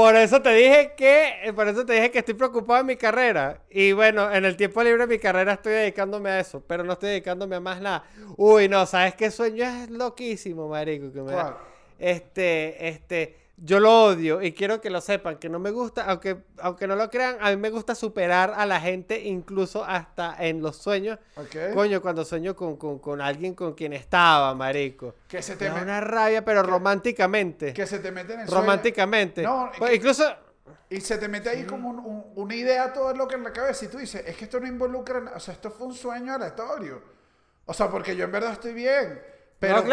Por 0.00 0.16
eso 0.16 0.40
te 0.40 0.48
dije 0.54 0.92
que, 0.96 1.34
eh, 1.44 1.52
por 1.52 1.68
eso 1.68 1.84
te 1.84 1.92
dije 1.92 2.10
que 2.10 2.20
estoy 2.20 2.32
preocupado 2.32 2.80
en 2.80 2.86
mi 2.86 2.96
carrera. 2.96 3.60
Y 3.68 3.92
bueno, 3.92 4.32
en 4.32 4.46
el 4.46 4.56
tiempo 4.56 4.82
libre 4.82 5.06
de 5.06 5.06
mi 5.06 5.18
carrera 5.18 5.52
estoy 5.52 5.74
dedicándome 5.74 6.30
a 6.30 6.40
eso, 6.40 6.62
pero 6.66 6.82
no 6.82 6.94
estoy 6.94 7.10
dedicándome 7.10 7.56
a 7.56 7.60
más 7.60 7.82
nada. 7.82 8.04
Uy, 8.38 8.66
no, 8.66 8.86
¿sabes 8.86 9.14
qué 9.14 9.30
sueño 9.30 9.62
es 9.62 9.90
loquísimo, 9.90 10.68
marico? 10.68 11.12
Que 11.12 11.20
me 11.20 11.32
da- 11.32 11.42
¿Cuál? 11.42 11.56
Este, 11.98 12.88
este, 12.88 13.36
yo 13.62 13.78
lo 13.78 14.04
odio 14.04 14.40
y 14.42 14.52
quiero 14.52 14.80
que 14.80 14.88
lo 14.90 15.00
sepan, 15.00 15.36
que 15.36 15.48
no 15.48 15.58
me 15.58 15.70
gusta, 15.70 16.04
aunque, 16.04 16.38
aunque 16.58 16.86
no 16.86 16.96
lo 16.96 17.10
crean, 17.10 17.36
a 17.40 17.50
mí 17.50 17.56
me 17.56 17.68
gusta 17.70 17.94
superar 17.94 18.54
a 18.56 18.64
la 18.66 18.80
gente 18.80 19.20
incluso 19.20 19.84
hasta 19.84 20.34
en 20.38 20.62
los 20.62 20.76
sueños. 20.76 21.18
Ok. 21.36 21.74
Coño, 21.74 22.00
cuando 22.00 22.24
sueño 22.24 22.56
con, 22.56 22.76
con, 22.76 22.98
con 22.98 23.20
alguien 23.20 23.54
con 23.54 23.74
quien 23.74 23.92
estaba, 23.92 24.54
marico. 24.54 25.14
Que 25.28 25.42
se 25.42 25.52
Me 25.52 25.58
te, 25.58 25.64
da 25.66 25.74
me- 25.74 25.82
una 25.82 26.00
rabia, 26.00 26.44
pero 26.44 26.62
románticamente. 26.62 27.72
que 27.74 27.86
se 27.86 27.98
te 27.98 28.10
mete 28.10 28.34
en 28.34 28.40
el 28.40 28.46
sueño. 28.48 28.60
Románticamente. 28.62 29.42
No, 29.42 29.70
Pues 29.78 29.90
que- 29.90 29.96
incluso... 29.96 30.24
Y 30.88 31.00
se 31.00 31.18
te 31.18 31.28
mete 31.28 31.48
ahí 31.50 31.64
como 31.64 31.88
un- 31.90 31.98
un- 32.00 32.24
una 32.34 32.54
idea 32.54 32.92
todo 32.92 33.14
lo 33.14 33.28
que 33.28 33.36
en 33.36 33.44
la 33.44 33.52
cabeza 33.52 33.84
y 33.84 33.88
tú 33.88 33.98
dices, 33.98 34.24
es 34.26 34.36
que 34.36 34.44
esto 34.44 34.58
no 34.58 34.66
involucra, 34.66 35.32
o 35.36 35.38
sea, 35.40 35.54
esto 35.54 35.70
fue 35.70 35.86
un 35.86 35.94
sueño 35.94 36.34
aleatorio. 36.34 37.00
O 37.66 37.72
sea, 37.74 37.88
porque 37.88 38.16
yo 38.16 38.24
en 38.24 38.32
verdad 38.32 38.52
estoy 38.52 38.72
bien. 38.74 39.20
Pero 39.60 39.84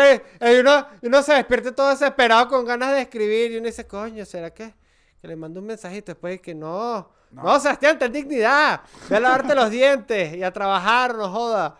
y 0.52 0.60
uno, 0.60 0.88
y 1.02 1.08
uno 1.08 1.22
se 1.22 1.34
despierte 1.34 1.72
todo 1.74 1.90
desesperado 1.90 2.48
con 2.48 2.66
ganas 2.66 2.94
de 2.94 3.02
escribir 3.02 3.52
y 3.52 3.58
uno 3.58 3.66
dice, 3.68 3.86
coño, 3.86 4.26
¿será 4.26 4.50
que, 4.52 4.74
que 5.22 5.28
le 5.28 5.36
mando 5.36 5.60
un 5.60 5.66
mensajito 5.68 6.14
después 6.14 6.34
de 6.36 6.42
que 6.42 6.56
no? 6.56 7.12
No. 7.32 7.44
No, 7.44 7.60
Sebastián, 7.60 8.00
ten 8.00 8.12
dignidad. 8.14 8.82
Ve 9.10 9.18
a 9.18 9.20
lavarte 9.20 9.54
los 9.54 9.70
dientes 9.70 10.34
y 10.34 10.42
a 10.44 10.52
trabajar, 10.54 11.14
no 11.16 11.30
joda. 11.30 11.78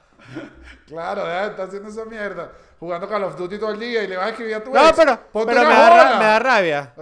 claro, 0.86 1.26
de 1.26 1.48
estar 1.48 1.68
haciendo 1.68 1.90
esa 1.90 2.06
mierda. 2.06 2.52
Jugando 2.80 3.08
Call 3.10 3.24
of 3.24 3.38
Duty 3.38 3.58
todo 3.58 3.72
el 3.72 3.80
día 3.80 4.04
y 4.04 4.08
le 4.08 4.18
vas 4.18 4.28
a 4.28 4.30
escribir 4.30 4.56
a 4.56 4.64
tu 4.64 4.72
No, 4.72 4.88
ex. 4.88 4.96
pero, 4.96 5.20
Ponte 5.32 5.48
pero 5.54 5.62
una 5.62 5.70
me, 5.70 5.76
da 5.76 5.90
ra- 5.90 6.20
me 6.20 6.26
da 6.26 6.40
rabia. 6.40 6.94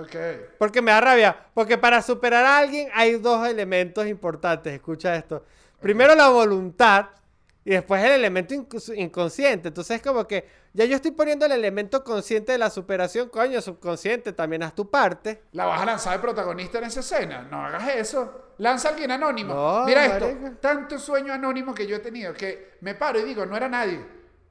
Porque 0.58 0.82
me 0.82 0.92
da 0.92 1.02
rabia. 1.02 1.36
Porque 1.54 1.78
para 1.78 2.02
superar 2.02 2.46
a 2.46 2.58
alguien 2.60 2.88
hay 2.94 3.16
dos 3.18 3.46
elementos 3.48 4.06
importantes. 4.08 4.72
Escucha 4.74 5.16
esto. 5.16 5.44
Primero 5.82 6.16
la 6.16 6.30
voluntad 6.30 7.08
y 7.66 7.72
después 7.72 8.02
el 8.04 8.12
elemento 8.12 8.54
inc- 8.54 8.96
inconsciente. 8.98 9.68
Entonces 9.70 9.98
es 9.98 10.02
como 10.02 10.26
que 10.28 10.48
ya 10.72 10.86
yo 10.86 10.96
estoy 10.96 11.12
poniendo 11.12 11.46
el 11.46 11.52
elemento 11.52 12.04
consciente 12.04 12.52
de 12.52 12.58
la 12.60 12.70
superación. 12.70 13.28
Coño, 13.30 13.60
subconsciente, 13.60 14.32
también 14.34 14.62
haz 14.64 14.74
tu 14.76 14.90
parte. 14.90 15.42
¿La 15.54 15.66
vas 15.66 15.82
a 15.82 15.86
lanzar 15.86 16.14
de 16.14 16.20
protagonista 16.20 16.78
en 16.78 16.84
esa 16.86 17.00
escena? 17.00 17.42
No 17.50 17.66
hagas 17.66 17.88
eso. 17.96 18.52
Lanza 18.60 18.90
a 18.90 18.92
alguien 18.92 19.12
anónimo. 19.12 19.54
No, 19.54 19.86
Mira 19.86 20.06
esto. 20.06 20.26
marica. 20.28 20.54
Tanto 20.62 20.98
sueño 21.00 21.34
anónimo 21.34 21.74
que 21.74 21.88
yo 21.88 21.96
he 21.98 22.00
tenido 22.00 22.34
que 22.34 22.74
me 22.82 22.94
paro 22.96 23.20
y 23.20 23.24
digo, 23.24 23.46
no 23.46 23.58
era 23.58 23.68
nadie. 23.68 24.00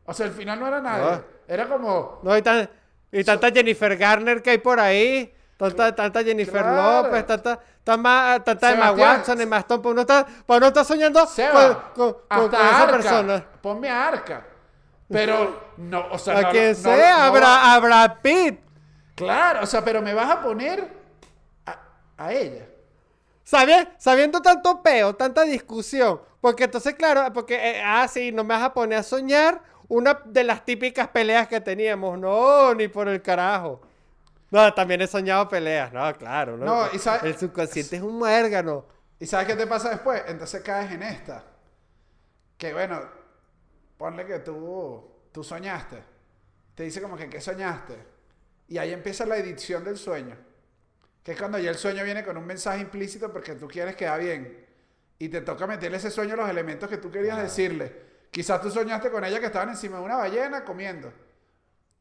O 0.05 0.13
sea, 0.13 0.27
al 0.27 0.33
final 0.33 0.59
no 0.61 0.67
era 0.69 0.81
nadie. 0.81 1.05
No. 1.13 1.25
Era 1.47 1.69
como... 1.69 2.21
No, 2.23 2.37
y, 2.37 2.43
tan- 2.43 2.69
y 3.13 3.23
tanta 3.25 3.51
Jennifer 3.51 3.97
Garner 3.97 4.43
que 4.43 4.51
hay 4.51 4.59
por 4.59 4.81
ahí. 4.81 5.33
Tanta, 5.71 5.95
tanta 5.95 6.23
Jennifer 6.25 6.63
Claro. 6.63 7.03
López, 7.03 7.27
tanta, 7.27 7.61
tanta, 7.83 8.43
tanta 8.45 8.73
Emma 8.73 8.93
Watson, 8.93 9.41
Emma 9.41 9.59
Stone, 9.59 9.83
pues 9.83 9.93
uno 9.93 10.01
está, 10.03 10.27
pues 10.47 10.57
uno 10.59 10.67
está 10.67 10.85
soñando 10.85 11.27
Seba, 11.27 11.93
con, 11.95 12.13
con- 12.13 12.13
con- 12.13 12.23
hasta 12.29 12.57
con 12.57 12.67
esa 12.67 12.83
Arca. 12.83 12.93
persona. 12.93 13.45
Ponme 13.63 13.89
a 13.91 14.09
Arca. 14.09 14.47
Pero, 15.09 15.61
no, 15.77 16.07
o 16.11 16.19
sea, 16.19 16.39
A 16.39 16.43
no- 16.43 16.51
quien 16.51 16.69
no- 16.71 16.75
sea, 16.75 17.31
no 17.31 17.47
a 17.47 17.79
Brad 17.81 18.13
Pitt. 18.23 18.61
Claro, 19.15 19.61
o 19.63 19.67
sea, 19.67 19.85
pero 19.85 20.01
me 20.03 20.13
vas 20.15 20.31
a 20.31 20.41
poner 20.43 20.89
a, 21.67 21.79
a 22.17 22.33
ella. 22.33 22.67
¿Sabes? 23.45 23.87
Sabiendo 23.99 24.41
tanto 24.41 24.83
peo, 24.83 25.15
tanta 25.15 25.43
discusión. 25.43 26.21
Porque 26.41 26.65
entonces, 26.65 26.95
claro, 26.95 27.33
porque, 27.33 27.55
eh, 27.79 27.83
ah, 27.85 28.09
sí, 28.09 28.33
no 28.33 28.43
me 28.45 28.55
vas 28.55 28.63
a 28.65 28.73
poner 28.75 28.99
a 28.99 29.03
soñar 29.03 29.61
una 29.89 30.19
de 30.25 30.45
las 30.45 30.65
típicas 30.65 31.09
peleas 31.09 31.47
que 31.49 31.61
teníamos. 31.61 32.19
No, 32.19 32.75
ni 32.75 32.89
por 32.89 33.07
el 33.09 33.21
carajo. 33.23 33.83
No, 34.51 34.73
también 34.75 35.01
he 35.01 35.07
soñado 35.07 35.49
peleas, 35.49 35.93
no, 35.93 36.17
claro. 36.17 36.57
No, 36.57 36.65
No, 36.65 36.89
y 36.93 36.99
sabe- 36.99 37.29
El 37.29 37.37
subconsciente 37.39 37.97
es 37.97 38.03
un 38.03 38.17
muérgano. 38.19 38.87
¿Y 39.19 39.27
sabes 39.27 39.47
qué 39.47 39.57
te 39.57 39.67
pasa 39.67 39.91
después? 39.91 40.23
Entonces 40.27 40.63
caes 40.63 40.93
en 40.93 41.03
esta. 41.03 41.45
Que 42.59 42.73
bueno, 42.73 43.01
ponle 43.97 44.27
que 44.27 44.39
tú, 44.41 45.11
tú 45.33 45.43
soñaste. 45.43 46.03
Te 46.75 46.83
dice 46.85 47.01
como 47.01 47.17
que, 47.17 47.29
¿qué 47.29 47.41
soñaste? 47.41 47.97
Y 48.69 48.79
ahí 48.79 48.93
empieza 48.93 49.27
la 49.27 49.37
edición 49.37 49.85
del 49.85 49.97
sueño. 49.97 50.37
Que 51.23 51.33
es 51.33 51.39
cuando 51.39 51.59
ya 51.59 51.71
el 51.71 51.77
sueño 51.77 52.05
viene 52.05 52.25
con 52.25 52.37
un 52.37 52.47
mensaje 52.47 52.81
implícito 52.81 53.33
porque 53.33 53.55
tú 53.55 53.67
quieres 53.69 53.97
quedar 53.97 54.21
bien. 54.21 54.65
Y 55.19 55.29
te 55.29 55.41
toca 55.41 55.67
meterle 55.67 55.97
ese 55.97 56.11
sueño 56.11 56.37
los 56.37 56.49
elementos 56.49 56.89
que 56.89 56.99
tú 56.99 57.11
querías 57.11 57.41
decirle. 57.41 58.05
Quizás 58.31 58.61
tú 58.61 58.71
soñaste 58.71 59.11
con 59.11 59.25
ella 59.25 59.41
que 59.41 59.47
estaban 59.47 59.69
encima 59.71 59.99
de 59.99 60.05
una 60.05 60.17
ballena 60.17 60.65
comiendo. 60.65 61.13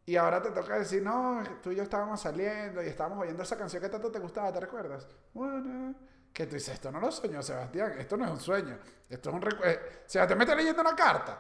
Y 0.05 0.15
ahora 0.17 0.41
te 0.41 0.51
toca 0.51 0.77
decir, 0.79 1.01
no, 1.01 1.41
tú 1.61 1.71
y 1.71 1.75
yo 1.75 1.83
estábamos 1.83 2.21
saliendo 2.21 2.83
y 2.83 2.87
estábamos 2.87 3.19
oyendo 3.19 3.43
esa 3.43 3.57
canción 3.57 3.81
que 3.81 3.89
tanto 3.89 4.11
te 4.11 4.19
gustaba, 4.19 4.51
¿te 4.51 4.59
recuerdas? 4.59 5.07
Bueno, 5.33 5.95
que 6.33 6.45
tú 6.45 6.55
dices, 6.55 6.73
esto 6.75 6.91
no 6.91 6.99
lo 6.99 7.11
soñó 7.11 7.41
Sebastián, 7.41 7.93
esto 7.97 8.17
no 8.17 8.25
es 8.25 8.31
un 8.31 8.39
sueño, 8.39 8.77
esto 9.09 9.29
es 9.29 9.35
un 9.35 9.41
recuerdo. 9.41 9.79
Sebastián 10.05 10.37
me 10.37 10.43
está 10.43 10.55
leyendo 10.55 10.81
una 10.81 10.95
carta. 10.95 11.37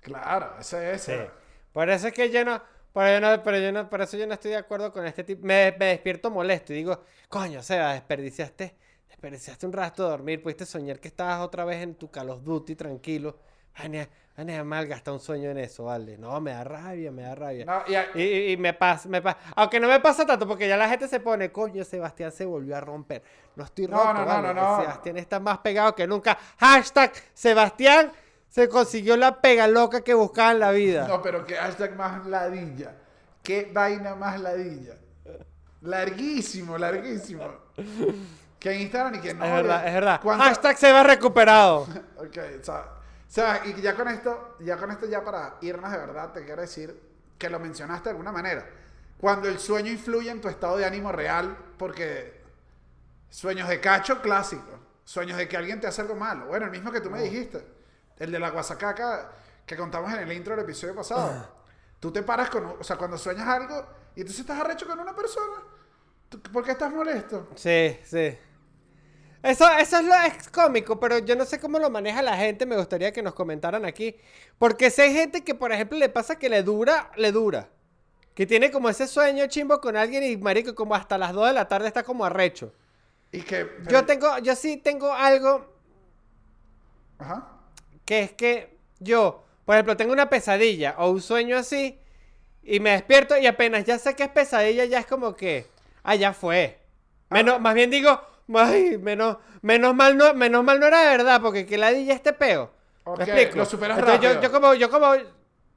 Claro, 0.00 0.56
ese 0.58 0.92
es. 0.92 1.02
Sí. 1.02 1.12
ese. 1.12 1.30
Por 1.72 1.88
eso 1.90 2.08
es 2.08 2.12
que 2.14 2.30
yo 2.30 2.44
no, 2.44 2.62
por, 2.92 3.06
yo 3.08 3.20
no- 3.20 3.42
pero 3.42 3.58
yo 3.58 3.72
no- 3.72 3.88
por 3.88 4.02
eso 4.02 4.16
yo 4.16 4.26
no 4.26 4.34
estoy 4.34 4.50
de 4.52 4.56
acuerdo 4.58 4.92
con 4.92 5.06
este 5.06 5.24
tipo. 5.24 5.46
Me, 5.46 5.74
me 5.78 5.86
despierto 5.86 6.30
molesto 6.30 6.72
y 6.72 6.76
digo, 6.76 7.02
coño, 7.28 7.62
Seba, 7.62 7.92
desperdiciaste, 7.94 8.76
desperdiciaste 9.08 9.66
un 9.66 9.72
rato 9.72 10.04
de 10.04 10.10
dormir, 10.10 10.42
pudiste 10.42 10.66
soñar 10.66 10.98
que 11.00 11.08
estabas 11.08 11.40
otra 11.40 11.64
vez 11.64 11.82
en 11.82 11.94
tu 11.94 12.10
Call 12.10 12.30
of 12.30 12.42
Duty 12.44 12.76
tranquilo. 12.76 13.38
Ay, 13.74 13.88
ni, 13.88 13.98
ay, 13.98 14.08
ni 14.44 14.62
mal 14.62 14.86
gastar 14.86 15.14
un 15.14 15.20
sueño 15.20 15.50
en 15.50 15.58
eso, 15.58 15.84
vale. 15.84 16.18
No, 16.18 16.40
me 16.40 16.50
da 16.52 16.62
rabia, 16.64 17.10
me 17.10 17.22
da 17.22 17.34
rabia. 17.34 17.64
No, 17.64 17.82
y 17.86 17.94
a- 17.94 18.06
Y, 18.14 18.52
y- 18.52 18.56
me 18.56 18.74
pasa, 18.74 19.08
me 19.08 19.22
pasa. 19.22 19.38
Aunque 19.56 19.80
no 19.80 19.88
me 19.88 19.98
pasa 20.00 20.26
tanto, 20.26 20.46
porque 20.46 20.68
ya 20.68 20.76
la 20.76 20.88
gente 20.88 21.08
se 21.08 21.20
pone, 21.20 21.50
coño, 21.50 21.84
Sebastián 21.84 22.32
se 22.32 22.44
volvió 22.44 22.76
a 22.76 22.80
romper. 22.80 23.22
No 23.56 23.64
estoy 23.64 23.86
roto, 23.86 24.12
no, 24.14 24.20
no, 24.20 24.26
vale, 24.26 24.54
no. 24.54 24.80
Sebastián 24.80 25.16
está 25.16 25.40
más 25.40 25.58
pegado 25.58 25.94
que 25.94 26.06
nunca. 26.06 26.36
Hashtag 26.58 27.12
Sebastián 27.34 28.12
se 28.48 28.68
consiguió 28.68 29.16
la 29.16 29.40
pega 29.40 29.66
loca 29.66 30.02
que 30.02 30.12
buscaba 30.14 30.52
en 30.52 30.58
la 30.60 30.70
vida. 30.72 31.08
No, 31.08 31.22
pero 31.22 31.44
que 31.46 31.54
hashtag 31.54 31.96
más 31.96 32.26
ladilla. 32.26 32.94
Qué 33.42 33.70
vaina 33.72 34.14
más 34.14 34.38
ladilla. 34.40 34.94
Larguísimo, 35.80 36.78
larguísimo. 36.78 37.44
Que 38.58 38.72
en 38.74 38.82
Instagram 38.82 39.14
y 39.16 39.20
que 39.20 39.34
no. 39.34 39.44
es 39.44 39.52
verdad, 39.52 39.86
es 39.88 39.94
verdad. 39.94 40.20
¿cuánta- 40.22 40.44
Hashtag 40.44 40.76
Seba 40.78 41.02
recuperado. 41.02 41.86
Ok, 42.18 42.38
o 42.60 42.64
sea, 42.64 42.84
sea, 43.32 43.62
y 43.64 43.80
ya 43.80 43.94
con 43.94 44.08
esto, 44.08 44.56
ya 44.60 44.76
con 44.76 44.90
esto 44.90 45.06
ya 45.06 45.24
para 45.24 45.56
irnos 45.62 45.90
de 45.90 45.98
verdad, 45.98 46.32
te 46.32 46.44
quiero 46.44 46.60
decir 46.62 47.00
que 47.38 47.48
lo 47.48 47.58
mencionaste 47.58 48.04
de 48.04 48.10
alguna 48.10 48.32
manera. 48.32 48.68
Cuando 49.18 49.48
el 49.48 49.58
sueño 49.58 49.90
influye 49.90 50.30
en 50.30 50.40
tu 50.40 50.48
estado 50.48 50.76
de 50.76 50.84
ánimo 50.84 51.12
real, 51.12 51.56
porque 51.78 52.40
sueños 53.30 53.68
de 53.68 53.80
cacho 53.80 54.20
clásico, 54.20 54.78
sueños 55.04 55.38
de 55.38 55.48
que 55.48 55.56
alguien 55.56 55.80
te 55.80 55.86
hace 55.86 56.02
algo 56.02 56.14
malo. 56.14 56.46
Bueno, 56.46 56.66
el 56.66 56.70
mismo 56.72 56.90
que 56.92 57.00
tú 57.00 57.10
me 57.10 57.22
dijiste, 57.22 57.64
el 58.18 58.30
de 58.32 58.38
la 58.38 58.50
guasacaca 58.50 59.30
que 59.64 59.76
contamos 59.76 60.12
en 60.12 60.18
el 60.20 60.32
intro 60.32 60.54
del 60.54 60.64
episodio 60.64 60.94
pasado. 60.94 61.30
Tú 62.00 62.10
te 62.12 62.22
paras 62.22 62.50
con, 62.50 62.66
o 62.66 62.82
sea, 62.84 62.96
cuando 62.96 63.16
sueñas 63.16 63.46
algo 63.48 63.86
y 64.16 64.20
entonces 64.20 64.40
estás 64.40 64.60
arrecho 64.60 64.86
con 64.86 64.98
una 64.98 65.14
persona, 65.14 65.62
¿tú- 66.28 66.40
¿por 66.42 66.64
qué 66.64 66.72
estás 66.72 66.92
molesto? 66.92 67.48
Sí, 67.54 67.98
sí. 68.04 68.36
Eso, 69.42 69.68
eso 69.78 69.96
es 69.98 70.04
lo 70.04 70.14
es 70.14 70.48
cómico, 70.50 71.00
pero 71.00 71.18
yo 71.18 71.34
no 71.34 71.44
sé 71.44 71.58
cómo 71.58 71.78
lo 71.78 71.90
maneja 71.90 72.22
la 72.22 72.36
gente. 72.36 72.64
Me 72.64 72.76
gustaría 72.76 73.12
que 73.12 73.22
nos 73.22 73.34
comentaran 73.34 73.84
aquí. 73.84 74.16
Porque 74.58 74.90
si 74.90 75.02
hay 75.02 75.12
gente 75.12 75.42
que, 75.42 75.54
por 75.54 75.72
ejemplo, 75.72 75.98
le 75.98 76.08
pasa 76.08 76.38
que 76.38 76.48
le 76.48 76.62
dura, 76.62 77.10
le 77.16 77.32
dura. 77.32 77.68
Que 78.34 78.46
tiene 78.46 78.70
como 78.70 78.88
ese 78.88 79.08
sueño 79.08 79.46
chimbo 79.48 79.80
con 79.80 79.96
alguien 79.96 80.22
y 80.22 80.36
marico, 80.36 80.74
como 80.74 80.94
hasta 80.94 81.18
las 81.18 81.32
2 81.32 81.48
de 81.48 81.52
la 81.54 81.68
tarde 81.68 81.88
está 81.88 82.04
como 82.04 82.24
arrecho. 82.24 82.72
Y 83.32 83.42
que... 83.42 83.68
Yo 83.90 84.04
tengo, 84.04 84.38
yo 84.38 84.54
sí 84.54 84.76
tengo 84.76 85.12
algo 85.12 85.66
Ajá. 87.18 87.48
que 88.04 88.20
es 88.20 88.32
que 88.32 88.76
yo, 89.00 89.44
por 89.64 89.74
ejemplo, 89.74 89.96
tengo 89.96 90.12
una 90.12 90.28
pesadilla 90.30 90.94
o 90.98 91.10
un 91.10 91.20
sueño 91.20 91.56
así 91.56 91.98
y 92.62 92.78
me 92.78 92.90
despierto 92.90 93.36
y 93.36 93.46
apenas 93.46 93.84
ya 93.84 93.98
sé 93.98 94.14
que 94.14 94.22
es 94.24 94.28
pesadilla, 94.28 94.84
ya 94.84 95.00
es 95.00 95.06
como 95.06 95.34
que, 95.34 95.66
ah, 96.04 96.14
ya 96.14 96.32
fue. 96.32 96.78
Menos, 97.30 97.60
más 97.60 97.74
bien 97.74 97.90
digo, 97.90 98.20
ay, 98.54 98.98
menos, 98.98 99.38
menos 99.62 99.94
mal 99.94 100.16
no, 100.16 100.34
menos 100.34 100.64
mal 100.64 100.80
no 100.80 100.86
era 100.86 101.00
de 101.02 101.16
verdad, 101.18 101.40
porque 101.42 101.66
que 101.66 101.78
ladilla 101.78 102.14
este 102.14 102.32
peo. 102.32 102.70
Ok, 103.04 103.18
¿Me 103.18 103.24
explico? 103.24 103.58
lo 103.58 103.64
superas 103.66 103.98
Entonces, 103.98 104.20
rápido. 104.20 104.40
yo 104.40 104.52
como, 104.52 104.74
yo 104.74 104.90
como, 104.90 105.14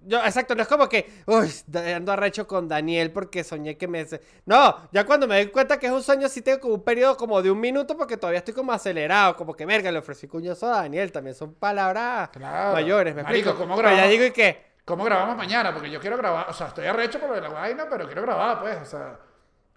yo, 0.02 0.20
exacto, 0.24 0.54
no 0.56 0.62
es 0.62 0.68
como 0.68 0.88
que, 0.88 1.12
uy, 1.26 1.52
ando 1.96 2.12
arrecho 2.12 2.46
con 2.48 2.68
Daniel 2.68 3.12
porque 3.12 3.44
soñé 3.44 3.78
que 3.78 3.88
me... 3.88 4.06
No, 4.46 4.88
ya 4.92 5.06
cuando 5.06 5.28
me 5.28 5.36
doy 5.36 5.48
cuenta 5.52 5.80
que 5.80 5.88
es 5.88 5.92
un 5.92 6.04
sueño, 6.04 6.30
sí 6.30 6.42
tengo 6.42 6.60
como 6.60 6.76
un 6.76 6.84
periodo 6.84 7.18
como 7.18 7.42
de 7.42 7.50
un 7.52 7.60
minuto 7.60 7.98
porque 7.98 8.18
todavía 8.18 8.40
estoy 8.40 8.54
como 8.54 8.72
acelerado, 8.72 9.36
como 9.36 9.56
que, 9.56 9.66
verga, 9.66 9.92
le 9.92 9.98
ofrecí 10.00 10.28
cuñoso 10.28 10.68
a 10.68 10.82
Daniel, 10.82 11.12
también 11.12 11.36
son 11.36 11.56
palabras 11.56 12.30
Claro. 12.32 12.72
mayores, 12.72 13.16
¿me 13.16 13.24
Marico, 13.24 13.54
explico? 13.54 13.58
¿cómo 13.58 13.76
Pero 13.76 13.92
ya 13.92 14.06
grabamos? 14.06 14.08
digo 14.08 14.26
y 14.26 14.32
que, 14.32 14.64
¿Cómo 14.86 15.04
grabamos 15.04 15.36
mañana? 15.38 15.74
Porque 15.74 15.90
yo 15.90 16.00
quiero 16.00 16.18
grabar, 16.18 16.48
o 16.50 16.54
sea, 16.54 16.68
estoy 16.68 16.86
arrecho 16.86 17.20
por 17.20 17.42
la 17.42 17.50
vaina, 17.50 17.88
pero 17.90 18.06
quiero 18.06 18.22
grabar, 18.22 18.60
pues, 18.62 18.78
o 18.82 18.86
sea, 18.86 19.20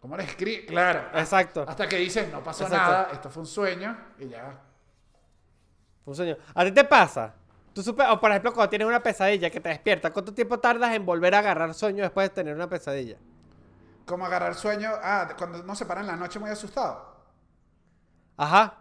¿cómo 0.00 0.16
le 0.16 0.24
escribes? 0.24 0.66
Claro. 0.66 1.08
exacto, 1.18 1.64
Hasta 1.68 1.88
que 1.88 1.96
dices, 1.96 2.30
no 2.32 2.42
pasó 2.42 2.64
Exacto. 2.64 2.90
nada, 2.92 3.08
esto 3.12 3.30
fue 3.30 3.40
un 3.42 3.46
sueño 3.46 3.96
y 4.18 4.28
ya. 4.28 4.58
un 6.04 6.14
sueño. 6.14 6.36
¿A 6.54 6.64
ti 6.64 6.72
te 6.72 6.84
pasa? 6.84 7.34
Tú 7.74 7.82
supe- 7.82 8.06
o 8.10 8.18
por 8.18 8.30
ejemplo, 8.30 8.52
cuando 8.52 8.70
tienes 8.70 8.88
una 8.88 9.02
pesadilla 9.02 9.50
que 9.50 9.60
te 9.60 9.68
despierta, 9.68 10.10
¿cuánto 10.12 10.32
tiempo 10.34 10.58
tardas 10.58 10.94
en 10.94 11.04
volver 11.06 11.34
a 11.34 11.38
agarrar 11.40 11.74
sueño 11.74 12.02
después 12.02 12.28
de 12.28 12.34
tener 12.34 12.54
una 12.54 12.68
pesadilla? 12.68 13.16
Como 14.06 14.24
agarrar 14.24 14.54
sueño, 14.54 14.90
ah, 15.02 15.28
cuando 15.36 15.60
uno 15.60 15.74
se 15.74 15.84
para 15.84 16.00
en 16.00 16.06
la 16.06 16.16
noche 16.16 16.38
muy 16.38 16.50
asustado. 16.50 17.16
Ajá. 18.36 18.78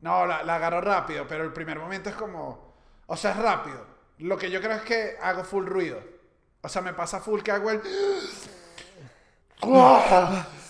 No, 0.00 0.24
la, 0.26 0.42
la 0.44 0.54
agarro 0.56 0.80
rápido, 0.80 1.26
pero 1.28 1.44
el 1.44 1.52
primer 1.52 1.78
momento 1.78 2.08
es 2.08 2.16
como, 2.16 2.74
o 3.06 3.16
sea, 3.16 3.32
es 3.32 3.36
rápido. 3.36 3.84
Lo 4.18 4.36
que 4.38 4.50
yo 4.50 4.60
creo 4.60 4.76
es 4.76 4.82
que 4.82 5.16
hago 5.20 5.44
full 5.44 5.66
ruido. 5.66 6.00
O 6.62 6.68
sea, 6.68 6.82
me 6.82 6.94
pasa 6.94 7.20
full 7.20 7.42
que 7.42 7.52
hago 7.52 7.70
el... 7.70 7.82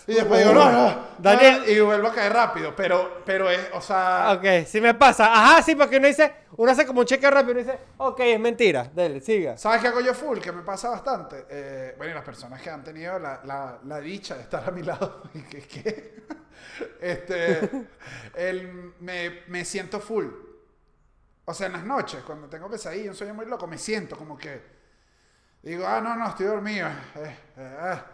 Y 0.06 0.14
después 0.14 0.40
digo, 0.40 0.54
no, 0.54 0.72
no, 0.72 1.06
Daniel- 1.18 1.64
Y 1.68 1.80
vuelvo 1.80 2.08
a 2.08 2.14
caer 2.14 2.32
rápido, 2.32 2.74
pero, 2.74 3.22
pero 3.26 3.50
es, 3.50 3.60
o 3.74 3.80
sea... 3.82 4.32
Ok, 4.32 4.66
sí 4.66 4.80
me 4.80 4.94
pasa. 4.94 5.26
Ajá, 5.30 5.62
sí, 5.62 5.74
porque 5.76 5.98
uno 5.98 6.06
dice, 6.06 6.32
uno 6.56 6.72
hace 6.72 6.86
como 6.86 7.00
un 7.00 7.06
cheque 7.06 7.30
rápido 7.30 7.58
y 7.58 7.62
uno 7.62 7.70
dice, 7.72 7.78
ok, 7.98 8.20
es 8.20 8.40
mentira. 8.40 8.90
Dale, 8.94 9.20
siga. 9.20 9.58
¿Sabes 9.58 9.82
qué 9.82 9.88
hago 9.88 10.00
yo 10.00 10.14
full? 10.14 10.38
Que 10.38 10.50
me 10.50 10.62
pasa 10.62 10.88
bastante. 10.88 11.44
Eh, 11.50 11.94
bueno, 11.98 12.12
y 12.12 12.14
las 12.14 12.24
personas 12.24 12.62
que 12.62 12.70
han 12.70 12.82
tenido 12.82 13.18
la, 13.18 13.42
la- 13.44 13.78
la 13.84 14.00
dicha 14.00 14.34
de 14.36 14.42
estar 14.44 14.66
a 14.66 14.70
mi 14.72 14.82
lado, 14.82 15.24
y 15.34 15.42
que, 15.42 15.58
que- 15.60 16.22
este, 17.02 17.70
el- 18.34 18.94
me, 19.00 19.42
me 19.48 19.62
siento 19.66 20.00
full. 20.00 20.26
O 21.44 21.52
sea, 21.52 21.66
en 21.66 21.74
las 21.74 21.84
noches, 21.84 22.22
cuando 22.24 22.48
tengo 22.48 22.70
pesadilla, 22.70 23.10
un 23.10 23.16
sueño 23.16 23.34
muy 23.34 23.44
loco, 23.44 23.66
me 23.66 23.76
siento 23.76 24.16
como 24.16 24.38
que 24.38 24.62
digo, 25.62 25.86
ah, 25.86 26.00
no, 26.00 26.14
no, 26.16 26.28
estoy 26.28 26.46
dormido. 26.46 26.88
Eh, 27.16 27.36
eh, 27.58 27.76
ah, 27.80 28.04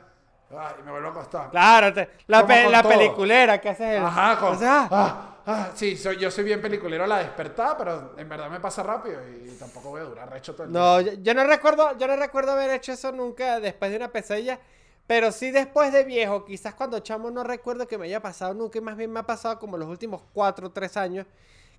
ah, 0.53 0.75
y 0.79 0.83
me 0.83 0.91
vuelvo 0.91 1.09
a 1.09 1.11
acostar. 1.12 1.51
Claro, 1.51 1.93
te- 1.93 2.09
la, 2.27 2.43
Como 2.43 2.49
pe- 2.55 2.62
con 2.65 2.73
la 2.73 2.83
todo. 2.83 2.93
peliculera 2.93 3.61
que 3.61 3.69
haces 3.69 3.99
el... 3.99 4.05
Ajá, 4.05 4.39
con, 4.39 4.55
o 4.55 4.59
sea, 4.59 4.89
ah, 4.91 5.37
ah, 5.47 5.69
sí, 5.75 5.97
soy, 5.97 6.16
yo 6.19 6.31
soy 6.31 6.45
bien 6.45 6.61
peliculero 6.61 7.05
a 7.05 7.07
la 7.07 7.19
despertada, 7.19 7.77
pero 7.77 8.15
en 8.16 8.29
verdad 8.29 8.51
me 8.51 8.61
pasa 8.61 8.83
rápido 8.83 9.21
y, 9.29 9.51
tampoco 9.59 9.91
voy 9.91 10.01
a 10.01 10.05
durar 10.05 10.31
recho 10.31 10.55
todo 10.55 10.65
el 10.66 10.73
día. 10.73 10.81
No, 10.81 11.01
yo, 11.01 11.12
yo 11.23 11.35
no 11.35 11.45
recuerdo, 11.45 11.97
yo 11.99 12.07
no 12.07 12.16
recuerdo 12.16 12.53
haber 12.53 12.71
hecho 12.71 12.93
eso 12.93 13.12
nunca 13.12 13.61
después 13.61 13.91
de 13.91 13.97
una 13.97 14.09
pesadilla, 14.12 14.59
pero 15.07 15.33
sí 15.33 15.51
después 15.51 15.93
de 15.93 16.05
viejo, 16.05 16.45
quizás 16.45 16.75
cuando 16.75 16.99
chamo 17.01 17.31
no 17.31 17.45
recuerdo 17.45 17.87
que 17.87 17.99
me 17.99 18.07
haya 18.07 18.21
pasado 18.23 18.55
nunca, 18.55 18.79
y 18.79 18.83
más 18.83 18.97
bien 18.97 19.12
me 19.12 19.21
ha 19.21 19.27
pasado 19.27 19.59
como 19.59 19.77
los 19.77 19.89
últimos 19.89 20.23
cuatro 20.33 20.69
o 20.69 20.71
tres 20.73 20.97
años, 20.97 21.27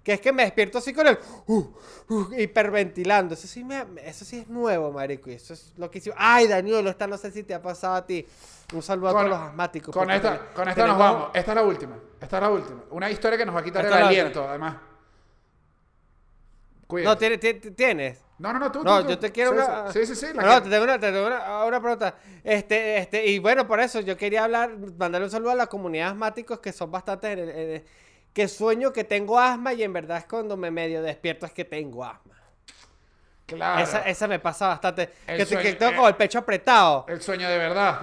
que 0.05 0.13
es 0.13 0.21
que 0.21 0.31
me 0.31 0.43
despierto 0.43 0.77
así 0.77 0.93
con 0.93 1.07
el 1.07 1.17
uh, 1.47 1.63
uh, 2.09 2.27
hiperventilando. 2.37 3.33
Eso 3.33 3.47
sí, 3.47 3.63
me, 3.63 3.83
eso 4.03 4.23
sí 4.23 4.37
es 4.37 4.47
nuevo, 4.47 4.91
marico, 4.91 5.31
y 5.31 5.33
eso 5.33 5.53
es 5.55 5.73
lo 5.77 5.89
que 5.89 5.97
hicimos. 5.97 6.15
Ay, 6.21 6.47
Daniel, 6.47 6.85
esta 6.85 7.07
no 7.07 7.17
sé 7.17 7.31
si 7.31 7.41
te 7.41 7.55
ha 7.55 7.61
pasado 7.61 7.95
a 7.95 8.05
ti. 8.05 8.23
Un 8.73 8.83
saludo 8.83 9.09
a 9.09 9.11
todos 9.13 9.29
los 9.29 9.39
asmáticos. 9.39 9.93
Con 9.95 10.11
esta, 10.11 10.51
con 10.53 10.69
esta 10.69 10.85
nos 10.85 10.97
vamos. 10.99 11.29
Esta 11.33 11.51
es 11.51 11.55
la 11.55 11.63
última. 11.63 11.97
Esta 12.21 12.37
es 12.37 12.43
la 12.43 12.49
última. 12.51 12.83
Una 12.91 13.09
historia 13.09 13.35
que 13.37 13.45
nos 13.47 13.55
va 13.55 13.59
a 13.61 13.63
quitar 13.63 13.83
Esta 13.83 13.97
el 13.97 14.03
aliento, 14.05 14.47
además. 14.47 14.77
Cuídate. 16.85 17.09
No, 17.09 17.17
tiene- 17.17 17.37
ti- 17.39 17.53
ti- 17.55 17.71
tienes. 17.71 18.21
No, 18.37 18.53
no, 18.53 18.59
no, 18.59 18.71
tú. 18.71 18.83
No, 18.83 18.97
tú, 18.99 19.03
tú. 19.05 19.09
yo 19.09 19.19
te 19.19 19.31
quiero 19.31 19.51
Sí, 19.51 19.57
una. 19.57 19.91
Sí, 19.91 20.05
sí, 20.05 20.15
sí. 20.15 20.27
la 20.35 20.43
No, 20.43 20.61
te 20.61 20.69
tengo 20.69 20.83
una, 20.83 20.99
te 20.99 21.11
tengo 21.11 21.25
una, 21.25 21.65
una 21.65 21.79
pregunta. 21.81 22.15
Este, 22.43 22.97
este, 22.99 23.25
y 23.25 23.39
bueno, 23.39 23.65
por 23.65 23.79
eso 23.79 24.01
yo 24.01 24.15
quería 24.15 24.43
hablar, 24.43 24.77
mandarle 24.97 25.25
un 25.25 25.31
saludo 25.31 25.49
a 25.51 25.55
la 25.55 25.65
comunidad 25.67 26.05
de 26.05 26.11
asmáticos 26.11 26.59
que 26.59 26.71
son 26.71 26.91
bastante. 26.91 27.31
en 27.31 27.39
en 27.49 27.83
que 28.35 28.49
sueño 28.49 28.91
que 28.91 29.05
tengo 29.05 29.39
asma 29.39 29.71
y 29.73 29.81
en 29.81 29.93
verdad 29.93 30.17
es 30.17 30.25
cuando 30.25 30.57
me 30.57 30.69
medio 30.69 31.01
despierto 31.01 31.45
es 31.45 31.53
que 31.53 31.63
tengo 31.63 32.03
asma. 32.03 32.35
Claro. 33.45 33.81
Esa, 33.81 34.01
esa 34.01 34.27
me 34.27 34.39
pasa 34.39 34.67
bastante. 34.67 35.09
El 35.25 35.37
Que, 35.37 35.45
sueño- 35.45 35.77
tengo 35.77 35.91
eh. 35.91 35.95
como 35.95 36.07
el 36.09 36.15
pecho 36.15 36.39
apretado. 36.39 37.05
El 37.07 37.21
sueño 37.21 37.47
de 37.47 37.57
verdad. 37.57 38.01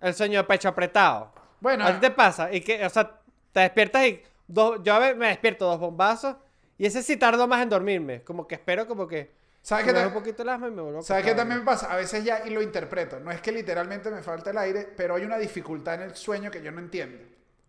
El 0.00 0.14
sueño 0.14 0.38
de 0.40 0.44
pecho 0.44 0.68
apretado. 0.68 1.32
Bueno, 1.60 1.84
¿A 1.84 1.92
ti 1.92 2.00
te 2.00 2.10
pasa? 2.10 2.50
Y 2.52 2.62
que, 2.62 2.82
o 2.86 2.88
sea, 2.88 3.20
te 3.52 3.60
despiertas 3.60 4.06
y 4.06 4.22
dos, 4.46 4.80
yo 4.82 4.94
a 4.94 5.00
veces 5.00 5.16
me 5.16 5.28
despierto 5.28 5.66
dos 5.66 5.78
bombazos 5.78 6.36
y 6.78 6.86
ese 6.86 7.02
sí 7.02 7.16
tardo 7.18 7.46
más 7.46 7.62
en 7.62 7.68
dormirme. 7.68 8.22
Como 8.22 8.46
que 8.46 8.54
espero 8.54 8.86
como 8.86 9.06
que 9.06 9.32
¿sabes 9.60 9.84
qué, 9.84 10.06
un 10.06 10.14
poquito 10.14 10.42
el 10.44 10.48
asma 10.48 10.68
y 10.68 10.70
me 10.70 10.80
vuelvo 10.80 11.02
¿sabes 11.02 11.24
qué 11.26 11.34
también 11.34 11.58
me 11.60 11.66
pasa? 11.66 11.92
A 11.92 11.96
veces 11.96 12.24
ya 12.24 12.46
y 12.46 12.50
lo 12.50 12.62
interpreto. 12.62 13.20
No 13.20 13.30
es 13.32 13.42
que 13.42 13.52
literalmente 13.52 14.10
me 14.10 14.22
falta 14.22 14.48
el 14.50 14.56
aire, 14.58 14.88
pero 14.96 15.16
hay 15.16 15.24
una 15.24 15.36
dificultad 15.36 15.94
en 15.96 16.02
el 16.02 16.14
sueño 16.16 16.50
que 16.50 16.62
yo 16.62 16.70
no 16.72 16.78
entiendo. 16.80 17.18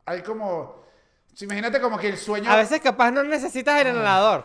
Hay 0.05 0.21
como. 0.21 0.87
Si 1.39 1.45
Imagínate 1.45 1.79
como 1.79 1.97
que 1.97 2.09
el 2.09 2.17
sueño. 2.17 2.51
A 2.51 2.57
veces 2.57 2.81
capaz 2.81 3.11
no 3.11 3.23
necesitas 3.23 3.79
el 3.79 3.87
inhalador. 3.87 4.43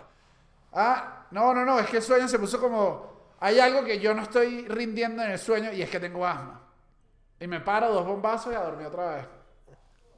Ah, 0.73 1.27
no, 1.33 1.53
no, 1.53 1.65
no. 1.65 1.81
Es 1.81 1.89
que 1.89 1.97
el 1.97 2.05
sueño 2.05 2.29
se 2.29 2.39
puso 2.39 2.61
como. 2.61 3.35
Hay 3.41 3.59
algo 3.59 3.85
que 3.85 3.99
yo 3.99 4.15
no 4.15 4.23
estoy 4.23 4.69
rindiendo 4.69 5.21
en 5.25 5.33
el 5.33 5.39
sueño 5.41 5.73
y 5.73 5.83
es 5.83 5.91
que 5.91 5.99
tengo 5.99 6.25
asma. 6.25 6.61
Y 7.41 7.49
me 7.49 7.59
paro 7.59 7.93
dos 7.93 8.07
bombazos 8.07 8.53
y 8.53 8.55
a 8.55 8.61
dormir 8.61 8.87
otra 8.87 9.17
vez. 9.17 9.25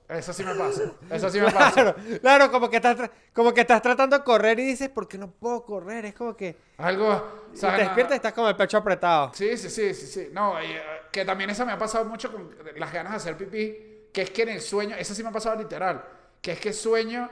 Eso 0.07 0.35
sí 0.35 0.44
me 0.44 0.55
pasa. 0.55 0.82
Eso 1.11 1.31
sí 1.31 1.40
me 1.40 1.51
pasa. 1.51 1.73
Claro, 1.73 1.94
claro, 2.20 2.51
como 2.51 2.69
que 2.69 2.77
estás 2.77 3.11
como 3.32 3.55
que 3.55 3.62
estás 3.62 3.81
tratando 3.81 4.19
de 4.19 4.23
correr 4.23 4.59
y 4.61 4.66
dices, 4.66 4.90
¿por 4.90 5.09
qué 5.09 5.16
no 5.16 5.31
puedo 5.31 5.65
correr? 5.65 6.05
Es 6.05 6.15
como 6.15 6.36
que 6.36 6.59
Algo. 6.77 7.47
y 7.55 7.57
¿sabes? 7.57 7.78
te 7.78 7.85
despiertas 7.85 8.12
y 8.12 8.16
estás 8.16 8.35
con 8.35 8.47
el 8.48 8.55
pecho 8.55 8.77
apretado. 8.77 9.32
Sí, 9.32 9.57
sí, 9.57 9.70
sí, 9.70 9.94
sí, 9.94 10.07
sí. 10.07 10.28
No, 10.31 10.62
y, 10.62 10.73
eh, 10.73 10.82
que 11.11 11.24
también 11.24 11.48
eso 11.48 11.65
me 11.65 11.73
ha 11.73 11.78
pasado 11.78 12.05
mucho 12.05 12.31
con 12.31 12.55
las 12.77 12.93
ganas 12.93 13.12
de 13.12 13.16
hacer 13.16 13.36
pipí, 13.39 14.11
que 14.12 14.20
es 14.20 14.31
que 14.31 14.43
en 14.43 14.51
el 14.51 14.61
sueño, 14.61 14.94
eso 14.94 15.15
sí 15.15 15.23
me 15.23 15.31
ha 15.31 15.32
pasado 15.32 15.57
literal, 15.57 16.05
que 16.41 16.53
es 16.53 16.61
que 16.61 16.73
sueño 16.73 17.29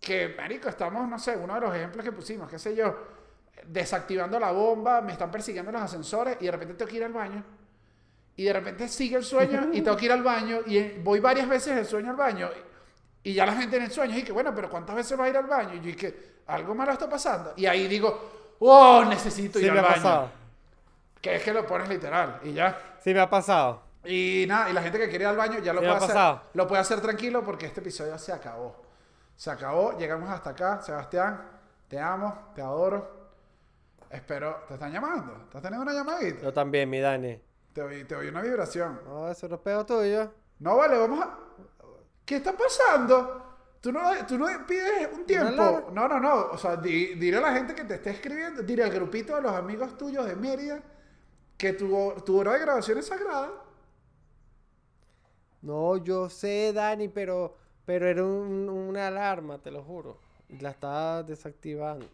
que, 0.00 0.34
marico, 0.36 0.68
estamos, 0.68 1.08
no 1.08 1.18
sé, 1.18 1.36
uno 1.36 1.54
de 1.54 1.60
los 1.60 1.74
ejemplos 1.74 2.04
que 2.04 2.12
pusimos, 2.12 2.48
qué 2.50 2.58
sé 2.58 2.74
yo, 2.76 2.94
desactivando 3.64 4.38
la 4.38 4.52
bomba, 4.52 5.00
me 5.00 5.12
están 5.12 5.30
persiguiendo 5.30 5.72
los 5.72 5.82
ascensores 5.82 6.36
y 6.40 6.44
de 6.46 6.52
repente 6.52 6.74
tengo 6.74 6.90
que 6.90 6.96
ir 6.96 7.04
al 7.04 7.12
baño. 7.12 7.42
Y 8.36 8.44
de 8.44 8.52
repente 8.52 8.86
sigue 8.88 9.16
el 9.16 9.24
sueño 9.24 9.70
y 9.72 9.80
tengo 9.80 9.96
que 9.96 10.04
ir 10.04 10.12
al 10.12 10.22
baño 10.22 10.60
y 10.66 10.76
eh, 10.76 11.00
voy 11.02 11.20
varias 11.20 11.48
veces 11.48 11.76
el 11.76 11.86
sueño 11.86 12.10
al 12.10 12.16
baño. 12.16 12.50
Y 13.22 13.32
ya 13.32 13.46
la 13.46 13.54
gente 13.54 13.76
en 13.78 13.84
el 13.84 13.90
sueño 13.90 14.14
dice, 14.14 14.30
bueno, 14.30 14.54
pero 14.54 14.68
¿cuántas 14.68 14.94
veces 14.94 15.18
va 15.18 15.24
a 15.24 15.28
ir 15.30 15.36
al 15.36 15.46
baño? 15.46 15.74
Y 15.74 15.78
yo 15.78 15.86
dije, 15.86 16.14
algo 16.46 16.74
malo 16.74 16.92
está 16.92 17.08
pasando. 17.08 17.54
Y 17.56 17.66
ahí 17.66 17.88
digo, 17.88 18.54
oh, 18.60 19.04
necesito 19.08 19.58
Sí 19.58 19.64
ir 19.64 19.72
me 19.72 19.78
al 19.78 19.84
ha 19.86 19.88
baño. 19.88 20.02
pasado. 20.02 20.30
Que 21.20 21.36
es 21.36 21.42
que 21.42 21.52
lo 21.52 21.66
pones 21.66 21.88
literal 21.88 22.40
y 22.44 22.52
ya. 22.52 22.98
Sí 23.02 23.12
me 23.14 23.20
ha 23.20 23.28
pasado. 23.30 23.82
Y 24.06 24.46
nada, 24.46 24.70
y 24.70 24.72
la 24.72 24.82
gente 24.82 24.98
que 24.98 25.08
quiere 25.08 25.24
ir 25.24 25.28
al 25.28 25.36
baño 25.36 25.58
ya 25.60 25.72
lo 25.72 25.80
puede 25.80 25.92
ha 25.92 25.96
hacer. 25.96 26.40
Lo 26.54 26.66
puede 26.66 26.80
hacer 26.80 27.00
tranquilo 27.00 27.44
porque 27.44 27.66
este 27.66 27.80
episodio 27.80 28.16
se 28.18 28.32
acabó. 28.32 28.82
Se 29.34 29.50
acabó, 29.50 29.96
llegamos 29.98 30.30
hasta 30.30 30.50
acá. 30.50 30.80
Sebastián, 30.82 31.42
te 31.88 31.98
amo, 31.98 32.50
te 32.54 32.62
adoro. 32.62 33.14
Espero, 34.10 34.64
¿te 34.68 34.74
están 34.74 34.92
llamando? 34.92 35.32
¿Estás 35.44 35.60
teniendo 35.62 35.82
una 35.82 35.92
llamadita? 35.92 36.42
Yo 36.42 36.52
también, 36.52 36.88
mi 36.88 37.00
Dani. 37.00 37.40
Te 37.72 37.82
oí, 37.82 38.04
te 38.04 38.14
oí 38.14 38.28
una 38.28 38.40
vibración. 38.40 39.00
No, 39.04 39.28
eso 39.30 39.48
no 39.48 39.56
es 39.56 39.60
pedo 39.60 39.84
tuyo. 39.84 40.32
No, 40.60 40.76
vale, 40.76 40.96
vamos 40.96 41.20
a... 41.24 41.38
¿Qué 42.24 42.36
está 42.36 42.52
pasando? 42.56 43.42
¿Tú 43.80 43.92
no, 43.92 44.00
tú 44.26 44.38
no 44.38 44.46
pides 44.66 45.08
un 45.12 45.26
tiempo? 45.26 45.90
No, 45.92 46.08
no, 46.08 46.18
no. 46.18 46.34
O 46.52 46.58
sea, 46.58 46.76
di- 46.76 47.14
dile 47.14 47.36
a 47.36 47.40
la 47.40 47.52
gente 47.52 47.74
que 47.74 47.84
te 47.84 47.94
esté 47.96 48.10
escribiendo, 48.10 48.62
dile 48.62 48.82
al 48.84 48.90
grupito 48.90 49.36
de 49.36 49.42
los 49.42 49.52
amigos 49.52 49.96
tuyos 49.98 50.24
de 50.26 50.34
Mérida 50.34 50.80
que 51.58 51.72
tu, 51.74 52.12
tu 52.24 52.38
hora 52.38 52.54
de 52.54 52.60
grabación 52.60 52.98
es 52.98 53.06
sagrada. 53.06 53.50
No, 55.66 55.96
yo 55.96 56.30
sé, 56.30 56.72
Dani, 56.72 57.08
pero, 57.08 57.56
pero 57.84 58.08
era 58.08 58.22
un- 58.24 58.68
una 58.68 59.08
alarma, 59.08 59.58
te 59.58 59.70
lo 59.72 59.82
juro. 59.82 60.16
Y 60.48 60.58
la 60.60 60.70
estaba 60.70 61.22
desactivando. 61.24 62.06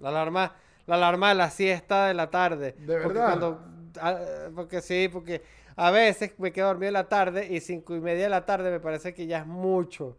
La 0.00 0.08
alarma, 0.08 0.52
la 0.86 0.96
alarma 0.96 1.28
de 1.28 1.34
la 1.36 1.50
siesta 1.50 2.06
de 2.08 2.14
la 2.14 2.28
tarde. 2.30 2.72
¿De 2.72 3.00
Porque 3.00 3.18
verdad? 3.18 3.26
cuando- 3.38 3.60
ah, 4.00 4.18
porque 4.56 4.80
sí, 4.80 5.08
porque 5.12 5.42
a 5.76 5.90
veces 5.92 6.32
me 6.38 6.52
quedo 6.52 6.66
dormido 6.66 6.88
en 6.88 6.94
la 6.94 7.08
tarde 7.08 7.46
y 7.48 7.60
cinco 7.60 7.94
y 7.94 8.00
media 8.00 8.24
de 8.24 8.30
la 8.30 8.44
tarde 8.44 8.70
me 8.70 8.80
parece 8.80 9.14
que 9.14 9.26
ya 9.26 9.38
es 9.38 9.46
mucho. 9.46 10.16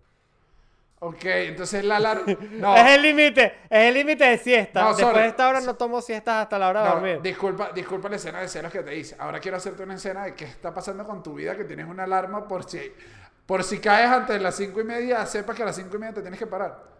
Ok, 1.03 1.25
entonces 1.25 1.83
la 1.83 1.95
alarma... 1.97 2.23
No, 2.51 2.75
Es 2.77 2.85
el 2.95 3.01
límite, 3.01 3.45
es 3.69 3.87
el 3.87 3.93
límite 3.95 4.23
de 4.23 4.37
siesta. 4.37 4.81
No, 4.81 4.87
Después 4.89 5.07
sorry. 5.07 5.21
de 5.23 5.27
esta 5.29 5.49
hora 5.49 5.59
no 5.61 5.73
tomo 5.75 5.99
siestas 5.99 6.43
hasta 6.43 6.59
la 6.59 6.69
hora 6.69 6.83
de 6.83 6.87
no, 6.89 6.93
dormir. 6.95 7.21
disculpa, 7.23 7.71
disculpa 7.73 8.07
la 8.07 8.17
escena 8.17 8.39
de 8.41 8.47
celos 8.47 8.71
que 8.71 8.83
te 8.83 8.95
hice. 8.95 9.15
Ahora 9.17 9.39
quiero 9.39 9.57
hacerte 9.57 9.81
una 9.81 9.95
escena 9.95 10.25
de 10.25 10.35
qué 10.35 10.45
está 10.45 10.71
pasando 10.73 11.03
con 11.03 11.23
tu 11.23 11.33
vida, 11.33 11.57
que 11.57 11.63
tienes 11.63 11.87
una 11.87 12.03
alarma 12.03 12.47
por 12.47 12.69
si, 12.69 12.79
por 13.47 13.63
si 13.63 13.79
caes 13.79 14.11
antes 14.11 14.35
de 14.35 14.41
las 14.41 14.55
cinco 14.55 14.79
y 14.79 14.83
media, 14.83 15.25
sepas 15.25 15.55
que 15.55 15.63
a 15.63 15.65
las 15.65 15.75
cinco 15.75 15.95
y 15.95 15.99
media 15.99 16.13
te 16.13 16.21
tienes 16.21 16.37
que 16.39 16.45
parar. 16.47 16.91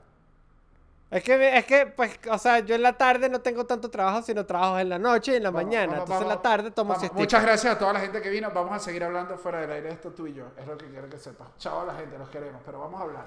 Es 1.11 1.23
que, 1.23 1.57
es 1.57 1.65
que, 1.65 1.87
pues, 1.87 2.17
o 2.31 2.37
sea, 2.39 2.59
yo 2.59 2.73
en 2.73 2.81
la 2.81 2.93
tarde 2.93 3.27
no 3.29 3.41
tengo 3.41 3.65
tanto 3.65 3.91
trabajo, 3.91 4.21
sino 4.23 4.45
trabajo 4.45 4.79
en 4.79 4.87
la 4.89 4.97
noche 4.97 5.33
y 5.33 5.35
en 5.35 5.43
la 5.43 5.51
Vamos, 5.51 5.65
mañana. 5.65 5.87
vamos, 5.87 6.03
Entonces 6.05 6.21
en 6.23 6.29
la 6.29 6.41
tarde 6.41 6.71
tomo 6.71 6.95
siestica. 6.95 7.19
Muchas 7.19 7.43
gracias 7.43 7.75
a 7.75 7.77
toda 7.77 7.91
la 7.93 7.99
gente 7.99 8.21
que 8.21 8.29
vino. 8.29 8.49
Vamos 8.51 8.71
a 8.71 8.79
seguir 8.79 9.03
hablando 9.03 9.37
fuera 9.37 9.59
del 9.59 9.71
aire 9.73 9.89
esto 9.89 10.09
tú 10.11 10.25
y 10.25 10.33
yo. 10.33 10.45
Es 10.57 10.65
lo 10.65 10.77
que 10.77 10.85
quiero 10.87 11.07
que 11.09 11.19
sepas. 11.19 11.49
Chao 11.57 11.81
a 11.81 11.85
la 11.85 11.95
gente, 11.95 12.17
los 12.17 12.29
queremos, 12.29 12.61
pero 12.65 12.79
vamos 12.79 13.01
a 13.01 13.03
hablar. 13.03 13.25